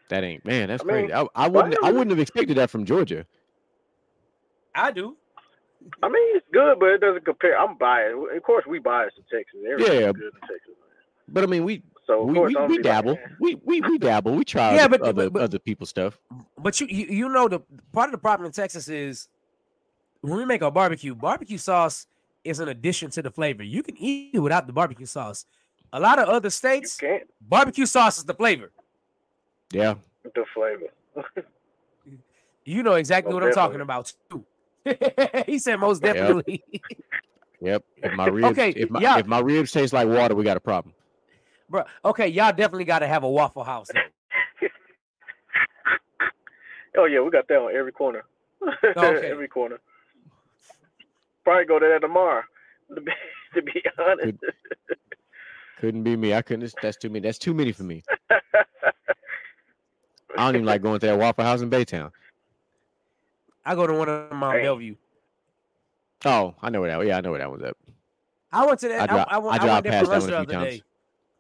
That 0.09 0.23
ain't 0.23 0.43
man. 0.43 0.69
That's 0.69 0.83
I 0.83 0.85
mean, 0.87 0.95
crazy. 1.07 1.13
I, 1.13 1.25
I 1.35 1.47
wouldn't. 1.47 1.75
I 1.75 1.87
really- 1.87 1.93
wouldn't 1.99 2.09
have 2.11 2.19
expected 2.19 2.57
that 2.57 2.69
from 2.71 2.83
Georgia. 2.85 3.25
I 4.73 4.91
do. 4.91 5.15
I 6.03 6.09
mean, 6.09 6.35
it's 6.35 6.45
good, 6.51 6.79
but 6.79 6.87
it 6.89 6.97
doesn't 7.01 7.25
compare. 7.25 7.57
I'm 7.59 7.77
biased. 7.77 8.15
Of 8.35 8.43
course, 8.43 8.65
we 8.67 8.79
biased 8.79 9.17
to 9.17 9.21
Texas. 9.31 9.59
Everything's 9.71 9.99
Yeah. 10.01 10.11
good 10.11 10.23
in 10.23 10.31
Texas. 10.41 10.73
But 11.27 11.43
I 11.43 11.47
mean, 11.47 11.63
we 11.63 11.83
So 12.07 12.23
we, 12.23 12.33
course, 12.33 12.53
we, 12.57 12.65
we 12.77 12.81
dabble. 12.81 13.11
Like, 13.11 13.21
we, 13.39 13.55
we 13.63 13.81
we 13.81 13.97
dabble. 13.99 14.33
We 14.35 14.43
try 14.43 14.75
Yeah, 14.75 14.85
other, 14.85 14.97
but- 14.97 15.07
other, 15.09 15.23
but- 15.25 15.33
but- 15.33 15.41
other 15.43 15.59
people's 15.59 15.89
stuff. 15.89 16.19
But 16.57 16.81
you, 16.81 16.87
you 16.87 17.05
you 17.05 17.29
know 17.29 17.47
the 17.47 17.59
part 17.93 18.07
of 18.07 18.11
the 18.11 18.17
problem 18.17 18.47
in 18.47 18.51
Texas 18.51 18.89
is 18.89 19.29
when 20.21 20.37
we 20.37 20.45
make 20.45 20.61
our 20.61 20.71
barbecue, 20.71 21.15
barbecue 21.15 21.57
sauce 21.57 22.07
is 22.43 22.59
an 22.59 22.69
addition 22.69 23.09
to 23.11 23.21
the 23.21 23.31
flavor. 23.31 23.63
You 23.63 23.83
can 23.83 23.97
eat 23.97 24.31
it 24.33 24.39
without 24.39 24.67
the 24.67 24.73
barbecue 24.73 25.05
sauce. 25.05 25.45
A 25.91 25.99
lot 25.99 26.19
of 26.19 26.29
other 26.29 26.49
states, 26.49 26.99
barbecue 27.41 27.85
sauce 27.85 28.17
is 28.17 28.25
the 28.25 28.33
flavor. 28.33 28.71
Yeah. 29.71 29.95
the 30.23 30.45
flavor. 30.53 30.87
You 32.65 32.83
know 32.83 32.93
exactly 32.93 33.33
Most 33.33 33.41
what 33.41 33.47
I'm 33.47 33.53
talking 33.55 33.81
about 33.81 34.13
too. 34.29 34.45
he 35.47 35.57
said 35.57 35.77
most 35.77 36.01
definitely. 36.03 36.63
Yep. 37.61 37.83
If 37.97 38.13
my 38.13 38.27
ribs, 38.27 38.47
Okay, 38.49 38.69
if 38.69 38.89
my 38.89 39.19
if 39.19 39.25
my 39.25 39.39
ribs 39.39 39.71
taste 39.71 39.91
like 39.91 40.07
water, 40.07 40.33
we 40.33 40.45
got 40.45 40.55
a 40.55 40.61
problem. 40.61 40.93
Bro, 41.69 41.83
okay, 42.05 42.27
y'all 42.27 42.51
definitely 42.51 42.85
got 42.85 42.99
to 42.99 43.07
have 43.07 43.23
a 43.23 43.29
Waffle 43.29 43.65
House. 43.65 43.89
though. 43.93 44.67
Oh 46.97 47.05
yeah, 47.05 47.19
we 47.21 47.31
got 47.31 47.47
that 47.49 47.57
on 47.57 47.75
every 47.75 47.91
corner. 47.91 48.23
Okay. 48.85 49.29
every 49.29 49.47
corner. 49.47 49.79
Probably 51.49 51.65
go 51.65 51.79
there 51.79 51.99
tomorrow. 51.99 52.43
To 52.95 53.01
be, 53.01 53.11
to 53.53 53.61
be 53.61 53.83
honest. 53.99 54.37
Couldn't 55.79 56.01
be 56.01 56.15
me. 56.15 56.33
I 56.33 56.41
couldn't. 56.41 56.73
That's 56.81 56.97
too 56.97 57.07
many. 57.09 57.19
That's 57.19 57.37
too 57.37 57.53
many 57.53 57.71
for 57.71 57.83
me. 57.83 58.01
I 58.31 58.39
don't 60.35 60.55
even 60.55 60.65
like 60.65 60.81
going 60.81 60.99
to 60.99 61.05
that 61.05 61.19
Waffle 61.19 61.43
House 61.43 61.61
in 61.61 61.69
Baytown. 61.69 62.11
I 63.63 63.75
go 63.75 63.85
to 63.85 63.93
one 63.93 64.09
of 64.09 64.31
Mont 64.31 64.57
Dang. 64.57 64.65
Belvieu. 64.65 64.95
Oh, 66.25 66.55
I 66.63 66.71
know 66.71 66.81
where 66.81 66.97
that. 66.97 67.05
Yeah, 67.05 67.17
I 67.17 67.21
know 67.21 67.29
where 67.29 67.39
that 67.39 67.51
was 67.51 67.61
at. 67.61 67.75
I 68.51 68.65
went 68.65 68.79
to 68.79 68.87
that. 68.87 69.01
I 69.01 69.03
I, 69.03 69.07
dri- 69.07 69.25
I, 69.27 69.37
went- 69.37 69.53
I 69.53 69.55
I 69.55 69.57
drive 69.59 69.69
went 69.69 69.83
there 69.83 69.91
past 69.91 70.05
for 70.05 70.09
that 70.09 70.11
lunch 70.11 70.21
one 70.21 70.29
the 70.31 70.35
a 70.35 70.39
other 70.41 70.67
few 70.71 70.77
day. 70.79 70.83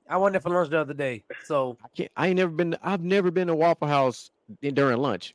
I 0.07 0.17
went 0.17 0.33
there 0.33 0.41
for 0.41 0.49
lunch 0.49 0.69
the 0.69 0.79
other 0.79 0.93
day. 0.93 1.23
So 1.45 1.77
I 1.83 1.87
can't. 1.97 2.11
I 2.15 2.27
ain't 2.27 2.37
never 2.37 2.51
been. 2.51 2.77
I've 2.83 3.03
never 3.03 3.31
been 3.31 3.47
to 3.47 3.55
Waffle 3.55 3.87
House 3.87 4.29
during 4.61 4.97
lunch. 4.97 5.33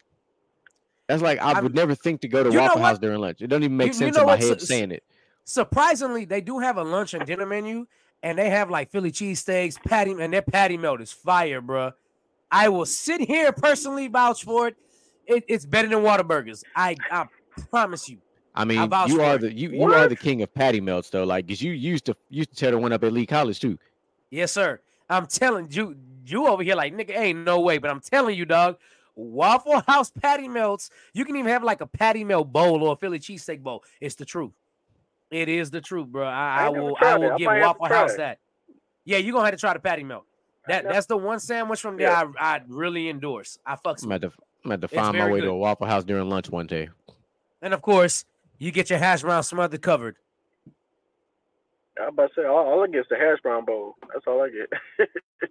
That's 1.08 1.22
like 1.22 1.38
I 1.40 1.52
I'm- 1.52 1.62
would 1.64 1.74
never 1.74 1.94
think 1.94 2.20
to 2.22 2.28
go 2.28 2.42
to 2.42 2.50
You 2.50 2.60
Waffle 2.60 2.80
House 2.82 2.98
during 2.98 3.20
lunch. 3.20 3.42
It 3.42 3.48
doesn't 3.48 3.62
even 3.64 3.76
make 3.76 3.86
You- 3.88 3.92
you 3.92 3.98
sense 3.98 4.16
know 4.16 4.22
in 4.22 4.26
my 4.26 4.36
head 4.36 4.60
saying 4.62 4.90
it. 4.92 5.02
surprisingly, 5.44 6.24
they 6.24 6.40
do 6.40 6.58
have 6.58 6.76
a 6.78 6.82
lunch 6.82 7.14
and 7.14 7.24
dinner 7.26 7.46
menu, 7.46 7.86
and 8.22 8.38
they 8.38 8.50
have 8.50 8.70
like 8.70 8.90
Philly 8.90 9.12
cheesesteaks, 9.12 9.82
patty, 9.84 10.12
and 10.12 10.32
their 10.32 10.42
patty 10.42 10.76
melt 10.76 11.00
is 11.00 11.12
fire, 11.12 11.60
bro. 11.60 11.92
I 12.50 12.68
will 12.68 12.86
sit 12.86 13.20
here 13.20 13.52
personally 13.52 14.08
vouch 14.08 14.44
for 14.44 14.68
it. 14.68 14.76
it 15.26 15.44
it's 15.48 15.66
better 15.66 15.88
than 15.88 15.98
Whataburgers. 16.00 16.62
I 16.76 16.96
I 17.10 17.26
promise 17.70 18.08
you. 18.08 18.18
I 18.54 18.64
mean, 18.64 18.88
vouch 18.88 19.10
you 19.10 19.20
are 19.20 19.34
it. 19.36 19.40
the 19.42 19.52
you 19.52 19.70
you 19.70 19.82
are 19.92 20.08
the 20.08 20.16
king 20.16 20.42
of 20.42 20.52
patty 20.54 20.80
melts 20.80 21.10
though. 21.10 21.24
Like, 21.24 21.48
cause 21.48 21.60
you 21.60 21.72
used 21.72 22.04
to 22.06 22.16
used 22.30 22.50
to 22.50 22.56
tear 22.56 22.70
the 22.70 22.78
one 22.78 22.92
up 22.92 23.02
at 23.04 23.12
Lee 23.12 23.26
College 23.26 23.60
too. 23.60 23.78
Yes, 24.30 24.52
sir. 24.52 24.80
I'm 25.10 25.26
telling 25.26 25.68
you, 25.70 25.96
you 26.24 26.46
over 26.46 26.62
here 26.62 26.76
like 26.76 26.94
nigga, 26.94 27.16
ain't 27.16 27.44
no 27.44 27.60
way, 27.60 27.78
but 27.78 27.90
I'm 27.90 28.00
telling 28.00 28.36
you, 28.38 28.44
dog. 28.46 28.76
Waffle 29.16 29.80
House 29.86 30.10
patty 30.10 30.48
melts. 30.48 30.90
You 31.12 31.24
can 31.24 31.36
even 31.36 31.50
have 31.50 31.62
like 31.62 31.80
a 31.80 31.86
patty 31.86 32.24
melt 32.24 32.52
bowl 32.52 32.82
or 32.82 32.94
a 32.94 32.96
Philly 32.96 33.18
cheesesteak 33.18 33.60
bowl. 33.62 33.84
It's 34.00 34.14
the 34.16 34.24
truth. 34.24 34.52
It 35.30 35.48
is 35.48 35.70
the 35.70 35.80
truth, 35.80 36.08
bro. 36.08 36.26
I, 36.26 36.58
I 36.62 36.66
I 36.66 36.68
will. 36.68 36.96
I 36.96 37.00
tried 37.00 37.14
it. 37.14 37.20
will 37.20 37.32
I 37.32 37.36
give 37.38 37.46
might 37.46 37.60
Waffle 37.62 37.86
House 37.86 38.14
it. 38.14 38.18
that. 38.18 38.38
Yeah, 39.04 39.18
you're 39.18 39.32
gonna 39.32 39.44
have 39.44 39.54
to 39.54 39.60
try 39.60 39.72
the 39.74 39.80
patty 39.80 40.04
melt. 40.04 40.24
That 40.66 40.84
that's 40.84 41.06
the 41.06 41.16
one 41.16 41.40
sandwich 41.40 41.80
from 41.80 41.96
there 41.96 42.08
Yeah. 42.10 42.24
I, 42.38 42.56
I 42.56 42.62
really 42.68 43.08
endorse. 43.08 43.58
I 43.66 43.76
fucks 43.76 44.02
I'm 44.02 44.08
with. 44.10 44.24
at 44.24 44.32
to 44.32 44.70
I'm 44.70 44.80
to 44.80 44.88
find 44.88 45.12
my 45.18 45.24
very 45.24 45.32
way 45.34 45.40
to 45.42 45.48
a 45.48 45.56
Waffle 45.56 45.86
House 45.86 46.04
during 46.04 46.28
lunch 46.28 46.50
one 46.50 46.66
day. 46.66 46.88
And 47.60 47.74
of 47.74 47.82
course, 47.82 48.24
you 48.58 48.70
get 48.72 48.88
your 48.90 48.98
hash 48.98 49.20
brown 49.22 49.42
smothered 49.42 49.82
covered. 49.82 50.16
I'm 52.00 52.08
about 52.08 52.28
to 52.34 52.40
say 52.42 52.46
all, 52.46 52.56
all 52.66 52.82
I 52.82 52.86
get 52.88 53.00
is 53.00 53.06
the 53.10 53.16
hash 53.16 53.40
brown 53.42 53.64
bowl. 53.64 53.94
That's 54.12 54.26
all 54.26 54.42
I 54.42 54.48
get. 54.50 55.08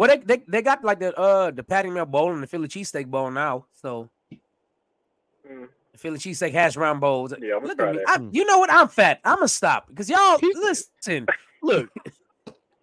Well, 0.00 0.08
they, 0.08 0.16
they 0.16 0.42
they 0.48 0.62
got 0.62 0.82
like 0.82 0.98
the 0.98 1.14
uh 1.14 1.50
the 1.50 1.62
patty 1.62 1.90
melt 1.90 2.10
bowl 2.10 2.32
and 2.32 2.42
the 2.42 2.46
Philly 2.46 2.68
cheesesteak 2.68 3.06
bowl 3.08 3.30
now. 3.30 3.66
So 3.82 4.08
Mm. 5.46 5.68
the 5.92 5.98
Philly 5.98 6.18
cheesesteak 6.18 6.52
hash 6.52 6.72
brown 6.74 7.00
bowls. 7.00 7.34
Yeah, 7.38 7.56
I'm 7.56 7.60
gonna 7.60 7.74
Look 7.74 7.80
at 7.80 7.94
me. 7.96 8.02
I, 8.08 8.16
Mm. 8.16 8.30
you 8.32 8.46
know 8.46 8.58
what? 8.58 8.72
I'm 8.72 8.88
fat. 8.88 9.20
I'm 9.26 9.34
gonna 9.36 9.48
stop 9.48 9.88
because 9.88 10.08
y'all 10.08 10.38
He- 10.38 10.54
listen. 10.54 11.26
Look, 11.62 11.90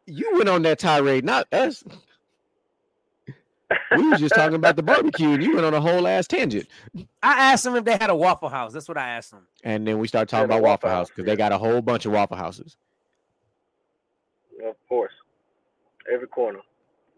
you 0.06 0.30
went 0.36 0.48
on 0.48 0.62
that 0.62 0.78
tirade, 0.78 1.26
not 1.26 1.52
us. 1.52 1.84
We 3.96 4.08
was 4.10 4.20
just 4.20 4.36
talking 4.36 4.54
about 4.56 4.76
the 4.76 4.84
barbecue, 4.84 5.30
and 5.32 5.42
you 5.44 5.56
went 5.56 5.66
on 5.66 5.74
a 5.74 5.82
whole 5.82 6.08
ass 6.08 6.28
tangent. 6.28 6.68
I 7.24 7.52
asked 7.52 7.64
them 7.64 7.76
if 7.76 7.84
they 7.84 7.94
had 7.98 8.12
a 8.12 8.16
Waffle 8.16 8.50
House. 8.50 8.74
That's 8.74 8.88
what 8.88 8.98
I 9.00 9.10
asked 9.10 9.32
them. 9.32 9.48
And 9.64 9.88
then 9.88 9.98
we 9.98 10.08
started 10.08 10.30
talking 10.30 10.46
about 10.46 10.62
Waffle 10.62 10.88
Waffle 10.88 10.90
House 10.90 10.98
House, 11.10 11.10
because 11.10 11.26
they 11.26 11.36
got 11.36 11.52
a 11.52 11.58
whole 11.58 11.82
bunch 11.82 12.06
of 12.06 12.12
Waffle 12.12 12.38
Houses. 12.38 12.78
of 14.64 14.76
course. 14.88 15.14
Every 16.14 16.28
corner, 16.28 16.60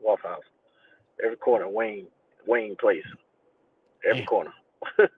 Waffle 0.03 0.29
House. 0.29 0.43
Every 1.23 1.37
corner, 1.37 1.67
Wayne, 1.67 2.07
Wayne 2.47 2.75
Place. 2.79 3.03
Every 4.09 4.23
corner. 4.23 4.53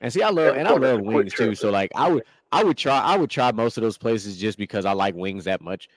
And 0.00 0.12
see, 0.12 0.22
I 0.22 0.30
love 0.30 0.48
Every 0.48 0.58
and 0.58 0.68
I 0.68 0.74
love 0.74 1.00
wings 1.02 1.34
too. 1.34 1.54
trip. 1.54 1.56
So 1.56 1.70
like, 1.70 1.90
I 1.94 2.10
would 2.10 2.24
I 2.50 2.64
would 2.64 2.76
try 2.76 2.98
I 2.98 3.16
would 3.16 3.30
try 3.30 3.52
most 3.52 3.78
of 3.78 3.82
those 3.82 3.98
places 3.98 4.36
just 4.36 4.58
because 4.58 4.84
I 4.84 4.92
like 4.92 5.14
wings 5.14 5.44
that 5.44 5.60
much, 5.60 5.88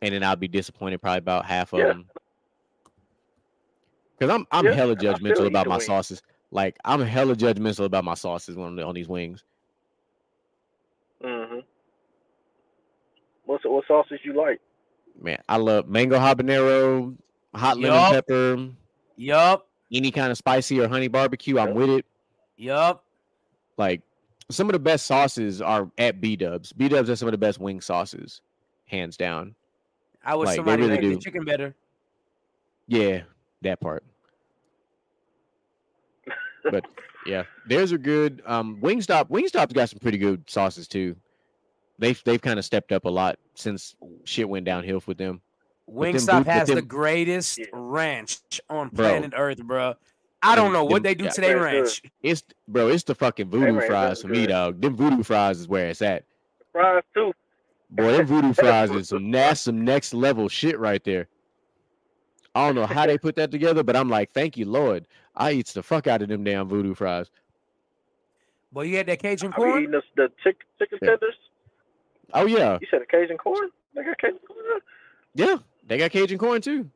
and 0.00 0.14
then 0.14 0.22
I'd 0.22 0.40
be 0.40 0.48
disappointed 0.48 1.02
probably 1.02 1.18
about 1.18 1.44
half 1.44 1.72
of 1.74 1.80
Yeah. 1.80 1.86
them. 1.88 2.10
Because 4.18 4.34
I'm 4.34 4.46
I'm 4.52 4.66
Yeah, 4.66 4.74
hella 4.74 4.96
judgmental 4.96 5.46
about 5.46 5.66
my 5.66 5.78
wings. 5.78 5.86
sauces. 5.86 6.22
Like 6.52 6.76
I'm 6.84 7.00
hella 7.00 7.34
judgmental 7.34 7.84
about 7.84 8.04
my 8.04 8.14
sauces 8.14 8.56
on 8.56 8.78
on 8.80 8.94
these 8.94 9.08
wings. 9.08 9.44
Mm-hmm. 11.24 11.60
What's 13.46 13.64
what 13.64 13.84
sauces 13.88 14.20
you 14.24 14.34
like? 14.34 14.60
Man, 15.20 15.38
I 15.48 15.56
love 15.56 15.88
mango 15.88 16.18
habanero, 16.18 17.16
hot 17.54 17.78
lemon 17.78 18.12
pepper, 18.12 18.68
Yup. 19.16 19.66
any 19.92 20.10
kind 20.10 20.30
of 20.30 20.38
spicy 20.38 20.80
or 20.80 20.88
honey 20.88 21.08
barbecue. 21.08 21.58
I'm 21.58 21.74
with 21.74 21.90
it. 21.90 22.06
Yup. 22.56 23.04
Like 23.76 24.02
some 24.50 24.68
of 24.68 24.72
the 24.72 24.78
best 24.78 25.06
sauces 25.06 25.60
are 25.62 25.90
at 25.98 26.20
B 26.20 26.36
Dubs. 26.36 26.72
B 26.72 26.88
Dubs 26.88 27.08
has 27.08 27.18
some 27.18 27.28
of 27.28 27.32
the 27.32 27.38
best 27.38 27.58
wing 27.58 27.80
sauces, 27.80 28.40
hands 28.86 29.16
down. 29.16 29.54
I 30.24 30.34
wish 30.36 30.48
Like, 30.48 30.56
somebody 30.56 30.82
really 30.82 31.00
made 31.00 31.16
the 31.16 31.20
chicken 31.20 31.44
better. 31.44 31.74
Yeah, 32.86 33.22
that 33.62 33.80
part. 33.80 34.04
But 36.64 36.84
yeah, 37.26 37.42
theirs 37.66 37.92
are 37.92 37.98
good. 37.98 38.40
Um, 38.46 38.78
Wingstop, 38.80 39.28
Wingstop's 39.30 39.72
got 39.72 39.90
some 39.90 39.98
pretty 39.98 40.18
good 40.18 40.48
sauces 40.48 40.86
too. 40.86 41.16
They've 41.98 42.20
they've 42.24 42.40
kind 42.40 42.58
of 42.58 42.64
stepped 42.64 42.92
up 42.92 43.04
a 43.04 43.08
lot 43.10 43.38
since 43.54 43.96
shit 44.24 44.48
went 44.48 44.64
downhill 44.64 45.02
with 45.06 45.18
them. 45.18 45.40
Them 45.86 45.96
Wingstop 45.96 46.38
boot- 46.38 46.46
but 46.46 46.52
has 46.52 46.68
the 46.68 46.82
greatest 46.82 47.58
Yeah. 47.58 47.66
ranch 47.72 48.38
on 48.70 48.88
Bro. 48.88 49.08
planet 49.08 49.32
Earth, 49.36 49.62
bro. 49.62 49.94
I 50.42 50.56
don't 50.56 50.66
Them- 50.66 50.72
know 50.72 50.84
what 50.84 51.02
they 51.02 51.14
do 51.14 51.24
yeah. 51.24 51.30
to 51.30 51.40
their 51.40 51.58
Very 51.58 51.70
good. 51.72 51.82
ranch. 51.82 52.02
It's 52.22 52.42
bro, 52.66 52.88
it's 52.88 53.04
the 53.04 53.14
fucking 53.14 53.48
voodoo 53.48 53.72
man, 53.74 53.86
fries 53.86 54.22
for 54.22 54.28
me, 54.28 54.40
good. 54.40 54.48
dog. 54.48 54.80
Them 54.80 54.96
voodoo 54.96 55.22
fries 55.22 55.60
is 55.60 55.68
where 55.68 55.88
it's 55.88 56.02
at. 56.02 56.24
Fries 56.72 57.02
too. 57.14 57.32
Boy, 57.90 58.12
them 58.12 58.26
voodoo 58.26 58.52
fries 58.54 58.90
is 58.90 59.08
some 59.10 59.30
that's 59.30 59.60
some 59.62 59.84
next 59.84 60.14
level 60.14 60.48
shit 60.48 60.78
right 60.78 61.02
there. 61.04 61.28
I 62.54 62.66
don't 62.66 62.74
know 62.74 62.86
how 62.86 63.06
they 63.06 63.16
put 63.18 63.36
that 63.36 63.50
together, 63.50 63.82
but 63.82 63.96
I'm 63.96 64.08
like, 64.10 64.30
thank 64.32 64.56
you, 64.56 64.66
Lord. 64.66 65.06
I 65.34 65.52
eats 65.52 65.72
the 65.72 65.82
fuck 65.82 66.06
out 66.06 66.20
of 66.22 66.28
them 66.28 66.44
damn 66.44 66.68
voodoo 66.68 66.94
fries. 66.94 67.30
Boy, 68.72 68.82
you 68.82 68.96
had 68.96 69.06
that 69.06 69.20
Cajun 69.20 69.52
I 69.52 69.56
be 69.56 69.62
corn? 69.62 69.78
eating 69.82 69.90
the, 69.92 70.02
the 70.16 70.32
chick, 70.42 70.56
chicken 70.78 70.98
Yeah. 71.02 71.08
tenders. 71.10 71.34
Oh 72.34 72.46
yeah, 72.46 72.78
You 72.80 72.86
said 72.90 73.06
Cajun 73.10 73.36
corn? 73.38 73.70
They 73.94 74.02
got 74.02 74.18
Cajun 74.18 74.38
corn. 74.46 74.80
yeah, 75.34 75.56
they 75.86 75.98
got 75.98 76.10
Cajun 76.10 76.38
corn 76.38 76.60
too. 76.60 76.90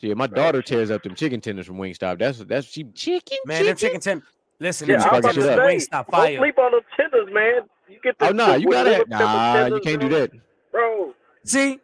Yeah, 0.00 0.14
my 0.14 0.24
Right. 0.24 0.34
daughter 0.34 0.62
tears 0.62 0.90
up 0.90 1.02
them 1.04 1.14
chicken 1.14 1.40
tenders 1.40 1.66
from 1.66 1.76
Wingstop. 1.76 2.18
That's 2.18 2.38
that's 2.38 2.66
she 2.66 2.84
chicken. 2.84 3.38
Man, 3.46 3.64
them 3.66 3.76
chicken 3.76 4.00
tenders. 4.00 4.26
Listen, 4.58 4.88
Yeah, 4.88 4.96
them 4.98 5.02
I 5.02 5.04
chicken 5.10 5.22
tenders 5.22 5.44
about 5.44 5.58
at 5.58 5.62
to 5.74 5.80
say, 5.80 5.86
Wingstop 5.86 6.10
Don't 6.10 6.36
sleep 6.38 6.58
on 6.58 6.72
the 6.72 6.80
tenders, 6.96 7.28
man. 7.32 7.60
You 7.88 7.98
get 8.02 8.18
the 8.18 8.28
Oh 8.28 8.32
no, 8.32 8.52
the 8.52 8.60
you 8.60 8.70
gotta 8.70 8.90
liver 8.90 9.04
pepper 9.04 9.10
nah, 9.10 9.66
you 9.66 9.80
can't 9.80 10.00
do 10.00 10.08
that. 10.08 10.30
bro. 10.72 11.14
See, 11.44 11.78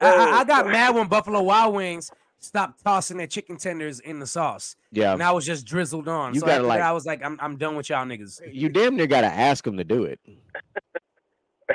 I, 0.00 0.08
I, 0.14 0.38
I 0.40 0.44
got 0.44 0.66
mad 0.66 0.94
when 0.94 1.08
Buffalo 1.08 1.42
Wild 1.42 1.74
Wings 1.74 2.10
stopped 2.38 2.84
tossing 2.84 3.16
their 3.16 3.26
chicken 3.26 3.56
tenders 3.56 3.98
in 4.00 4.20
the 4.20 4.26
sauce, 4.26 4.76
Yeah, 4.92 5.12
and 5.14 5.22
I 5.22 5.32
was 5.32 5.44
just 5.46 5.66
drizzled 5.66 6.06
on. 6.06 6.34
You 6.34 6.40
so 6.40 6.46
gotta, 6.46 6.64
like- 6.64 6.80
I 6.82 6.92
was 6.92 7.06
like, 7.06 7.24
I'm, 7.24 7.36
I'm 7.40 7.56
done 7.56 7.74
with 7.76 7.88
y'all 7.88 8.04
niggas. 8.04 8.40
you 8.52 8.68
damn 8.68 8.94
near 8.96 9.06
gotta 9.08 9.26
ask 9.26 9.64
them 9.64 9.76
to 9.78 9.84
do 9.84 10.04
it. 10.04 10.20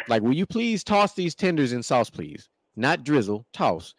Like, 0.08 0.22
will 0.22 0.34
you 0.34 0.46
please 0.46 0.84
toss 0.84 1.14
these 1.16 1.36
tenders 1.36 1.74
in 1.74 1.84
sauce, 1.84 2.10
please? 2.10 2.48
Not 2.76 3.04
drizzle, 3.04 3.46
toss. 3.54 3.94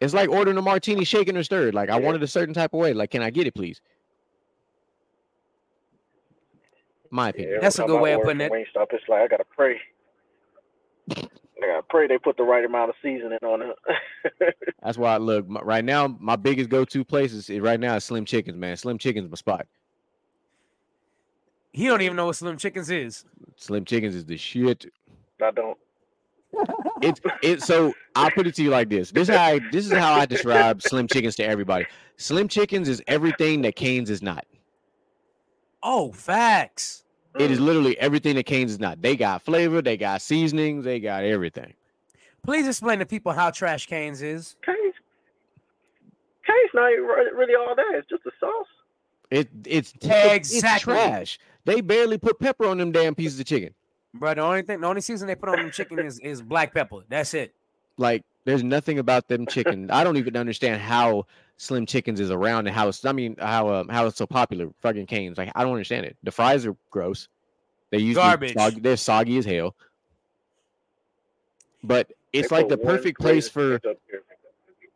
It's 0.00 0.14
like 0.14 0.28
ordering 0.30 0.56
a 0.58 0.62
martini 0.62 1.04
shaken 1.04 1.36
or 1.36 1.42
stirred. 1.42 1.74
Like, 1.74 1.90
I 1.90 1.98
Yeah. 1.98 2.04
want 2.04 2.16
it 2.16 2.22
a 2.22 2.26
certain 2.28 2.54
type 2.54 2.74
of 2.74 2.80
way. 2.80 2.92
Like, 2.92 3.10
can 3.10 3.22
I 3.22 3.30
get 3.30 3.46
it, 3.46 3.54
please? 3.54 3.80
My 7.10 7.30
opinion. 7.30 7.50
every 7.54 7.60
That's 7.62 7.78
a 7.78 7.84
good 7.84 8.00
way 8.00 8.12
of 8.12 8.22
putting 8.22 8.40
it. 8.40 8.52
Wingstop, 8.52 8.86
it's 8.92 9.04
like 9.08 9.22
I 9.22 9.28
gotta 9.28 9.44
pray. 9.44 9.80
I 11.10 11.66
gotta 11.66 11.82
pray 11.88 12.06
they 12.06 12.18
put 12.18 12.36
the 12.36 12.42
right 12.42 12.64
amount 12.64 12.90
of 12.90 12.96
seasoning 13.02 13.38
on 13.42 13.62
it. 13.62 14.54
That's 14.82 14.98
why 14.98 15.14
I 15.14 15.18
look 15.18 15.48
my, 15.48 15.60
right 15.62 15.84
now. 15.84 16.08
My 16.20 16.36
biggest 16.36 16.68
go-to 16.68 17.04
place 17.04 17.32
is 17.32 17.48
is 17.48 17.60
right 17.60 17.78
now 17.80 17.96
is 17.96 18.04
Slim 18.04 18.24
Chickens, 18.24 18.56
man. 18.56 18.76
Slim 18.76 18.98
Chickens 18.98 19.30
my 19.30 19.36
spot. 19.36 19.66
He 21.72 21.86
don't 21.86 22.02
even 22.02 22.16
know 22.16 22.26
what 22.26 22.36
Slim 22.36 22.56
Chickens 22.58 22.90
is. 22.90 23.24
Slim 23.56 23.84
Chickens 23.84 24.14
is 24.14 24.24
the 24.24 24.36
shit. 24.36 24.86
I 25.42 25.50
don't. 25.50 25.78
It's 27.02 27.20
it. 27.42 27.62
So 27.62 27.94
I'll 28.14 28.30
put 28.30 28.46
it 28.46 28.54
to 28.56 28.62
you 28.62 28.70
like 28.70 28.88
this. 28.88 29.10
This 29.10 29.28
is 29.28 29.34
how 29.34 29.44
I, 29.44 29.60
this 29.70 29.86
is 29.86 29.92
how 29.92 30.14
I 30.14 30.26
describe 30.26 30.82
Slim 30.82 31.06
Chickens 31.06 31.36
to 31.36 31.44
everybody. 31.44 31.86
Slim 32.16 32.48
Chickens 32.48 32.88
is 32.88 33.02
everything 33.06 33.62
that 33.62 33.76
Canes 33.76 34.10
is 34.10 34.22
not. 34.22 34.46
Oh, 35.82 36.12
facts. 36.12 37.04
It 37.38 37.50
is 37.50 37.60
literally 37.60 37.98
everything 37.98 38.36
that 38.36 38.46
Canes 38.46 38.72
is 38.72 38.80
not. 38.80 39.02
They 39.02 39.14
got 39.14 39.42
flavor, 39.42 39.82
they 39.82 39.98
got 39.98 40.22
seasonings, 40.22 40.84
they 40.84 41.00
got 41.00 41.22
everything. 41.22 41.74
Please 42.42 42.66
explain 42.66 42.98
to 43.00 43.06
people 43.06 43.32
how 43.32 43.50
trash 43.50 43.86
Canes 43.86 44.22
is. 44.22 44.56
Cane's. 44.64 44.94
Cane's 46.46 46.70
not 46.72 46.84
really 46.84 47.54
all 47.54 47.74
that. 47.74 47.92
It's 47.94 48.08
just 48.08 48.24
a 48.24 48.30
sauce. 48.40 48.66
It 49.30 49.48
it's 49.66 49.92
Exactly. 49.94 50.58
It's 50.58 50.80
trash. 50.80 51.38
They 51.64 51.80
barely 51.80 52.16
put 52.16 52.38
pepper 52.38 52.66
on 52.66 52.78
them 52.78 52.92
damn 52.92 53.14
pieces 53.14 53.38
of 53.40 53.46
chicken. 53.46 53.74
Bro, 54.14 54.34
the 54.34 54.40
only 54.40 54.62
thing, 54.62 54.80
the 54.80 54.86
only 54.86 55.00
season 55.00 55.28
they 55.28 55.34
put 55.34 55.48
on 55.48 55.56
them 55.56 55.70
chicken 55.70 55.98
is, 55.98 56.18
is 56.20 56.40
black 56.40 56.72
pepper. 56.72 57.00
That's 57.08 57.34
it. 57.34 57.54
Like 57.98 58.24
there's 58.44 58.62
nothing 58.62 58.98
about 58.98 59.28
them 59.28 59.46
chicken. 59.46 59.90
I 59.90 60.04
don't 60.04 60.16
even 60.16 60.36
understand 60.36 60.80
how 60.80 61.26
Slim 61.56 61.86
Chickens 61.86 62.20
is 62.20 62.30
around 62.30 62.66
and 62.66 62.74
how 62.74 62.88
it's. 62.88 63.04
I 63.04 63.12
mean, 63.12 63.36
how 63.38 63.72
um, 63.72 63.88
how 63.88 64.06
it's 64.06 64.18
so 64.18 64.26
popular. 64.26 64.68
Fucking 64.82 65.06
Canes. 65.06 65.38
Like 65.38 65.50
I 65.54 65.62
don't 65.62 65.72
understand 65.72 66.06
it. 66.06 66.16
The 66.22 66.30
fries 66.30 66.66
are 66.66 66.76
gross. 66.90 67.28
They 67.90 67.98
use 67.98 68.16
Garbage. 68.16 68.54
Soggy, 68.54 68.80
they're 68.80 68.96
soggy 68.96 69.38
as 69.38 69.44
hell. 69.44 69.74
But 71.82 72.12
it's 72.32 72.50
They 72.50 72.56
like 72.56 72.68
the 72.68 72.78
perfect 72.78 73.20
place 73.20 73.48
for. 73.48 73.78
chicken 73.78 73.90
up 73.92 73.96
there. 74.10 74.20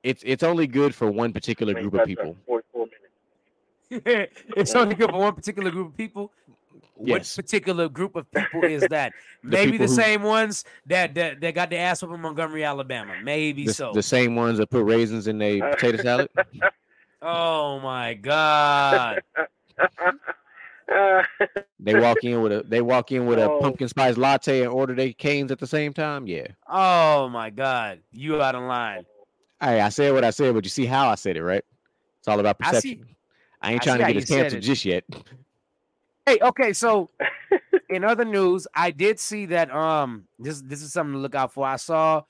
It's 0.02 0.22
it's 0.24 0.42
only 0.42 0.66
good 0.66 0.94
for 0.94 1.10
one 1.10 1.32
particular 1.32 1.74
group 1.74 1.94
of 1.94 2.06
people. 2.06 2.36
it's 3.90 4.74
only 4.74 4.94
good 4.94 5.10
for 5.10 5.18
one 5.18 5.34
particular 5.34 5.70
group 5.70 5.88
of 5.88 5.96
people. 5.96 6.32
Yes. 7.02 7.36
What 7.36 7.44
particular 7.44 7.88
group 7.88 8.14
of 8.16 8.30
people 8.30 8.64
is 8.64 8.82
that? 8.90 9.12
Maybe 9.42 9.78
the, 9.78 9.86
who- 9.86 9.94
same 9.94 10.22
ones 10.22 10.64
that, 10.86 11.14
that 11.14 11.40
that 11.40 11.54
got 11.54 11.70
the 11.70 11.76
ass 11.78 12.02
up 12.02 12.10
in 12.10 12.20
Montgomery, 12.20 12.62
Alabama. 12.64 13.14
Maybe 13.22 13.66
The, 13.66 13.74
so. 13.74 13.92
the 13.92 14.02
same 14.02 14.34
ones 14.36 14.58
that 14.58 14.68
put 14.70 14.84
raisins 14.84 15.26
in 15.26 15.38
their 15.38 15.70
potato 15.70 16.02
salad. 16.02 16.28
oh 17.22 17.80
my 17.80 18.14
god. 18.14 19.20
They 21.78 21.94
walk 21.98 22.18
in 22.24 22.42
with 22.42 22.52
a 22.52 22.64
they 22.66 22.80
walk 22.82 23.12
in 23.12 23.24
with 23.26 23.38
a 23.38 23.48
Oh. 23.48 23.60
pumpkin 23.60 23.88
spice 23.88 24.16
latte 24.16 24.62
and 24.62 24.70
order 24.72 24.94
their 24.94 25.12
canes 25.12 25.52
at 25.52 25.58
the 25.60 25.66
same 25.66 25.92
time. 25.92 26.26
Yeah. 26.26 26.48
Oh 26.68 27.28
my 27.28 27.48
god. 27.50 28.00
You 28.12 28.42
out 28.42 28.54
of 28.56 28.62
line. 28.64 29.06
Hey, 29.60 29.80
I 29.80 29.88
said 29.90 30.12
what 30.12 30.24
I 30.24 30.30
said, 30.30 30.52
but 30.52 30.64
you 30.64 30.70
see 30.70 30.86
how 30.86 31.08
I 31.08 31.14
said 31.14 31.36
it, 31.36 31.42
right? 31.44 31.64
It's 32.18 32.28
all 32.28 32.40
about 32.40 32.56
I 32.60 32.72
see- 32.80 32.96
perception. 32.96 33.16
I, 33.62 33.72
ain't 33.72 33.82
I 33.82 33.84
trying 33.84 33.98
to 34.06 34.12
get 34.12 34.22
us 34.24 34.28
canceled 34.28 34.62
just 34.62 34.84
yet. 34.84 35.04
Hey, 36.26 36.38
okay, 36.42 36.72
so 36.72 37.10
in 37.88 38.04
other 38.04 38.24
news, 38.24 38.66
I 38.74 38.90
did 38.90 39.18
see 39.18 39.46
that 39.46 39.70
um 39.74 40.26
this 40.38 40.60
this 40.62 40.82
is 40.82 40.92
something 40.92 41.14
to 41.14 41.18
look 41.18 41.34
out 41.34 41.52
for. 41.52 41.66
I 41.66 41.76
saw 41.76 42.22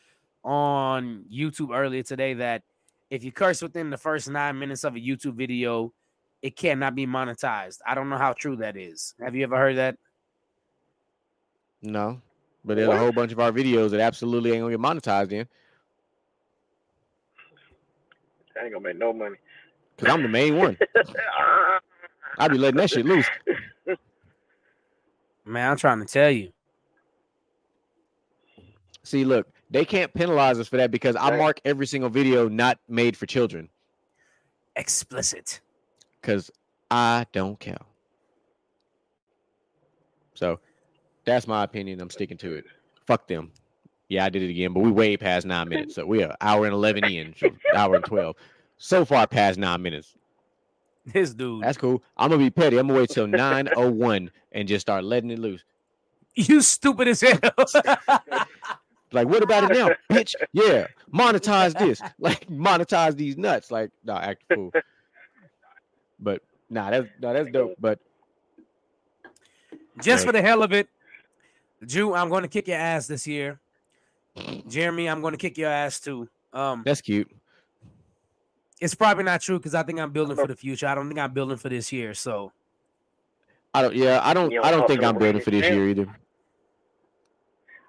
on 0.44 1.24
YouTube 1.32 1.76
earlier 1.76 2.02
today 2.02 2.34
that 2.34 2.62
if 3.10 3.24
you 3.24 3.32
curse 3.32 3.60
within 3.60 3.90
the 3.90 3.98
first 3.98 4.30
nine 4.30 4.58
minutes 4.58 4.84
of 4.84 4.94
a 4.94 5.00
YouTube 5.00 5.34
video, 5.34 5.92
it 6.42 6.56
cannot 6.56 6.94
be 6.94 7.06
monetized. 7.06 7.78
I 7.86 7.94
don't 7.94 8.08
know 8.08 8.18
how 8.18 8.32
true 8.32 8.56
that 8.56 8.76
is. 8.76 9.14
Have 9.20 9.34
you 9.34 9.42
ever 9.42 9.56
heard 9.56 9.76
that? 9.76 9.96
No, 11.82 12.20
but 12.64 12.76
there's 12.76 12.88
a 12.88 12.98
whole 12.98 13.12
bunch 13.12 13.32
of 13.32 13.40
our 13.40 13.52
videos 13.52 13.90
that 13.90 14.00
absolutely 14.00 14.52
ain't 14.52 14.60
gonna 14.60 14.76
get 14.76 14.80
monetized 14.80 15.32
in 15.32 15.46
I 18.60 18.64
ain't 18.64 18.72
gonna 18.72 18.84
make 18.84 18.98
no 18.98 19.12
money. 19.12 19.36
because 19.96 20.12
I'm 20.12 20.22
the 20.22 20.28
main 20.28 20.56
one. 20.56 20.76
I 22.40 22.48
be 22.48 22.58
letting 22.58 22.78
that 22.78 22.90
shit 22.90 23.04
loose. 23.04 23.28
Man, 25.44 25.70
I'm 25.70 25.76
trying 25.76 26.00
to 26.00 26.06
tell 26.06 26.30
you. 26.30 26.52
See, 29.02 29.24
look, 29.24 29.46
they 29.70 29.84
can't 29.84 30.12
penalize 30.14 30.58
us 30.58 30.66
for 30.68 30.76
that 30.78 30.90
because 30.90 31.16
I 31.16 31.36
mark 31.36 31.60
every 31.64 31.86
single 31.86 32.08
video 32.10 32.48
not 32.48 32.78
made 32.88 33.16
for 33.16 33.26
children 33.26 33.68
Explicit. 34.76 35.60
because 36.20 36.50
I 36.90 37.26
don't 37.32 37.58
care. 37.60 37.78
So 40.34 40.60
that's 41.24 41.46
my 41.46 41.62
opinion. 41.64 42.00
I'm 42.00 42.10
sticking 42.10 42.38
to 42.38 42.54
it. 42.54 42.64
Fuck 43.06 43.26
them. 43.26 43.52
Yeah, 44.08 44.24
I 44.24 44.28
did 44.30 44.42
it 44.42 44.50
again, 44.50 44.72
but 44.72 44.80
we 44.80 44.90
way 44.90 45.16
past 45.16 45.46
nine 45.46 45.68
minutes. 45.68 45.94
So 45.94 46.06
we 46.06 46.22
are 46.22 46.34
hour 46.40 46.64
and 46.64 46.72
eleven 46.72 47.04
in, 47.04 47.34
so 47.36 47.50
hour 47.76 47.96
and 47.96 48.04
twelve. 48.04 48.36
So 48.78 49.04
far 49.04 49.26
past 49.26 49.58
nine 49.58 49.82
minutes. 49.82 50.16
This 51.12 51.34
dude. 51.34 51.62
That's 51.62 51.78
cool. 51.78 52.02
I'm 52.16 52.30
gonna 52.30 52.42
be 52.42 52.50
petty. 52.50 52.78
I'm 52.78 52.86
gonna 52.86 53.00
wait 53.00 53.10
till 53.10 53.26
nine 53.26 53.68
oh 53.76 53.90
one 53.90 54.30
and 54.52 54.68
just 54.68 54.82
start 54.82 55.04
letting 55.04 55.30
it 55.30 55.38
loose. 55.38 55.64
you 56.34 56.60
stupid 56.62 57.08
as 57.08 57.20
hell. 57.20 57.40
Like, 59.12 59.26
what 59.26 59.42
about 59.42 59.70
it 59.70 59.76
now, 59.76 59.90
bitch? 60.16 60.34
Yeah, 60.52 60.86
monetize 61.12 61.76
this. 61.76 62.00
Like, 62.18 62.46
monetize 62.48 63.16
these 63.16 63.36
nuts. 63.36 63.70
Like, 63.70 63.90
nah, 64.04 64.18
act 64.18 64.44
a 64.50 64.54
fool. 64.54 64.70
But 66.20 66.42
nah, 66.68 66.90
that's 66.90 67.08
nah, 67.20 67.32
that's 67.32 67.50
dope. 67.50 67.74
But 67.80 67.98
Just 70.02 70.24
for 70.24 70.32
the 70.32 70.40
hell 70.40 70.62
of 70.62 70.72
it, 70.72 70.88
Drew, 71.84 72.14
I'm 72.14 72.28
going 72.28 72.42
to 72.42 72.48
kick 72.48 72.68
your 72.68 72.76
ass 72.78 73.06
this 73.06 73.26
year. 73.26 73.58
Jeremy, 74.68 75.08
I'm 75.08 75.20
going 75.20 75.32
to 75.32 75.38
kick 75.38 75.58
your 75.58 75.70
ass 75.70 75.98
too. 75.98 76.28
Um, 76.52 76.82
that's 76.84 77.00
cute. 77.00 77.30
It's 78.80 78.94
probably 78.94 79.24
not 79.24 79.40
true 79.40 79.58
because 79.58 79.74
I 79.74 79.82
think 79.82 80.00
I'm 80.00 80.10
building 80.10 80.36
for 80.36 80.46
the 80.46 80.56
future. 80.56 80.86
I 80.86 80.94
don't 80.94 81.08
think 81.08 81.20
I'm 81.20 81.32
building 81.32 81.58
for 81.58 81.68
this 81.68 81.92
year. 81.92 82.14
So 82.14 82.52
I 83.74 83.82
don't. 83.82 83.94
Yeah, 83.94 84.20
I 84.22 84.34
don't. 84.34 84.52
I 84.58 84.70
don't 84.70 84.80
don't 84.80 84.88
think 84.88 85.04
I'm 85.04 85.18
building 85.18 85.42
for 85.42 85.50
this 85.50 85.68
year 85.70 85.88
either. 85.88 86.06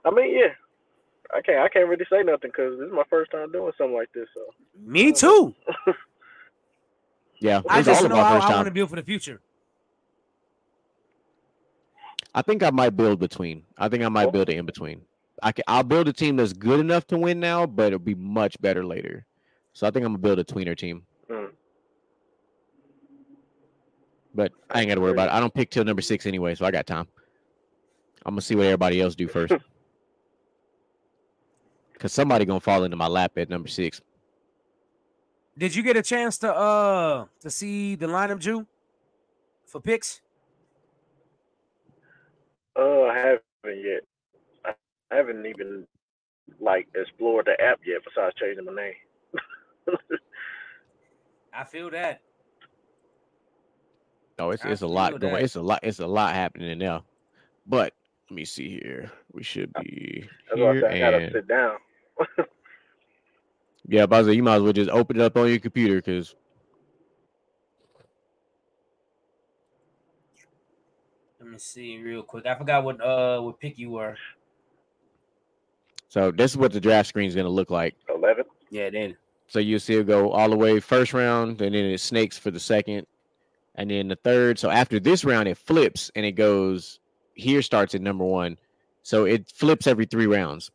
I 0.03 0.11
mean, 0.11 0.37
yeah. 0.37 0.47
I 1.33 1.41
can't. 1.41 1.59
I 1.59 1.69
can't 1.69 1.87
really 1.87 2.05
say 2.11 2.23
nothing 2.23 2.51
because 2.51 2.77
this 2.77 2.87
is 2.87 2.93
my 2.93 3.03
first 3.09 3.31
time 3.31 3.51
doing 3.51 3.71
something 3.77 3.95
like 3.95 4.11
this. 4.13 4.27
So 4.33 4.41
me 4.85 5.11
too. 5.11 5.55
Yeah, 7.41 7.61
I 7.67 7.79
it's 7.79 7.87
just 7.87 8.03
all 8.03 8.09
know 8.09 8.15
of 8.17 8.21
my 8.21 8.37
I, 8.37 8.51
I 8.51 8.55
want 8.55 8.67
to 8.67 8.71
build 8.71 8.91
for 8.91 8.97
the 8.97 9.01
future. 9.03 9.41
I 12.35 12.43
think 12.43 12.61
I 12.61 12.69
might 12.69 12.91
build 12.91 13.19
between. 13.19 13.63
I 13.79 13.89
think 13.89 14.03
I 14.03 14.09
might 14.09 14.25
Cool. 14.25 14.31
build 14.33 14.49
it 14.49 14.57
in 14.57 14.65
between. 14.67 15.01
I 15.41 15.51
can. 15.51 15.63
I'll 15.67 15.81
build 15.81 16.07
a 16.07 16.13
team 16.13 16.35
that's 16.35 16.53
good 16.53 16.79
enough 16.79 17.07
to 17.07 17.17
win 17.17 17.39
now, 17.39 17.65
but 17.65 17.87
it'll 17.87 17.99
be 17.99 18.13
much 18.13 18.61
better 18.61 18.85
later. 18.85 19.25
So 19.73 19.87
I 19.87 19.91
think 19.91 20.05
I'm 20.05 20.11
gonna 20.11 20.19
build 20.21 20.39
a 20.39 20.43
tweener 20.43 20.77
team. 20.77 21.03
mm. 21.29 21.49
But 24.33 24.51
I 24.69 24.79
ain't 24.79 24.89
got 24.89 24.95
to 24.95 25.01
worry 25.01 25.11
about 25.11 25.27
it. 25.27 25.33
I 25.33 25.39
don't 25.39 25.53
pick 25.53 25.69
till 25.71 25.83
number 25.83 26.01
six 26.01 26.25
anyway, 26.25 26.55
so 26.55 26.65
I 26.65 26.71
got 26.71 26.87
time. 26.87 27.07
I'm 28.25 28.33
gonna 28.33 28.41
see 28.41 28.55
what 28.55 28.65
everybody 28.65 29.01
else 29.01 29.15
do 29.15 29.27
first. 29.27 29.53
Cause 31.99 32.13
somebody 32.13 32.45
gonna 32.45 32.59
fall 32.59 32.83
into 32.83 32.97
my 32.97 33.07
lap 33.07 33.33
at 33.37 33.49
number 33.49 33.67
six. 33.67 34.01
Did 35.57 35.75
you 35.75 35.83
get 35.83 35.97
a 35.97 36.01
chance 36.01 36.37
to 36.39 36.51
uh 36.51 37.25
to 37.41 37.51
see 37.51 37.95
the 37.95 38.07
lineup, 38.07 38.39
Drew, 38.39 38.65
for 39.65 39.79
picks? 39.81 40.21
uh, 42.75 43.03
I 43.03 43.17
haven't 43.17 43.83
yet. 43.83 44.01
I, 44.65 44.73
I 45.11 45.15
haven't 45.15 45.45
even 45.45 45.85
like 46.59 46.87
explored 46.95 47.45
the 47.45 47.61
app 47.63 47.79
yet. 47.85 48.01
Besides 48.03 48.33
changing 48.39 48.65
my 48.65 48.73
name. 48.73 48.93
I 51.53 51.63
feel 51.63 51.89
that. 51.91 52.21
No, 54.39 54.51
it's 54.51 54.63
I 54.65 54.69
it's 54.71 54.81
a 54.81 54.85
feel 54.85 54.93
lot 54.93 55.19
going. 55.19 55.33
that. 55.33 55.43
It's 55.43 55.55
a 55.55 55.61
lot. 55.61 55.79
It's 55.83 55.99
a 55.99 56.07
lot 56.07 56.33
happening 56.33 56.77
now. 56.79 57.03
But 57.67 57.93
let 58.29 58.35
me 58.35 58.45
see 58.45 58.69
here. 58.69 59.11
We 59.33 59.43
should 59.43 59.71
be 59.73 60.27
That's 60.49 60.59
why 60.61 60.69
I 60.69 60.73
here 60.73 60.85
I 60.87 60.99
gotta 60.99 61.17
and 61.17 61.31
sit 61.33 61.47
down. 61.47 61.77
yeah. 63.87 64.05
But 64.05 64.15
I 64.15 64.19
was 64.19 64.27
like, 64.27 64.35
you 64.37 64.43
might 64.43 64.55
as 64.55 64.61
well 64.61 64.73
just 64.73 64.89
open 64.89 65.17
it 65.17 65.21
up 65.23 65.37
on 65.37 65.47
your 65.49 65.59
computer 65.59 65.95
because 65.95 66.35
Let 71.39 71.49
me 71.49 71.57
see 71.57 71.97
real 72.01 72.23
quick. 72.23 72.45
I 72.45 72.55
forgot 72.55 72.83
what 72.83 73.01
uh 73.03 73.41
what 73.41 73.59
pick 73.59 73.77
you 73.77 73.91
were. 73.91 74.15
so 76.07 76.31
this 76.31 76.51
is 76.51 76.57
what 76.57 76.71
the 76.71 76.79
draft 76.79 77.09
screen 77.09 77.27
is 77.27 77.35
gonna 77.35 77.49
look 77.49 77.69
like. 77.69 77.95
Eleven. 78.13 78.45
Yeah, 78.69 78.89
then 78.89 79.17
So 79.51 79.59
you 79.59 79.79
see 79.79 79.95
it 79.95 80.07
go 80.07 80.31
all 80.31 80.49
the 80.49 80.55
way 80.55 80.79
first 80.79 81.13
round, 81.13 81.61
and 81.61 81.75
then 81.75 81.83
it 81.83 81.99
snakes 81.99 82.37
for 82.37 82.51
the 82.51 82.59
second, 82.59 83.05
and 83.75 83.91
then 83.91 84.07
the 84.07 84.15
third. 84.15 84.57
So 84.57 84.69
after 84.69 84.97
this 84.97 85.25
round, 85.25 85.49
it 85.49 85.57
flips 85.57 86.09
and 86.15 86.25
it 86.25 86.31
goes 86.37 87.01
here 87.33 87.61
starts 87.61 87.93
at 87.93 87.99
number 87.99 88.23
one. 88.23 88.57
So 89.03 89.25
it 89.25 89.51
flips 89.53 89.87
every 89.87 90.05
three 90.05 90.25
rounds. 90.25 90.71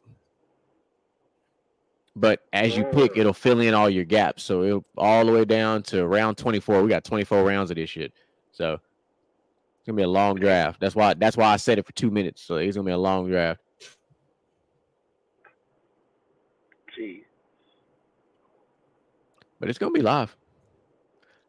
But 2.15 2.41
as 2.53 2.77
you 2.77 2.85
pick, 2.85 3.15
Mm. 3.15 3.21
it'll 3.21 3.33
fill 3.33 3.61
in 3.61 3.73
all 3.73 3.89
your 3.89 4.05
gaps. 4.05 4.43
So 4.43 4.63
it'll 4.63 4.85
all 4.99 5.25
the 5.25 5.33
way 5.33 5.47
down 5.47 5.83
to 5.85 6.07
round 6.07 6.37
24. 6.37 6.83
We 6.83 6.91
got 6.91 7.03
24 7.03 7.45
rounds 7.45 7.71
of 7.71 7.77
this 7.77 7.89
shit. 7.89 8.13
So 8.53 8.75
it's 8.75 9.87
gonna 9.87 9.97
be 9.97 10.03
a 10.03 10.07
long 10.09 10.35
draft. 10.37 10.81
That's 10.81 10.95
why 10.95 11.15
that's 11.15 11.39
why 11.39 11.47
I 11.47 11.57
said 11.57 11.79
it 11.79 11.87
for 11.87 11.93
two 11.93 12.11
minutes. 12.11 12.43
So 12.43 12.57
it's 12.57 12.77
gonna 12.77 12.85
be 12.85 12.93
a 12.93 12.99
long 12.99 13.27
draft. 13.31 13.63
Jeez. 16.95 17.26
But 19.61 19.69
it's 19.69 19.79
gonna 19.79 19.93
be 19.93 20.03
live. 20.03 20.35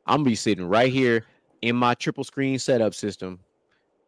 I'm 0.06 0.18
gonna 0.20 0.30
be 0.30 0.36
sitting 0.36 0.66
right 0.68 0.92
here 0.92 1.26
in 1.62 1.76
my 1.76 1.94
triple 1.96 2.24
screen 2.24 2.60
setup 2.60 2.94
system, 2.94 3.40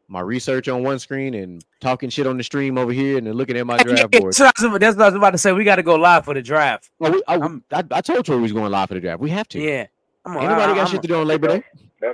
my 0.07 0.21
research 0.21 0.67
on 0.69 0.83
one 0.83 0.99
screen 0.99 1.33
and 1.33 1.63
talking 1.81 2.09
shit 2.09 2.25
on 2.27 2.37
the 2.37 2.43
stream 2.43 2.77
over 2.77 2.91
here, 2.93 3.17
and 3.17 3.27
then 3.27 3.33
looking 3.33 3.57
at 3.57 3.65
my 3.67 3.77
draft 3.83 4.11
board. 4.11 4.33
That's 4.33 4.39
what 4.39 4.63
I 4.63 4.67
was- 4.71 4.79
that's 4.79 4.95
what 4.97 5.03
I 5.03 5.07
was 5.09 5.15
about 5.15 5.31
to 5.31 5.37
say. 5.37 5.51
We 5.51 5.63
got 5.63 5.75
to 5.77 5.83
go 5.83 5.95
live 5.95 6.25
for 6.25 6.33
the 6.33 6.41
draft. 6.41 6.89
Well, 6.99 7.11
we, 7.13 7.23
I, 7.27 7.33
I'm- 7.35 7.63
I, 7.71 7.83
I 7.91 8.01
told 8.01 8.25
Troy 8.25 8.37
we 8.37 8.43
was 8.43 8.53
going 8.53 8.71
live 8.71 8.87
for 8.87 8.93
the 8.95 9.01
draft. 9.01 9.19
We 9.19 9.29
have 9.31 9.47
to. 9.49 9.59
Yeah. 9.59 9.87
I'm 10.25 10.33
Ain't 10.37 10.43
nobody 10.49 10.73
got 10.75 10.81
I'm, 10.81 10.87
shit 10.87 11.01
to 11.01 11.07
do 11.07 11.15
on 11.15 11.27
Labor 11.27 11.47
Day. 11.47 11.63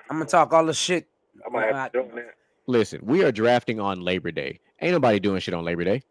I'm 0.09 0.17
gonna 0.17 0.25
talk 0.25 0.53
all 0.53 0.65
the 0.65 0.73
shit. 0.73 1.07
I 1.45 1.49
might 1.49 1.73
have 1.73 1.91
to 1.91 2.03
do 2.03 2.09
that. 2.15 2.35
Listen, 2.67 3.01
we 3.03 3.23
are 3.23 3.31
drafting 3.31 3.79
on 3.79 4.01
Labor 4.01 4.31
Day. 4.31 4.59
Ain't 4.81 4.93
nobody 4.93 5.19
doing 5.19 5.39
shit 5.39 5.53
on 5.53 5.63
Labor 5.65 5.83
Day. 5.83 6.03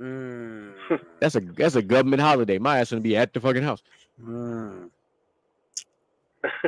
Mm, 0.00 0.72
That's 1.20 1.36
a 1.36 1.40
that's 1.40 1.76
a 1.76 1.82
government 1.82 2.20
holiday. 2.22 2.58
My 2.58 2.78
ass 2.80 2.90
gonna 2.90 3.00
be 3.02 3.16
at 3.16 3.32
the 3.32 3.40
fucking 3.40 3.62
house. 3.62 3.82
Mm. 4.20 4.90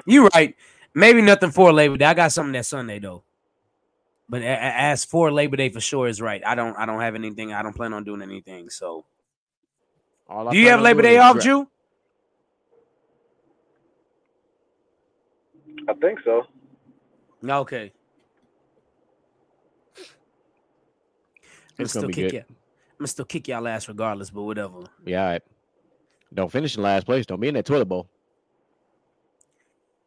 You 0.07 0.27
right. 0.29 0.55
Maybe 0.95 1.21
nothing 1.23 1.51
for 1.51 1.73
Labor 1.73 1.97
Day. 1.97 2.05
I 2.05 2.15
got 2.15 2.31
something 2.33 2.53
that 2.53 2.66
Sunday 2.66 2.99
though. 3.01 3.25
But 4.29 4.43
a- 4.43 4.47
a- 4.47 4.77
as 4.93 5.05
for 5.05 5.31
Labor 5.33 5.57
Day 5.57 5.69
for 5.69 5.81
sure 5.81 6.07
is 6.09 6.21
right. 6.21 6.43
I 6.47 6.55
don't 6.55 6.77
I 6.77 6.87
don't 6.87 7.01
have 7.01 7.15
anything. 7.15 7.53
I 7.53 7.62
don't 7.62 7.75
plan 7.75 7.93
on 7.93 8.05
doing 8.05 8.23
anything. 8.23 8.71
So 8.71 9.05
All 10.29 10.49
I 10.49 10.53
do 10.53 10.59
you 10.59 10.69
have 10.71 10.81
Labor 10.81 11.03
Day 11.03 11.19
off, 11.19 11.35
dra- 11.35 11.43
Drew? 11.43 11.69
I 15.89 15.93
think 15.95 16.21
so. 16.25 16.47
Okay. 17.47 17.93
I'm 21.79 21.87
still 21.87 22.03
gonna 22.03 22.09
be 22.09 22.15
kick 22.15 22.31
good. 22.31 22.37
ya- 22.37 22.43
I'm 22.49 22.99
gonna 22.99 23.09
still 23.09 23.25
kick 23.25 23.49
y'all 23.49 23.66
ass 23.69 23.89
regardless, 23.89 24.31
but 24.31 24.43
whatever. 24.43 24.85
Yeah, 25.05 25.21
all 25.25 25.29
right. 25.33 25.43
Don't 26.35 26.51
finish 26.51 26.77
in 26.77 26.82
last 26.82 27.06
place. 27.06 27.27
Don't 27.27 27.40
be 27.40 27.48
in 27.48 27.55
that 27.55 27.65
toilet 27.65 27.86
bowl. 27.86 28.09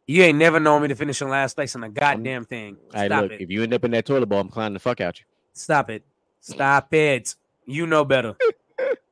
You 0.06 0.22
ain't 0.22 0.38
never 0.38 0.58
known 0.58 0.82
me 0.82 0.88
to 0.88 0.94
finish 0.94 1.20
in 1.20 1.28
last 1.28 1.54
place 1.54 1.74
in 1.74 1.82
a 1.84 1.88
goddamn 1.88 2.44
thing. 2.46 2.78
Hey, 2.94 3.06
Stop 3.06 3.24
look, 3.24 3.32
it. 3.32 3.40
if 3.42 3.50
you 3.50 3.62
end 3.62 3.74
up 3.74 3.84
in 3.84 3.90
that 3.90 4.06
toilet 4.06 4.26
bowl, 4.26 4.40
I'm 4.40 4.48
climbing 4.48 4.74
the 4.74 4.80
fuck 4.80 5.00
out 5.00 5.18
you. 5.20 5.26
Stop 5.52 5.90
it. 5.90 6.02
Stop 6.40 6.94
it. 6.94 7.34
You 7.66 7.86
know 7.86 8.04
better. 8.04 8.34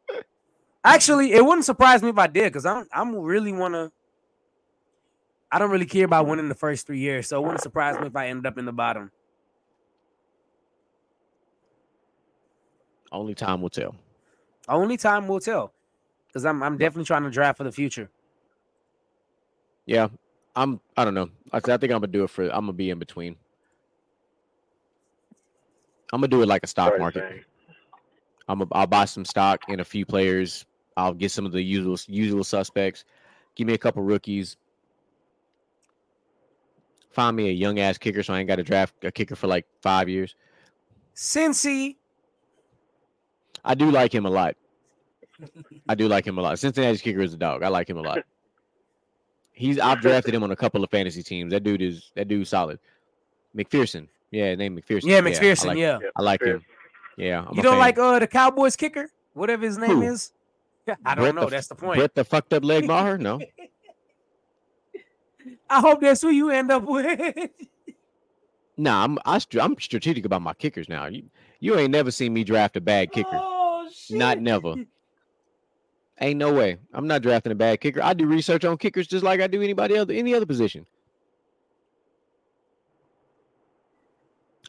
Actually, 0.85 1.33
it 1.33 1.45
wouldn't 1.45 1.65
surprise 1.67 2.03
me 2.03 2.11
if 2.11 2.19
I 2.19 2.29
did, 2.29 2.45
because 2.45 2.65
I'm 2.65 2.87
I'm 2.93 3.15
really 3.17 3.53
wanna. 3.53 3.91
I 5.51 5.59
don't 5.59 5.71
really 5.71 5.87
care 5.87 6.05
about 6.05 6.27
winning 6.27 6.49
the 6.49 6.55
first 6.55 6.87
three 6.87 6.99
years, 6.99 7.29
so 7.29 7.39
it 7.39 7.43
wouldn't 7.43 7.63
surprise 7.63 7.99
me 8.01 8.07
if 8.07 8.17
I 8.17 8.29
ended 8.29 8.47
up 8.47 8.57
in 8.57 8.65
the 8.65 8.73
bottom. 8.73 9.11
Only 13.13 13.35
time 13.35 13.61
will 13.61 13.71
tell. 13.71 13.95
Only 14.69 14.97
time 14.97 15.29
will 15.29 15.41
tell. 15.41 15.73
Because 16.37 16.45
I'm 16.45 16.63
I'm 16.63 16.77
definitely 16.77 17.07
trying 17.07 17.23
to 17.23 17.31
draft 17.31 17.57
for 17.57 17.65
the 17.65 17.73
future. 17.73 18.11
Yeah, 19.87 20.09
I'm. 20.55 20.83
I 20.95 21.07
don't 21.07 21.15
know. 21.15 21.31
I, 21.51 21.57
I 21.57 21.61
think 21.61 21.85
I'm 21.85 21.89
gonna 21.89 22.09
do 22.09 22.25
it 22.25 22.29
for. 22.29 22.43
I'm 22.45 22.67
gonna 22.67 22.75
be 22.75 22.91
in 22.91 22.99
between. 22.99 23.37
I'm 26.13 26.21
gonna 26.21 26.29
do 26.29 26.43
it 26.43 26.47
like 26.47 26.63
a 26.63 26.67
stock 26.67 26.91
Sorry, 26.91 26.99
market. 26.99 27.25
Shane. 27.27 27.45
I'm. 28.51 28.61
A, 28.61 28.67
I'll 28.73 28.87
buy 28.87 29.07
some 29.07 29.25
stock 29.25 29.63
in 29.69 29.81
a 29.81 29.85
few 29.85 30.05
players. 30.05 30.67
I'll 30.99 31.15
get 31.15 31.31
some 31.31 31.47
of 31.47 31.53
the 31.53 31.63
usual 31.63 31.97
usual 32.07 32.45
suspects. 32.45 33.07
Give 33.55 33.67
me 33.67 33.73
a 33.73 33.79
couple 33.79 34.03
rookies. 34.03 34.59
Find 37.13 37.35
me 37.35 37.49
a 37.49 37.53
young 37.53 37.81
ass 37.81 37.97
kicker, 37.97 38.23
so 38.23 38.35
I 38.35 38.41
ain't 38.41 38.49
got 38.49 38.57
to 38.57 38.63
draft 38.63 38.93
a 39.05 39.11
kicker 39.11 39.37
for 39.37 39.47
like 39.47 39.65
five 39.81 40.07
years. 40.07 40.35
Cincy, 41.15 41.97
I 43.65 43.75
do 43.75 43.91
like 43.91 44.15
him 44.15 44.27
a 44.27 44.31
lot. 44.31 44.55
I 45.89 45.95
do 45.95 46.09
like 46.09 46.27
him 46.27 46.39
a 46.39 46.41
lot. 46.43 46.59
Cincinnati's 46.59 47.03
kicker 47.03 47.21
is 47.21 47.35
a 47.35 47.37
dog. 47.37 47.63
I 47.63 47.69
like 47.69 47.89
him 47.91 47.99
a 47.99 48.03
lot. 48.03 48.19
He's 49.53 49.79
I've 49.79 50.01
drafted 50.01 50.35
him 50.35 50.43
on 50.43 50.51
a 50.51 50.57
couple 50.57 50.85
of 50.85 50.91
fantasy 50.91 51.23
teams. 51.23 51.51
That 51.53 51.63
dude 51.65 51.81
is 51.83 52.11
that 52.15 52.29
dude's 52.29 52.51
solid. 52.51 52.79
McPherson. 53.57 54.07
Yeah, 54.31 54.55
name 54.55 54.77
McPherson. 54.79 55.05
yeah, 55.05 55.17
I 55.19 55.21
McPherson, 55.23 55.67
like, 55.67 55.79
yeah. 55.79 55.99
I 56.15 56.23
like 56.23 56.43
him. 56.43 56.63
Yeah. 57.17 57.45
I'm 57.49 57.57
You 57.57 57.63
don't 57.63 57.73
fan. 57.73 57.79
like 57.79 57.99
uh 57.99 58.19
the 58.19 58.27
Cowboys 58.27 58.77
kicker, 58.77 59.11
whatever 59.33 59.65
his 59.65 59.79
name 59.79 60.03
Who? 60.03 60.03
is. 60.03 60.33
I 61.07 61.15
don't 61.15 61.25
Brett 61.25 61.35
know. 61.35 61.43
f- 61.45 61.51
That's 61.51 61.69
the 61.69 61.75
point. 61.75 61.97
Brett 61.99 62.15
the 62.15 62.25
fucked 62.25 62.53
up 62.53 62.65
leg 62.65 62.87
Maher? 62.87 63.17
No. 63.17 63.41
I 65.71 65.81
hope 65.81 66.01
that's 66.01 66.23
who 66.23 66.29
you 66.31 66.51
end 66.51 66.71
up 66.71 66.83
with. 66.85 67.51
Nah, 68.77 69.05
I'm 69.05 69.19
I 69.25 69.39
str- 69.39 69.61
I'm 69.61 69.75
strategic 69.81 70.25
about 70.27 70.43
my 70.43 70.53
kickers 70.55 70.89
now. 70.89 71.07
You 71.07 71.25
you 71.61 71.77
ain't 71.79 71.91
never 71.93 72.11
seen 72.11 72.35
me 72.35 72.45
draft 72.45 72.77
a 72.77 72.81
bad 72.81 73.11
kicker. 73.11 73.31
Oh 73.33 73.89
shit! 73.93 74.19
Not 74.19 74.39
never. 74.41 74.75
Ain't 76.21 76.39
no 76.39 76.53
way. 76.53 76.79
I'm 76.95 77.07
not 77.07 77.23
drafting 77.23 77.53
a 77.53 77.55
bad 77.55 77.81
kicker. 77.81 78.03
I 78.03 78.15
do 78.15 78.27
research 78.27 78.65
on 78.65 78.79
kickers 78.79 79.07
just 79.07 79.23
like 79.23 79.41
I 79.41 79.47
do 79.47 79.63
anybody 79.63 79.97
other 79.99 80.15
any 80.15 80.35
other 80.35 80.47
position. 80.47 80.87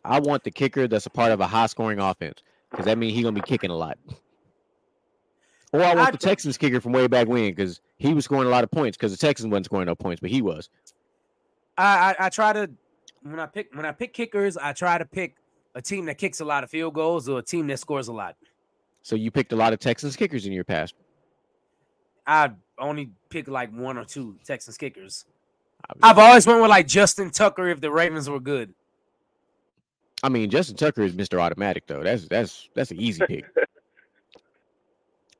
I 0.03 0.19
want 0.19 0.43
the 0.43 0.51
kicker 0.51 0.87
that's 0.87 1.05
a 1.05 1.09
part 1.09 1.31
of 1.31 1.39
a 1.39 1.47
high 1.47 1.67
scoring 1.67 1.99
offense 1.99 2.41
because 2.69 2.85
that 2.85 2.97
means 2.97 3.13
he's 3.13 3.23
gonna 3.23 3.33
be 3.33 3.41
kicking 3.41 3.71
a 3.71 3.75
lot. 3.75 3.97
Or 5.73 5.83
I 5.83 5.93
want 5.95 6.07
I 6.07 6.11
the 6.11 6.17
th- 6.17 6.29
Texans 6.29 6.57
kicker 6.57 6.79
from 6.79 6.93
way 6.93 7.07
back 7.07 7.27
when 7.27 7.51
because 7.51 7.81
he 7.97 8.13
was 8.13 8.23
scoring 8.23 8.47
a 8.47 8.49
lot 8.49 8.63
of 8.63 8.71
points 8.71 8.95
because 8.95 9.11
the 9.11 9.17
Texans 9.17 9.51
wasn't 9.51 9.65
scoring 9.65 9.87
no 9.87 9.95
points, 9.95 10.21
but 10.21 10.29
he 10.29 10.41
was. 10.41 10.69
I, 11.77 12.15
I 12.21 12.25
I 12.27 12.29
try 12.29 12.53
to 12.53 12.69
when 13.21 13.37
I 13.37 13.47
pick 13.47 13.75
when 13.75 13.85
I 13.85 13.91
pick 13.91 14.13
kickers, 14.13 14.55
I 14.55 14.71
try 14.71 14.97
to 14.97 15.03
pick 15.03 15.35
a 15.75 15.81
team 15.81 16.05
that 16.05 16.17
kicks 16.17 16.39
a 16.39 16.45
lot 16.45 16.63
of 16.63 16.69
field 16.69 16.93
goals 16.93 17.27
or 17.27 17.39
a 17.39 17.41
team 17.41 17.67
that 17.67 17.79
scores 17.79 18.07
a 18.07 18.13
lot. 18.13 18.37
So 19.01 19.17
you 19.17 19.29
picked 19.29 19.51
a 19.51 19.57
lot 19.57 19.73
of 19.73 19.79
Texans 19.79 20.15
kickers 20.15 20.45
in 20.45 20.53
your 20.53 20.63
past. 20.63 20.95
I 22.27 22.51
only 22.77 23.09
pick 23.29 23.47
like 23.47 23.71
one 23.73 23.97
or 23.97 24.05
two 24.05 24.35
Texans 24.43 24.77
kickers. 24.77 25.25
obviously. 25.89 26.09
I've 26.09 26.19
always 26.19 26.45
went 26.45 26.61
with 26.61 26.69
like 26.69 26.87
Justin 26.87 27.31
Tucker 27.31 27.67
if 27.69 27.81
the 27.81 27.89
Ravens 27.89 28.29
were 28.29 28.39
good. 28.39 28.73
I 30.23 30.29
mean, 30.29 30.49
Justin 30.49 30.75
Tucker 30.75 31.03
is 31.03 31.13
Mr. 31.13 31.39
Automatic 31.39 31.87
though. 31.87 32.03
That's 32.03 32.27
that's 32.27 32.69
that's 32.75 32.91
an 32.91 32.99
easy 32.99 33.23
pick. 33.27 33.45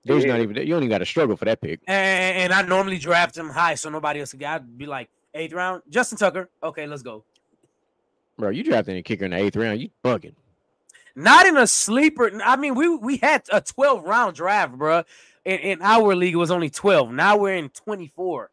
There's 0.05 0.23
not 0.23 0.39
even 0.39 0.55
you 0.55 0.67
don't 0.67 0.83
even 0.83 0.89
got 0.89 0.99
to 0.99 1.05
struggle 1.05 1.35
for 1.35 1.45
that 1.45 1.59
pick. 1.59 1.81
And, 1.87 2.37
and 2.37 2.53
I 2.53 2.61
normally 2.61 2.97
draft 2.97 3.37
him 3.37 3.49
high 3.49 3.75
so 3.75 3.89
nobody 3.89 4.21
else 4.21 4.31
could 4.31 4.39
get. 4.39 4.53
I'd 4.53 4.77
be 4.77 4.85
like 4.85 5.09
eighth 5.33 5.53
round, 5.53 5.83
Justin 5.89 6.17
Tucker. 6.17 6.49
Okay, 6.63 6.87
let's 6.87 7.01
go. 7.01 7.25
Bro, 8.37 8.51
you 8.51 8.63
drafting 8.63 8.95
a 8.95 9.03
kicker 9.03 9.25
in 9.25 9.31
the 9.31 9.37
eighth 9.37 9.57
round, 9.57 9.81
you 9.81 9.89
bugging. 10.03 10.35
Not 11.15 11.47
in 11.47 11.57
a 11.57 11.67
sleeper. 11.67 12.31
I 12.45 12.55
mean, 12.55 12.75
we 12.75 12.95
we 12.95 13.17
had 13.17 13.43
a 13.51 13.59
12 13.59 14.03
round 14.05 14.35
draft, 14.35 14.77
bro. 14.77 15.03
In, 15.47 15.59
in 15.59 15.81
our 15.81 16.13
league, 16.13 16.33
it 16.33 16.37
was 16.37 16.51
only 16.51 16.69
12. 16.69 17.09
Now 17.09 17.37
we're 17.37 17.55
in 17.55 17.69
24. 17.69 18.51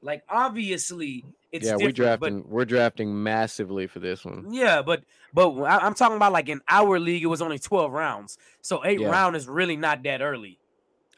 Like, 0.00 0.22
obviously, 0.26 1.22
it's 1.52 1.66
yeah, 1.66 1.76
we 1.76 1.92
different, 1.92 2.20
but- 2.20 2.28
drafting 2.30 2.44
we're 2.48 2.64
drafting 2.64 3.22
massively 3.22 3.86
for 3.86 4.00
this 4.00 4.24
one. 4.24 4.46
Yeah, 4.50 4.80
but 4.80 5.04
but 5.34 5.50
I, 5.60 5.76
I'm 5.78 5.92
talking 5.92 6.16
about 6.16 6.32
like 6.32 6.48
in 6.48 6.62
our 6.66 6.98
league, 6.98 7.22
it 7.22 7.26
was 7.26 7.42
only 7.42 7.58
12 7.58 7.92
rounds. 7.92 8.38
So 8.62 8.82
eight 8.86 9.00
Yeah. 9.00 9.10
round 9.10 9.36
is 9.36 9.46
really 9.46 9.76
not 9.76 10.02
that 10.04 10.22
early. 10.22 10.58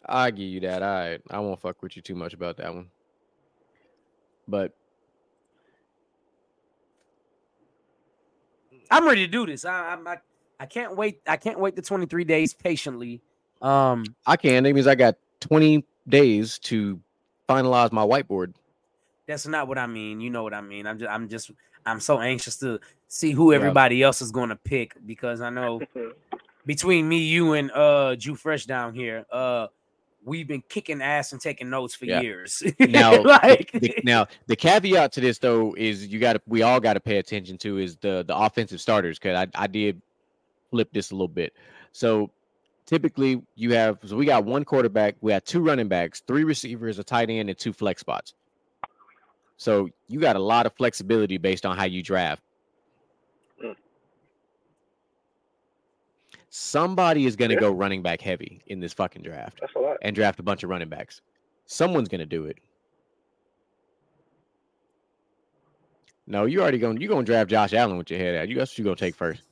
I 0.04 0.32
give 0.32 0.48
you 0.48 0.58
that. 0.60 0.82
All 0.82 0.88
right. 0.88 1.20
I 1.30 1.38
won't 1.38 1.60
fuck 1.60 1.80
with 1.84 1.94
you 1.94 2.02
too 2.02 2.16
much 2.16 2.34
about 2.34 2.56
that 2.56 2.74
one. 2.74 2.88
But 4.48 4.72
I'm 8.90 9.06
ready 9.06 9.24
to 9.24 9.30
do 9.30 9.46
this. 9.46 9.64
I, 9.64 9.92
I'm 9.92 10.06
I, 10.08 10.16
I 10.58 10.66
can't 10.66 10.96
wait. 10.96 11.20
I 11.28 11.36
can't 11.36 11.60
wait 11.60 11.76
the 11.76 11.82
23 11.82 12.24
days 12.24 12.54
patiently. 12.54 13.22
Um, 13.62 14.04
I 14.26 14.36
can. 14.36 14.64
That 14.64 14.74
means 14.74 14.86
I 14.86 14.94
got 14.94 15.16
20 15.40 15.84
days 16.08 16.58
to 16.60 17.00
finalize 17.48 17.92
my 17.92 18.04
whiteboard. 18.04 18.54
that's 19.26 19.46
not 19.46 19.68
what 19.68 19.78
I 19.78 19.86
mean. 19.86 20.20
You 20.20 20.30
know 20.30 20.42
what 20.42 20.52
I 20.54 20.60
mean. 20.60 20.86
I'm 20.86 20.98
just 20.98 21.10
I'm 21.10 21.28
just 21.28 21.50
I'm 21.86 22.00
so 22.00 22.20
anxious 22.20 22.56
to 22.58 22.80
see 23.08 23.30
who 23.32 23.52
Yeah. 23.52 23.56
everybody 23.58 24.02
else 24.02 24.20
is 24.20 24.30
going 24.30 24.48
to 24.50 24.56
pick 24.56 24.94
because 25.06 25.40
I 25.40 25.50
know 25.50 25.80
between 26.66 27.08
me, 27.08 27.18
you, 27.18 27.52
and 27.54 27.70
uh 27.72 28.14
Drew 28.16 28.34
Fresh 28.34 28.66
down 28.66 28.94
here, 28.94 29.24
uh, 29.32 29.68
we've 30.24 30.46
been 30.46 30.62
kicking 30.68 31.00
ass 31.02 31.32
and 31.32 31.40
taking 31.40 31.70
notes 31.70 31.94
for 31.94 32.06
Yeah. 32.06 32.20
years. 32.20 32.62
Now, 32.80 33.22
like, 33.22 33.70
the, 33.72 33.94
now 34.04 34.26
the 34.48 34.56
caveat 34.56 35.12
to 35.12 35.20
this 35.20 35.38
though 35.38 35.74
is 35.78 36.06
you 36.08 36.18
got 36.18 36.34
to 36.34 36.42
we 36.46 36.62
all 36.62 36.80
got 36.80 36.94
to 36.94 37.00
pay 37.00 37.18
attention 37.18 37.58
to 37.58 37.78
is 37.78 37.96
the 37.96 38.24
the 38.26 38.36
offensive 38.36 38.80
starters 38.80 39.18
because 39.18 39.36
I 39.54 39.62
I 39.64 39.66
did 39.68 40.00
flip 40.70 40.88
this 40.92 41.10
a 41.10 41.14
little 41.14 41.28
bit. 41.28 41.52
So 41.92 42.30
typically 42.86 43.42
you 43.54 43.72
have 43.74 43.98
so 44.04 44.16
we 44.16 44.24
got 44.26 44.44
one 44.44 44.64
quarterback, 44.64 45.16
we 45.20 45.32
have 45.32 45.44
two 45.44 45.60
running 45.60 45.88
backs, 45.88 46.22
three 46.26 46.44
receivers, 46.44 46.98
a 46.98 47.04
tight 47.04 47.30
end, 47.30 47.48
and 47.48 47.58
two 47.58 47.72
flex 47.72 48.00
spots. 48.00 48.34
So 49.56 49.88
you 50.08 50.18
got 50.20 50.36
a 50.36 50.40
lot 50.40 50.66
of 50.66 50.72
flexibility 50.74 51.38
based 51.38 51.64
on 51.64 51.76
how 51.76 51.84
you 51.84 52.02
draft. 52.02 52.42
Mm. 53.62 53.76
Somebody 56.50 57.26
is 57.26 57.36
going 57.36 57.50
to 57.50 57.54
Yeah. 57.54 57.60
go 57.60 57.70
running 57.72 58.02
back 58.02 58.20
heavy 58.20 58.60
in 58.66 58.80
this 58.80 58.92
fucking 58.92 59.22
draft 59.22 59.58
That's 59.60 59.74
a 59.76 59.78
lot. 59.78 59.98
and 60.02 60.14
draft 60.16 60.40
a 60.40 60.42
bunch 60.42 60.62
of 60.64 60.70
running 60.70 60.88
backs. 60.88 61.20
Someone's 61.66 62.08
going 62.08 62.18
to 62.20 62.26
do 62.26 62.46
it. 62.46 62.58
No, 66.26 66.44
you 66.44 66.60
already 66.60 66.78
going. 66.78 67.00
You 67.00 67.08
going 67.08 67.24
to 67.24 67.32
draft 67.32 67.50
Josh 67.50 67.72
Allen 67.72 67.98
with 67.98 68.10
your 68.10 68.18
head 68.18 68.34
out. 68.36 68.48
You 68.48 68.54
that's 68.56 68.72
what 68.72 68.78
you 68.78 68.84
going 68.84 68.96
to 68.96 69.00
take 69.00 69.14
first, 69.16 69.42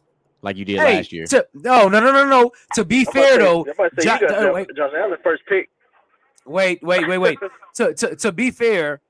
like 0.42 0.56
you 0.56 0.64
did 0.64 0.78
hey, 0.78 0.96
last 0.96 1.12
year. 1.12 1.26
to- 1.26 1.46
no, 1.54 1.88
no, 1.88 2.00
no, 2.00 2.12
no, 2.12 2.26
no. 2.26 2.50
To 2.74 2.84
be 2.84 3.00
I'm 3.00 3.12
fair 3.12 3.32
say- 3.32 3.38
though, 3.38 3.64
I'm 3.64 3.70
about 3.70 3.90
to 3.96 4.02
say 4.02 4.08
Jo- 4.08 4.14
you 4.14 4.20
got 4.28 4.30
uh, 4.30 4.42
Josh, 4.42 4.54
wait. 4.54 4.76
Josh 4.76 4.90
Allen 4.96 5.18
first 5.22 5.42
pick. 5.48 5.70
wait, 6.46 6.82
wait, 6.82 7.08
wait, 7.08 7.18
wait. 7.18 7.38
to, 7.74 7.94
to 7.94 8.16
to 8.16 8.32
be 8.32 8.50
fair, 8.50 9.00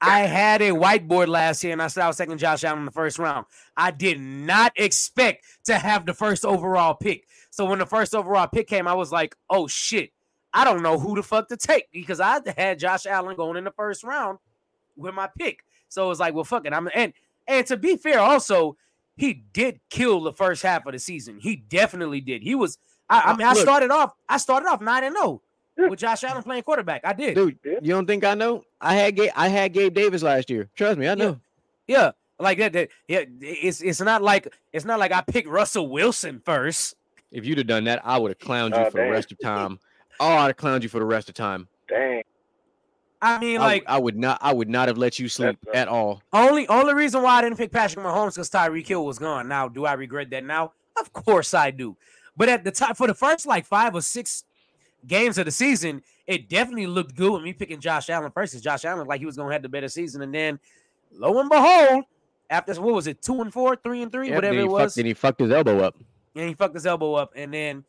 I 0.00 0.20
had 0.20 0.60
a 0.62 0.70
whiteboard 0.70 1.28
last 1.28 1.62
year 1.62 1.72
and 1.72 1.82
I 1.82 1.86
said 1.86 2.02
I 2.04 2.08
was 2.08 2.16
taking 2.16 2.36
Josh 2.38 2.64
Allen 2.64 2.80
in 2.80 2.84
the 2.84 2.90
first 2.90 3.18
round. 3.18 3.46
I 3.76 3.90
did 3.92 4.20
not 4.20 4.72
expect 4.76 5.44
to 5.64 5.78
have 5.78 6.06
the 6.06 6.14
first 6.14 6.44
overall 6.44 6.94
pick. 6.94 7.26
So 7.50 7.64
when 7.66 7.78
the 7.78 7.86
first 7.86 8.14
overall 8.14 8.48
pick 8.48 8.66
came, 8.66 8.88
I 8.88 8.94
was 8.94 9.12
like, 9.12 9.36
oh 9.48 9.68
shit, 9.68 10.10
I 10.52 10.64
don't 10.64 10.82
know 10.82 10.98
who 10.98 11.14
the 11.14 11.22
fuck 11.22 11.48
to 11.48 11.56
take 11.56 11.90
because 11.92 12.18
I 12.18 12.40
had 12.56 12.78
Josh 12.78 13.06
Allen 13.06 13.36
going 13.36 13.56
in 13.56 13.64
the 13.64 13.70
first 13.70 14.02
round 14.02 14.38
with 14.96 15.14
my 15.14 15.28
pick. 15.38 15.60
So 15.88 16.06
it 16.06 16.08
was 16.08 16.18
like, 16.20 16.34
well, 16.34 16.44
fuck 16.44 16.66
it. 16.66 16.72
I'm 16.72 16.88
and 16.94 17.12
and 17.46 17.66
to 17.66 17.76
be 17.76 17.96
fair, 17.96 18.18
also 18.18 18.76
he 19.22 19.34
did 19.52 19.78
kill 19.88 20.20
the 20.20 20.32
first 20.32 20.64
half 20.64 20.84
of 20.84 20.92
the 20.92 20.98
season. 20.98 21.38
He 21.38 21.54
definitely 21.54 22.20
did. 22.20 22.42
He 22.42 22.56
was. 22.56 22.76
I, 23.08 23.20
I 23.20 23.30
uh, 23.30 23.36
mean, 23.36 23.46
I 23.46 23.52
Look. 23.52 23.62
started 23.62 23.92
off. 23.92 24.14
I 24.28 24.36
started 24.36 24.66
off 24.66 24.80
nine 24.80 25.04
and 25.04 25.14
oh 25.16 25.40
zero 25.76 25.90
with 25.90 26.00
Josh 26.00 26.24
Allen 26.24 26.42
playing 26.42 26.64
quarterback. 26.64 27.02
I 27.04 27.12
did. 27.12 27.36
Dude, 27.36 27.56
you 27.64 27.92
don't 27.92 28.04
think 28.04 28.24
I 28.24 28.34
know? 28.34 28.64
I 28.80 28.94
had 28.94 29.14
Gabe, 29.14 29.30
I 29.36 29.46
had 29.46 29.72
Gabe 29.74 29.94
Davis 29.94 30.24
last 30.24 30.50
year. 30.50 30.68
Trust 30.74 30.98
me, 30.98 31.06
I 31.06 31.14
know. 31.14 31.38
Yeah, 31.86 32.10
like 32.40 32.58
that. 32.58 32.72
that 32.72 32.88
yeah, 33.06 33.22
it's 33.40 33.80
it's 33.80 34.00
not 34.00 34.22
like 34.22 34.52
it's 34.72 34.84
not 34.84 34.98
like 34.98 35.12
I 35.12 35.20
picked 35.20 35.46
Russell 35.46 35.88
Wilson 35.88 36.42
first. 36.44 36.96
If 37.30 37.46
you'd 37.46 37.58
have 37.58 37.68
done 37.68 37.84
that, 37.84 38.04
I 38.04 38.18
would 38.18 38.32
have 38.32 38.38
clowned 38.40 38.76
you 38.76 38.84
Oh, 38.84 38.90
for 38.90 39.04
the 39.04 39.10
rest 39.10 39.30
of 39.30 39.38
time. 39.38 39.78
Oh, 40.18 40.26
I'd 40.26 40.48
have 40.48 40.56
clowned 40.56 40.82
you 40.82 40.88
for 40.88 40.98
the 40.98 41.04
rest 41.04 41.28
of 41.28 41.36
time. 41.36 41.68
Dang. 41.88 42.22
I 43.22 43.38
mean, 43.38 43.60
I, 43.60 43.64
like 43.64 43.84
I 43.86 43.98
would 43.98 44.16
not. 44.18 44.38
I 44.42 44.52
would 44.52 44.68
not 44.68 44.88
have 44.88 44.98
let 44.98 45.18
you 45.18 45.28
sleep 45.28 45.56
That's- 45.64 45.82
at 45.82 45.88
all. 45.88 46.22
only 46.32 46.66
only 46.68 46.92
reason 46.92 47.22
why 47.22 47.36
I 47.38 47.42
didn't 47.42 47.56
pick 47.56 47.70
Patrick 47.70 48.04
Mahomes 48.04 48.34
because 48.34 48.50
Tyreek 48.50 48.86
Hill 48.86 49.04
was 49.06 49.18
gone. 49.18 49.46
Now, 49.48 49.68
do 49.68 49.86
I 49.86 49.92
regret 49.94 50.28
that 50.30 50.44
now? 50.44 50.72
Of 50.98 51.12
course 51.12 51.54
I 51.54 51.70
do. 51.70 51.96
But 52.36 52.48
at 52.48 52.64
the 52.64 52.70
time, 52.72 52.94
for 52.94 53.06
the 53.06 53.14
first 53.14 53.46
like 53.46 53.64
five 53.64 53.94
or 53.94 54.00
six 54.02 54.44
games 55.06 55.38
of 55.38 55.44
the 55.46 55.50
season, 55.52 56.02
it 56.26 56.48
definitely 56.48 56.86
looked 56.86 57.14
good 57.14 57.32
with 57.32 57.42
me 57.42 57.52
picking 57.52 57.78
Josh 57.80 58.10
Allen 58.10 58.30
first. 58.32 58.52
Because 58.52 58.62
Josh 58.62 58.84
Allen 58.84 59.06
like 59.06 59.20
he 59.20 59.26
was 59.26 59.36
gonna 59.36 59.52
have 59.52 59.62
the 59.62 59.68
better 59.68 59.88
season, 59.88 60.20
and 60.22 60.34
then 60.34 60.58
lo 61.12 61.38
and 61.38 61.48
behold, 61.48 62.04
after 62.50 62.74
what 62.80 62.94
was 62.94 63.06
it, 63.06 63.22
two 63.22 63.40
and 63.40 63.52
four, 63.52 63.76
three 63.76 64.02
and 64.02 64.10
three, 64.10 64.28
Yep, 64.28 64.34
whatever 64.34 64.58
it 64.58 64.68
was, 64.68 64.82
Fucked, 64.82 64.96
then 64.96 65.06
he 65.06 65.14
fucked 65.14 65.40
his 65.40 65.50
elbow 65.52 65.78
up. 65.80 65.94
and 66.34 66.48
he 66.48 66.54
fucked 66.54 66.74
his 66.74 66.86
elbow 66.86 67.14
up, 67.14 67.32
and 67.36 67.54
then 67.54 67.84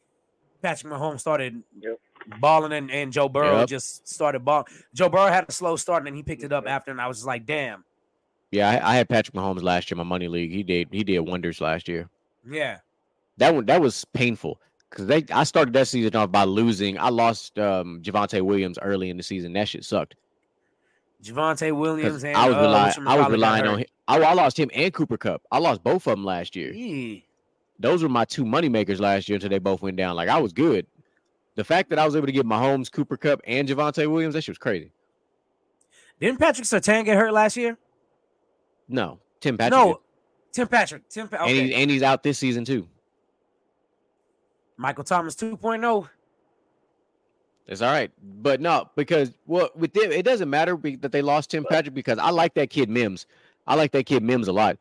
Patrick 0.61 0.93
Mahomes 0.93 1.21
started 1.21 1.61
Yep. 1.81 1.99
Balling, 2.39 2.73
and, 2.73 2.89
and 2.91 3.11
Joe 3.13 3.29
Burrow 3.29 3.59
Yep. 3.59 3.69
just 3.69 4.07
started 4.07 4.43
balling. 4.45 4.65
Joe 4.93 5.09
Burrow 5.09 5.27
had 5.31 5.45
a 5.47 5.51
slow 5.51 5.75
start, 5.75 6.01
and 6.01 6.07
then 6.07 6.15
he 6.15 6.23
picked 6.23 6.43
it 6.43 6.51
up 6.53 6.65
after, 6.67 6.91
and 6.91 6.99
I 7.01 7.07
was 7.07 7.17
just 7.17 7.27
like, 7.27 7.45
damn, 7.45 7.83
Yeah, 8.51 8.69
I, 8.69 8.91
I 8.91 8.95
had 8.95 9.09
Patrick 9.09 9.35
Mahomes 9.35 9.61
last 9.63 9.89
year. 9.91 9.97
My 9.97 10.03
money 10.03 10.27
league. 10.27 10.51
He 10.51 10.63
did. 10.63 10.87
He 10.91 11.03
did 11.03 11.19
wonders 11.19 11.59
last 11.61 11.87
year. 11.87 12.09
yeah. 12.49 12.79
That 13.37 13.55
one. 13.55 13.65
That 13.65 13.81
was 13.81 14.05
painful 14.13 14.59
because 14.89 15.07
they. 15.07 15.23
I 15.31 15.43
started 15.43 15.73
that 15.73 15.87
season 15.87 16.15
off 16.15 16.31
by 16.31 16.43
losing. 16.43 16.99
I 16.99 17.09
lost 17.09 17.57
um 17.57 17.99
Javonte 18.03 18.41
Williams 18.43 18.77
early 18.79 19.09
in 19.09 19.17
the 19.17 19.23
season. 19.23 19.53
That 19.53 19.67
shit 19.67 19.83
sucked. 19.83 20.13
Javonte 21.23 21.69
'cause 21.69 21.71
Williams 21.73 22.23
and 22.23 22.35
I 22.37 22.47
was 22.47 22.55
uh, 22.55 22.59
relying. 22.61 23.07
I 23.07 23.17
was 23.17 23.31
relying 23.31 23.65
on 23.65 23.79
him. 23.79 23.85
I, 24.07 24.19
I 24.21 24.33
lost 24.33 24.59
him 24.59 24.69
and 24.73 24.93
Cooper 24.93 25.17
Kupp. 25.17 25.41
I 25.51 25.57
lost 25.57 25.83
both 25.83 26.05
of 26.07 26.11
them 26.15 26.23
last 26.25 26.55
year. 26.55 26.71
Yeah. 26.73 27.21
those 27.79 28.03
were 28.03 28.09
my 28.09 28.25
two 28.25 28.43
moneymakers 28.43 28.99
last 28.99 29.27
year 29.29 29.37
until 29.37 29.49
they 29.49 29.57
both 29.59 29.81
went 29.81 29.97
down. 29.97 30.15
Like 30.15 30.29
I 30.29 30.39
was 30.39 30.53
good. 30.53 30.85
The 31.55 31.63
fact 31.63 31.89
that 31.91 31.99
I 31.99 32.05
was 32.05 32.15
able 32.15 32.25
to 32.25 32.31
get 32.31 32.45
Mahomes, 32.45 32.91
Cooper 32.91 33.17
Kupp, 33.17 33.41
and 33.45 33.67
Javonte 33.67 34.09
Williams, 34.09 34.33
that 34.33 34.43
shit 34.43 34.53
was 34.53 34.57
crazy. 34.57 34.91
Didn't 36.19 36.39
Patrick 36.39 36.65
Sertan 36.65 37.05
get 37.05 37.17
hurt 37.17 37.33
last 37.33 37.57
year? 37.57 37.77
No, 38.87 39.19
Tim 39.39 39.57
Patrick. 39.57 39.77
no, 39.77 39.87
did. 39.87 39.97
Tim 40.53 40.67
Patrick. 40.67 41.09
Tim 41.09 41.27
pa- 41.27 41.45
and, 41.45 41.49
he's, 41.49 41.73
and 41.73 41.91
he's 41.91 42.03
out 42.03 42.23
this 42.23 42.37
season 42.37 42.65
too. 42.65 42.87
Michael 44.77 45.03
Thomas 45.03 45.35
oh. 45.41 45.55
2.0. 45.57 46.09
It's 47.65 47.81
all 47.81 47.91
right, 47.91 48.11
but 48.21 48.59
no, 48.59 48.89
because 48.95 49.33
well, 49.45 49.69
with 49.75 49.93
them, 49.93 50.11
it 50.11 50.23
doesn't 50.23 50.49
matter 50.49 50.75
that 50.99 51.11
they 51.11 51.21
lost 51.21 51.51
Tim 51.51 51.65
Patrick 51.69 51.93
because 51.93 52.19
I 52.19 52.29
like 52.29 52.55
that 52.55 52.69
kid 52.69 52.89
Mims. 52.89 53.25
I 53.65 53.75
like 53.75 53.91
that 53.93 54.05
kid 54.05 54.21
Mims 54.21 54.49
a 54.49 54.53
lot 54.53 54.77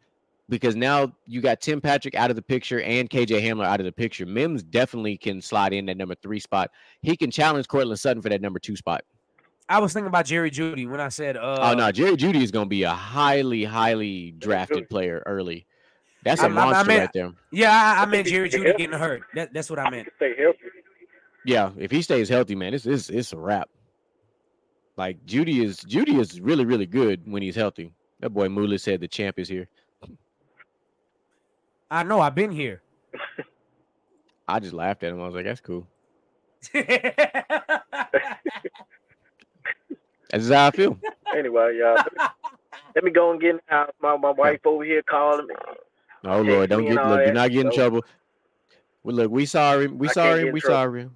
because 0.53 0.77
now 0.77 1.11
you 1.27 1.41
got 1.41 1.63
Tim 1.63 1.81
Patrick 1.81 2.15
out 2.15 2.29
of 2.29 2.37
the 2.37 2.43
picture 2.43 2.83
and 2.83 3.09
KJ 3.09 3.43
Hamler 3.43 3.65
out 3.65 3.81
of 3.81 3.87
the 3.87 3.93
picture. 3.93 4.27
Mims 4.27 4.63
definitely 4.63 5.17
can 5.17 5.41
slide 5.41 5.73
in 5.73 5.87
that 5.87 5.97
number 5.97 6.15
three 6.23 6.39
spot. 6.39 6.71
He 7.01 7.17
can 7.17 7.31
challenge 7.31 7.67
Courtland 7.69 7.99
Sutton 7.99 8.21
for 8.21 8.29
that 8.29 8.43
number 8.43 8.59
two 8.59 8.77
spot. 8.77 9.03
I 9.69 9.79
was 9.79 9.95
thinking 9.95 10.09
about 10.09 10.27
Jerry 10.27 10.51
Jeudy 10.51 10.87
when 10.87 11.01
I 11.01 11.09
said, 11.09 11.39
uh, 11.39 11.57
oh 11.63 11.75
no, 11.75 11.91
Jerry 11.91 12.17
Jeudy 12.17 12.43
is 12.43 12.51
going 12.51 12.67
to 12.67 12.71
be 12.71 12.83
a 12.83 12.91
highly, 12.91 13.65
highly 13.65 14.33
drafted 14.33 14.91
player 14.91 15.23
early. 15.25 15.67
That's 16.23 16.43
a 16.43 16.45
I'm- 16.45 16.59
I'm- 16.59 16.69
I 16.69 16.73
monster 16.73 16.89
meant- 16.89 17.01
right 17.01 17.11
there. 17.15 17.33
Yeah, 17.51 17.71
I, 17.73 18.01
I 18.01 18.03
I 18.03 18.07
meant 18.07 18.27
Jerry 18.29 18.51
Jeudy 18.51 18.67
help. 18.67 18.77
getting 18.77 18.99
hurt. 18.99 19.23
That, 19.35 19.55
that's 19.55 19.71
what 19.71 19.79
I 19.79 19.89
meant. 19.89 20.09
Stay 20.17 20.35
healthy. 20.39 20.59
Yeah, 21.47 21.71
if 21.79 21.91
he 21.91 22.03
stays 22.03 22.29
healthy, 22.29 22.55
man, 22.55 22.75
it's 22.75 22.85
it's 22.87 23.09
it's 23.09 23.33
a 23.33 23.39
wrap. 23.39 23.71
Like 24.99 25.25
Jeudy 25.25 25.65
is 25.65 25.79
Jeudy 25.79 26.21
is 26.21 26.41
really 26.41 26.67
really 26.67 26.87
good 26.87 27.23
when 27.25 27.43
he's 27.43 27.57
healthy. 27.57 27.91
That 28.21 28.31
boy 28.31 28.49
Moolah 28.51 28.79
said 28.79 29.01
the 29.01 29.09
champ 29.09 29.39
is 29.39 29.49
here. 29.49 29.69
I 31.93 32.03
know. 32.05 32.21
I've 32.21 32.35
been 32.35 32.51
here. 32.51 32.81
I 34.49 34.59
just 34.61 34.73
laughed 34.73 35.03
at 35.05 35.13
him. 35.13 35.21
I 35.21 35.27
was 35.27 35.35
like, 35.35 35.45
that's 35.45 35.61
cool. 35.61 35.87
That's 40.31 40.49
how 40.49 40.69
I 40.69 40.71
feel. 40.71 40.99
Anyway, 41.37 41.63
uh, 41.63 41.69
y'all. 41.69 42.05
let 42.95 43.05
me- 43.05 43.11
go 43.11 43.33
and 43.33 43.41
get 43.41 43.57
in. 43.57 43.61
My 44.01 44.17
my 44.17 44.31
wife 44.31 44.61
over 44.65 44.83
here 44.85 45.03
calling 45.03 45.47
me. 45.47 45.55
Oh 46.25 46.37
Text 46.43 46.49
Lord, 46.49 46.71
don't 46.71 46.85
get 46.85 46.95
look. 46.95 47.21
You're 47.27 47.33
not 47.35 47.51
getting 47.51 47.67
in 47.67 47.73
so- 47.73 47.77
trouble. 47.77 48.05
Well, 49.03 49.17
look, 49.17 49.31
we 49.31 49.45
sorry. 49.45 49.89
We 49.89 50.09
I 50.09 50.13
sorry. 50.13 50.51
We 50.53 50.61
sorry. 50.61 51.11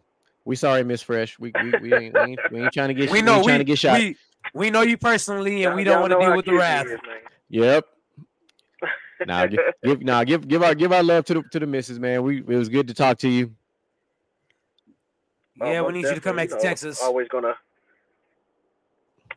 We 0.44 0.56
sorry, 0.56 0.84
Miss 0.84 1.00
Fresh. 1.02 1.38
We 1.38 1.52
we, 1.62 1.70
we, 1.80 1.94
ain't, 1.94 2.12
we, 2.14 2.20
ain't, 2.20 2.40
we 2.52 2.60
ain't 2.62 2.72
trying 2.72 2.88
to 2.88 2.94
get. 2.94 3.10
we 3.10 3.20
we 3.20 3.22
know 3.22 3.36
ain't 3.36 3.44
trying 3.44 3.54
we, 3.58 3.64
to 3.64 3.64
get 3.64 3.78
shot. 3.78 3.98
we 3.98 4.16
we 4.52 4.70
know 4.70 4.82
you 4.82 4.98
personally, 4.98 5.64
and 5.64 5.74
we 5.74 5.84
Y'all- 5.84 5.94
don't 5.94 6.10
want 6.10 6.12
to 6.12 6.18
deal 6.26 6.36
with 6.36 6.44
the 6.44 6.50
cute 6.50 6.60
wrath. 6.60 6.86
she 7.50 7.60
is, 9.20 9.28
man. 9.34 9.36
Yep. 9.38 9.42
Nah, 9.42 9.46
give, 9.46 9.60
give 9.84 10.02
nah, 10.02 10.24
give 10.24 10.48
give 10.48 10.62
our 10.62 10.74
give 10.74 10.92
our 10.92 11.02
love 11.02 11.24
to 11.26 11.34
the 11.34 11.42
to 11.52 11.60
the 11.60 11.66
missus, 11.66 11.98
man. 11.98 12.22
We 12.22 12.38
it 12.38 12.46
was 12.46 12.68
good 12.68 12.88
to 12.88 12.94
talk 12.94 13.18
to 13.18 13.28
you. 13.28 13.52
Oh, 15.60 15.72
Yeah, 15.72 15.82
we 15.82 15.94
need 15.94 16.08
you 16.08 16.14
to 16.14 16.20
come 16.20 16.36
back 16.36 16.48
to 16.50 16.56
definitely, 16.56 16.58
you 16.58 16.64
know, 16.64 16.70
Texas. 16.70 17.02
Always 17.02 17.28
gonna. 17.28 17.54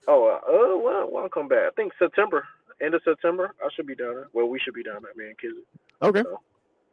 Oh, 0.08 0.26
uh, 0.28 0.52
uh 0.52 0.78
well, 0.78 1.12
when 1.12 1.26
I 1.26 1.28
come 1.30 1.48
back, 1.48 1.66
I 1.68 1.72
think 1.76 1.94
September, 2.00 2.46
end 2.82 2.96
of 2.96 3.02
September, 3.06 3.54
I 3.64 3.70
should 3.76 3.88
be 3.88 3.96
down 3.96 4.16
there. 4.16 4.30
Well, 4.34 4.48
we 4.50 4.60
should 4.60 4.74
be 4.76 4.84
down 4.84 5.04
there, 5.04 5.14
man. 5.16 5.36
Cause 5.42 5.52
Okay. 6.02 6.24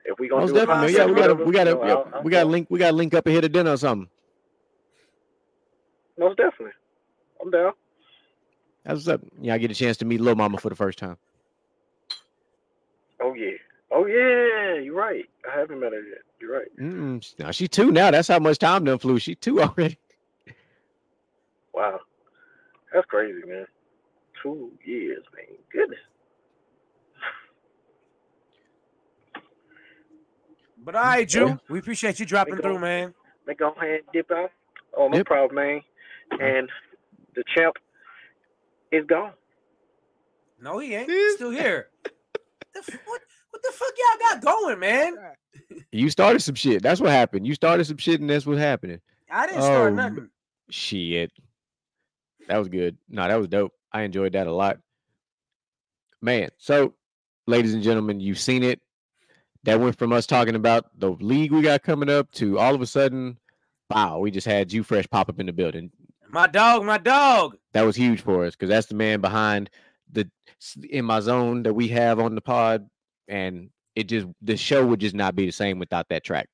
if 0.04 0.18
we 0.18 0.28
gonna 0.28 0.42
Most 0.42 0.52
do 0.52 0.56
a 0.56 0.66
definitely, 0.66 0.92
man. 0.92 0.94
Yeah, 0.94 1.06
we 1.06 1.14
gotta 1.14 1.34
we 1.34 1.52
gotta 1.52 1.70
you 1.70 1.76
know, 1.76 1.84
yeah, 1.86 1.94
I'll- 1.94 2.08
I'll 2.14 2.24
we 2.24 2.30
gotta 2.30 2.46
go. 2.46 2.50
link 2.50 2.68
we 2.70 2.78
gotta 2.78 2.96
link 2.96 3.14
up 3.14 3.26
ahead 3.26 3.44
of 3.44 3.52
dinner 3.52 3.72
or 3.72 3.76
something. 3.78 4.08
Most 6.18 6.36
definitely, 6.38 6.72
I'm 7.42 7.50
down. 7.50 7.72
That's 8.84 8.96
what's 9.06 9.08
up. 9.08 9.22
Yeah, 9.40 9.54
I 9.54 9.58
get 9.58 9.70
a 9.70 9.74
chance 9.74 9.96
to 9.98 10.04
meet 10.04 10.20
Lil 10.20 10.36
Mama 10.36 10.58
for 10.58 10.70
the 10.70 10.76
first 10.76 10.98
time. 10.98 11.16
Oh 13.36 13.38
yeah, 13.38 13.56
oh 13.92 14.06
yeah, 14.06 14.80
you're 14.80 14.94
right. 14.96 15.24
I 15.52 15.58
haven't 15.58 15.80
met 15.80 15.92
her 15.92 16.00
yet. 16.02 16.18
You're 16.40 16.58
right. 16.58 16.68
Mm-mm. 16.80 17.38
Now 17.38 17.50
she 17.50 17.68
two 17.68 17.92
now. 17.92 18.10
That's 18.10 18.28
how 18.28 18.38
much 18.38 18.58
time 18.58 18.84
done 18.84 18.98
flew. 18.98 19.18
She 19.18 19.34
two 19.34 19.60
already. 19.62 19.98
Wow, 21.74 22.00
that's 22.92 23.06
crazy, 23.06 23.40
man. 23.46 23.66
Two 24.42 24.72
years, 24.84 25.22
man. 25.34 25.56
Goodness. 25.72 25.98
But 30.84 30.94
all 30.94 31.02
right, 31.02 31.28
Drew, 31.28 31.48
Yeah. 31.48 31.56
we 31.68 31.78
appreciate 31.80 32.20
you 32.20 32.26
dropping 32.26 32.56
We 32.56 32.62
through, 32.62 32.74
go. 32.74 32.78
man. 32.78 33.14
Make 33.46 33.58
go 33.58 33.70
ahead 33.70 34.00
and 34.00 34.12
dip 34.12 34.30
out. 34.30 34.50
Oh, 34.96 35.08
no 35.08 35.16
Yep. 35.18 35.26
problem, 35.26 35.54
man. 35.56 35.82
Uh-huh. 36.32 36.44
And 36.44 36.70
the 37.34 37.44
champ 37.54 37.76
is 38.92 39.04
gone. 39.06 39.32
No, 40.60 40.78
he 40.78 40.94
ain't. 40.94 41.10
He's 41.10 41.34
still 41.34 41.50
here. 41.50 41.88
The 42.74 42.98
what, 43.06 43.22
what 43.56 43.62
the 43.62 43.72
fuck 43.72 43.92
y'all 43.98 44.34
got 44.34 44.62
going, 44.62 44.78
man? 44.80 45.16
You 45.90 46.10
started 46.10 46.40
some 46.40 46.54
shit. 46.54 46.82
That's 46.82 47.00
what 47.00 47.10
happened. 47.10 47.46
You 47.46 47.54
started 47.54 47.84
some 47.86 47.96
shit, 47.96 48.20
and 48.20 48.28
that's 48.28 48.46
what's 48.46 48.60
happening. 48.60 49.00
I 49.30 49.46
didn't 49.46 49.62
start 49.62 49.92
Oh, 49.92 49.94
nothing. 49.94 50.28
Shit. 50.70 51.32
That 52.48 52.58
was 52.58 52.68
good. 52.68 52.96
No, 53.08 53.26
that 53.26 53.36
was 53.36 53.48
dope. 53.48 53.72
I 53.92 54.02
enjoyed 54.02 54.32
that 54.32 54.46
a 54.46 54.52
lot. 54.52 54.78
Man, 56.20 56.50
so 56.58 56.94
ladies 57.46 57.74
and 57.74 57.82
gentlemen, 57.82 58.20
you've 58.20 58.38
seen 58.38 58.62
it. 58.62 58.80
That 59.64 59.80
went 59.80 59.98
from 59.98 60.12
us 60.12 60.26
talking 60.26 60.54
about 60.54 60.86
the 60.96 61.10
league 61.10 61.50
we 61.50 61.60
got 61.62 61.82
coming 61.82 62.08
up 62.08 62.30
to 62.32 62.56
all 62.58 62.74
of 62.74 62.80
a 62.82 62.86
sudden, 62.86 63.36
wow, 63.90 64.18
we 64.18 64.30
just 64.30 64.46
had 64.46 64.68
Drew 64.68 64.84
Fresh 64.84 65.08
pop 65.10 65.28
up 65.28 65.40
in 65.40 65.46
the 65.46 65.52
building. 65.52 65.90
My 66.28 66.46
dog, 66.46 66.84
my 66.84 66.98
dog. 66.98 67.56
That 67.72 67.82
was 67.82 67.96
huge 67.96 68.20
for 68.20 68.44
us 68.44 68.54
because 68.54 68.68
that's 68.68 68.86
the 68.86 68.94
man 68.94 69.20
behind 69.20 69.70
the 70.12 70.30
in 70.88 71.04
my 71.04 71.18
zone 71.20 71.64
that 71.64 71.74
we 71.74 71.88
have 71.88 72.20
on 72.20 72.34
the 72.36 72.40
pod, 72.40 72.88
and 73.28 73.70
it 73.94 74.04
just 74.04 74.26
the 74.42 74.56
show 74.56 74.86
would 74.86 75.00
just 75.00 75.14
not 75.14 75.34
be 75.34 75.46
the 75.46 75.52
same 75.52 75.78
without 75.78 76.08
that 76.10 76.24
track. 76.24 76.48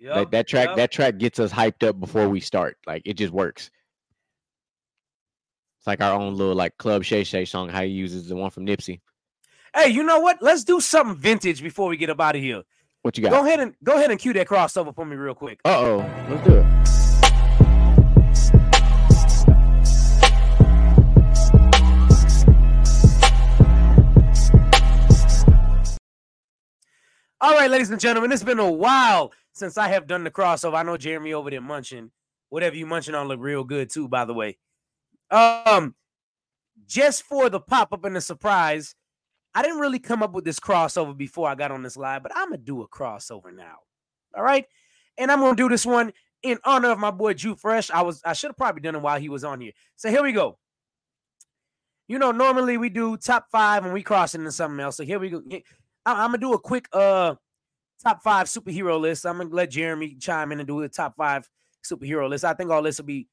That, 0.00 0.16
Yup, 0.16 0.30
that 0.32 0.46
track 0.48 0.68
yup. 0.68 0.76
that 0.76 0.90
track 0.92 1.18
gets 1.18 1.38
us 1.38 1.50
hyped 1.52 1.86
up 1.86 1.98
before 1.98 2.28
we 2.28 2.40
start. 2.40 2.76
Like 2.86 3.02
it 3.04 3.14
just 3.14 3.32
works. 3.32 3.70
It's 5.78 5.86
like 5.86 6.02
our 6.02 6.12
own 6.12 6.34
little 6.34 6.54
like 6.54 6.76
Club 6.76 7.04
Shay 7.04 7.24
Shay 7.24 7.44
song. 7.44 7.68
How 7.68 7.82
he 7.82 7.88
uses 7.88 8.28
the 8.28 8.36
one 8.36 8.50
from 8.50 8.66
Nipsey. 8.66 9.00
Hey, 9.74 9.88
you 9.90 10.02
know 10.02 10.18
what? 10.20 10.38
Let's 10.42 10.64
do 10.64 10.80
something 10.80 11.16
vintage 11.16 11.62
before 11.62 11.88
we 11.88 11.96
get 11.96 12.10
up 12.10 12.20
out 12.20 12.36
of 12.36 12.42
here. 12.42 12.62
What 13.02 13.16
you 13.16 13.22
got? 13.22 13.30
Go 13.30 13.44
ahead 13.46 13.60
and 13.60 13.74
go 13.84 13.94
ahead 13.94 14.10
and 14.10 14.18
cue 14.18 14.32
that 14.32 14.48
crossover 14.48 14.94
for 14.94 15.04
me 15.06 15.16
real 15.16 15.34
quick. 15.34 15.60
Uh 15.64 15.78
oh, 15.78 16.26
let's 16.28 16.46
do 16.46 16.56
it. 16.56 17.05
All 27.38 27.52
right, 27.52 27.70
ladies 27.70 27.90
and 27.90 28.00
gentlemen, 28.00 28.32
it's 28.32 28.42
been 28.42 28.58
a 28.58 28.70
while 28.70 29.30
since 29.52 29.76
I 29.76 29.88
have 29.88 30.06
done 30.06 30.24
the 30.24 30.30
crossover. 30.30 30.74
I 30.74 30.82
know 30.82 30.96
Jeremy 30.96 31.34
over 31.34 31.50
there 31.50 31.60
munching. 31.60 32.10
Whatever 32.48 32.76
you 32.76 32.86
munching 32.86 33.14
on 33.14 33.28
look 33.28 33.40
real 33.40 33.62
good 33.62 33.90
too, 33.90 34.08
by 34.08 34.24
the 34.24 34.32
way. 34.32 34.56
Um, 35.30 35.94
just 36.86 37.24
for 37.24 37.50
the 37.50 37.60
pop 37.60 37.92
up 37.92 38.06
and 38.06 38.16
the 38.16 38.22
surprise, 38.22 38.94
I 39.54 39.60
didn't 39.60 39.80
really 39.80 39.98
come 39.98 40.22
up 40.22 40.32
with 40.32 40.46
this 40.46 40.58
crossover 40.58 41.14
before 41.14 41.46
I 41.46 41.54
got 41.54 41.70
on 41.70 41.82
this 41.82 41.98
live, 41.98 42.22
but 42.22 42.32
I'm 42.34 42.48
gonna 42.48 42.58
do 42.58 42.80
a 42.80 42.88
crossover 42.88 43.54
now. 43.54 43.76
All 44.34 44.42
right, 44.42 44.64
and 45.18 45.30
I'm 45.30 45.40
gonna 45.40 45.56
do 45.56 45.68
this 45.68 45.84
one 45.84 46.14
in 46.42 46.58
honor 46.64 46.90
of 46.90 46.98
my 46.98 47.10
boy 47.10 47.34
Drew 47.34 47.54
Fresh. 47.54 47.90
I 47.90 48.00
was 48.00 48.22
I 48.24 48.32
should 48.32 48.48
have 48.48 48.56
probably 48.56 48.80
done 48.80 48.96
it 48.96 49.02
while 49.02 49.20
he 49.20 49.28
was 49.28 49.44
on 49.44 49.60
here. 49.60 49.72
So 49.96 50.08
here 50.08 50.22
we 50.22 50.32
go. 50.32 50.58
You 52.08 52.18
know, 52.18 52.30
normally 52.30 52.78
we 52.78 52.88
do 52.88 53.18
top 53.18 53.48
five 53.50 53.84
and 53.84 53.92
we 53.92 54.02
cross 54.02 54.34
into 54.34 54.52
something 54.52 54.80
else. 54.80 54.96
So 54.96 55.04
here 55.04 55.18
we 55.18 55.28
go. 55.28 55.42
I- 56.06 56.24
I'm 56.24 56.28
gonna 56.30 56.38
do 56.38 56.54
a 56.54 56.58
quick 56.58 56.88
uh 56.92 57.34
top 58.02 58.22
five 58.22 58.46
superhero 58.46 58.98
list. 58.98 59.26
I'm 59.26 59.38
gonna 59.38 59.50
let 59.50 59.70
Jeremy 59.70 60.14
chime 60.14 60.52
in 60.52 60.60
and 60.60 60.66
do 60.66 60.80
the 60.80 60.88
top 60.88 61.16
five 61.16 61.48
superhero 61.84 62.28
list. 62.28 62.44
I 62.44 62.54
think 62.54 62.70
all 62.70 62.82
this 62.82 62.98
will 62.98 63.06
be 63.06 63.28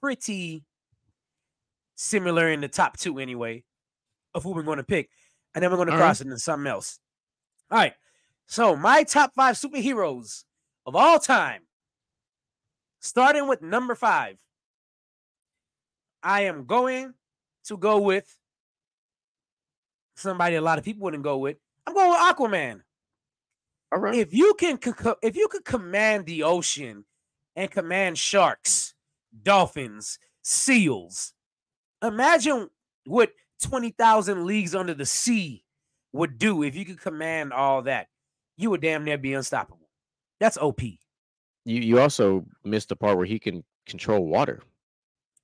pretty 0.00 0.64
similar 1.96 2.48
in 2.48 2.60
the 2.60 2.68
top 2.68 2.96
two 2.96 3.18
anyway 3.18 3.64
of 4.34 4.42
who 4.44 4.52
we're 4.52 4.62
going 4.62 4.76
to 4.78 4.84
pick, 4.84 5.10
and 5.54 5.62
then 5.62 5.70
we're 5.70 5.76
going 5.76 5.88
to 5.88 5.94
All 5.94 5.98
cross 5.98 6.20
it 6.20 6.26
into 6.26 6.38
something 6.38 6.66
else. 6.66 7.00
All 7.70 7.78
right. 7.78 7.94
So 8.46 8.76
my 8.76 9.02
top 9.02 9.34
five 9.34 9.56
superheroes 9.56 10.44
of 10.86 10.94
all 10.94 11.18
time, 11.18 11.62
starting 13.00 13.48
with 13.48 13.62
number 13.62 13.94
five, 13.94 14.38
I 16.22 16.42
am 16.42 16.66
going 16.66 17.14
to 17.64 17.76
go 17.76 17.98
with 18.00 18.32
somebody 20.16 20.56
a 20.56 20.60
lot 20.60 20.78
of 20.78 20.84
people 20.84 21.02
wouldn't 21.04 21.22
go 21.22 21.38
with. 21.38 21.58
I'm 21.88 21.94
going 21.94 22.10
with 22.10 22.20
Aquaman 22.20 22.80
All 23.92 24.00
right. 24.00 24.14
if 24.14 24.34
you 24.34 24.52
can 24.58 24.76
co- 24.76 24.92
co- 24.92 25.16
if 25.22 25.36
you 25.36 25.48
could 25.48 25.64
command 25.64 26.26
the 26.26 26.42
ocean 26.42 27.06
and 27.56 27.70
command 27.70 28.18
sharks, 28.18 28.92
dolphins, 29.42 30.18
seals, 30.42 31.32
imagine 32.02 32.68
what 33.06 33.30
20,000 33.62 34.44
leagues 34.44 34.74
under 34.74 34.92
the 34.92 35.06
sea 35.06 35.64
would 36.12 36.38
do 36.38 36.62
if 36.62 36.76
you 36.76 36.84
could 36.84 37.00
command 37.00 37.54
all 37.54 37.80
that. 37.82 38.08
You 38.58 38.68
would 38.70 38.82
damn 38.82 39.04
near 39.04 39.16
be 39.16 39.32
unstoppable. 39.32 39.88
That's 40.40 40.58
OP. 40.58 40.82
You 40.82 40.98
you 41.64 42.00
also 42.00 42.44
missed 42.64 42.90
the 42.90 42.96
part 42.96 43.16
where 43.16 43.24
he 43.26 43.38
can 43.38 43.64
control 43.86 44.26
water. 44.26 44.60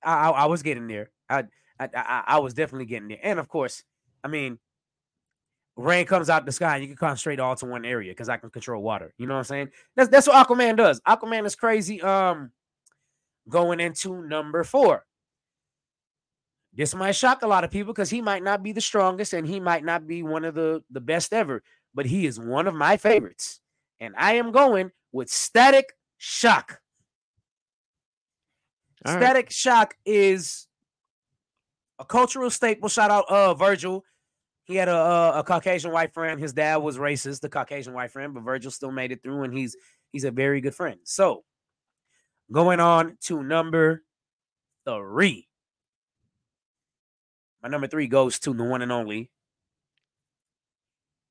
I, 0.02 0.28
I, 0.28 0.30
I 0.30 0.46
was 0.46 0.62
getting 0.62 0.88
there. 0.88 1.10
I, 1.30 1.44
I 1.80 1.88
I 1.94 2.24
I 2.26 2.38
was 2.38 2.52
definitely 2.52 2.86
getting 2.86 3.08
there. 3.08 3.20
And 3.22 3.38
of 3.38 3.48
course, 3.48 3.82
I 4.22 4.28
mean, 4.28 4.58
rain 5.76 6.06
comes 6.06 6.30
out 6.30 6.46
the 6.46 6.52
sky 6.52 6.74
and 6.74 6.82
you 6.82 6.88
can 6.88 6.96
concentrate 6.96 7.40
all 7.40 7.56
to 7.56 7.66
one 7.66 7.84
area 7.84 8.12
because 8.12 8.28
I 8.28 8.36
can 8.36 8.51
control 8.51 8.82
water. 8.82 9.12
You 9.18 9.26
know 9.26 9.34
what 9.34 9.38
I'm 9.38 9.44
saying? 9.44 9.68
That's 9.96 10.09
that's 10.09 10.26
what 10.26 10.46
Aquaman 10.46 10.76
does. 10.76 11.01
Aquaman 11.02 11.46
is 11.46 11.56
crazy. 11.56 12.01
Um, 12.01 12.51
going 13.48 13.80
into 13.80 14.26
number 14.26 14.64
four. 14.64 15.05
This 16.76 16.94
might 16.94 17.12
shock 17.12 17.42
a 17.42 17.46
lot 17.46 17.62
of 17.62 17.70
people 17.70 17.92
because 17.92 18.10
he 18.10 18.20
might 18.20 18.42
not 18.42 18.62
be 18.62 18.72
the 18.72 18.80
strongest 18.80 19.32
and 19.32 19.46
he 19.46 19.60
might 19.60 19.84
not 19.84 20.06
be 20.06 20.22
one 20.22 20.44
of 20.44 20.55
the 20.55 20.82
the 20.90 21.01
best 21.01 21.32
ever, 21.32 21.62
but 21.94 22.06
he 22.06 22.26
is 22.26 22.38
one 22.38 22.66
of 22.66 22.74
my 22.74 22.96
favorites. 22.96 23.60
And 24.01 24.14
I 24.18 24.34
am 24.34 24.51
going 24.51 24.90
with 25.12 25.30
Static 25.30 25.92
Shock. 26.18 26.80
All 29.06 29.14
right. 29.14 29.22
Static 29.22 29.51
Shock 29.51 29.94
is 30.05 30.66
a 32.01 32.05
cultural 32.05 32.51
staple. 32.51 32.88
Shout 32.88 33.10
out 33.10 33.28
uh 33.28 33.55
Virgil. 33.55 34.05
He 34.64 34.76
had 34.76 34.88
a, 34.88 34.96
a 34.96 35.38
a 35.40 35.44
Caucasian 35.44 35.92
white 35.92 36.12
friend. 36.14 36.40
His 36.40 36.52
dad 36.52 36.76
was 36.76 36.96
racist, 36.96 37.40
the 37.40 37.48
Caucasian 37.48 37.92
white 37.92 38.10
friend, 38.10 38.32
but 38.34 38.42
Virgil 38.42 38.70
still 38.70 38.90
made 38.90 39.12
it 39.12 39.22
through, 39.22 39.44
and 39.44 39.56
he's 39.56 39.76
he's 40.12 40.24
a 40.24 40.30
very 40.30 40.60
good 40.60 40.74
friend. 40.74 41.00
So 41.04 41.44
going 42.50 42.80
on 42.80 43.18
to 43.22 43.42
number 43.42 44.02
three. 44.86 45.48
My 47.62 47.68
number 47.68 47.86
three 47.86 48.08
goes 48.08 48.38
to 48.40 48.52
the 48.52 48.64
one 48.64 48.82
and 48.82 48.92
only 48.92 49.30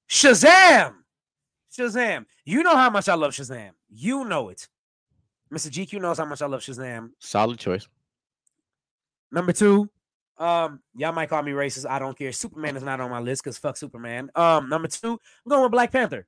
Shazam. 0.10 0.94
Shazam. 1.76 2.26
You 2.46 2.64
know 2.64 2.76
how 2.76 2.90
much 2.90 3.10
I 3.10 3.16
love 3.16 3.34
Shazam. 3.34 3.72
You 3.90 4.26
know 4.26 4.50
it. 4.50 4.68
Mr. 5.52 5.70
GQ 5.70 6.02
knows 6.02 6.18
how 6.18 6.26
much 6.26 6.42
I 6.42 6.46
love 6.48 6.62
Shazam. 6.62 7.12
Solid 7.20 7.60
choice. 7.60 7.88
Number 9.32 9.52
two, 9.52 9.90
um, 10.38 10.80
y'all 10.96 11.14
might 11.14 11.30
call 11.30 11.44
me 11.44 11.52
racist. 11.52 11.90
I 11.90 12.00
don't 12.00 12.18
care. 12.18 12.32
Superman 12.32 12.76
is 12.76 12.84
not 12.84 13.00
on 13.00 13.10
my 13.10 13.20
list 13.20 13.44
because 13.44 13.58
fuck 13.58 13.78
Superman. 13.78 14.30
Um, 14.36 14.70
number 14.70 14.88
two, 14.88 15.14
I'm 15.14 15.50
going 15.50 15.64
with 15.64 15.72
Black 15.72 15.92
Panther. 15.92 16.28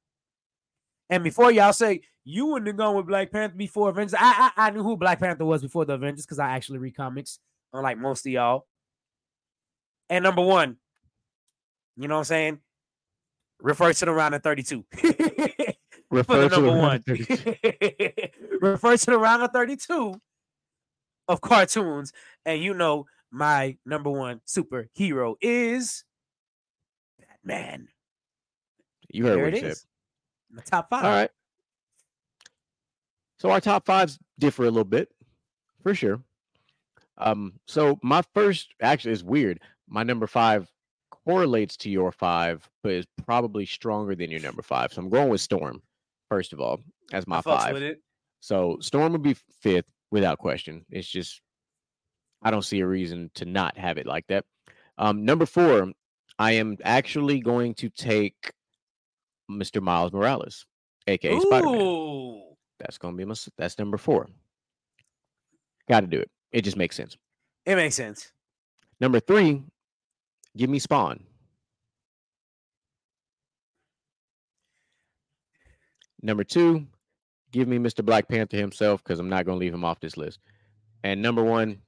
And 1.10 1.23
before 1.23 1.52
y'all 1.52 1.73
say 1.73 2.02
you 2.23 2.48
wouldn't 2.48 2.68
have 2.68 2.77
gone 2.77 2.95
with 2.95 3.07
Black 3.07 3.32
Panther 3.32 3.56
before 3.56 3.90
Avengers, 3.90 4.15
I 4.18 4.52
I, 4.56 4.68
I 4.68 4.69
knew 4.72 4.84
who 4.84 4.98
Black 4.98 5.19
Panther 5.19 5.45
was 5.45 5.61
before 5.61 5.86
the 5.86 5.94
Avengers 5.94 6.26
because 6.26 6.40
I 6.40 6.52
actually 6.52 6.80
read 6.80 6.95
comics, 6.95 7.40
unlike 7.73 7.98
most 7.98 8.26
of 8.26 8.32
y'all. 8.32 8.68
And 10.10 10.23
number 10.23 10.41
one, 10.41 10.77
you 11.98 12.07
know 12.07 12.15
what 12.15 12.19
I'm 12.19 12.26
saying? 12.26 12.60
Refers 13.60 13.99
to 13.99 14.06
the 14.06 14.11
round 14.11 14.36
of 14.36 14.44
32. 14.44 14.86
Refer 16.11 16.49
to 16.49 16.56
number 16.56 16.77
one. 16.77 17.02
32. 17.02 17.56
Refers 18.61 19.06
to 19.06 19.11
the 19.11 19.18
round 19.18 19.44
of 19.44 19.52
32 19.52 20.19
of 21.27 21.41
cartoons. 21.41 22.14
And 22.45 22.61
you 22.61 22.73
know, 22.73 23.07
my 23.36 23.78
number 23.86 24.10
one 24.10 24.40
superhero 24.48 25.36
is 25.41 26.03
Batman. 27.20 27.90
You 29.10 29.26
heard 29.26 29.38
There 29.38 29.45
what 29.45 29.53
it 29.53 29.64
he 29.64 29.74
My 30.49 30.62
top 30.64 30.90
five. 30.90 31.03
All 31.03 31.12
right. 31.12 31.30
So 33.38 33.52
our 33.52 33.60
top 33.60 33.86
fives 33.86 34.18
differ 34.40 34.64
a 34.64 34.72
little 34.72 34.86
bit, 34.86 35.10
for 35.84 35.94
sure. 35.94 36.22
Um, 37.18 37.60
so 37.68 37.99
my 38.02 38.24
first 38.34 38.74
actually 38.82 39.12
is 39.12 39.24
weird. 39.24 39.60
My 39.88 40.03
number 40.03 40.28
five 40.28 40.72
correlates 41.10 41.76
to 41.78 41.90
your 41.90 42.14
five, 42.14 42.68
but 42.84 42.94
is 42.94 43.06
probably 43.26 43.66
stronger 43.66 44.16
than 44.16 44.32
your 44.32 44.41
number 44.41 44.62
five. 44.62 44.94
So 44.94 45.02
I'm 45.02 45.10
going 45.10 45.30
with 45.30 45.41
Storm, 45.41 45.82
first 46.30 46.53
of 46.53 46.62
all, 46.62 46.80
as 47.12 47.28
my 47.28 47.40
I 47.40 47.41
five. 47.41 47.95
So 48.40 48.78
Storm 48.80 49.12
would 49.12 49.24
be 49.24 49.36
fifth 49.62 49.91
without 50.10 50.40
question. 50.40 50.86
It's 50.90 51.07
just 51.07 51.41
I 52.46 52.52
don't 52.52 52.62
see 52.62 52.80
a 52.80 52.88
reason 52.88 53.32
to 53.34 53.46
not 53.46 53.76
have 53.76 53.98
it 53.98 54.06
like 54.06 54.28
that. 54.28 54.46
Um, 55.00 55.26
number 55.26 55.48
four, 55.48 55.92
I 56.38 56.54
am 56.54 56.78
actually 56.84 57.40
going 57.40 57.74
to 57.76 57.90
take 57.90 58.54
Mr. 59.50 59.82
Miles 59.82 60.14
Morales, 60.14 60.68
aka 61.08 61.40
Spider 61.40 61.66
Man. 61.66 62.44
That's 62.80 63.00
gonna 63.00 63.18
be 63.18 63.26
my 63.26 63.34
that's 63.58 63.80
number 63.80 63.98
four. 63.98 64.28
Got 65.90 66.02
to 66.02 66.08
do 66.08 66.20
it. 66.20 66.30
It 66.52 66.62
just 66.62 66.78
makes 66.78 66.96
sense. 66.96 67.18
It 67.66 67.76
makes 67.76 67.96
sense. 67.96 68.32
Number 69.02 69.20
three, 69.20 69.64
give 70.56 70.70
me 70.70 70.78
Spawn. 70.78 71.24
Number 76.22 76.44
two, 76.44 76.86
give 77.52 77.68
me 77.68 77.78
Mr. 77.80 78.06
Black 78.06 78.28
Panther 78.28 78.58
himself 78.58 79.04
because 79.04 79.20
I'm 79.20 79.30
not 79.30 79.48
gonna 79.48 79.58
leave 79.58 79.74
him 79.74 79.84
off 79.84 80.00
this 80.00 80.16
list. 80.16 80.40
And 81.04 81.22
number 81.24 81.44
one, 81.44 81.82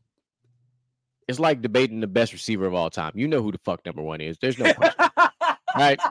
it's 1.28 1.40
like 1.40 1.62
debating 1.62 1.99
the 1.99 2.08
best 2.08 2.34
receiver 2.34 2.66
of 2.66 2.74
all 2.74 2.90
time. 2.90 3.12
You 3.16 3.28
know 3.28 3.41
who 3.41 3.52
the 3.52 3.60
fuck 3.60 3.86
number 3.86 4.02
one 4.02 4.22
is. 4.22 4.38
There's 4.40 4.58
no 4.58 4.74
question. 4.74 5.10
right? 5.76 5.99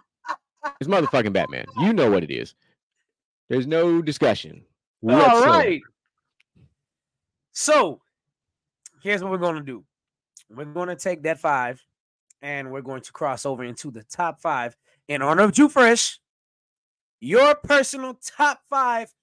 It's 0.79 0.91
motherfucking 0.91 1.33
Batman. 1.33 1.65
You 1.79 1.95
know 1.95 2.11
what 2.11 2.23
it 2.23 2.31
is. 2.31 2.55
There's 3.49 3.67
no 3.67 4.03
discussion. 4.03 4.63
All 5.03 5.17
whatsoever. 5.17 5.47
right. 5.47 5.81
So 7.53 8.03
here's 9.03 9.23
what 9.23 9.31
we're 9.33 9.39
going 9.39 9.57
to 9.57 9.63
do 9.63 9.85
we're 10.51 10.67
going 10.67 10.89
to 10.89 10.97
take 10.97 11.23
that 11.23 11.39
five 11.41 11.83
and 12.43 12.71
we're 12.71 12.83
going 12.83 13.01
to 13.01 13.13
cross 13.13 13.47
over 13.47 13.65
into 13.65 13.91
the 13.91 14.03
top 14.03 14.41
five 14.41 14.77
in 15.09 15.23
honor 15.23 15.45
of 15.45 15.53
Drew 15.53 15.69
Fresh. 15.71 16.21
Your 17.21 17.55
personal 17.55 18.19
top 18.23 18.61
five 18.69 19.15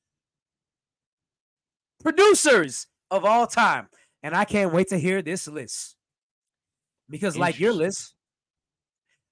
producers 2.01 2.87
of 3.11 3.23
all 3.25 3.45
time. 3.45 3.87
And 4.23 4.33
I 4.35 4.45
can't 4.45 4.73
wait 4.73 4.87
to 4.87 4.97
hear 4.97 5.21
this 5.21 5.47
list 5.47 5.95
because, 7.09 7.37
like 7.37 7.59
your 7.59 7.73
list, 7.73 8.15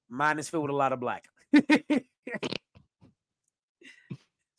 mine 0.09 0.38
is 0.38 0.49
filled 0.49 0.63
with 0.63 0.72
a 0.72 0.76
lot 0.76 0.91
of 0.91 0.99
black. 0.99 1.26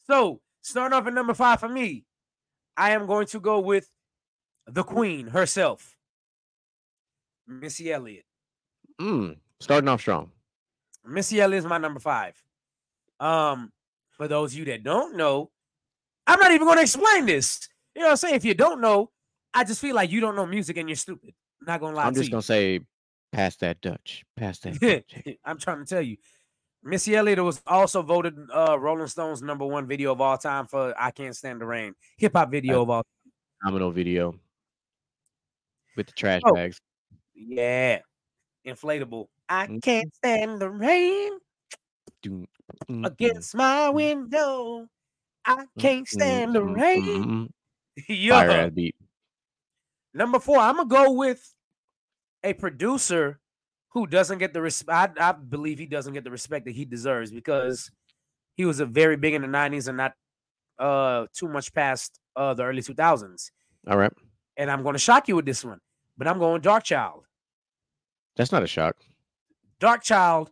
so, 0.06 0.40
starting 0.62 0.96
off 0.96 1.06
at 1.06 1.12
number 1.12 1.34
five 1.34 1.60
for 1.60 1.68
me, 1.68 2.06
I 2.76 2.92
am 2.92 3.06
going 3.06 3.26
to 3.28 3.40
go 3.40 3.60
with 3.60 3.86
the 4.66 4.82
queen 4.82 5.26
herself, 5.26 5.98
Missy 7.46 7.92
Elliott. 7.92 8.24
Mm, 8.98 9.36
starting 9.60 9.88
off 9.88 10.00
strong. 10.00 10.30
Missy 11.04 11.40
Elliott 11.40 11.64
is 11.64 11.68
my 11.68 11.78
number 11.78 12.00
five. 12.00 12.42
Um, 13.20 13.70
for 14.12 14.28
those 14.28 14.52
of 14.52 14.58
you 14.58 14.64
that 14.66 14.82
don't 14.82 15.16
know, 15.16 15.50
I'm 16.26 16.40
not 16.40 16.52
even 16.52 16.66
going 16.66 16.78
to 16.78 16.82
explain 16.82 17.26
this. 17.26 17.68
You 17.94 18.00
know 18.00 18.06
what 18.06 18.12
I'm 18.12 18.16
saying? 18.16 18.34
If 18.36 18.44
you 18.44 18.54
don't 18.54 18.80
know, 18.80 19.10
I 19.54 19.64
just 19.64 19.80
feel 19.80 19.94
like 19.94 20.10
you 20.10 20.20
don't 20.20 20.36
know 20.36 20.46
music 20.46 20.76
and 20.78 20.88
you're 20.88 20.96
stupid. 20.96 21.34
not 21.60 21.80
gonna 21.80 21.96
lie 21.96 22.06
I'm 22.06 22.14
just 22.14 22.30
gonna 22.30 22.42
say, 22.42 22.80
pass 23.32 23.56
that 23.56 23.80
Dutch. 23.80 24.24
Pass 24.36 24.58
that 24.60 24.80
Dutch. 24.80 25.36
I'm 25.44 25.58
trying 25.58 25.78
to 25.78 25.84
tell 25.84 26.02
you. 26.02 26.16
Missy 26.84 27.14
Elliott 27.14 27.38
was 27.44 27.62
also 27.66 28.02
voted 28.02 28.36
uh, 28.52 28.76
Rolling 28.78 29.06
Stones 29.06 29.40
number 29.40 29.64
one 29.64 29.86
video 29.86 30.10
of 30.12 30.20
all 30.20 30.36
time 30.36 30.66
for 30.66 30.94
"I 31.00 31.12
Can't 31.12 31.36
Stand 31.36 31.60
the 31.60 31.66
Rain," 31.66 31.94
hip 32.16 32.32
hop 32.34 32.50
video 32.50 32.82
of 32.82 32.90
all. 32.90 33.04
Phenomenal 33.60 33.92
video 33.92 34.34
with 35.96 36.06
the 36.06 36.12
trash 36.12 36.42
Oh. 36.44 36.54
bags. 36.54 36.80
Yeah, 37.34 38.00
inflatable. 38.66 39.28
I 39.48 39.68
Mhm. 39.68 39.82
can't 39.82 40.14
stand 40.14 40.60
the 40.60 40.70
rain 40.70 41.38
Doom, 42.22 42.46
mm, 42.88 43.06
against 43.06 43.54
my 43.54 43.88
window. 43.90 44.88
I 45.44 45.66
can't 45.78 46.08
stand 46.08 46.54
the 46.54 46.60
mm, 46.60 46.74
mm, 46.76 46.80
rain. 46.80 47.22
mm, 47.24 47.48
mm. 47.48 47.50
Yo, 48.08 48.34
Fire 48.34 48.50
ass 48.50 48.70
beat. 48.72 48.96
Number 50.14 50.38
four. 50.38 50.58
I'm 50.58 50.76
gonna 50.76 50.88
go 50.88 51.12
with 51.12 51.54
a 52.44 52.52
producer 52.54 53.40
who 53.90 54.06
doesn't 54.06 54.38
get 54.38 54.52
the 54.52 54.60
respect. 54.62 55.18
I, 55.20 55.30
I 55.30 55.32
believe 55.32 55.78
he 55.78 55.86
doesn't 55.86 56.12
get 56.12 56.24
the 56.24 56.30
respect 56.30 56.64
that 56.66 56.74
he 56.74 56.84
deserves 56.84 57.30
because 57.30 57.90
he 58.54 58.64
was 58.64 58.80
a 58.80 58.86
very 58.86 59.16
big 59.16 59.34
in 59.34 59.42
the 59.42 59.48
'90s 59.48 59.88
and 59.88 59.96
not 59.96 60.12
uh 60.78 61.26
too 61.34 61.48
much 61.48 61.72
past 61.72 62.18
uh 62.36 62.54
the 62.54 62.64
early 62.64 62.82
2000s. 62.82 63.50
All 63.88 63.98
right, 63.98 64.12
And 64.56 64.70
I'm 64.70 64.82
going 64.82 64.94
to 64.94 64.98
shock 64.98 65.28
you 65.28 65.36
with 65.36 65.44
this 65.44 65.64
one, 65.64 65.80
but 66.16 66.26
I'm 66.28 66.38
going 66.38 66.62
Darkchild. 66.62 67.22
that's 68.36 68.52
not 68.52 68.62
a 68.62 68.66
shock. 68.66 68.96
Darkchild 69.80 70.48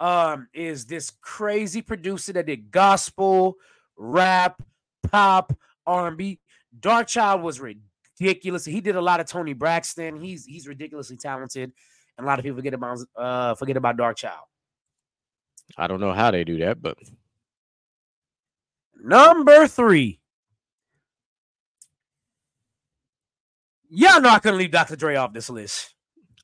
um 0.00 0.48
is 0.54 0.86
this 0.86 1.12
crazy 1.20 1.82
producer 1.82 2.32
that 2.34 2.46
did 2.46 2.70
gospel, 2.70 3.56
rap, 3.96 4.62
pop, 5.02 5.52
R&B. 5.86 6.38
Darkchild 6.78 7.42
was 7.42 7.58
ridiculous. 7.60 7.87
He 8.18 8.80
did 8.80 8.96
a 8.96 9.00
lot 9.00 9.20
of 9.20 9.26
Toni 9.26 9.52
Braxton. 9.52 10.20
He's 10.20 10.44
he's 10.44 10.66
ridiculously 10.66 11.16
talented, 11.16 11.72
and 12.16 12.24
a 12.24 12.28
lot 12.28 12.38
of 12.38 12.44
people 12.44 12.56
forget 12.56 12.74
about 12.74 12.98
uh 13.16 13.54
forget 13.54 13.76
about 13.76 13.96
Darkchild. 13.96 14.46
I 15.76 15.86
don't 15.86 16.00
know 16.00 16.12
how 16.12 16.30
they 16.30 16.44
do 16.44 16.58
that, 16.58 16.80
but 16.80 16.96
Number 19.00 19.66
three. 19.66 20.20
Y'all 23.90 24.26
I 24.26 24.38
couldn't 24.38 24.58
leave 24.58 24.70
Dr. 24.70 24.96
Dre 24.96 25.16
off 25.16 25.32
this 25.32 25.48
list. 25.48 25.94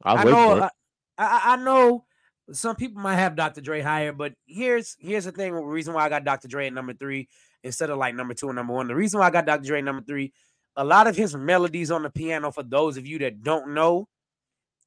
I'll 0.03 0.19
I 0.19 0.25
know. 0.25 0.63
I, 0.63 0.71
I, 1.19 1.41
I 1.45 1.57
know 1.57 2.07
some 2.53 2.77
people 2.77 3.03
might 3.03 3.17
have 3.17 3.37
Dr. 3.37 3.61
Dre 3.61 3.83
higher, 3.83 4.13
but 4.13 4.33
here's 4.47 4.97
here's 4.99 5.25
the 5.25 5.33
thing. 5.33 5.55
The 5.55 5.63
reason 5.63 5.93
why 5.93 6.05
I 6.05 6.09
got 6.09 6.25
Dr. 6.25 6.49
Dre 6.49 6.69
at 6.69 6.73
number 6.73 6.95
three 6.95 7.29
instead 7.63 7.91
of 7.91 7.99
like 7.99 8.15
number 8.15 8.35
two 8.35 8.49
and 8.49 8.57
number 8.57 8.73
one. 8.73 8.89
The 8.89 8.95
reason 8.95 9.21
why 9.21 9.27
I 9.27 9.31
got 9.31 9.47
Dr. 9.47 9.65
Dre 9.65 9.79
at 9.81 9.85
number 9.85 10.03
three, 10.03 10.33
a 10.77 10.85
lot 10.85 11.07
of 11.07 11.17
his 11.17 11.37
melodies 11.37 11.91
on 11.91 12.03
the 12.03 12.11
piano. 12.11 12.51
For 12.51 12.63
those 12.63 12.97
of 12.97 13.07
you 13.07 13.19
that 13.21 13.43
don't 13.43 13.75
know, 13.75 14.09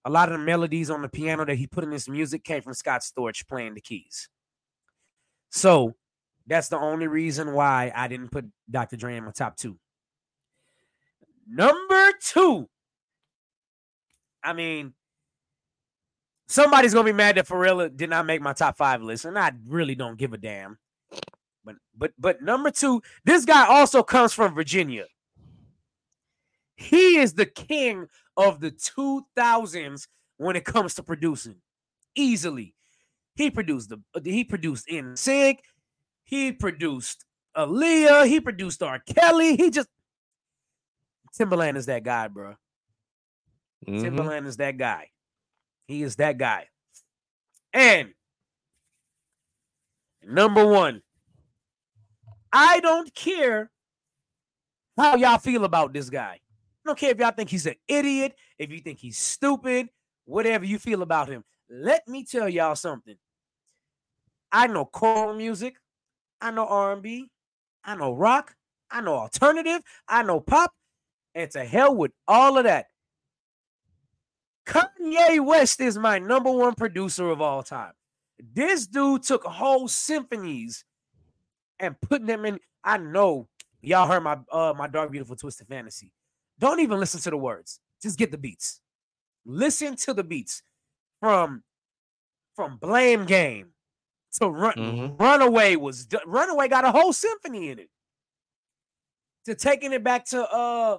a 0.05 0.09
lot 0.09 0.31
of 0.31 0.39
the 0.39 0.45
melodies 0.45 0.89
on 0.89 1.01
the 1.01 1.09
piano 1.09 1.45
that 1.45 1.55
he 1.55 1.67
put 1.67 1.83
in 1.83 1.91
his 1.91 2.07
music 2.07 2.43
came 2.43 2.61
from 2.61 2.73
Scott 2.73 3.01
Storch 3.01 3.47
playing 3.47 3.73
the 3.73 3.81
keys. 3.81 4.29
So 5.49 5.95
that's 6.45 6.69
the 6.69 6.77
only 6.77 7.07
reason 7.07 7.53
why 7.53 7.91
I 7.95 8.07
didn't 8.07 8.29
put 8.29 8.45
Dr. 8.69 8.95
Dre 8.95 9.17
in 9.17 9.25
my 9.25 9.31
top 9.31 9.57
two. 9.57 9.77
Number 11.47 12.11
two. 12.21 12.69
I 14.43 14.53
mean, 14.53 14.93
somebody's 16.47 16.93
gonna 16.93 17.05
be 17.05 17.11
mad 17.11 17.35
that 17.35 17.47
Pharrell 17.47 17.95
did 17.95 18.09
not 18.09 18.25
make 18.25 18.41
my 18.41 18.53
top 18.53 18.77
five 18.77 19.01
list, 19.01 19.25
and 19.25 19.37
I 19.37 19.51
really 19.65 19.95
don't 19.95 20.17
give 20.17 20.33
a 20.33 20.37
damn. 20.37 20.77
But 21.65 21.75
but 21.97 22.13
but 22.17 22.41
number 22.41 22.71
two, 22.71 23.01
this 23.25 23.43
guy 23.43 23.65
also 23.67 24.03
comes 24.03 24.33
from 24.33 24.55
Virginia. 24.55 25.05
He 26.77 27.17
is 27.17 27.33
the 27.33 27.45
king 27.45 28.07
of 28.37 28.59
the 28.61 28.71
2000s 28.71 30.07
when 30.37 30.55
it 30.55 30.63
comes 30.63 30.93
to 30.95 31.03
producing. 31.03 31.55
Easily. 32.15 32.75
He 33.35 33.51
produced 33.51 33.89
the 33.89 33.99
he 34.23 34.43
produced 34.43 34.87
NSYNC, 34.87 35.59
he 36.23 36.51
produced 36.51 37.25
Aaliyah, 37.55 38.27
he 38.27 38.39
produced 38.39 38.81
R. 38.81 38.99
Kelly. 38.99 39.55
He 39.57 39.69
just 39.69 39.89
Timbaland 41.37 41.77
is 41.77 41.85
that 41.87 42.03
guy, 42.03 42.27
bro. 42.27 42.55
Mhm. 43.87 44.01
Timbaland 44.01 44.47
is 44.47 44.57
that 44.57 44.77
guy. 44.77 45.11
He 45.87 46.01
is 46.01 46.15
that 46.15 46.37
guy. 46.37 46.67
And 47.73 48.13
number 50.23 50.65
one, 50.65 51.03
I 52.51 52.79
don't 52.79 53.13
care 53.13 53.71
how 54.97 55.15
y'all 55.15 55.37
feel 55.37 55.63
about 55.63 55.93
this 55.93 56.09
guy. 56.09 56.39
Don't 56.87 56.97
care 56.97 57.11
if 57.11 57.19
y'all 57.19 57.31
think 57.31 57.49
he's 57.49 57.65
an 57.65 57.75
idiot, 57.89 58.33
if 58.57 58.71
you 58.71 58.79
think 58.79 58.97
he's 58.97 59.17
stupid, 59.17 59.89
whatever 60.23 60.63
you 60.63 60.79
feel 60.79 61.01
about 61.01 61.27
him. 61.27 61.43
Let 61.69 62.07
me 62.07 62.23
tell 62.23 62.47
y'all 62.47 62.77
something. 62.77 63.17
I 64.53 64.67
know 64.67 64.85
choral 64.85 65.35
music, 65.35 65.75
I 66.39 66.51
know 66.51 66.65
R&B, 66.65 67.29
I 67.83 67.95
know 67.97 68.13
rock, 68.13 68.55
I 68.89 69.01
know 69.01 69.15
alternative, 69.15 69.81
I 70.07 70.23
know 70.23 70.39
pop, 70.39 70.71
and 71.35 71.51
to 71.51 71.65
hell 71.65 71.93
with 71.93 72.11
all 72.25 72.57
of 72.57 72.63
that. 72.63 72.85
Kanye 74.65 75.45
West 75.45 75.81
is 75.81 75.97
my 75.97 76.19
number 76.19 76.51
one 76.51 76.73
producer 76.73 77.29
of 77.29 77.41
all 77.41 77.63
time. 77.63 77.91
This 78.53 78.87
dude 78.87 79.23
took 79.23 79.43
whole 79.43 79.89
symphonies 79.89 80.85
and 81.79 81.99
put 81.99 82.25
them 82.25 82.45
in. 82.45 82.59
I 82.81 82.97
know 82.97 83.49
y'all 83.81 84.07
heard 84.07 84.23
my 84.23 84.37
uh 84.49 84.73
my 84.77 84.87
dark 84.87 85.11
beautiful 85.11 85.35
twisted 85.35 85.67
fantasy. 85.67 86.13
Don't 86.59 86.79
even 86.79 86.99
listen 86.99 87.19
to 87.21 87.29
the 87.29 87.37
words. 87.37 87.79
Just 88.01 88.17
get 88.17 88.31
the 88.31 88.37
beats. 88.37 88.79
Listen 89.45 89.95
to 89.97 90.13
the 90.13 90.23
beats 90.23 90.63
from 91.19 91.63
from 92.55 92.77
Blame 92.77 93.25
Game 93.25 93.73
to 94.39 94.49
Run 94.49 94.73
Mhm. 94.73 95.19
Runaway 95.19 95.75
was 95.75 96.07
Runaway 96.25 96.67
got 96.67 96.85
a 96.85 96.91
whole 96.91 97.13
symphony 97.13 97.69
in 97.69 97.79
it. 97.79 97.89
To 99.45 99.55
taking 99.55 99.93
it 99.93 100.03
back 100.03 100.25
to 100.25 100.43
uh 100.43 100.97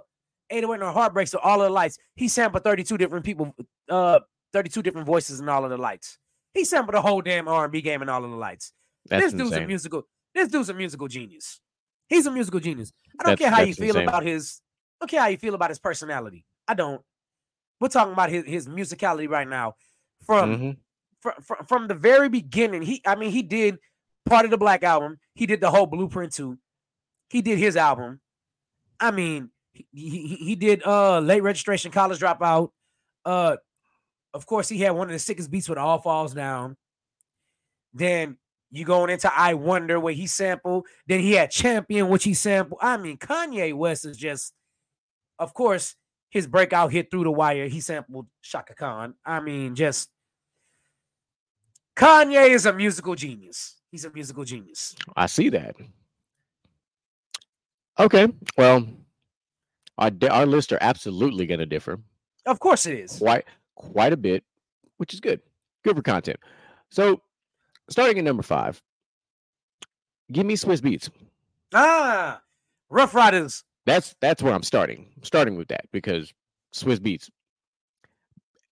808 0.50 0.82
and 0.86 0.94
Heartbreaks 0.94 1.32
to 1.32 1.38
all 1.40 1.60
of 1.60 1.68
the 1.68 1.72
lights. 1.74 1.98
He 2.16 2.28
sampled 2.28 2.64
32 2.64 2.96
different 2.96 3.24
people, 3.24 3.54
uh 3.90 4.20
32 4.54 4.82
different 4.82 5.06
voices 5.06 5.40
in 5.40 5.48
all 5.48 5.64
of 5.64 5.70
the 5.70 5.76
lights. 5.76 6.18
He 6.54 6.64
sampled 6.64 6.94
the 6.94 7.02
whole 7.02 7.20
damn 7.20 7.46
R&B 7.48 7.82
game 7.82 8.00
and 8.00 8.10
all 8.10 8.24
of 8.24 8.30
the 8.30 8.36
lights. 8.36 8.72
That's 9.06 9.24
this 9.26 9.32
dude's 9.34 9.52
a 9.56 9.66
musical. 9.66 10.04
This 10.34 10.48
dude's 10.48 10.70
a 10.70 10.74
musical 10.74 11.06
genius. 11.08 11.60
He's 12.08 12.26
a 12.26 12.30
musical 12.30 12.60
genius. 12.60 12.92
I 13.20 13.24
don't 13.24 13.32
That's- 13.32 13.38
care 13.38 13.50
how 13.54 13.62
you 13.62 13.74
feel 13.74 13.88
insane. 13.96 14.08
about 14.08 14.22
his. 14.24 14.62
Don't 15.00 15.08
care 15.08 15.20
how 15.20 15.28
you 15.28 15.36
feel 15.38 15.54
about 15.54 15.70
his 15.70 15.78
personality. 15.78 16.44
I 16.66 16.74
don't. 16.74 17.02
We're 17.80 17.88
talking 17.88 18.12
about 18.12 18.30
his 18.30 18.44
his 18.44 18.66
musicality 18.68 19.28
right 19.28 19.48
now. 19.48 19.76
From 20.26 20.56
Mhm. 20.58 20.76
from, 21.20 21.32
from 21.42 21.66
from 21.66 21.86
the 21.88 21.94
very 21.94 22.28
beginning, 22.28 22.82
he 22.82 23.00
I 23.06 23.14
mean 23.14 23.30
he 23.30 23.42
did 23.42 23.78
part 24.26 24.44
of 24.44 24.50
the 24.50 24.58
Black 24.58 24.82
album. 24.82 25.18
He 25.34 25.46
did 25.46 25.60
the 25.60 25.70
whole 25.70 25.86
Blueprint 25.86 26.32
too. 26.32 26.58
He 27.30 27.40
did 27.42 27.58
his 27.58 27.76
album. 27.76 28.20
I 28.98 29.12
mean, 29.12 29.50
he, 29.72 29.84
he, 29.92 30.34
he 30.36 30.54
did 30.56 30.82
uh 30.84 31.20
late 31.20 31.42
registration, 31.42 31.92
college 31.92 32.18
dropout. 32.18 32.70
Uh, 33.24 33.56
of 34.34 34.44
course, 34.46 34.68
he 34.68 34.80
had 34.80 34.90
one 34.90 35.06
of 35.08 35.12
the 35.12 35.18
sickest 35.18 35.50
beats 35.50 35.68
with 35.68 35.78
All 35.78 35.98
Falls 35.98 36.34
Down. 36.34 36.76
Then 37.94 38.38
you 38.70 38.84
going 38.84 39.10
into 39.10 39.32
I 39.34 39.54
Wonder 39.54 39.98
where 40.00 40.12
he 40.14 40.26
sampled. 40.26 40.86
Then 41.06 41.20
he 41.20 41.32
had 41.32 41.50
Champion, 41.50 42.08
which 42.08 42.24
he 42.24 42.34
sampled. 42.34 42.80
I 42.82 42.96
mean, 42.96 43.16
Kanye 43.16 43.72
West 43.74 44.04
is 44.04 44.16
just, 44.16 44.52
of 45.38 45.54
course, 45.54 45.94
his 46.30 46.46
breakout 46.46 46.92
hit 46.92 47.10
through 47.10 47.24
the 47.24 47.30
wire. 47.30 47.68
He 47.68 47.80
sampled 47.80 48.26
Chaka 48.42 48.74
Khan. 48.74 49.14
I 49.24 49.40
mean, 49.40 49.74
just 49.74 50.10
Kanye 51.96 52.50
is 52.50 52.66
a 52.66 52.72
musical 52.72 53.14
genius. 53.14 53.76
He's 53.90 54.04
a 54.04 54.10
musical 54.10 54.44
genius. 54.44 54.94
I 55.16 55.26
see 55.26 55.48
that. 55.50 55.74
Okay, 57.98 58.28
well, 58.56 58.86
our 59.96 60.10
our 60.30 60.46
lists 60.46 60.72
are 60.72 60.78
absolutely 60.80 61.46
going 61.46 61.58
to 61.60 61.66
differ 61.66 61.98
Of 62.46 62.60
course 62.60 62.86
it 62.86 62.98
is. 62.98 63.18
quite 63.18 63.44
quite 63.74 64.12
a 64.12 64.16
bit, 64.16 64.44
which 64.98 65.12
is 65.14 65.20
good. 65.20 65.40
Good 65.84 65.96
for 65.96 66.02
content. 66.02 66.38
So, 66.90 67.20
starting 67.90 68.18
at 68.18 68.24
number 68.24 68.42
five, 68.42 68.80
give 70.30 70.46
me 70.46 70.54
Swizz 70.54 70.80
Beatz. 70.80 71.10
Ah, 71.74 72.40
Ruff 72.88 73.14
Ryders. 73.14 73.64
That's 73.88 74.14
that's 74.20 74.42
where 74.42 74.52
I'm 74.52 74.62
starting. 74.62 75.06
I'm 75.16 75.24
starting 75.24 75.56
with 75.56 75.68
that 75.68 75.86
because 75.92 76.32
Swizz 76.74 76.98
Beatz. 76.98 77.30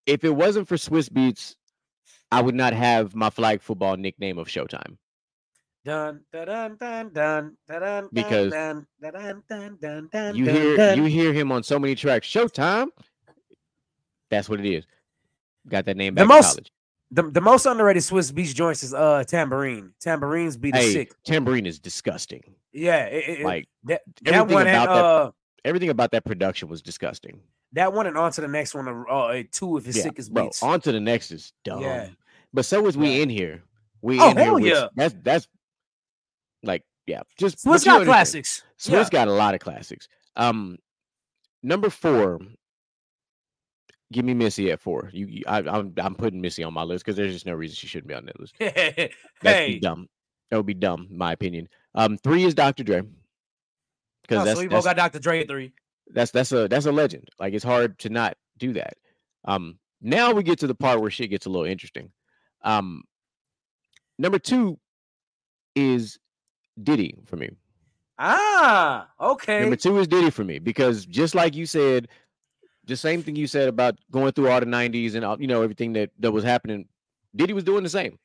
If 0.04 0.24
it 0.24 0.30
wasn't 0.30 0.68
for 0.68 0.76
Swizz 0.76 1.08
Beatz, 1.10 1.56
I 2.30 2.42
would 2.42 2.54
not 2.54 2.72
have 2.74 3.14
my 3.14 3.30
flag 3.30 3.60
football 3.62 3.96
nickname 3.96 4.38
of 4.38 4.46
Showtime. 4.46 4.96
Dun, 5.84 6.20
dun, 6.32 6.76
dun, 6.78 7.10
dun, 7.12 7.56
dun, 7.68 8.08
Because 8.12 8.52
dun, 8.52 8.86
dun, 9.00 9.12
dun, 9.12 9.42
dun, 9.48 9.78
dun, 9.80 10.08
dun, 10.12 10.34
You 10.36 10.44
hear 10.50 10.94
you 10.94 11.04
hear 11.04 11.32
him 11.32 11.50
on 11.52 11.62
so 11.62 11.78
many 11.78 11.94
tracks. 11.94 12.28
Showtime. 12.28 12.88
That's 14.30 14.48
what 14.48 14.60
it 14.60 14.66
is. 14.66 14.84
Got 15.68 15.84
that 15.86 15.96
name 15.96 16.14
The 16.14 16.20
back 16.20 16.22
in 16.24 16.28
most- 16.28 16.48
college. 16.50 16.72
the, 17.12 17.22
the 17.30 17.40
most 17.40 17.66
underrated 17.66 18.02
Swizz 18.02 18.32
Beatz 18.32 18.54
joints 18.54 18.82
is 18.82 18.92
uh 18.92 19.24
Tambourine. 19.26 19.92
Tambourines 20.00 20.56
beat 20.56 20.74
the 20.74 20.80
Hey, 20.80 20.92
sick. 20.92 21.12
tambourine 21.24 21.64
is 21.66 21.78
disgusting. 21.78 22.42
Yeah, 22.76 23.04
it, 23.06 23.40
Like 23.44 23.68
that, 23.84 24.02
that 24.22 24.34
everything 24.34 24.54
one 24.54 24.66
and 24.66 24.76
about 24.76 24.94
that- 24.94 25.04
uh 25.04 25.30
everything 25.64 25.88
about 25.90 26.10
that 26.12 26.24
production 26.24 26.68
was 26.68 26.82
disgusting. 26.82 27.40
that 27.72 27.92
one 27.92 28.06
and 28.06 28.16
on 28.16 28.30
to 28.32 28.40
the 28.40 28.48
next 28.48 28.74
one. 28.74 28.86
Uh, 28.88 29.12
uh, 29.12 29.42
two 29.50 29.76
of 29.76 29.84
his 29.84 29.96
Yeah, 29.96 30.02
sickest 30.04 30.32
bro. 30.32 30.44
beats. 30.44 30.62
On 30.62 30.80
to 30.82 30.92
the 30.92 31.00
next 31.00 31.30
is 31.32 31.52
dumb. 31.64 31.80
Yeah. 31.80 32.08
But 32.52 32.64
so 32.66 32.86
is 32.86 32.96
we 32.96 33.20
in 33.22 33.28
here. 33.28 33.62
We 34.02 34.20
Oh, 34.20 34.30
in 34.30 34.36
hell 34.36 34.54
with- 34.54 34.64
yeah. 34.64 34.88
That's 34.94 35.14
that's 35.22 35.48
like 36.62 36.84
yeah. 37.06 37.22
Just 37.38 37.64
Swizz 37.64 37.84
got 37.84 38.04
classics. 38.04 38.62
Swizz 38.78 38.90
Yeah. 39.04 39.08
got 39.10 39.28
a 39.28 39.32
lot 39.32 39.54
of 39.54 39.60
classics. 39.60 40.08
Um, 40.36 40.78
number 41.62 41.88
four. 41.90 42.40
Give 44.12 44.24
me 44.24 44.34
Missy 44.34 44.70
at 44.70 44.80
four. 44.80 45.10
You, 45.12 45.26
you 45.26 45.42
I, 45.48 45.58
I'm 45.58 45.92
I'm 45.98 46.14
putting 46.14 46.40
Missy 46.40 46.62
on 46.62 46.72
my 46.72 46.84
list 46.84 47.04
because 47.04 47.16
there's 47.16 47.32
just 47.32 47.46
no 47.46 47.54
reason 47.54 47.74
she 47.74 47.88
shouldn't 47.88 48.06
be 48.08 48.14
on 48.14 48.26
that 48.26 48.38
list. 48.38 48.54
That'd 48.60 49.10
hey, 49.42 49.78
dumb. 49.80 50.08
That 50.50 50.56
would 50.56 50.66
be 50.66 50.74
dumb, 50.74 51.08
in 51.10 51.18
my 51.18 51.32
opinion. 51.32 51.68
Um, 51.94 52.18
three 52.18 52.44
is 52.44 52.54
Dr. 52.54 52.84
Dre. 52.84 53.02
Because 54.22 54.42
oh, 54.42 54.44
that's 54.44 54.58
so 54.58 54.62
we 54.62 54.68
both 54.68 54.84
got 54.84 54.96
Dr. 54.96 55.18
Dre 55.18 55.40
at 55.40 55.48
three. 55.48 55.72
that's 56.12 56.30
that's 56.30 56.52
a 56.52 56.68
that's 56.68 56.86
a 56.86 56.92
legend. 56.92 57.28
Like 57.38 57.54
it's 57.54 57.64
hard 57.64 57.98
to 58.00 58.10
not 58.10 58.36
do 58.58 58.72
that. 58.74 58.94
Um, 59.44 59.78
now 60.00 60.32
we 60.32 60.42
get 60.42 60.58
to 60.60 60.66
the 60.66 60.74
part 60.74 61.00
where 61.00 61.10
shit 61.10 61.30
gets 61.30 61.46
a 61.46 61.50
little 61.50 61.66
interesting. 61.66 62.10
Um, 62.62 63.04
number 64.18 64.38
two 64.38 64.78
is 65.74 66.18
Diddy 66.82 67.14
for 67.26 67.36
me. 67.36 67.50
Ah, 68.18 69.08
okay. 69.20 69.60
Number 69.60 69.76
two 69.76 69.98
is 69.98 70.08
Diddy 70.08 70.30
for 70.30 70.42
me 70.42 70.58
because 70.58 71.06
just 71.06 71.34
like 71.34 71.54
you 71.54 71.66
said, 71.66 72.08
the 72.84 72.96
same 72.96 73.22
thing 73.22 73.36
you 73.36 73.46
said 73.46 73.68
about 73.68 73.96
going 74.10 74.32
through 74.32 74.50
all 74.50 74.60
the 74.60 74.66
'90s 74.66 75.14
and 75.14 75.24
all, 75.24 75.40
you 75.40 75.46
know 75.46 75.62
everything 75.62 75.92
that 75.94 76.10
that 76.18 76.32
was 76.32 76.44
happening. 76.44 76.88
Diddy 77.34 77.52
was 77.52 77.64
doing 77.64 77.82
the 77.82 77.90
same. 77.90 78.18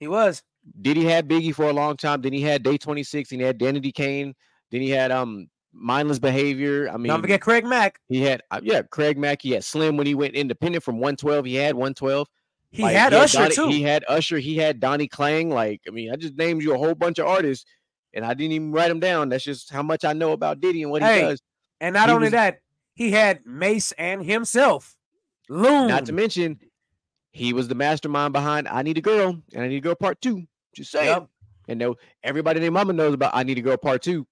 He 0.00 0.08
was. 0.08 0.42
Did 0.80 0.96
he 0.96 1.04
had 1.04 1.28
Biggie 1.28 1.54
for 1.54 1.64
a 1.68 1.72
long 1.72 1.96
time. 1.96 2.22
Then 2.22 2.32
he 2.32 2.40
had 2.40 2.62
Day 2.62 2.78
26. 2.78 3.30
Then 3.30 3.38
he 3.40 3.44
had 3.44 3.58
Danity 3.58 3.92
Kane. 3.92 4.34
Then 4.70 4.80
he 4.80 4.90
had 4.90 5.10
um 5.12 5.48
mindless 5.72 6.18
behavior. 6.18 6.88
I 6.88 6.96
mean, 6.96 7.08
Don't 7.10 7.20
forget 7.20 7.40
Craig 7.40 7.64
Mack. 7.66 8.00
he 8.08 8.22
had 8.22 8.42
uh, 8.50 8.60
yeah 8.62 8.82
Craig 8.82 9.18
Mack. 9.18 9.42
He 9.42 9.50
had 9.52 9.64
Slim 9.64 9.96
when 9.96 10.06
he 10.06 10.14
went 10.14 10.34
independent 10.34 10.82
from 10.84 10.96
112. 10.96 11.44
He 11.44 11.54
had 11.56 11.74
112. 11.74 12.28
He 12.70 12.82
Like, 12.82 12.96
had 12.96 13.12
Usher 13.14 13.38
Donnie- 13.38 13.54
too. 13.54 13.68
He 13.68 13.82
had 13.82 14.04
Usher. 14.08 14.38
He 14.38 14.56
had 14.56 14.80
Donnie 14.80 15.06
Klang. 15.08 15.50
Like 15.50 15.80
I 15.86 15.90
mean, 15.90 16.10
I 16.12 16.16
just 16.16 16.34
named 16.36 16.62
you 16.62 16.74
a 16.74 16.78
whole 16.78 16.94
bunch 16.94 17.18
of 17.18 17.26
artists, 17.26 17.64
and 18.14 18.24
I 18.24 18.34
didn't 18.34 18.52
even 18.52 18.72
write 18.72 18.88
them 18.88 19.00
down. 19.00 19.28
That's 19.28 19.44
just 19.44 19.70
how 19.70 19.82
much 19.82 20.04
I 20.04 20.12
know 20.12 20.32
about 20.32 20.60
Diddy 20.60 20.82
and 20.82 20.90
what 20.90 21.02
Hey, 21.02 21.16
he 21.16 21.22
does. 21.22 21.42
and 21.80 21.92
not 21.94 22.08
he 22.08 22.14
only 22.14 22.24
was- 22.26 22.32
that, 22.32 22.60
he 22.94 23.10
had 23.10 23.44
Mase 23.46 23.92
and 23.98 24.24
himself. 24.24 24.96
Loon. 25.48 25.88
Not 25.88 26.06
to 26.06 26.12
mention, 26.12 26.58
he 27.34 27.52
was 27.52 27.68
the 27.68 27.74
mastermind 27.74 28.32
behind 28.32 28.66
"I 28.68 28.82
Need 28.82 28.96
a 28.98 29.02
Girl" 29.02 29.36
and 29.52 29.62
"I 29.62 29.68
Need 29.68 29.76
a 29.78 29.80
Girl" 29.80 29.94
Part 29.94 30.20
Two. 30.22 30.44
Just 30.74 30.90
saying. 30.90 31.08
Yep. 31.08 31.28
And 31.68 31.78
know 31.78 31.96
everybody 32.22 32.60
named 32.60 32.74
Mama 32.74 32.92
knows 32.92 33.14
about 33.14 33.32
"I 33.34 33.42
Need 33.42 33.58
a 33.58 33.62
Girl" 33.62 33.76
Part 33.76 34.02
Two. 34.02 34.26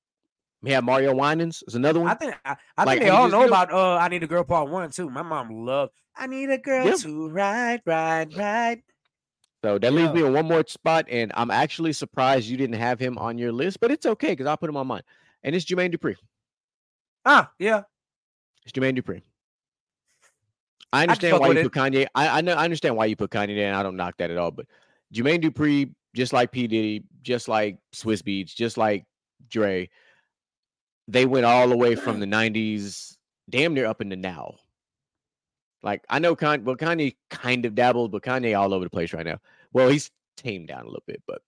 We 0.62 0.70
have 0.70 0.84
Mario 0.84 1.12
Winans 1.14 1.64
is 1.66 1.74
another 1.74 1.98
one. 1.98 2.08
I 2.10 2.14
think 2.14 2.34
I, 2.44 2.56
I 2.78 2.84
Like, 2.84 2.98
think 2.98 3.02
they 3.02 3.08
all 3.10 3.28
know 3.28 3.40
know- 3.40 3.48
about 3.48 3.72
uh 3.72 3.96
I 3.96 4.06
need 4.08 4.22
a 4.22 4.28
girl 4.28 4.44
part 4.44 4.70
one 4.70 4.88
too. 4.90 5.10
My 5.10 5.22
mom 5.22 5.50
loved 5.66 5.92
I 6.16 6.28
need 6.28 6.50
a 6.50 6.58
girl 6.58 6.86
Yeah. 6.86 6.94
to 6.94 7.28
ride, 7.30 7.82
ride, 7.84 8.36
ride. 8.36 8.82
So 9.64 9.78
that 9.78 9.92
leaves 9.92 10.12
me 10.12 10.22
on 10.22 10.32
one 10.34 10.46
more 10.46 10.64
spot, 10.68 11.06
and 11.08 11.32
I'm 11.34 11.50
actually 11.50 11.92
surprised 11.92 12.48
you 12.48 12.56
didn't 12.56 12.76
have 12.76 13.00
him 13.00 13.18
on 13.18 13.38
your 13.38 13.50
list, 13.50 13.80
but 13.80 13.90
it's 13.90 14.06
okay 14.06 14.30
because 14.30 14.46
I'll 14.46 14.56
put 14.56 14.68
him 14.68 14.76
on 14.76 14.86
mine. 14.86 15.02
And 15.42 15.54
it's 15.56 15.64
Jermaine 15.64 15.92
Dupri. 15.94 16.14
Ah, 17.24 17.50
yeah. 17.58 17.82
It's 18.64 18.72
Jermaine 18.72 18.96
Dupri. 18.98 19.22
I 20.93 21.02
understand 21.02 21.40
why 21.40 21.48
you 21.48 21.55
with 21.55 21.73
put 21.73 21.73
Kanye. 21.73 22.06
I, 22.14 22.39
I 22.39 22.40
know 22.43 22.55
I 22.55 22.64
understand 22.64 22.97
why 22.97 23.06
you 23.06 23.16
put 23.16 23.31
Kanye 23.31 23.56
there, 23.56 23.69
and 23.69 23.77
I 23.77 23.82
don't 23.82 23.97
knock 23.97 24.16
that 24.19 24.31
at 24.31 24.36
all. 24.36 24.51
But 24.51 24.66
Jermaine 25.14 25.43
Dupri, 25.43 25.93
just 26.14 26.32
like 26.32 26.52
P 26.52 26.66
Diddy, 26.66 27.05
just 27.23 27.48
like 27.48 27.78
Swizz 27.94 28.23
Beatz, 28.23 28.55
just 28.55 28.77
like 28.77 29.05
Dre, 29.48 29.89
they 31.09 31.27
went 31.27 31.47
all 31.47 31.69
the 31.69 31.77
way 31.77 31.94
from 31.94 32.20
the 32.20 32.27
'90s, 32.27 33.16
damn 33.48 33.74
near 33.74 33.86
up 33.86 34.01
into 34.01 34.16
now. 34.16 34.56
Like 35.82 36.05
I 36.09 36.19
know 36.19 36.36
Kanye, 36.36 36.62
well 36.62 36.77
Kanye 36.77 37.16
kind 37.31 37.64
of 37.64 37.74
dabbled, 37.74 38.12
but 38.12 38.23
Kanye 38.23 38.59
all 38.59 38.74
over 38.74 38.85
the 38.85 38.90
place 38.90 39.12
right 39.12 39.27
now. 39.27 39.39
Well, 39.73 39.89
he's 39.89 40.10
tamed 40.36 40.69
down 40.69 40.82
a 40.82 40.89
little 40.89 41.02
bit, 41.06 41.23
but 41.27 41.43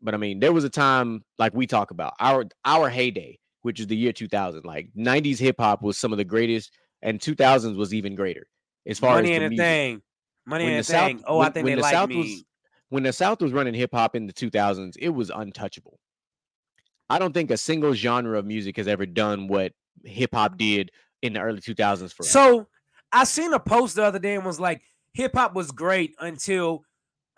but 0.00 0.14
I 0.14 0.18
mean, 0.18 0.40
there 0.40 0.52
was 0.52 0.64
a 0.64 0.70
time 0.70 1.24
like 1.38 1.54
we 1.54 1.66
talk 1.66 1.90
about 1.90 2.14
our 2.20 2.46
our 2.64 2.88
heyday, 2.88 3.38
which 3.62 3.80
is 3.80 3.88
the 3.88 3.96
year 3.96 4.12
2000. 4.12 4.64
Like 4.64 4.88
90s 4.96 5.38
hip 5.38 5.56
hop 5.58 5.82
was 5.82 5.98
some 5.98 6.12
of 6.12 6.18
the 6.18 6.24
greatest, 6.24 6.72
and 7.02 7.20
2000s 7.20 7.76
was 7.76 7.92
even 7.94 8.14
greater 8.14 8.46
as 8.86 8.98
far 8.98 9.14
Money 9.16 9.32
as 9.34 9.40
the 9.40 9.48
music. 9.50 9.64
thing. 9.64 10.02
Money 10.46 10.64
When 10.64 10.72
and 10.74 10.78
the 10.78 10.80
a 10.80 10.84
South- 10.84 11.06
thing. 11.08 11.22
Oh, 11.26 11.40
I 11.40 11.50
think 11.50 11.64
when 11.64 11.72
they 11.72 11.74
the 11.76 11.82
like 11.82 11.92
South 11.94 12.08
me. 12.08 12.16
was- 12.18 12.44
When 12.88 13.02
the 13.02 13.12
South 13.12 13.40
was 13.42 13.52
running 13.52 13.74
hip 13.74 13.90
hop 13.92 14.14
in 14.14 14.26
the 14.26 14.32
2000s, 14.32 14.96
it 15.00 15.08
was 15.08 15.30
untouchable. 15.30 15.98
I 17.10 17.18
don't 17.18 17.32
think 17.32 17.50
a 17.50 17.56
single 17.56 17.94
genre 17.94 18.38
of 18.38 18.46
music 18.46 18.76
has 18.76 18.86
ever 18.88 19.06
done 19.06 19.48
what 19.48 19.72
hip 20.04 20.34
hop 20.34 20.56
did 20.56 20.90
in 21.22 21.32
the 21.32 21.40
early 21.40 21.60
2000s 21.60 22.12
for 22.12 22.22
us. 22.24 22.30
So 22.30 22.68
I 23.12 23.24
seen 23.24 23.52
a 23.52 23.58
post 23.60 23.96
the 23.96 24.04
other 24.04 24.18
day 24.18 24.34
and 24.36 24.44
was 24.44 24.60
like, 24.60 24.82
hip 25.14 25.32
hop 25.34 25.54
was 25.54 25.70
great 25.70 26.14
until 26.20 26.82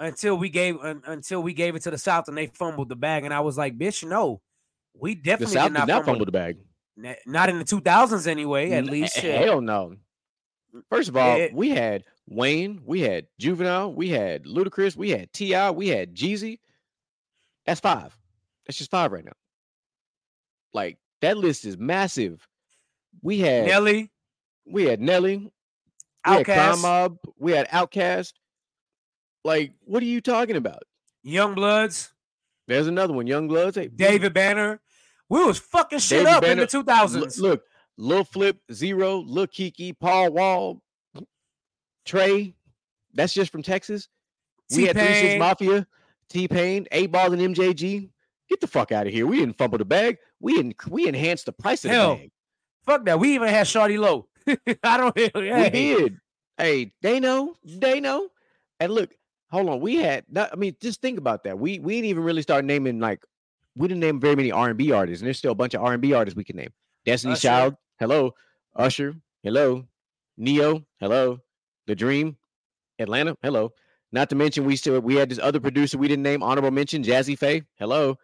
until 0.01 0.37
we 0.37 0.49
gave 0.49 0.79
un, 0.81 1.03
until 1.07 1.43
we 1.43 1.53
gave 1.53 1.75
it 1.75 1.83
to 1.83 1.91
the 1.91 1.99
South 1.99 2.29
and 2.29 2.37
they 2.39 2.47
fumbled 2.47 2.89
the 2.89 2.95
bag. 2.97 3.25
And 3.25 3.35
I 3.35 3.41
was 3.41 3.57
like, 3.59 3.77
bitch, 3.77 4.07
no. 4.09 4.41
We 4.95 5.15
definitely 5.15 5.47
the 5.55 5.61
South 5.61 5.69
did 5.69 5.73
not, 5.75 5.87
did 5.87 5.93
not 5.93 5.97
fumble. 6.01 6.13
fumble 6.13 6.25
the 6.27 6.33
bag. 6.33 6.59
Not 7.27 7.49
in 7.49 7.59
the 7.59 7.65
2000s 7.65 8.27
anyway, 8.27 8.71
at 8.73 8.85
least. 8.87 9.17
h- 9.19 9.23
shit. 9.23 9.41
Hell 9.41 9.61
no. 9.61 9.97
First 10.91 11.09
of 11.09 11.17
all, 11.17 11.37
It- 11.37 11.55
we 11.55 11.71
had 11.71 12.05
Wayne, 12.27 12.83
we 12.85 13.01
had 13.01 13.27
Juvenile, 13.39 13.93
we 13.95 14.09
had 14.09 14.45
Ludacris, 14.45 14.97
we 14.97 15.11
had 15.11 15.33
Ti, 15.33 15.71
we 15.71 15.89
had 15.89 16.15
Jeezy. 16.15 16.59
That's 17.67 17.81
five. 17.81 18.17
That's 18.67 18.77
just 18.79 18.91
five 18.91 19.13
right 19.13 19.25
now. 19.25 19.33
Like 20.73 20.99
that 21.21 21.37
list 21.39 21.65
is 21.65 21.79
massive. 21.79 22.47
We 23.23 23.39
had 23.39 23.67
Nelly, 23.67 24.11
we 24.67 24.85
had 24.85 25.01
Nelly, 25.01 25.37
we 26.27 26.33
had 26.37 26.45
Crime 26.45 26.81
Mob, 26.83 27.19
we 27.39 27.53
had 27.53 27.69
OutKast. 27.69 28.35
Like, 29.45 29.73
what 29.81 30.03
are 30.03 30.07
you 30.07 30.21
talking 30.21 30.57
about? 30.57 30.83
YoungBloodZ, 31.25 32.11
There's 32.67 32.87
another 32.87 33.13
one, 33.15 33.27
YoungBloodZ. 33.27 33.75
Hey, 33.75 33.89
David 33.89 34.35
Banner. 34.35 34.81
We 35.29 35.45
was 35.45 35.59
fucking 35.59 35.99
shit 35.99 36.25
David 36.25 36.33
up 36.33 36.45
in 36.45 36.59
the 36.59 36.67
2000s. 36.67 37.39
look, 37.41 37.63
Lil 37.97 38.25
Flip, 38.25 38.57
Z-Ro, 38.73 39.21
Lil' 39.21 39.47
Keke, 39.47 39.99
Paul 39.99 40.33
Wall, 40.33 40.83
Trae. 42.07 42.55
That's 43.13 43.35
just 43.35 43.53
from 43.53 43.63
Texas. 43.63 44.09
We 44.75 44.85
had 44.85 44.97
Three 44.97 45.07
Six 45.07 45.21
T-Pain. 45.21 45.39
Mafia, 45.39 45.87
T 46.29 46.49
Pain, 46.49 46.87
8Ball, 46.93 47.33
and 47.33 47.57
MJG. 47.57 48.11
Get 48.49 48.61
the 48.61 48.67
fuck 48.67 48.93
out 48.93 49.07
of 49.07 49.13
here. 49.13 49.27
We 49.27 49.39
didn't 49.39 49.59
fumble 49.59 49.79
the 49.79 49.85
bag. 49.85 50.19
We 50.41 50.59
en- 50.59 50.75
we 50.89 51.07
enhanced 51.07 51.47
the 51.47 51.53
price 51.53 51.85
of 51.85 51.91
Hell, 51.91 52.15
the 52.15 52.21
bag. 52.21 52.31
Fuck 52.87 53.05
that. 53.05 53.19
We 53.19 53.35
even 53.35 53.49
had 53.49 53.67
Shawty 53.67 53.99
Lo. 53.99 54.29
I 54.83 54.97
don't 54.97 55.17
know. 55.17 55.41
We 55.41 55.49
hey, 55.49 55.71
did. 55.71 56.19
Hey, 56.57 56.93
they 57.03 57.21
know. 57.21 57.55
They 57.65 58.01
know. 58.01 58.29
And 58.81 58.93
look, 58.93 59.15
hold 59.51 59.69
on. 59.69 59.81
We 59.81 59.97
had. 59.97 60.25
Not, 60.31 60.51
I 60.53 60.57
mean, 60.57 60.77
just 60.81 61.03
think 61.03 61.19
about 61.19 61.45
that. 61.45 61.59
We 61.59 61.79
we 61.79 61.97
didn't 61.97 62.11
even 62.11 62.25
really 62.25 62.43
start 62.43 62.65
naming 62.65 63.01
like 63.01 63.23
we 63.79 63.89
didn't 63.89 64.01
name 64.01 64.21
very 64.21 64.37
many 64.37 64.51
R 64.53 64.69
and 64.69 64.77
B 64.77 64.93
artists, 64.93 65.23
and 65.23 65.27
there's 65.27 65.39
still 65.39 65.53
a 65.53 65.55
bunch 65.55 65.75
of 65.75 65.83
R 65.83 65.93
and 65.93 66.03
B 66.03 66.13
artists 66.13 66.37
we 66.37 66.45
can 66.45 66.57
name. 66.57 66.73
Destiny 67.05 67.33
Usher. 67.35 67.49
Child. 67.49 67.75
Hello. 67.99 68.35
Usher. 68.77 69.15
Hello. 69.43 69.87
Neo. 70.37 70.85
Hello. 71.01 71.41
The 71.87 71.95
Dream. 71.95 72.37
Atlanta. 72.99 73.37
Hello. 73.43 73.73
Not 74.11 74.31
to 74.31 74.37
mention 74.37 74.65
we 74.65 74.77
still 74.77 75.01
we 75.01 75.15
had 75.15 75.29
this 75.29 75.39
other 75.39 75.61
producer 75.61 75.99
we 75.99 76.09
didn't 76.09 76.23
name. 76.23 76.43
Honorable 76.43 76.71
mention 76.71 77.03
Jazze 77.03 77.39
Pha. 77.39 77.65
Hello. 77.79 78.19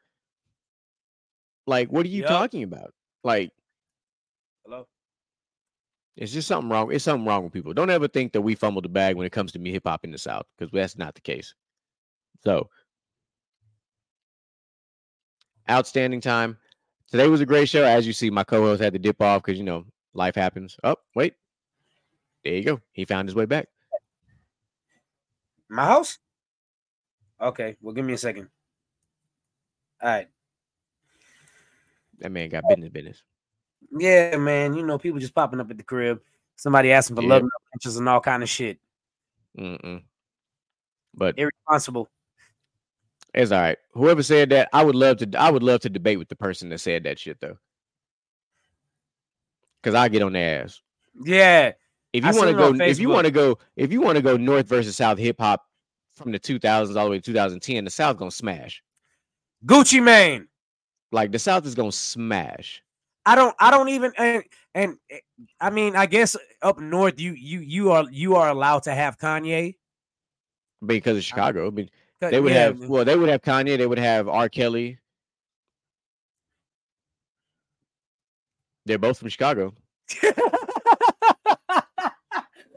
Like, 1.67 1.91
what 1.91 2.05
are 2.05 2.11
you 2.11 2.23
Yup. 2.23 2.29
talking 2.29 2.63
about? 2.63 2.93
Like, 3.23 3.51
Hello. 4.67 4.87
it's 6.17 6.33
just 6.33 6.49
something 6.49 6.69
wrong. 6.69 6.93
It's 6.93 7.05
something 7.05 7.27
wrong 7.27 7.45
with 7.45 7.53
people. 7.53 7.73
Don't 7.73 7.91
ever 7.91 8.09
think 8.09 8.33
that 8.33 8.43
we 8.43 8.55
fumbled 8.55 8.85
the 8.85 8.91
bag 8.91 9.17
when 9.17 9.27
it 9.27 9.33
comes 9.33 9.53
to 9.53 9.59
me 9.59 9.73
hip 9.73 9.87
hop 9.87 10.05
in 10.05 10.11
the 10.11 10.19
South, 10.19 10.45
because 10.59 10.71
that's 10.73 10.99
not 10.99 11.15
the 11.15 11.23
case. 11.23 11.55
So, 12.45 12.69
outstanding 15.71 16.21
time. 16.21 16.59
Today 17.11 17.29
was 17.29 17.41
a 17.41 17.47
great 17.47 17.69
show. 17.69 17.85
As 17.85 18.07
you 18.07 18.13
see, 18.13 18.31
my 18.31 18.45
co-host 18.45 18.83
had 18.83 18.93
to 18.93 18.99
dip 18.99 19.21
off 19.21 19.43
because 19.43 19.59
you 19.59 19.65
know 19.65 19.85
life 20.15 20.35
happens. 20.35 20.77
Oh, 20.83 20.97
wait, 21.15 21.35
there 22.45 22.55
you 22.55 22.65
go. 22.65 22.81
He 22.93 23.05
found 23.05 23.29
his 23.29 23.35
way 23.35 23.45
back. 23.47 23.69
My 25.69 25.85
house? 25.85 26.19
Okay, 27.41 27.77
well, 27.81 27.95
give 27.95 28.05
me 28.05 28.13
a 28.13 28.19
second. 28.19 28.49
All 30.03 30.09
right. 30.09 30.29
That 32.19 32.31
man 32.31 32.49
got 32.49 32.65
business, 32.69 32.91
business. 32.91 33.23
Yeah, 33.97 34.37
man. 34.37 34.75
You 34.75 34.85
know, 34.85 34.99
people 34.99 35.21
just 35.21 35.35
popping 35.35 35.61
up 35.61 35.71
at 35.71 35.77
the 35.77 35.83
crib. 35.83 36.21
Somebody 36.57 36.93
asking 36.93 37.17
for 37.17 37.23
Yeah. 37.23 37.29
love 37.29 37.43
and 37.43 37.97
and 37.97 38.09
all 38.09 38.21
kind 38.21 38.43
of 38.43 38.49
shit. 38.49 38.79
Mm-mm. 39.59 40.03
But 41.15 41.39
Irresponsible. 41.39 42.09
It's 43.35 43.53
all 43.53 43.61
right. 43.61 43.79
Whoever 43.93 44.23
said 44.23 44.51
that, 44.51 44.69
I 44.73 44.85
would 44.85 44.95
love 44.95 45.19
to. 45.19 45.31
I 45.39 45.51
would 45.51 45.63
love 45.63 45.81
to 45.81 45.91
debate 45.91 46.19
with 46.19 46.29
the 46.29 46.37
person 46.37 46.69
that 46.71 46.79
said 46.79 47.05
that 47.05 47.19
shit 47.19 47.41
though, 47.41 47.59
because 49.83 49.95
I 49.95 50.09
get 50.09 50.23
on 50.23 50.33
their 50.33 50.63
ass. 50.65 50.81
Yeah. 51.23 51.73
if 52.13 52.25
you 52.25 52.35
want 52.35 52.51
to 52.51 52.55
go 52.55 52.85
if 52.85 52.99
you 52.99 53.09
want 53.09 53.27
to 53.27 53.31
go 53.31 53.59
if 53.77 53.93
you 53.93 54.01
want 54.01 54.17
to 54.17 54.23
go 54.23 54.37
north 54.37 54.69
versus 54.69 54.97
south 54.97 55.19
hip 55.19 55.37
hop 55.39 55.65
from 56.15 56.33
the 56.33 56.39
2000s 56.39 56.97
all 56.97 57.05
the 57.05 57.11
way 57.11 57.19
to 57.19 57.23
2010 57.23 57.85
the 57.85 57.91
south 57.91 58.17
gonna 58.17 58.31
smash 58.31 58.83
Gucci 59.67 60.03
Mane. 60.03 60.47
like 61.13 61.33
the 61.33 61.39
south 61.39 61.67
is 61.67 61.75
gonna 61.75 61.93
smash 61.93 62.83
I 63.27 63.35
don't 63.35 63.55
I 63.59 63.71
don't 63.71 63.89
even 63.89 64.13
and, 64.17 64.45
and 64.75 64.97
eh, 65.11 65.19
I 65.61 65.71
mean 65.71 65.97
I 65.97 66.07
guess 66.07 66.37
up 66.63 66.79
north 66.79 67.19
you 67.19 67.33
you 67.33 67.61
you 67.61 67.91
are 67.91 68.05
you 68.11 68.37
are 68.37 68.49
allowed 68.49 68.85
to 68.85 68.95
have 68.95 69.19
Kanye 69.19 69.77
because 70.85 71.17
of 71.17 71.25
chicago 71.25 71.67
I 71.67 71.71
mean, 71.71 71.91
They 72.31 72.41
would 72.41 72.53
Yeah. 72.53 72.59
have 72.65 72.89
well, 72.89 73.05
they 73.05 73.17
would 73.17 73.29
have 73.29 73.43
Kanye. 73.43 73.77
They 73.79 73.87
would 73.87 73.99
have 73.99 74.29
R. 74.29 74.49
Kelly. 74.49 74.99
They're 78.87 78.99
both 78.99 79.19
from 79.19 79.29
Chicago. 79.29 79.75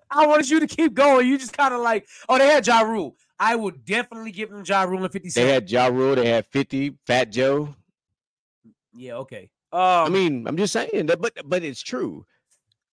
I 0.10 0.26
wanted 0.26 0.49
you 0.49 0.60
to 0.61 0.68
keep 0.68 0.94
going. 0.94 1.28
You 1.28 1.38
just 1.38 1.56
kind 1.56 1.74
of 1.74 1.82
like, 1.82 2.07
oh, 2.30 2.38
they 2.38 2.48
had 2.48 2.65
Ja 2.65 2.80
Rule. 2.82 3.15
I 3.40 3.56
would 3.56 3.86
definitely 3.86 4.32
give 4.32 4.49
them 4.49 4.64
Ja 4.65 4.84
Rule 4.84 5.03
and 5.03 5.11
50 5.11 5.30
Cent. 5.30 5.45
They 5.45 5.53
had 5.53 5.69
Ja 5.69 5.88
Rule. 5.88 6.15
They 6.15 6.28
had 6.30 6.45
Fifty, 6.48 6.98
Fat 7.06 7.32
Joe. 7.32 7.76
yeah, 8.94 9.15
okay. 9.18 9.49
Um, 9.74 9.82
I 9.82 10.10
mean, 10.10 10.48
I'm 10.48 10.56
just 10.57 10.72
saying 10.74 11.07
that, 11.07 11.19
but 11.22 11.34
but 11.45 11.61
it's 11.61 11.82
true. 11.82 12.26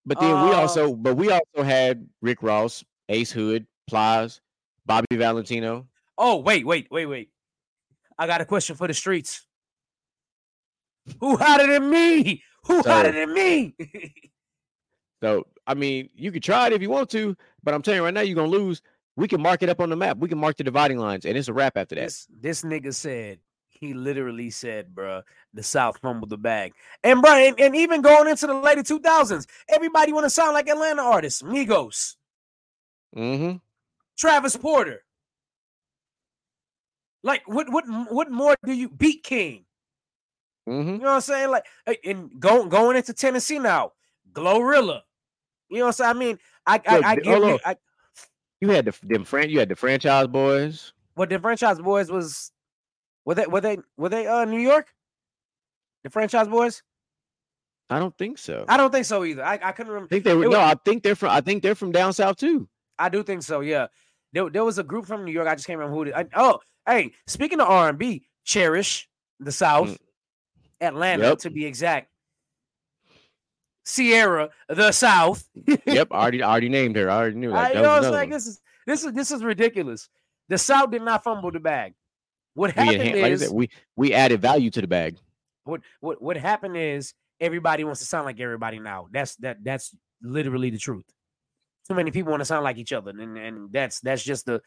But 0.04 0.18
then 0.20 0.30
we 0.44 0.50
Uh, 0.52 0.60
also, 0.60 0.92
but 0.94 1.14
we 1.16 1.30
also 1.30 1.62
had 1.62 2.06
Rick 2.20 2.42
Ross, 2.42 2.84
Ace 3.08 3.30
Hood, 3.30 3.66
Plies, 3.88 4.40
Bobby 4.84 5.06
Valentino. 5.12 5.86
Oh, 6.18 6.36
wait, 6.38 6.66
wait, 6.66 6.88
wait, 6.90 7.06
wait. 7.06 7.30
I 8.18 8.26
got 8.26 8.40
a 8.40 8.44
question 8.44 8.76
for 8.76 8.86
the 8.86 8.94
streets. 8.94 9.46
Who 11.20 11.36
hotter 11.36 11.66
than 11.66 11.90
me? 11.90 12.42
Who 12.66 12.82
So- 12.82 12.90
hotter 12.90 13.12
than 13.12 13.32
me? 13.34 13.74
So 15.22 15.46
I 15.66 15.74
mean, 15.74 16.10
you 16.14 16.30
could 16.32 16.42
try 16.42 16.66
it 16.66 16.72
if 16.74 16.82
you 16.82 16.90
want 16.90 17.08
to, 17.10 17.34
but 17.62 17.72
I'm 17.72 17.80
telling 17.82 17.98
you 17.98 18.04
right 18.04 18.12
now, 18.12 18.20
you're 18.20 18.34
gonna 18.36 18.48
lose. 18.48 18.82
We 19.16 19.26
can 19.28 19.40
mark 19.40 19.62
it 19.62 19.68
up 19.70 19.80
on 19.80 19.88
the 19.88 19.96
map. 19.96 20.18
We 20.18 20.28
can 20.28 20.38
mark 20.38 20.56
the 20.58 20.64
dividing 20.64 20.98
lines, 20.98 21.24
and 21.24 21.36
it's 21.38 21.48
a 21.48 21.52
wrap 21.52 21.76
after 21.76 21.94
that. 21.94 22.02
this 22.04 22.26
this 22.30 22.62
nigga 22.62 22.94
said 22.94 23.38
he 23.68 23.94
literally 23.94 24.50
said, 24.50 24.94
bruh, 24.94 25.22
the 25.52 25.62
South 25.62 25.98
fumbled 25.98 26.30
the 26.30 26.36
bag. 26.38 26.72
And 27.02 27.22
bruh, 27.22 27.48
and, 27.48 27.58
and 27.60 27.74
even 27.76 28.02
going 28.02 28.28
into 28.28 28.46
the 28.46 28.54
later 28.54 28.82
2000s, 28.82 29.46
everybody 29.68 30.12
want 30.12 30.24
to 30.24 30.30
sound 30.30 30.52
like 30.54 30.68
Atlanta 30.68 31.02
artists, 31.02 31.42
Migos, 31.42 32.14
Mm-hmm. 33.16 33.56
Travis 34.16 34.56
Porter. 34.56 35.02
Like 37.24 37.42
what 37.46 37.68
what 37.72 37.84
what 38.12 38.30
more 38.30 38.54
do 38.64 38.72
you 38.72 38.88
beat 38.88 39.24
King? 39.24 39.64
Mm-hmm. 40.68 40.88
You 40.92 40.98
know 40.98 41.04
what 41.04 41.10
I'm 41.14 41.20
saying? 41.22 41.50
Like 41.50 41.64
eh, 41.86 41.94
and 42.04 42.30
going 42.38 42.68
going 42.68 42.96
into 42.96 43.12
Tennessee 43.14 43.58
now, 43.58 43.92
Glorilla. 44.32 45.00
You 45.70 45.78
know 45.78 45.86
what 45.86 45.86
I'm 45.86 45.92
saying? 45.92 46.10
I 46.10 46.12
mean, 46.12 46.38
I 46.66 46.80
I, 46.86 46.96
Look, 46.96 47.04
I 47.06 47.16
give 47.16 47.42
on. 47.42 47.58
I, 47.64 47.76
You 48.60 48.68
had 48.70 48.84
the 48.84 48.94
them 49.02 49.24
fran- 49.24 49.48
you 49.50 49.58
had 49.58 49.70
the 49.70 49.74
franchise 49.76 50.26
boys. 50.28 50.92
what 51.14 51.30
the 51.30 51.38
franchise 51.38 51.78
boys 51.80 52.10
was 52.10 52.52
were 53.24 53.34
they 53.34 53.46
were 53.46 53.60
they 53.62 53.78
were 53.96 54.10
they 54.10 54.26
uh 54.26 54.44
New 54.44 54.60
York? 54.60 54.86
The 56.04 56.10
franchise 56.10 56.46
boys? 56.48 56.82
I 57.88 57.98
don't 57.98 58.16
think 58.18 58.36
so. 58.38 58.66
I 58.68 58.76
don't 58.76 58.90
think 58.92 59.06
so 59.06 59.24
either. 59.24 59.42
I, 59.44 59.58
I 59.62 59.72
couldn't 59.72 59.92
remember. 59.92 60.08
I 60.08 60.14
think 60.14 60.24
they 60.24 60.34
were 60.34 60.44
it 60.44 60.50
no. 60.50 60.58
was- 60.58 60.72
I 60.72 60.74
think 60.84 61.02
they're 61.02 61.14
from. 61.16 61.30
I 61.30 61.40
think 61.40 61.62
they're 61.62 61.74
from 61.74 61.92
down 61.92 62.12
south 62.12 62.36
too. 62.36 62.68
I 62.98 63.08
do 63.08 63.22
think 63.22 63.42
so. 63.42 63.60
Yeah, 63.60 63.86
there, 64.34 64.48
there 64.50 64.64
was 64.64 64.78
a 64.78 64.82
group 64.84 65.06
from 65.06 65.24
New 65.24 65.32
York. 65.32 65.48
I 65.48 65.54
just 65.54 65.66
can't 65.66 65.78
remember 65.78 65.96
who. 65.96 66.02
It, 66.10 66.14
I, 66.14 66.26
oh, 66.36 66.60
hey, 66.86 67.12
speaking 67.26 67.60
of 67.60 67.68
R 67.68 67.88
and 67.90 67.98
B, 67.98 68.26
Cherish 68.44 69.08
the 69.40 69.52
South, 69.52 69.96
Atlanta 70.80 71.22
Mm. 71.22 71.28
Yep. 71.30 71.38
to 71.38 71.50
be 71.50 71.64
exact. 71.66 72.08
Ciara 73.86 74.50
the 74.68 74.92
South. 74.92 75.44
yep, 75.86 76.10
already 76.10 76.42
already 76.42 76.68
named 76.68 76.96
her. 76.96 77.10
I 77.10 77.16
already 77.16 77.36
knew 77.36 77.52
I, 77.54 77.62
that. 77.62 77.68
you 77.68 77.74
that 77.74 77.82
know 77.82 77.88
was 77.98 78.04
what 78.06 78.14
I'm 78.14 78.14
another 78.14 78.16
saying? 78.18 78.30
one. 78.30 78.30
This 78.30 78.46
is 78.46 78.60
this 78.86 79.04
is 79.04 79.12
this 79.12 79.30
is 79.30 79.44
ridiculous. 79.44 80.08
The 80.48 80.58
South 80.58 80.90
did 80.90 81.02
not 81.02 81.22
fumble 81.24 81.50
the 81.50 81.60
bag. 81.60 81.94
What 82.54 82.74
We, 82.76 82.82
happened 82.82 83.02
enhan- 83.02 83.22
like 83.22 83.32
is 83.32 83.40
said, 83.42 83.52
we 83.52 83.68
we 83.96 84.14
added 84.14 84.40
value 84.40 84.70
to 84.70 84.80
the 84.80 84.86
bag. 84.86 85.16
what 85.64 85.82
what 86.00 86.22
what 86.22 86.36
happened 86.36 86.76
is 86.76 87.12
everybody 87.40 87.84
wants 87.84 88.00
to 88.00 88.06
sound 88.06 88.24
like 88.24 88.40
everybody 88.40 88.78
now. 88.78 89.08
That's 89.12 89.36
that 89.36 89.58
that's 89.62 89.94
literally 90.22 90.70
the 90.70 90.78
truth. 90.78 91.04
Too 91.88 91.94
many 91.94 92.10
people 92.10 92.30
want 92.30 92.40
to 92.40 92.46
sound 92.46 92.64
like 92.64 92.78
each 92.78 92.92
other, 92.94 93.10
and 93.10 93.36
and 93.36 93.70
that's 93.72 94.00
that's 94.00 94.22
just 94.22 94.46
the 94.46 94.62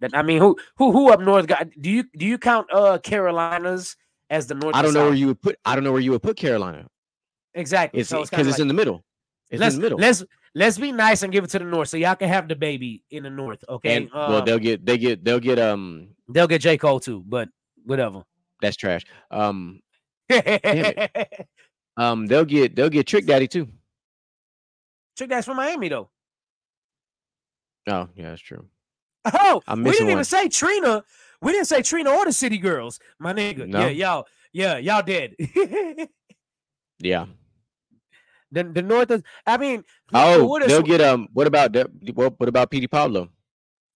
that 0.00 0.10
I 0.14 0.22
mean 0.22 0.38
who 0.38 0.56
who 0.76 0.92
who 0.92 1.10
up 1.10 1.20
north 1.20 1.46
got 1.46 1.68
do 1.80 1.90
you 1.90 2.04
do 2.16 2.26
you 2.26 2.38
count 2.38 2.66
uh 2.72 2.98
Carolinas 2.98 3.96
as 4.28 4.46
the 4.46 4.54
north? 4.54 4.74
I 4.74 4.82
don't 4.82 4.94
know 4.94 5.04
where 5.04 5.14
you 5.14 5.28
would 5.28 5.40
put. 5.40 5.56
I 5.64 5.74
don't 5.74 5.84
know 5.84 5.92
where 5.92 6.00
you 6.00 6.12
would 6.12 6.22
put 6.22 6.36
Carolina. 6.36 6.86
exactly. 7.54 8.00
It's 8.00 8.08
so 8.08 8.16
because 8.22 8.28
it's, 8.28 8.30
kinda 8.30 8.48
it's 8.50 8.58
like, 8.58 8.62
in 8.62 8.68
the 8.68 8.74
middle. 8.74 9.04
It's 9.50 9.60
let's 9.60 9.74
in 9.74 9.80
the 9.80 9.84
middle. 9.86 9.98
let's 9.98 10.24
let's 10.54 10.78
be 10.78 10.92
nice 10.92 11.22
and 11.22 11.32
give 11.32 11.44
it 11.44 11.50
to 11.50 11.58
the 11.58 11.64
north, 11.64 11.88
so 11.88 11.96
y'all 11.96 12.14
can 12.14 12.28
have 12.28 12.48
the 12.48 12.56
baby 12.56 13.04
in 13.10 13.22
the 13.24 13.30
north. 13.30 13.64
Okay, 13.68 13.96
and 13.96 14.10
well, 14.12 14.36
Um, 14.36 14.44
they'll 14.44 14.58
get 14.58 14.84
they 14.86 14.98
get 14.98 15.24
they'll 15.24 15.40
get 15.40 15.58
um 15.58 16.08
they'll 16.28 16.48
get 16.48 16.60
J 16.60 16.76
Cole 16.78 17.00
too, 17.00 17.22
but 17.26 17.48
whatever. 17.84 18.22
that's 18.60 18.76
trash. 18.76 19.04
Um 19.30 19.80
um 21.96 22.26
they'll 22.26 22.44
get 22.44 22.76
they'll 22.76 22.88
get 22.88 23.06
Trick 23.06 23.26
Daddy 23.26 23.48
too. 23.48 23.68
that's 25.18 25.46
from 25.46 25.56
Miami 25.56 25.88
though. 25.88 26.08
Oh 27.88 28.08
yeah, 28.14 28.30
that's 28.30 28.40
true. 28.40 28.66
Oh, 29.24 29.60
I'm 29.66 29.82
we 29.84 29.90
didn't 29.92 30.10
even 30.10 30.24
say 30.24 30.48
Trina. 30.48 31.04
We 31.42 31.52
didn't 31.52 31.66
say 31.66 31.82
Trina 31.82 32.10
or 32.10 32.24
the 32.24 32.32
City 32.32 32.58
Girls, 32.58 32.98
my 33.18 33.32
nigga. 33.32 33.66
No. 33.66 33.80
Yeah, 33.80 33.88
y'all, 33.88 34.26
yeah, 34.52 34.76
y'all 34.78 35.02
did. 35.02 35.36
Yeah. 37.02 37.26
the 38.52 38.64
the 38.64 38.82
North 38.82 39.10
is. 39.10 39.22
I 39.46 39.56
mean, 39.56 39.84
Oh, 40.12 40.58
they'll 40.66 40.82
get 40.82 41.00
um. 41.00 41.28
What 41.32 41.46
about 41.46 41.72
that? 41.72 41.88
What, 42.14 42.38
what 42.38 42.48
about 42.48 42.70
Petey 42.70 42.88
Pablo? 42.88 43.30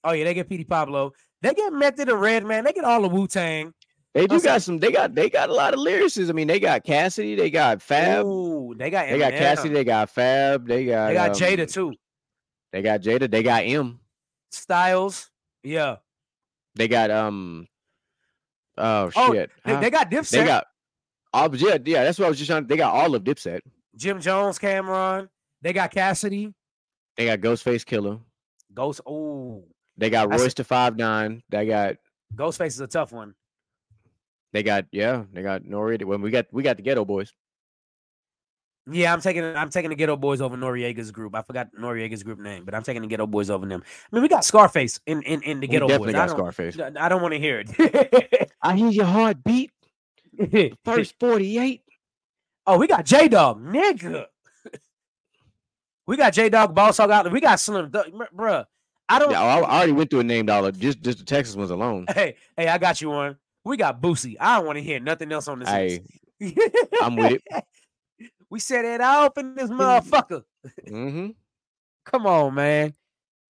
Oh 0.05 0.13
yeah, 0.13 0.25
they 0.25 0.33
get 0.35 0.49
Petey 0.49 0.65
Pablo. 0.65 1.13
They 1.43 1.53
get 1.53 1.73
Method 1.73 2.09
and 2.09 2.21
Redman. 2.21 2.65
They 2.65 2.73
get 2.73 2.85
all 2.85 3.03
the 3.03 3.09
Wu 3.09 3.27
Tang. 3.27 3.75
They 4.15 4.27
do 4.27 4.37
Also- 4.37 4.47
got 4.47 4.63
some. 4.63 4.79
They 4.79 4.91
got 4.93 5.15
they 5.15 5.29
got 5.29 5.51
a 5.51 5.53
lot 5.53 5.75
of 5.75 5.81
lyricists. 5.81 6.31
I 6.31 6.33
mean, 6.33 6.47
they 6.47 6.61
got 6.61 6.85
Cassidy. 6.85 7.35
They 7.35 7.51
got 7.51 7.83
Fab. 7.83 8.25
Ooh, 8.25 8.75
they 8.75 8.89
got 8.89 9.09
They 9.09 9.19
got 9.19 9.33
Cassidy. 9.33 9.75
They 9.75 9.85
got 9.85 10.09
Fab. 10.09 10.67
They 10.67 10.87
got 10.87 11.09
They 11.09 11.15
got 11.15 11.31
um, 11.31 11.37
Jada 11.37 11.71
too. 11.71 11.93
They 12.73 12.81
got 12.81 13.03
Jada. 13.03 13.31
They 13.31 13.43
got 13.43 13.65
M. 13.65 14.01
Styles. 14.55 15.31
Yeah. 15.63 15.97
They 16.75 16.89
got 16.89 17.11
um. 17.11 17.69
Oh 18.77 19.11
Oh, 19.15 19.33
shit! 19.33 19.51
They, 19.65 19.77
they 19.77 19.91
got 19.91 20.11
Dipset. 20.11 20.31
They 20.31 20.45
got. 20.45 20.67
Oh 21.33 21.53
yeah, 21.53 21.79
yeah. 21.85 22.05
That's 22.05 22.19
what 22.19 22.27
I 22.27 22.29
was 22.29 22.39
just 22.39 22.51
trying. 22.51 22.67
They 22.67 22.77
got 22.77 22.93
all 22.93 23.15
of 23.15 23.23
Dipset. 23.23 23.61
Jim 23.97 24.21
Jones, 24.21 24.59
Cam'ron. 24.59 25.29
They 25.63 25.73
got 25.73 25.93
Cassidy. 25.93 26.53
They 27.17 27.27
got 27.27 27.39
Ghostface 27.41 27.85
Killah. 27.85 28.21
Ghost. 28.75 29.01
Oh, 29.07 29.65
They 29.97 30.11
got 30.11 30.31
Royce 30.31 30.55
to 30.55 30.65
Five 30.65 30.97
Nine. 30.97 31.43
They 31.49 31.67
got. 31.67 31.97
Ghostface 32.35 32.67
is 32.69 32.81
a 32.81 32.89
tough 32.89 33.13
one. 33.13 33.35
They 34.53 34.65
got 34.65 34.87
yeah. 34.91 35.25
They 35.33 35.43
got 35.43 35.63
Nori. 35.63 36.03
When 36.05 36.21
we 36.21 36.31
got 36.31 36.47
we 36.53 36.63
got 36.65 36.77
the 36.77 36.83
Geto 36.83 37.07
Boys. 37.07 37.33
Yeah, 38.91 39.15
I'm 39.15 39.21
taking 39.21 39.43
I'm 39.45 39.71
taking 39.71 39.89
the 39.91 39.97
Geto 39.97 40.21
Boys 40.21 40.43
over 40.43 40.57
Noriega's 40.57 41.11
group. 41.11 41.35
I 41.35 41.41
forgot 41.43 41.69
Noriega's 41.79 42.23
group 42.23 42.39
name, 42.39 42.65
but 42.65 42.75
I'm 42.75 42.83
taking 42.83 43.07
the 43.07 43.09
Geto 43.09 43.29
Boys 43.29 43.49
over 43.49 43.65
them. 43.65 43.83
I 44.13 44.15
mean, 44.17 44.23
we 44.23 44.29
got 44.29 44.45
Scarface 44.45 45.01
in 45.07 45.23
in, 45.23 45.43
in 45.43 45.61
the 45.61 45.67
We 45.67 45.73
Ghetto 45.73 45.89
definitely 45.89 46.13
Boys. 46.13 46.21
I 46.21 46.27
got 46.27 46.37
don't, 46.37 46.53
Scarface. 46.53 46.79
I 47.01 47.09
don't 47.09 47.23
want 47.23 47.33
to 47.33 47.41
hear 47.41 47.65
it. 47.67 48.51
I 48.63 48.77
hear 48.77 48.91
your 48.91 49.07
heartbeat. 49.07 49.71
First 50.85 51.15
forty 51.19 51.59
eight. 51.59 51.83
oh, 52.67 52.77
we 52.77 52.87
got 52.87 53.07
J 53.07 53.29
Dog, 53.29 53.65
nigga. 53.65 54.27
we 56.07 56.17
got 56.19 56.35
J 56.35 56.51
Dog, 56.51 56.75
Boss 56.75 56.99
Hog 56.99 57.11
out. 57.11 57.33
We 57.33 57.41
got 57.41 57.61
Slim, 57.61 57.89
br- 57.89 58.25
bruh. 58.37 58.67
I 59.09 59.19
don't. 59.19 59.31
Yeah, 59.31 59.41
I, 59.43 59.61
I 59.61 59.77
already 59.77 59.93
went 59.93 60.11
through 60.11 60.21
a 60.21 60.25
name 60.25 60.45
dollar. 60.45 60.73
Just 60.73 61.01
just 61.03 61.19
the 61.19 61.25
Texas 61.25 61.57
ones 61.57 61.71
alone. 61.71 62.05
Hey, 62.09 62.37
hey, 62.57 62.69
I 62.69 62.77
got 62.77 63.01
you 63.01 63.11
one. 63.11 63.37
We 63.65 63.79
got 63.79 64.03
Boosie. 64.03 64.37
I 64.39 64.59
don't 64.59 64.67
want 64.67 64.77
to 64.77 64.83
hear 64.83 65.01
nothing 65.01 65.33
else 65.33 65.49
on 65.49 65.61
this. 65.61 65.69
Hey. 65.71 66.03
I'm 67.01 67.17
with 67.17 67.41
it. 67.51 67.65
We 68.55 68.61
set 68.61 68.85
it 68.85 69.01
up 69.01 69.37
in 69.37 69.57
this 69.57 69.69
motherfucker. 69.69 70.45
Mm-hmm. 70.87 71.31
Come 72.05 72.25
on, 72.27 72.55
man. 72.55 72.95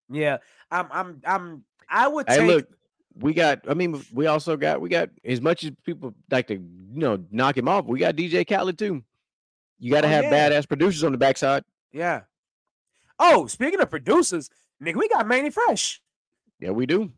Yeah, 0.09 0.39
I'm. 0.71 0.87
I'm. 0.91 1.21
I'm. 1.27 1.65
I 1.91 2.09
would 2.09 2.25
Hey, 2.27 2.39
take. 2.39 2.47
look, 2.47 2.69
we 3.15 3.35
got. 3.35 3.69
I 3.69 3.75
mean, 3.75 4.03
we 4.15 4.29
also 4.29 4.57
got. 4.57 4.81
We 4.81 4.89
got 4.89 5.11
as 5.23 5.43
much 5.43 5.63
as 5.63 5.73
people 5.85 6.15
like 6.31 6.47
to, 6.47 6.55
you 6.55 6.63
know, 6.95 7.23
knock 7.31 7.59
him 7.59 7.69
off. 7.69 7.85
We 7.85 7.99
got 7.99 8.17
DJ 8.17 8.49
Khaled 8.49 8.79
too. 8.79 9.05
You 9.79 9.91
got 9.93 10.01
to 10.01 10.07
Oh, 10.07 10.11
have 10.11 10.25
yeah. 10.25 10.49
badass 10.49 10.67
producers 10.67 11.05
on 11.05 11.13
the 11.13 11.19
backside. 11.19 11.65
Yeah. 11.93 12.23
Oh, 13.19 13.47
speaking 13.47 13.81
of 13.83 13.91
producers, 13.91 14.49
nigga, 14.83 14.97
we 14.97 15.07
got 15.11 15.29
Mannie 15.29 15.51
Fresh. 15.51 16.01
Yeah, 16.61 16.71
we 16.71 16.87
do. 16.87 17.13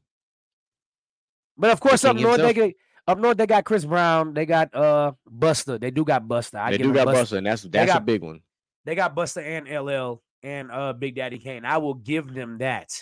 But 1.56 1.70
of 1.70 1.78
course, 1.78 2.04
up 2.04 2.16
king 2.16 2.24
north 2.24 2.38
they. 2.38 2.74
Up 3.08 3.18
north 3.18 3.36
they 3.36 3.46
got 3.46 3.64
Chris 3.64 3.84
Brown. 3.84 4.34
They 4.34 4.46
got 4.46 4.74
uh 4.74 5.12
Busta. 5.30 5.80
They 5.80 5.90
do 5.90 6.04
got 6.04 6.24
Busta. 6.26 6.58
I 6.58 6.72
they 6.72 6.78
do 6.78 6.92
got 6.92 7.06
Busta, 7.06 7.38
and 7.38 7.46
that's 7.46 7.62
that's 7.62 7.90
a 7.90 7.94
got- 7.94 8.06
big 8.06 8.22
one. 8.22 8.40
They 8.84 8.94
got 8.94 9.14
Busta 9.16 9.42
and 9.42 9.66
LL 9.68 10.22
and 10.42 10.70
uh 10.70 10.92
Big 10.92 11.14
Daddy 11.16 11.38
Kane. 11.38 11.64
I 11.64 11.78
will 11.78 11.94
give 11.94 12.32
them 12.32 12.58
that. 12.58 12.92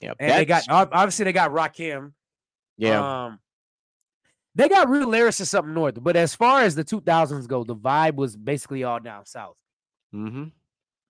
Yeah, 0.00 0.12
And 0.18 0.30
they 0.32 0.44
got 0.44 0.64
obviously 0.68 1.24
they 1.24 1.32
got 1.32 1.50
Rakim. 1.52 2.12
yeah. 2.76 3.24
Um, 3.26 3.38
they 4.54 4.68
got 4.68 4.88
real 4.88 5.08
lyricists 5.08 5.54
up 5.54 5.66
north, 5.66 5.96
but 6.02 6.14
as 6.16 6.34
far 6.34 6.62
as 6.62 6.74
the 6.76 6.84
2000s 6.84 7.48
go, 7.48 7.64
the 7.64 7.74
vibe 7.74 8.14
was 8.14 8.36
basically 8.36 8.84
all 8.84 9.00
down 9.00 9.26
south. 9.26 9.56
mm-hmm. 10.14 10.44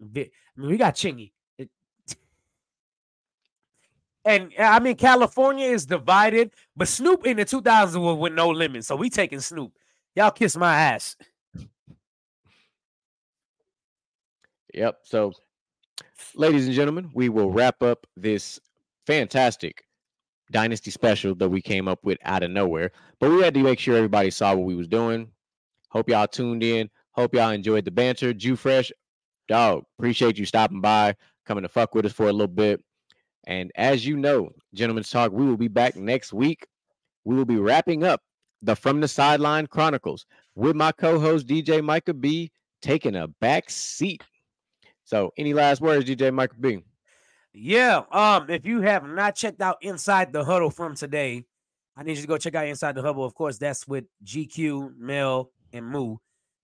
I 0.02 0.06
mean, 0.56 0.70
we 0.70 0.76
got 0.78 0.94
Chingy. 0.94 1.32
And 4.24 4.52
I 4.58 4.80
mean, 4.80 4.96
California 4.96 5.66
is 5.66 5.84
divided, 5.84 6.52
but 6.76 6.88
Snoop 6.88 7.26
in 7.26 7.36
the 7.36 7.44
2000s 7.44 8.00
was 8.00 8.18
with 8.18 8.32
no 8.32 8.48
limit. 8.48 8.84
So 8.84 8.96
we 8.96 9.10
taking 9.10 9.40
Snoop. 9.40 9.72
Y'all 10.14 10.30
kiss 10.30 10.56
my 10.56 10.74
ass. 10.74 11.16
Yep. 14.72 15.00
So, 15.04 15.32
ladies 16.34 16.66
and 16.66 16.74
gentlemen, 16.74 17.10
we 17.14 17.28
will 17.28 17.50
wrap 17.50 17.82
up 17.82 18.06
this 18.16 18.58
fantastic 19.06 19.84
dynasty 20.50 20.90
special 20.90 21.34
that 21.36 21.48
we 21.48 21.60
came 21.60 21.86
up 21.88 22.00
with 22.02 22.18
out 22.24 22.42
of 22.42 22.50
nowhere. 22.50 22.92
But 23.20 23.30
we 23.30 23.42
had 23.42 23.54
to 23.54 23.62
make 23.62 23.78
sure 23.78 23.96
everybody 23.96 24.30
saw 24.30 24.54
what 24.54 24.64
we 24.64 24.74
was 24.74 24.88
doing. 24.88 25.28
Hope 25.90 26.08
y'all 26.08 26.26
tuned 26.26 26.62
in. 26.62 26.90
Hope 27.12 27.34
y'all 27.34 27.50
enjoyed 27.50 27.84
the 27.84 27.90
banter. 27.90 28.32
Drew 28.32 28.56
Fresh, 28.56 28.90
dog, 29.48 29.84
appreciate 29.98 30.38
you 30.38 30.44
stopping 30.44 30.80
by, 30.80 31.14
coming 31.46 31.62
to 31.62 31.68
fuck 31.68 31.94
with 31.94 32.06
us 32.06 32.12
for 32.12 32.28
a 32.28 32.32
little 32.32 32.48
bit. 32.48 32.82
And 33.46 33.70
as 33.76 34.06
you 34.06 34.16
know, 34.16 34.50
Gentlemen's 34.74 35.10
Talk, 35.10 35.32
we 35.32 35.46
will 35.46 35.56
be 35.56 35.68
back 35.68 35.96
next 35.96 36.32
week. 36.32 36.66
We 37.24 37.34
will 37.34 37.44
be 37.44 37.56
wrapping 37.56 38.04
up 38.04 38.22
the 38.62 38.74
From 38.74 39.00
the 39.00 39.08
Sideline 39.08 39.66
Chronicles 39.66 40.26
with 40.54 40.76
my 40.76 40.92
co-host 40.92 41.46
DJ 41.46 41.82
Micah 41.82 42.14
B 42.14 42.50
taking 42.80 43.16
a 43.16 43.28
back 43.28 43.70
seat. 43.70 44.22
So, 45.04 45.32
any 45.36 45.52
last 45.52 45.80
words, 45.80 46.08
DJ 46.08 46.32
Micah 46.32 46.54
B? 46.58 46.80
Yeah. 47.52 48.02
Um, 48.10 48.48
if 48.48 48.66
you 48.66 48.80
have 48.80 49.04
not 49.06 49.36
checked 49.36 49.60
out 49.60 49.76
Inside 49.82 50.32
the 50.32 50.44
Huddle 50.44 50.70
from 50.70 50.94
today, 50.94 51.44
I 51.96 52.02
need 52.02 52.16
you 52.16 52.22
to 52.22 52.28
go 52.28 52.38
check 52.38 52.54
out 52.54 52.66
Inside 52.66 52.94
the 52.94 53.02
Huddle. 53.02 53.24
Of 53.24 53.34
course, 53.34 53.58
that's 53.58 53.86
with 53.86 54.04
GQ, 54.24 54.96
Mel, 54.98 55.50
and 55.72 55.86
Moo. 55.86 56.16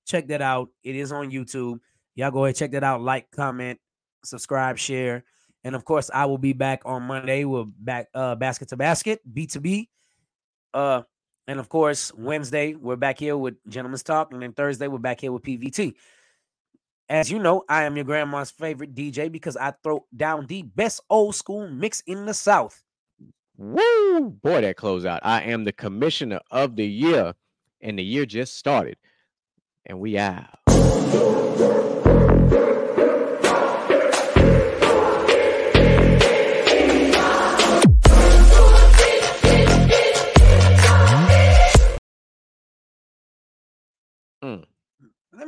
Check 0.07 0.27
that 0.28 0.43
out. 0.43 0.70
It 0.82 0.97
is 0.97 1.12
on 1.12 1.31
YouTube. 1.31 1.78
Y'all 2.15 2.31
go 2.31 2.44
ahead, 2.44 2.57
check 2.57 2.73
that 2.73 2.82
out. 2.82 3.02
Like, 3.02 3.31
comment, 3.31 3.78
subscribe, 4.24 4.78
share. 4.78 5.24
And 5.64 5.74
of 5.74 5.84
course, 5.84 6.10
I 6.12 6.26
will 6.26 6.38
be 6.38 6.52
back 6.52 6.82
on 6.84 7.02
Monday 7.02 7.44
with 7.44 7.68
back 7.78 8.08
uh 8.14 8.34
basket 8.34 8.68
to 8.68 8.76
basket, 8.76 9.20
B2B. 9.30 9.88
Uh, 10.72 11.02
and 11.46 11.58
of 11.58 11.68
course, 11.68 12.12
Wednesday, 12.14 12.74
we're 12.74 12.96
back 12.96 13.18
here 13.18 13.36
with 13.36 13.56
Gentlemen's 13.68 14.02
Talk, 14.02 14.32
and 14.32 14.42
then 14.42 14.52
Thursday, 14.52 14.86
we're 14.86 14.98
back 14.98 15.20
here 15.20 15.32
with 15.32 15.42
PVT. 15.42 15.94
As 17.08 17.28
you 17.28 17.40
know, 17.40 17.64
I 17.68 17.82
am 17.82 17.96
your 17.96 18.04
grandma's 18.04 18.52
favorite 18.52 18.94
DJ 18.94 19.32
because 19.32 19.56
I 19.56 19.72
throw 19.82 20.06
down 20.16 20.46
the 20.46 20.62
best 20.62 21.00
old 21.10 21.34
school 21.34 21.68
mix 21.68 22.02
in 22.06 22.24
the 22.24 22.34
South. 22.34 22.84
Woo! 23.56 24.30
Boy, 24.30 24.60
that 24.60 24.76
closeout. 24.76 25.18
I 25.22 25.42
am 25.42 25.64
the 25.64 25.72
commissioner 25.72 26.40
of 26.52 26.76
the 26.76 26.86
year, 26.86 27.34
and 27.80 27.98
the 27.98 28.04
year 28.04 28.26
just 28.26 28.56
started. 28.56 28.96
And 29.86 29.98
we 29.98 30.16
out. 30.18 30.60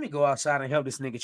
Me 0.03 0.09
go 0.09 0.27
outside 0.27 0.61
and 0.61 0.71
help 0.71 0.85
this 0.85 0.99
nigga. 0.99 1.21